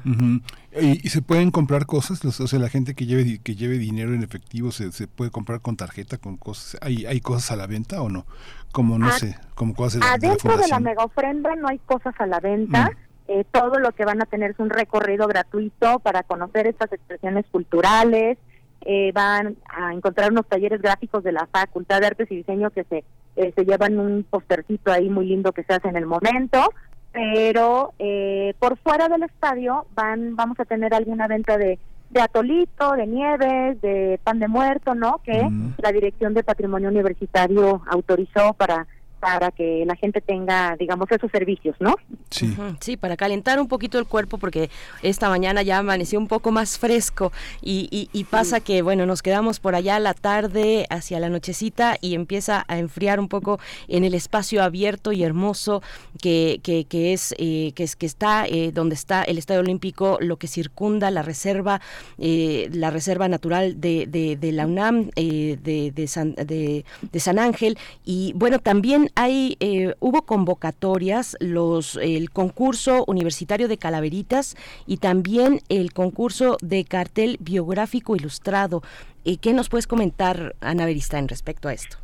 Ujú. 0.06 0.42
¿Y, 0.80 1.06
y 1.06 1.10
se 1.10 1.22
pueden 1.22 1.52
comprar 1.52 1.86
cosas? 1.86 2.24
O 2.26 2.48
sea, 2.48 2.60
la 2.60 2.70
gente 2.70 2.96
que 2.96 3.06
lleve 3.06 3.40
que 3.40 3.56
lleve 3.56 3.78
dinero 3.78 4.14
en 4.14 4.22
efectivo 4.24 4.72
se, 4.72 4.92
se 4.92 5.08
puede 5.08 5.32
comprar 5.32 5.62
con 5.62 5.78
tarjeta, 5.78 6.18
con 6.18 6.38
cosas. 6.38 6.78
¿Hay, 6.82 7.06
hay 7.06 7.22
cosas 7.22 7.52
a 7.52 7.56
la 7.56 7.68
venta 7.68 8.02
o 8.02 8.10
no? 8.10 8.26
Como 8.72 9.00
no 9.00 9.08
Ah, 9.08 9.12
sé, 9.14 9.38
como 9.56 9.74
cosas 9.74 9.94
de, 9.94 10.00
la- 10.02 10.06
de 10.06 10.28
la 10.28 10.34
Adentro 10.34 10.52
de 10.52 10.56
la 10.58 10.62
fundación. 10.64 10.84
mega 10.84 11.04
ofrenda 11.04 11.56
no 11.56 11.68
hay 11.70 11.80
cosas 11.80 12.14
a 12.20 12.26
la 12.28 12.40
venta. 12.40 12.92
Eh, 13.28 13.46
todo 13.52 13.80
lo 13.80 13.92
que 13.94 14.06
van 14.06 14.22
a 14.22 14.26
tener 14.26 14.52
es 14.52 14.60
un 14.60 14.70
recorrido 14.70 15.28
gratuito 15.28 16.00
para 16.00 16.24
conocer 16.24 16.68
estas 16.68 16.92
expresiones 16.92 17.46
culturales. 17.52 18.38
Eh, 18.82 19.12
van 19.14 19.58
a 19.68 19.94
encontrar 19.94 20.32
unos 20.32 20.48
talleres 20.48 20.82
gráficos 20.82 21.24
de 21.24 21.32
la 21.34 21.48
Facultad 21.52 22.00
de 22.00 22.08
Artes 22.08 22.32
y 22.32 22.38
Diseño 22.38 22.70
que 22.72 22.86
se, 22.86 23.04
eh, 23.40 23.54
se 23.56 23.64
llevan 23.64 23.98
un 23.98 24.26
postercito 24.30 24.92
ahí 24.92 25.10
muy 25.10 25.26
lindo 25.26 25.54
que 25.54 25.64
se 25.64 25.74
hace 25.74 25.88
en 25.88 25.96
el 25.96 26.06
momento. 26.06 26.72
Pero 27.12 27.94
eh, 27.98 28.54
por 28.60 28.78
fuera 28.78 29.08
del 29.08 29.24
estadio 29.24 29.86
van 29.96 30.36
vamos 30.36 30.60
a 30.60 30.66
tener 30.66 30.94
alguna 30.94 31.28
venta 31.28 31.58
de, 31.58 31.80
de 32.10 32.22
atolito, 32.22 32.92
de 32.92 33.08
nieves, 33.08 33.82
de 33.82 34.20
pan 34.24 34.40
de 34.40 34.48
muerto, 34.48 34.94
¿no? 34.94 35.20
Que 35.24 35.48
la 35.78 35.92
Dirección 35.92 36.34
de 36.34 36.44
Patrimonio 36.44 36.90
Universitario 36.90 37.82
autorizó 37.90 38.54
para 38.54 38.86
para 39.20 39.52
que 39.52 39.84
la 39.86 39.96
gente 39.96 40.22
tenga, 40.22 40.76
digamos, 40.78 41.12
esos 41.12 41.30
servicios, 41.32 41.76
¿no? 41.80 41.96
Sí. 42.30 42.56
Sí, 42.80 42.98
para 42.98 43.18
calentar 43.18 43.60
un 43.60 43.68
poquito 43.68 44.00
el 44.00 44.06
cuerpo 44.06 44.38
porque 44.38 44.70
esta 45.04 45.30
mañana 45.30 45.62
ya 45.62 45.80
amaneció 45.80 46.20
un 46.20 46.28
poco 46.28 46.52
más 46.52 46.78
fresco 46.78 47.32
y, 47.62 47.88
y- 47.92 48.10
y 48.14 48.24
pasa 48.24 48.60
que, 48.60 48.82
bueno, 48.82 49.06
nos 49.06 49.22
quedamos 49.22 49.60
por 49.60 49.76
allá 49.76 49.98
a 49.98 50.00
la 50.00 50.14
tarde, 50.14 50.86
hacia 50.90 51.20
la 51.20 51.30
nochecita 51.30 51.98
y 52.02 52.16
empieza 52.16 52.66
a 52.68 52.78
enfriar 52.80 53.20
un 53.20 53.28
poco 53.28 53.60
en 53.88 54.04
el 54.04 54.14
espacio 54.14 54.64
abierto 54.64 55.12
y 55.12 55.24
hermoso 55.24 55.82
que, 56.22 56.60
que, 56.64 56.86
que 56.86 57.14
es, 57.14 57.34
eh, 57.38 57.72
que 57.76 57.84
es 57.84 57.96
que 57.96 58.06
está 58.06 58.46
eh, 58.48 58.72
donde 58.74 58.96
está 58.96 59.24
el 59.24 59.38
Estadio 59.38 59.62
Olímpico, 59.62 60.18
lo 60.22 60.38
que 60.38 60.48
circunda 60.48 61.12
la 61.12 61.22
reserva, 61.24 61.82
eh, 62.18 62.70
la 62.72 62.90
reserva 62.92 63.28
natural 63.28 63.80
de, 63.82 64.06
de, 64.08 64.36
de 64.36 64.52
la 64.52 64.66
UNAM, 64.66 65.10
eh, 65.16 65.58
de, 65.62 65.92
de, 65.92 66.08
San, 66.08 66.36
de, 66.36 66.86
de 67.02 67.20
San 67.20 67.40
Ángel 67.40 67.78
y 68.06 68.34
bueno, 68.36 68.60
también 68.60 69.09
hay, 69.16 69.58
eh, 69.60 69.96
hubo 70.00 70.24
convocatorias, 70.24 71.38
los, 71.40 71.98
el 71.98 72.32
concurso 72.32 73.04
universitario 73.08 73.68
de 73.68 73.78
calaveritas 73.78 74.56
y 74.86 74.98
también 74.98 75.62
el 75.70 75.94
concurso 75.94 76.58
de 76.62 76.86
cartel 76.86 77.38
biográfico 77.40 78.16
ilustrado. 78.16 78.82
Eh, 79.26 79.38
¿Qué 79.38 79.54
nos 79.54 79.70
puedes 79.70 79.88
comentar, 79.88 80.56
Ana 80.62 80.86
Beristain, 80.86 81.28
respecto 81.28 81.68
a 81.68 81.74
esto? 81.74 81.98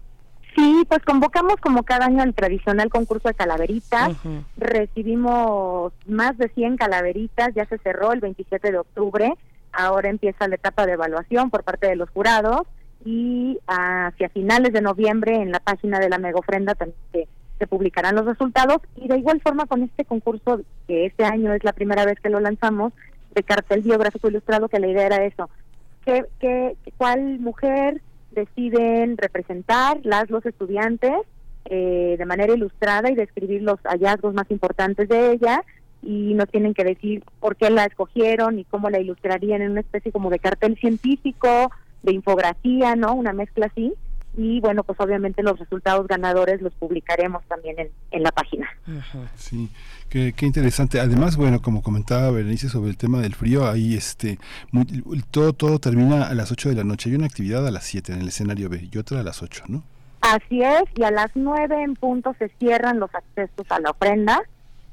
Sí, 0.56 0.86
pues 0.88 1.04
convocamos 1.04 1.56
como 1.58 1.84
cada 1.84 2.06
año 2.06 2.24
el 2.24 2.34
tradicional 2.34 2.90
concurso 2.90 3.28
de 3.28 3.34
calaveritas. 3.34 4.16
Recibimos 4.56 5.92
más 6.06 6.38
de 6.38 6.48
100 6.48 6.78
calaveritas, 6.78 7.54
ya 7.54 7.66
se 7.66 7.78
cerró 7.80 8.14
el 8.14 8.22
27 8.22 8.72
de 8.72 8.78
octubre. 8.78 9.34
Ahora 9.74 10.10
empieza 10.10 10.48
la 10.48 10.56
etapa 10.56 10.86
de 10.86 10.94
evaluación 10.94 11.50
por 11.50 11.64
parte 11.64 11.88
de 11.88 11.98
los 11.98 12.10
jurados 12.10 12.66
y 13.06 13.60
hacia 13.68 14.30
finales 14.30 14.74
de 14.74 14.82
noviembre 14.82 15.36
en 15.36 15.52
la 15.52 15.60
página 15.60 16.00
de 16.00 16.10
la 16.10 16.18
Mega 16.18 16.40
Ofrenda 16.40 16.74
también 16.74 16.98
se, 17.14 17.28
se 17.60 17.68
publicarán 17.68 18.16
los 18.16 18.26
resultados. 18.26 18.80
Y 18.96 19.08
de 19.08 19.20
igual 19.20 19.40
forma 19.42 19.68
con 19.68 19.84
este 19.84 20.04
concurso, 20.04 20.62
que 20.88 21.06
este 21.06 21.24
año 21.24 21.54
es 21.54 21.64
la 21.64 21.74
primera 21.74 22.04
vez 22.04 22.20
que 22.20 22.30
lo 22.30 22.40
lanzamos, 22.40 22.94
de 23.36 23.44
cartel 23.44 23.82
biográfico 23.82 24.28
ilustrado, 24.28 24.68
que 24.70 24.80
la 24.80 24.88
idea 24.88 25.06
era 25.06 25.24
eso. 25.24 25.50
¿Qué, 26.04 26.26
qué, 26.40 26.76
¿Cuál 26.98 27.40
mujer 27.40 28.02
deciden 28.32 29.18
representar 29.18 30.00
las 30.04 30.30
los 30.30 30.46
estudiantes 30.46 31.14
eh, 31.66 32.16
de 32.18 32.26
manera 32.26 32.54
ilustrada 32.54 33.10
y 33.10 33.16
describir 33.16 33.62
los 33.62 33.80
hallazgos 33.84 34.34
más 34.34 34.50
importantes 34.52 35.10
de 35.10 35.32
ella 35.32 35.64
y 36.04 36.34
nos 36.36 36.50
tienen 36.50 36.74
que 36.74 36.84
decir 36.84 37.24
por 37.40 37.56
qué 37.56 37.70
la 37.70 37.86
escogieron 37.86 38.60
y 38.60 38.66
cómo 38.66 38.90
la 38.90 39.00
ilustrarían 39.00 39.62
en 39.62 39.72
una 39.72 39.80
especie 39.80 40.12
como 40.12 40.30
de 40.30 40.38
cartel 40.38 40.78
científico, 40.78 41.72
de 42.06 42.14
infografía, 42.14 42.96
¿no? 42.96 43.14
Una 43.14 43.34
mezcla 43.34 43.66
así. 43.68 43.94
Y 44.38 44.60
bueno, 44.60 44.84
pues 44.84 45.00
obviamente 45.00 45.42
los 45.44 45.58
resultados 45.58 46.08
ganadores 46.08 46.62
los 46.62 46.74
publicaremos 46.74 47.44
también 47.46 47.80
en, 47.80 47.90
en 48.12 48.22
la 48.24 48.32
página. 48.34 48.68
Sí, 49.36 49.70
qué, 50.10 50.34
qué 50.36 50.46
interesante. 50.46 51.00
Además, 51.00 51.38
bueno, 51.38 51.62
como 51.62 51.82
comentaba 51.82 52.32
Berenice 52.32 52.68
sobre 52.68 52.90
el 52.90 52.98
tema 52.98 53.22
del 53.22 53.34
frío, 53.34 53.66
ahí 53.70 53.96
este, 53.96 54.38
muy- 54.72 54.86
todo, 55.32 55.54
todo 55.54 55.80
termina 55.80 56.28
a 56.28 56.34
las 56.34 56.52
8 56.52 56.68
de 56.70 56.76
la 56.76 56.84
noche. 56.84 57.10
Hay 57.10 57.16
una 57.16 57.28
actividad 57.28 57.66
a 57.66 57.72
las 57.72 57.86
7 57.86 58.12
en 58.12 58.20
el 58.22 58.28
escenario 58.28 58.68
B 58.68 58.90
y 58.92 58.98
otra 58.98 59.22
a 59.22 59.24
las 59.24 59.42
8, 59.42 59.64
¿no? 59.70 59.84
Así 60.20 60.62
es, 60.64 60.84
y 60.96 61.04
a 61.04 61.12
las 61.12 61.30
nueve 61.36 61.84
en 61.84 61.94
punto 61.94 62.36
se 62.40 62.50
cierran 62.60 63.00
los 63.00 63.14
accesos 63.14 63.66
a 63.70 63.80
la 63.80 63.92
ofrenda. 63.92 64.42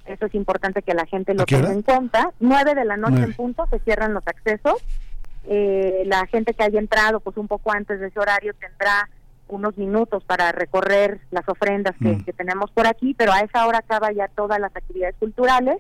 Eso 0.05 0.27
es 0.27 0.35
importante 0.35 0.83
que 0.83 0.93
la 0.95 1.07
gente 1.07 1.33
lo 1.35 1.43
¿A 1.43 1.47
qué 1.47 1.57
tenga 1.57 1.73
en 1.73 1.83
cuenta. 1.83 2.31
Nueve 2.39 2.75
de 2.75 2.85
la 2.85 2.97
noche 2.97 3.23
en 3.23 3.33
punto 3.33 3.67
se 3.71 3.79
cierran 3.81 4.13
los 4.15 4.27
accesos. 4.27 4.75
Eh, 5.45 6.03
la 6.07 6.27
gente 6.27 6.55
que 6.55 6.63
haya 6.63 6.79
entrado 6.79 7.21
pues 7.21 7.37
un 7.37 7.49
poco 7.49 7.73
antes 7.73 7.99
de 8.01 8.07
ese 8.09 8.19
horario 8.21 8.55
tendrá 8.55 9.09
unos 9.49 9.77
minutos 9.77 10.25
para 10.25 10.53
recorrer 10.53 11.21
las 11.31 11.47
ofrendas 11.49 11.95
que, 12.01 12.09
Mm. 12.17 12.25
que 12.25 12.33
tenemos 12.33 12.71
por 12.71 12.87
aquí, 12.87 13.13
pero 13.15 13.33
a 13.33 13.41
esa 13.41 13.67
hora 13.67 13.79
acaba 13.79 14.11
ya 14.13 14.29
todas 14.29 14.59
las 14.61 14.75
actividades 14.75 15.17
culturales. 15.19 15.77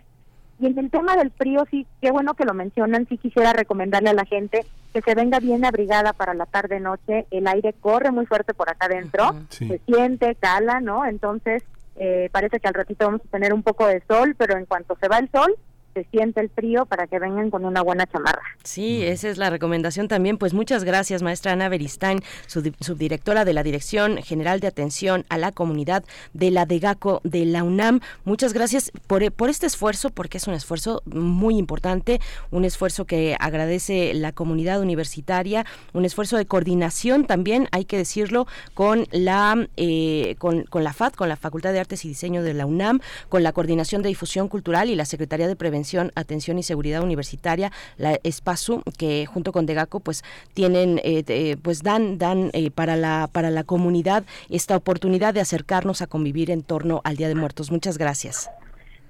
Y 0.60 0.66
en 0.66 0.78
el 0.78 0.90
tema 0.90 1.16
del 1.16 1.30
frío, 1.32 1.64
sí, 1.70 1.86
qué 2.00 2.10
bueno 2.10 2.34
que 2.34 2.44
lo 2.44 2.54
mencionan, 2.54 3.06
sí 3.08 3.18
quisiera 3.18 3.52
recomendarle 3.52 4.10
a 4.10 4.14
la 4.14 4.24
gente 4.26 4.64
que 4.92 5.00
se 5.00 5.14
venga 5.14 5.40
bien 5.40 5.64
abrigada 5.64 6.12
para 6.12 6.34
la 6.34 6.44
tarde-noche. 6.46 7.26
El 7.30 7.46
aire 7.48 7.72
corre 7.80 8.10
muy 8.10 8.26
fuerte 8.26 8.52
por 8.52 8.68
acá 8.68 8.86
adentro, 8.86 9.34
se 9.48 9.80
siente, 9.86 10.34
cala, 10.36 10.80
¿no? 10.80 11.04
Entonces, 11.06 11.62
eh, 11.96 12.28
parece 12.30 12.60
que 12.60 12.68
al 12.68 12.74
ratito 12.74 13.06
vamos 13.06 13.22
a 13.26 13.30
tener 13.30 13.54
un 13.54 13.62
poco 13.62 13.86
de 13.86 14.02
sol, 14.06 14.34
pero 14.36 14.56
en 14.58 14.66
cuanto 14.66 14.96
se 15.00 15.08
va 15.08 15.18
el 15.18 15.30
sol, 15.30 15.54
se 15.94 16.04
siente 16.10 16.40
el 16.40 16.50
frío 16.50 16.86
para 16.86 17.06
que 17.06 17.18
vengan 17.18 17.50
con 17.50 17.64
una 17.64 17.82
buena 17.82 18.06
chamarra. 18.06 18.42
Sí, 18.64 19.02
esa 19.02 19.28
es 19.28 19.38
la 19.38 19.50
recomendación 19.50 20.08
también. 20.08 20.38
Pues 20.38 20.54
muchas 20.54 20.84
gracias, 20.84 21.22
maestra 21.22 21.52
Ana 21.52 21.68
Beristain, 21.68 22.20
subdirectora 22.46 23.44
de 23.44 23.52
la 23.52 23.62
Dirección 23.62 24.18
General 24.18 24.60
de 24.60 24.68
Atención 24.68 25.24
a 25.28 25.38
la 25.38 25.52
Comunidad 25.52 26.04
de 26.32 26.50
la 26.50 26.66
DEGACO 26.66 27.20
de 27.24 27.44
la 27.44 27.62
UNAM. 27.62 28.00
Muchas 28.24 28.52
gracias 28.52 28.90
por, 29.06 29.30
por 29.32 29.50
este 29.50 29.66
esfuerzo, 29.66 30.10
porque 30.10 30.38
es 30.38 30.46
un 30.46 30.54
esfuerzo 30.54 31.02
muy 31.04 31.56
importante, 31.56 32.20
un 32.50 32.64
esfuerzo 32.64 33.04
que 33.04 33.36
agradece 33.38 34.14
la 34.14 34.32
comunidad 34.32 34.80
universitaria, 34.80 35.66
un 35.92 36.04
esfuerzo 36.04 36.36
de 36.36 36.46
coordinación 36.46 37.26
también, 37.26 37.68
hay 37.72 37.84
que 37.84 37.98
decirlo, 37.98 38.46
con 38.74 39.06
la, 39.10 39.68
eh, 39.76 40.36
con, 40.38 40.64
con 40.64 40.84
la 40.84 40.92
FAD, 40.92 41.12
con 41.12 41.28
la 41.28 41.36
Facultad 41.36 41.72
de 41.72 41.80
Artes 41.80 42.04
y 42.04 42.08
Diseño 42.08 42.42
de 42.42 42.54
la 42.54 42.66
UNAM, 42.66 43.00
con 43.28 43.42
la 43.42 43.52
Coordinación 43.52 44.02
de 44.02 44.08
Difusión 44.08 44.48
Cultural 44.48 44.88
y 44.88 44.96
la 44.96 45.04
Secretaría 45.04 45.48
de 45.48 45.56
Prevención 45.56 45.81
Atención 46.14 46.58
y 46.58 46.62
Seguridad 46.62 47.02
Universitaria, 47.02 47.72
la 47.96 48.18
ESPASU, 48.22 48.82
que 48.98 49.26
junto 49.26 49.52
con 49.52 49.66
DEGACO 49.66 50.00
pues 50.00 50.24
tienen, 50.54 51.00
eh, 51.04 51.56
pues 51.62 51.82
dan, 51.82 52.18
dan 52.18 52.50
eh, 52.52 52.70
para, 52.70 52.96
la, 52.96 53.28
para 53.30 53.50
la 53.50 53.64
comunidad 53.64 54.24
esta 54.48 54.76
oportunidad 54.76 55.34
de 55.34 55.40
acercarnos 55.40 56.02
a 56.02 56.06
convivir 56.06 56.50
en 56.50 56.62
torno 56.62 57.00
al 57.04 57.16
Día 57.16 57.28
de 57.28 57.34
Muertos. 57.34 57.70
Muchas 57.70 57.98
gracias. 57.98 58.50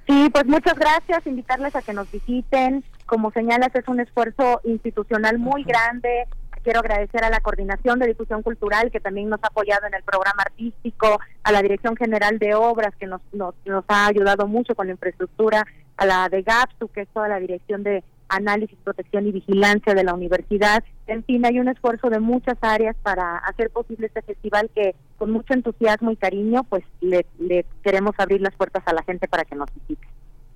Sí, 0.06 0.28
pues 0.32 0.46
muchas 0.46 0.74
gracias, 0.74 1.26
invitarles 1.26 1.76
a 1.76 1.82
que 1.82 1.92
nos 1.92 2.10
visiten. 2.10 2.84
Como 3.06 3.30
señalas, 3.30 3.74
es 3.74 3.86
un 3.86 4.00
esfuerzo 4.00 4.60
institucional 4.64 5.38
muy 5.38 5.64
grande, 5.64 6.26
Quiero 6.62 6.78
agradecer 6.78 7.24
a 7.24 7.30
la 7.30 7.40
Coordinación 7.40 7.98
de 7.98 8.06
Difusión 8.06 8.42
Cultural 8.42 8.92
que 8.92 9.00
también 9.00 9.28
nos 9.28 9.42
ha 9.42 9.48
apoyado 9.48 9.86
en 9.86 9.94
el 9.94 10.04
programa 10.04 10.44
artístico, 10.44 11.18
a 11.42 11.50
la 11.50 11.60
Dirección 11.60 11.96
General 11.96 12.38
de 12.38 12.54
Obras 12.54 12.94
que 13.00 13.06
nos, 13.06 13.20
nos, 13.32 13.54
ha 13.88 14.06
ayudado 14.06 14.46
mucho 14.46 14.76
con 14.76 14.86
la 14.86 14.92
infraestructura, 14.92 15.66
a 15.96 16.06
la 16.06 16.28
de 16.28 16.42
GAPSU, 16.42 16.88
que 16.88 17.02
es 17.02 17.08
toda 17.08 17.28
la 17.28 17.40
Dirección 17.40 17.82
de 17.82 18.02
Análisis, 18.28 18.78
Protección 18.82 19.26
y 19.26 19.32
Vigilancia 19.32 19.94
de 19.94 20.04
la 20.04 20.14
universidad. 20.14 20.82
En 21.06 21.22
fin, 21.24 21.44
hay 21.44 21.60
un 21.60 21.68
esfuerzo 21.68 22.08
de 22.08 22.18
muchas 22.18 22.56
áreas 22.62 22.96
para 23.02 23.36
hacer 23.38 23.70
posible 23.70 24.06
este 24.06 24.22
festival 24.22 24.70
que 24.74 24.94
con 25.18 25.30
mucho 25.30 25.52
entusiasmo 25.52 26.10
y 26.10 26.16
cariño 26.16 26.64
pues 26.64 26.82
le, 27.00 27.26
le 27.38 27.66
queremos 27.82 28.14
abrir 28.18 28.40
las 28.40 28.54
puertas 28.54 28.82
a 28.86 28.92
la 28.94 29.02
gente 29.02 29.28
para 29.28 29.44
que 29.44 29.54
nos 29.54 29.68
visite. 29.74 30.06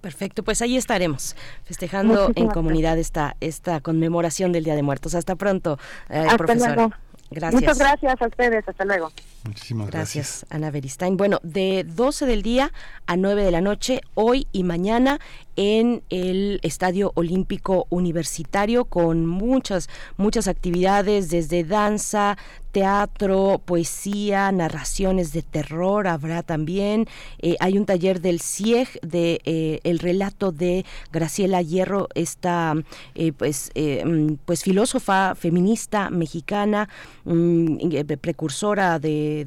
Perfecto, 0.06 0.44
pues 0.44 0.62
ahí 0.62 0.76
estaremos 0.76 1.34
festejando 1.64 2.30
en 2.36 2.46
comunidad 2.46 2.96
esta, 2.96 3.34
esta 3.40 3.80
conmemoración 3.80 4.52
del 4.52 4.62
Día 4.62 4.76
de 4.76 4.82
Muertos. 4.82 5.16
Hasta 5.16 5.34
pronto, 5.34 5.78
eh, 6.08 6.26
profesora. 6.36 6.96
Gracias. 7.30 7.60
Muchas 7.60 7.78
gracias 7.78 8.22
a 8.22 8.26
ustedes. 8.26 8.68
Hasta 8.68 8.84
luego. 8.84 9.10
Muchísimas 9.44 9.90
gracias. 9.90 10.26
gracias. 10.40 10.46
Ana 10.50 10.70
Beristain. 10.70 11.16
Bueno, 11.16 11.40
de 11.42 11.84
12 11.84 12.26
del 12.26 12.42
día 12.42 12.72
a 13.06 13.16
9 13.16 13.44
de 13.44 13.50
la 13.50 13.60
noche, 13.60 14.00
hoy 14.14 14.46
y 14.52 14.62
mañana, 14.62 15.20
en 15.56 16.02
el 16.10 16.60
Estadio 16.62 17.12
Olímpico 17.14 17.86
Universitario, 17.90 18.84
con 18.84 19.26
muchas, 19.26 19.88
muchas 20.16 20.48
actividades, 20.48 21.30
desde 21.30 21.64
danza, 21.64 22.36
teatro, 22.76 23.62
poesía, 23.64 24.52
narraciones 24.52 25.32
de 25.32 25.40
terror 25.40 26.06
habrá 26.06 26.42
también. 26.42 27.06
Eh, 27.38 27.56
hay 27.58 27.78
un 27.78 27.86
taller 27.86 28.20
del 28.20 28.42
CIEG 28.42 29.00
de 29.00 29.40
eh, 29.46 29.80
el 29.82 29.98
relato 29.98 30.52
de 30.52 30.84
Graciela 31.10 31.62
Hierro, 31.62 32.08
esta 32.14 32.74
eh, 33.14 33.32
pues, 33.32 33.70
mm, 33.74 34.34
pues 34.44 34.62
filósofa 34.62 35.34
feminista 35.36 36.10
mexicana, 36.10 36.90
mm, 37.24 37.78
precursora 38.20 38.98
de, 38.98 39.46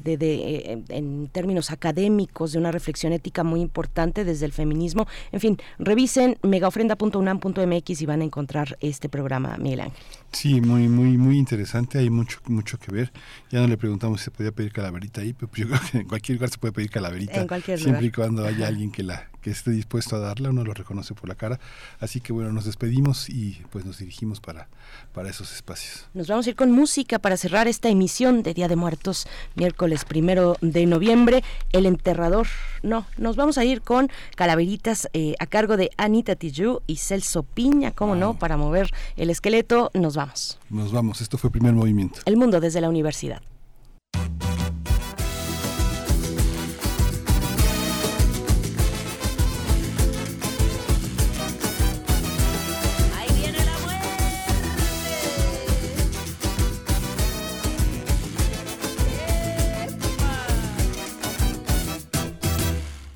en 0.88 1.28
términos 1.28 1.70
académicos 1.70 2.50
de 2.50 2.58
una 2.58 2.72
reflexión 2.72 3.12
ética 3.12 3.44
muy 3.44 3.60
importante 3.60 4.24
desde 4.24 4.46
el 4.46 4.52
feminismo. 4.52 5.06
En 5.30 5.38
fin, 5.38 5.56
revisen 6.00 6.38
megaofrenda.unam.mx 6.42 8.00
y 8.00 8.06
van 8.06 8.22
a 8.22 8.24
encontrar 8.24 8.78
este 8.80 9.10
programa, 9.10 9.58
Miguel 9.58 9.80
Ángel. 9.80 10.02
Sí, 10.32 10.62
muy, 10.62 10.88
muy, 10.88 11.18
muy 11.18 11.36
interesante. 11.36 11.98
Hay 11.98 12.08
mucho, 12.08 12.38
mucho 12.46 12.78
que 12.78 12.90
ver. 12.90 13.12
Ya 13.50 13.60
no 13.60 13.68
le 13.68 13.76
preguntamos 13.76 14.20
si 14.20 14.24
se 14.24 14.30
podía 14.30 14.50
pedir 14.50 14.72
calaverita 14.72 15.20
ahí, 15.20 15.34
pero 15.34 15.52
yo 15.54 15.68
creo 15.68 15.80
que 15.90 15.98
en 15.98 16.08
cualquier 16.08 16.38
lugar 16.38 16.50
se 16.50 16.56
puede 16.56 16.72
pedir 16.72 16.90
calaverita. 16.90 17.38
En 17.38 17.48
cualquier 17.48 17.78
siempre 17.78 18.06
y 18.06 18.10
cuando 18.10 18.46
haya 18.46 18.66
alguien 18.66 18.90
que 18.90 19.02
la 19.02 19.28
que 19.40 19.50
esté 19.50 19.70
dispuesto 19.70 20.16
a 20.16 20.18
darla, 20.18 20.50
uno 20.50 20.64
lo 20.64 20.74
reconoce 20.74 21.14
por 21.14 21.28
la 21.28 21.34
cara. 21.34 21.58
Así 21.98 22.20
que 22.20 22.32
bueno, 22.32 22.52
nos 22.52 22.64
despedimos 22.64 23.28
y 23.28 23.62
pues 23.70 23.84
nos 23.84 23.98
dirigimos 23.98 24.40
para, 24.40 24.68
para 25.14 25.30
esos 25.30 25.52
espacios. 25.52 26.06
Nos 26.14 26.28
vamos 26.28 26.46
a 26.46 26.50
ir 26.50 26.56
con 26.56 26.70
música 26.72 27.18
para 27.18 27.36
cerrar 27.36 27.68
esta 27.68 27.88
emisión 27.88 28.42
de 28.42 28.54
Día 28.54 28.68
de 28.68 28.76
Muertos, 28.76 29.26
miércoles 29.54 30.04
primero 30.04 30.56
de 30.60 30.86
noviembre. 30.86 31.42
El 31.72 31.86
enterrador. 31.86 32.46
No, 32.82 33.06
nos 33.16 33.36
vamos 33.36 33.58
a 33.58 33.64
ir 33.64 33.82
con 33.82 34.10
calaveritas 34.36 35.08
eh, 35.12 35.34
a 35.38 35.46
cargo 35.46 35.76
de 35.76 35.89
Anita 35.96 36.36
Tijoux 36.36 36.80
y 36.86 36.96
Celso 36.96 37.42
Piña, 37.42 37.92
cómo 37.92 38.14
no, 38.14 38.38
para 38.38 38.56
mover 38.56 38.90
el 39.16 39.30
esqueleto. 39.30 39.90
Nos 39.94 40.16
vamos. 40.16 40.58
Nos 40.70 40.92
vamos, 40.92 41.20
esto 41.20 41.38
fue 41.38 41.50
primer 41.50 41.72
movimiento. 41.72 42.20
El 42.24 42.36
mundo 42.36 42.60
desde 42.60 42.80
la 42.80 42.88
universidad. 42.88 43.42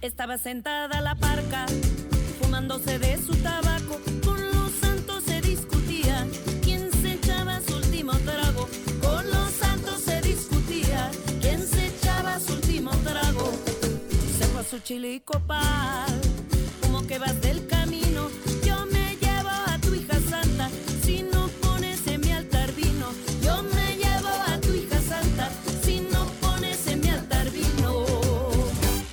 Estaba 0.04 0.36
sentada 0.38 1.00
la 1.00 1.14
parca, 1.14 1.66
fumándose 2.40 2.98
de 2.98 3.16
su 3.18 3.34
tabaco. 3.36 3.98
Con 4.24 4.40
los 4.52 4.72
santos 4.80 5.24
se 5.24 5.40
discutía 5.40 6.26
quién 6.62 6.90
se 6.92 7.14
echaba 7.14 7.60
su 7.66 7.76
último 7.76 8.12
trago. 8.24 8.68
Con 9.02 9.26
los 9.30 9.50
santos 9.52 10.00
se 10.04 10.20
discutía 10.20 11.10
quién 11.40 11.66
se 11.66 11.86
echaba 11.86 12.38
su 12.40 12.54
último 12.54 12.90
trago. 13.04 13.52
Se 14.38 14.44
fue 14.46 14.60
a 14.60 14.64
su 14.64 14.78
chilico 14.80 15.38
pal, 15.40 16.20
como 16.82 17.06
que 17.06 17.18
vas 17.18 17.40
del 17.40 17.66
camino. 17.66 18.28
Yo 18.64 18.86
me 18.86 19.16
llevo 19.20 19.50
a 19.50 19.78
tu 19.80 19.94
hija 19.94 20.18
santa, 20.28 20.70
si 21.04 21.22
no 21.22 21.48
pones 21.62 22.06
en 22.06 22.20
mi 22.20 22.32
altar 22.32 22.72
vino. 22.72 23.06
Yo 23.42 23.62
me 23.62 23.96
llevo 23.96 24.28
a 24.28 24.58
tu 24.60 24.72
hija 24.74 25.00
santa, 25.00 25.50
si 25.84 26.00
no 26.12 26.24
pones 26.40 26.86
en 26.86 27.00
mi 27.00 27.08
altar 27.08 27.50
vino. 27.50 28.04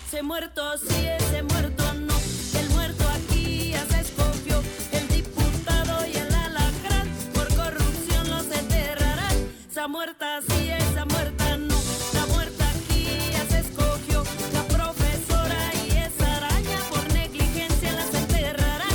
Se 0.09 0.21
muerto 0.23 0.63
muerta 9.91 10.39
sí, 10.47 10.69
esa 10.69 11.05
muerta 11.05 11.57
no. 11.57 11.75
La 12.13 12.25
muerta 12.27 12.63
aquí 12.69 13.05
ya 13.33 13.45
se 13.45 13.59
escogió. 13.59 14.23
La 14.53 14.63
profesora 14.63 15.71
y 15.85 15.97
esa 15.97 16.37
araña 16.37 16.79
por 16.89 17.13
negligencia 17.13 17.91
las 17.91 18.13
enterrarán. 18.13 18.87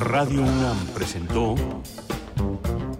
Radio 0.00 0.42
UNAM 0.42 0.86
presentó 0.94 1.54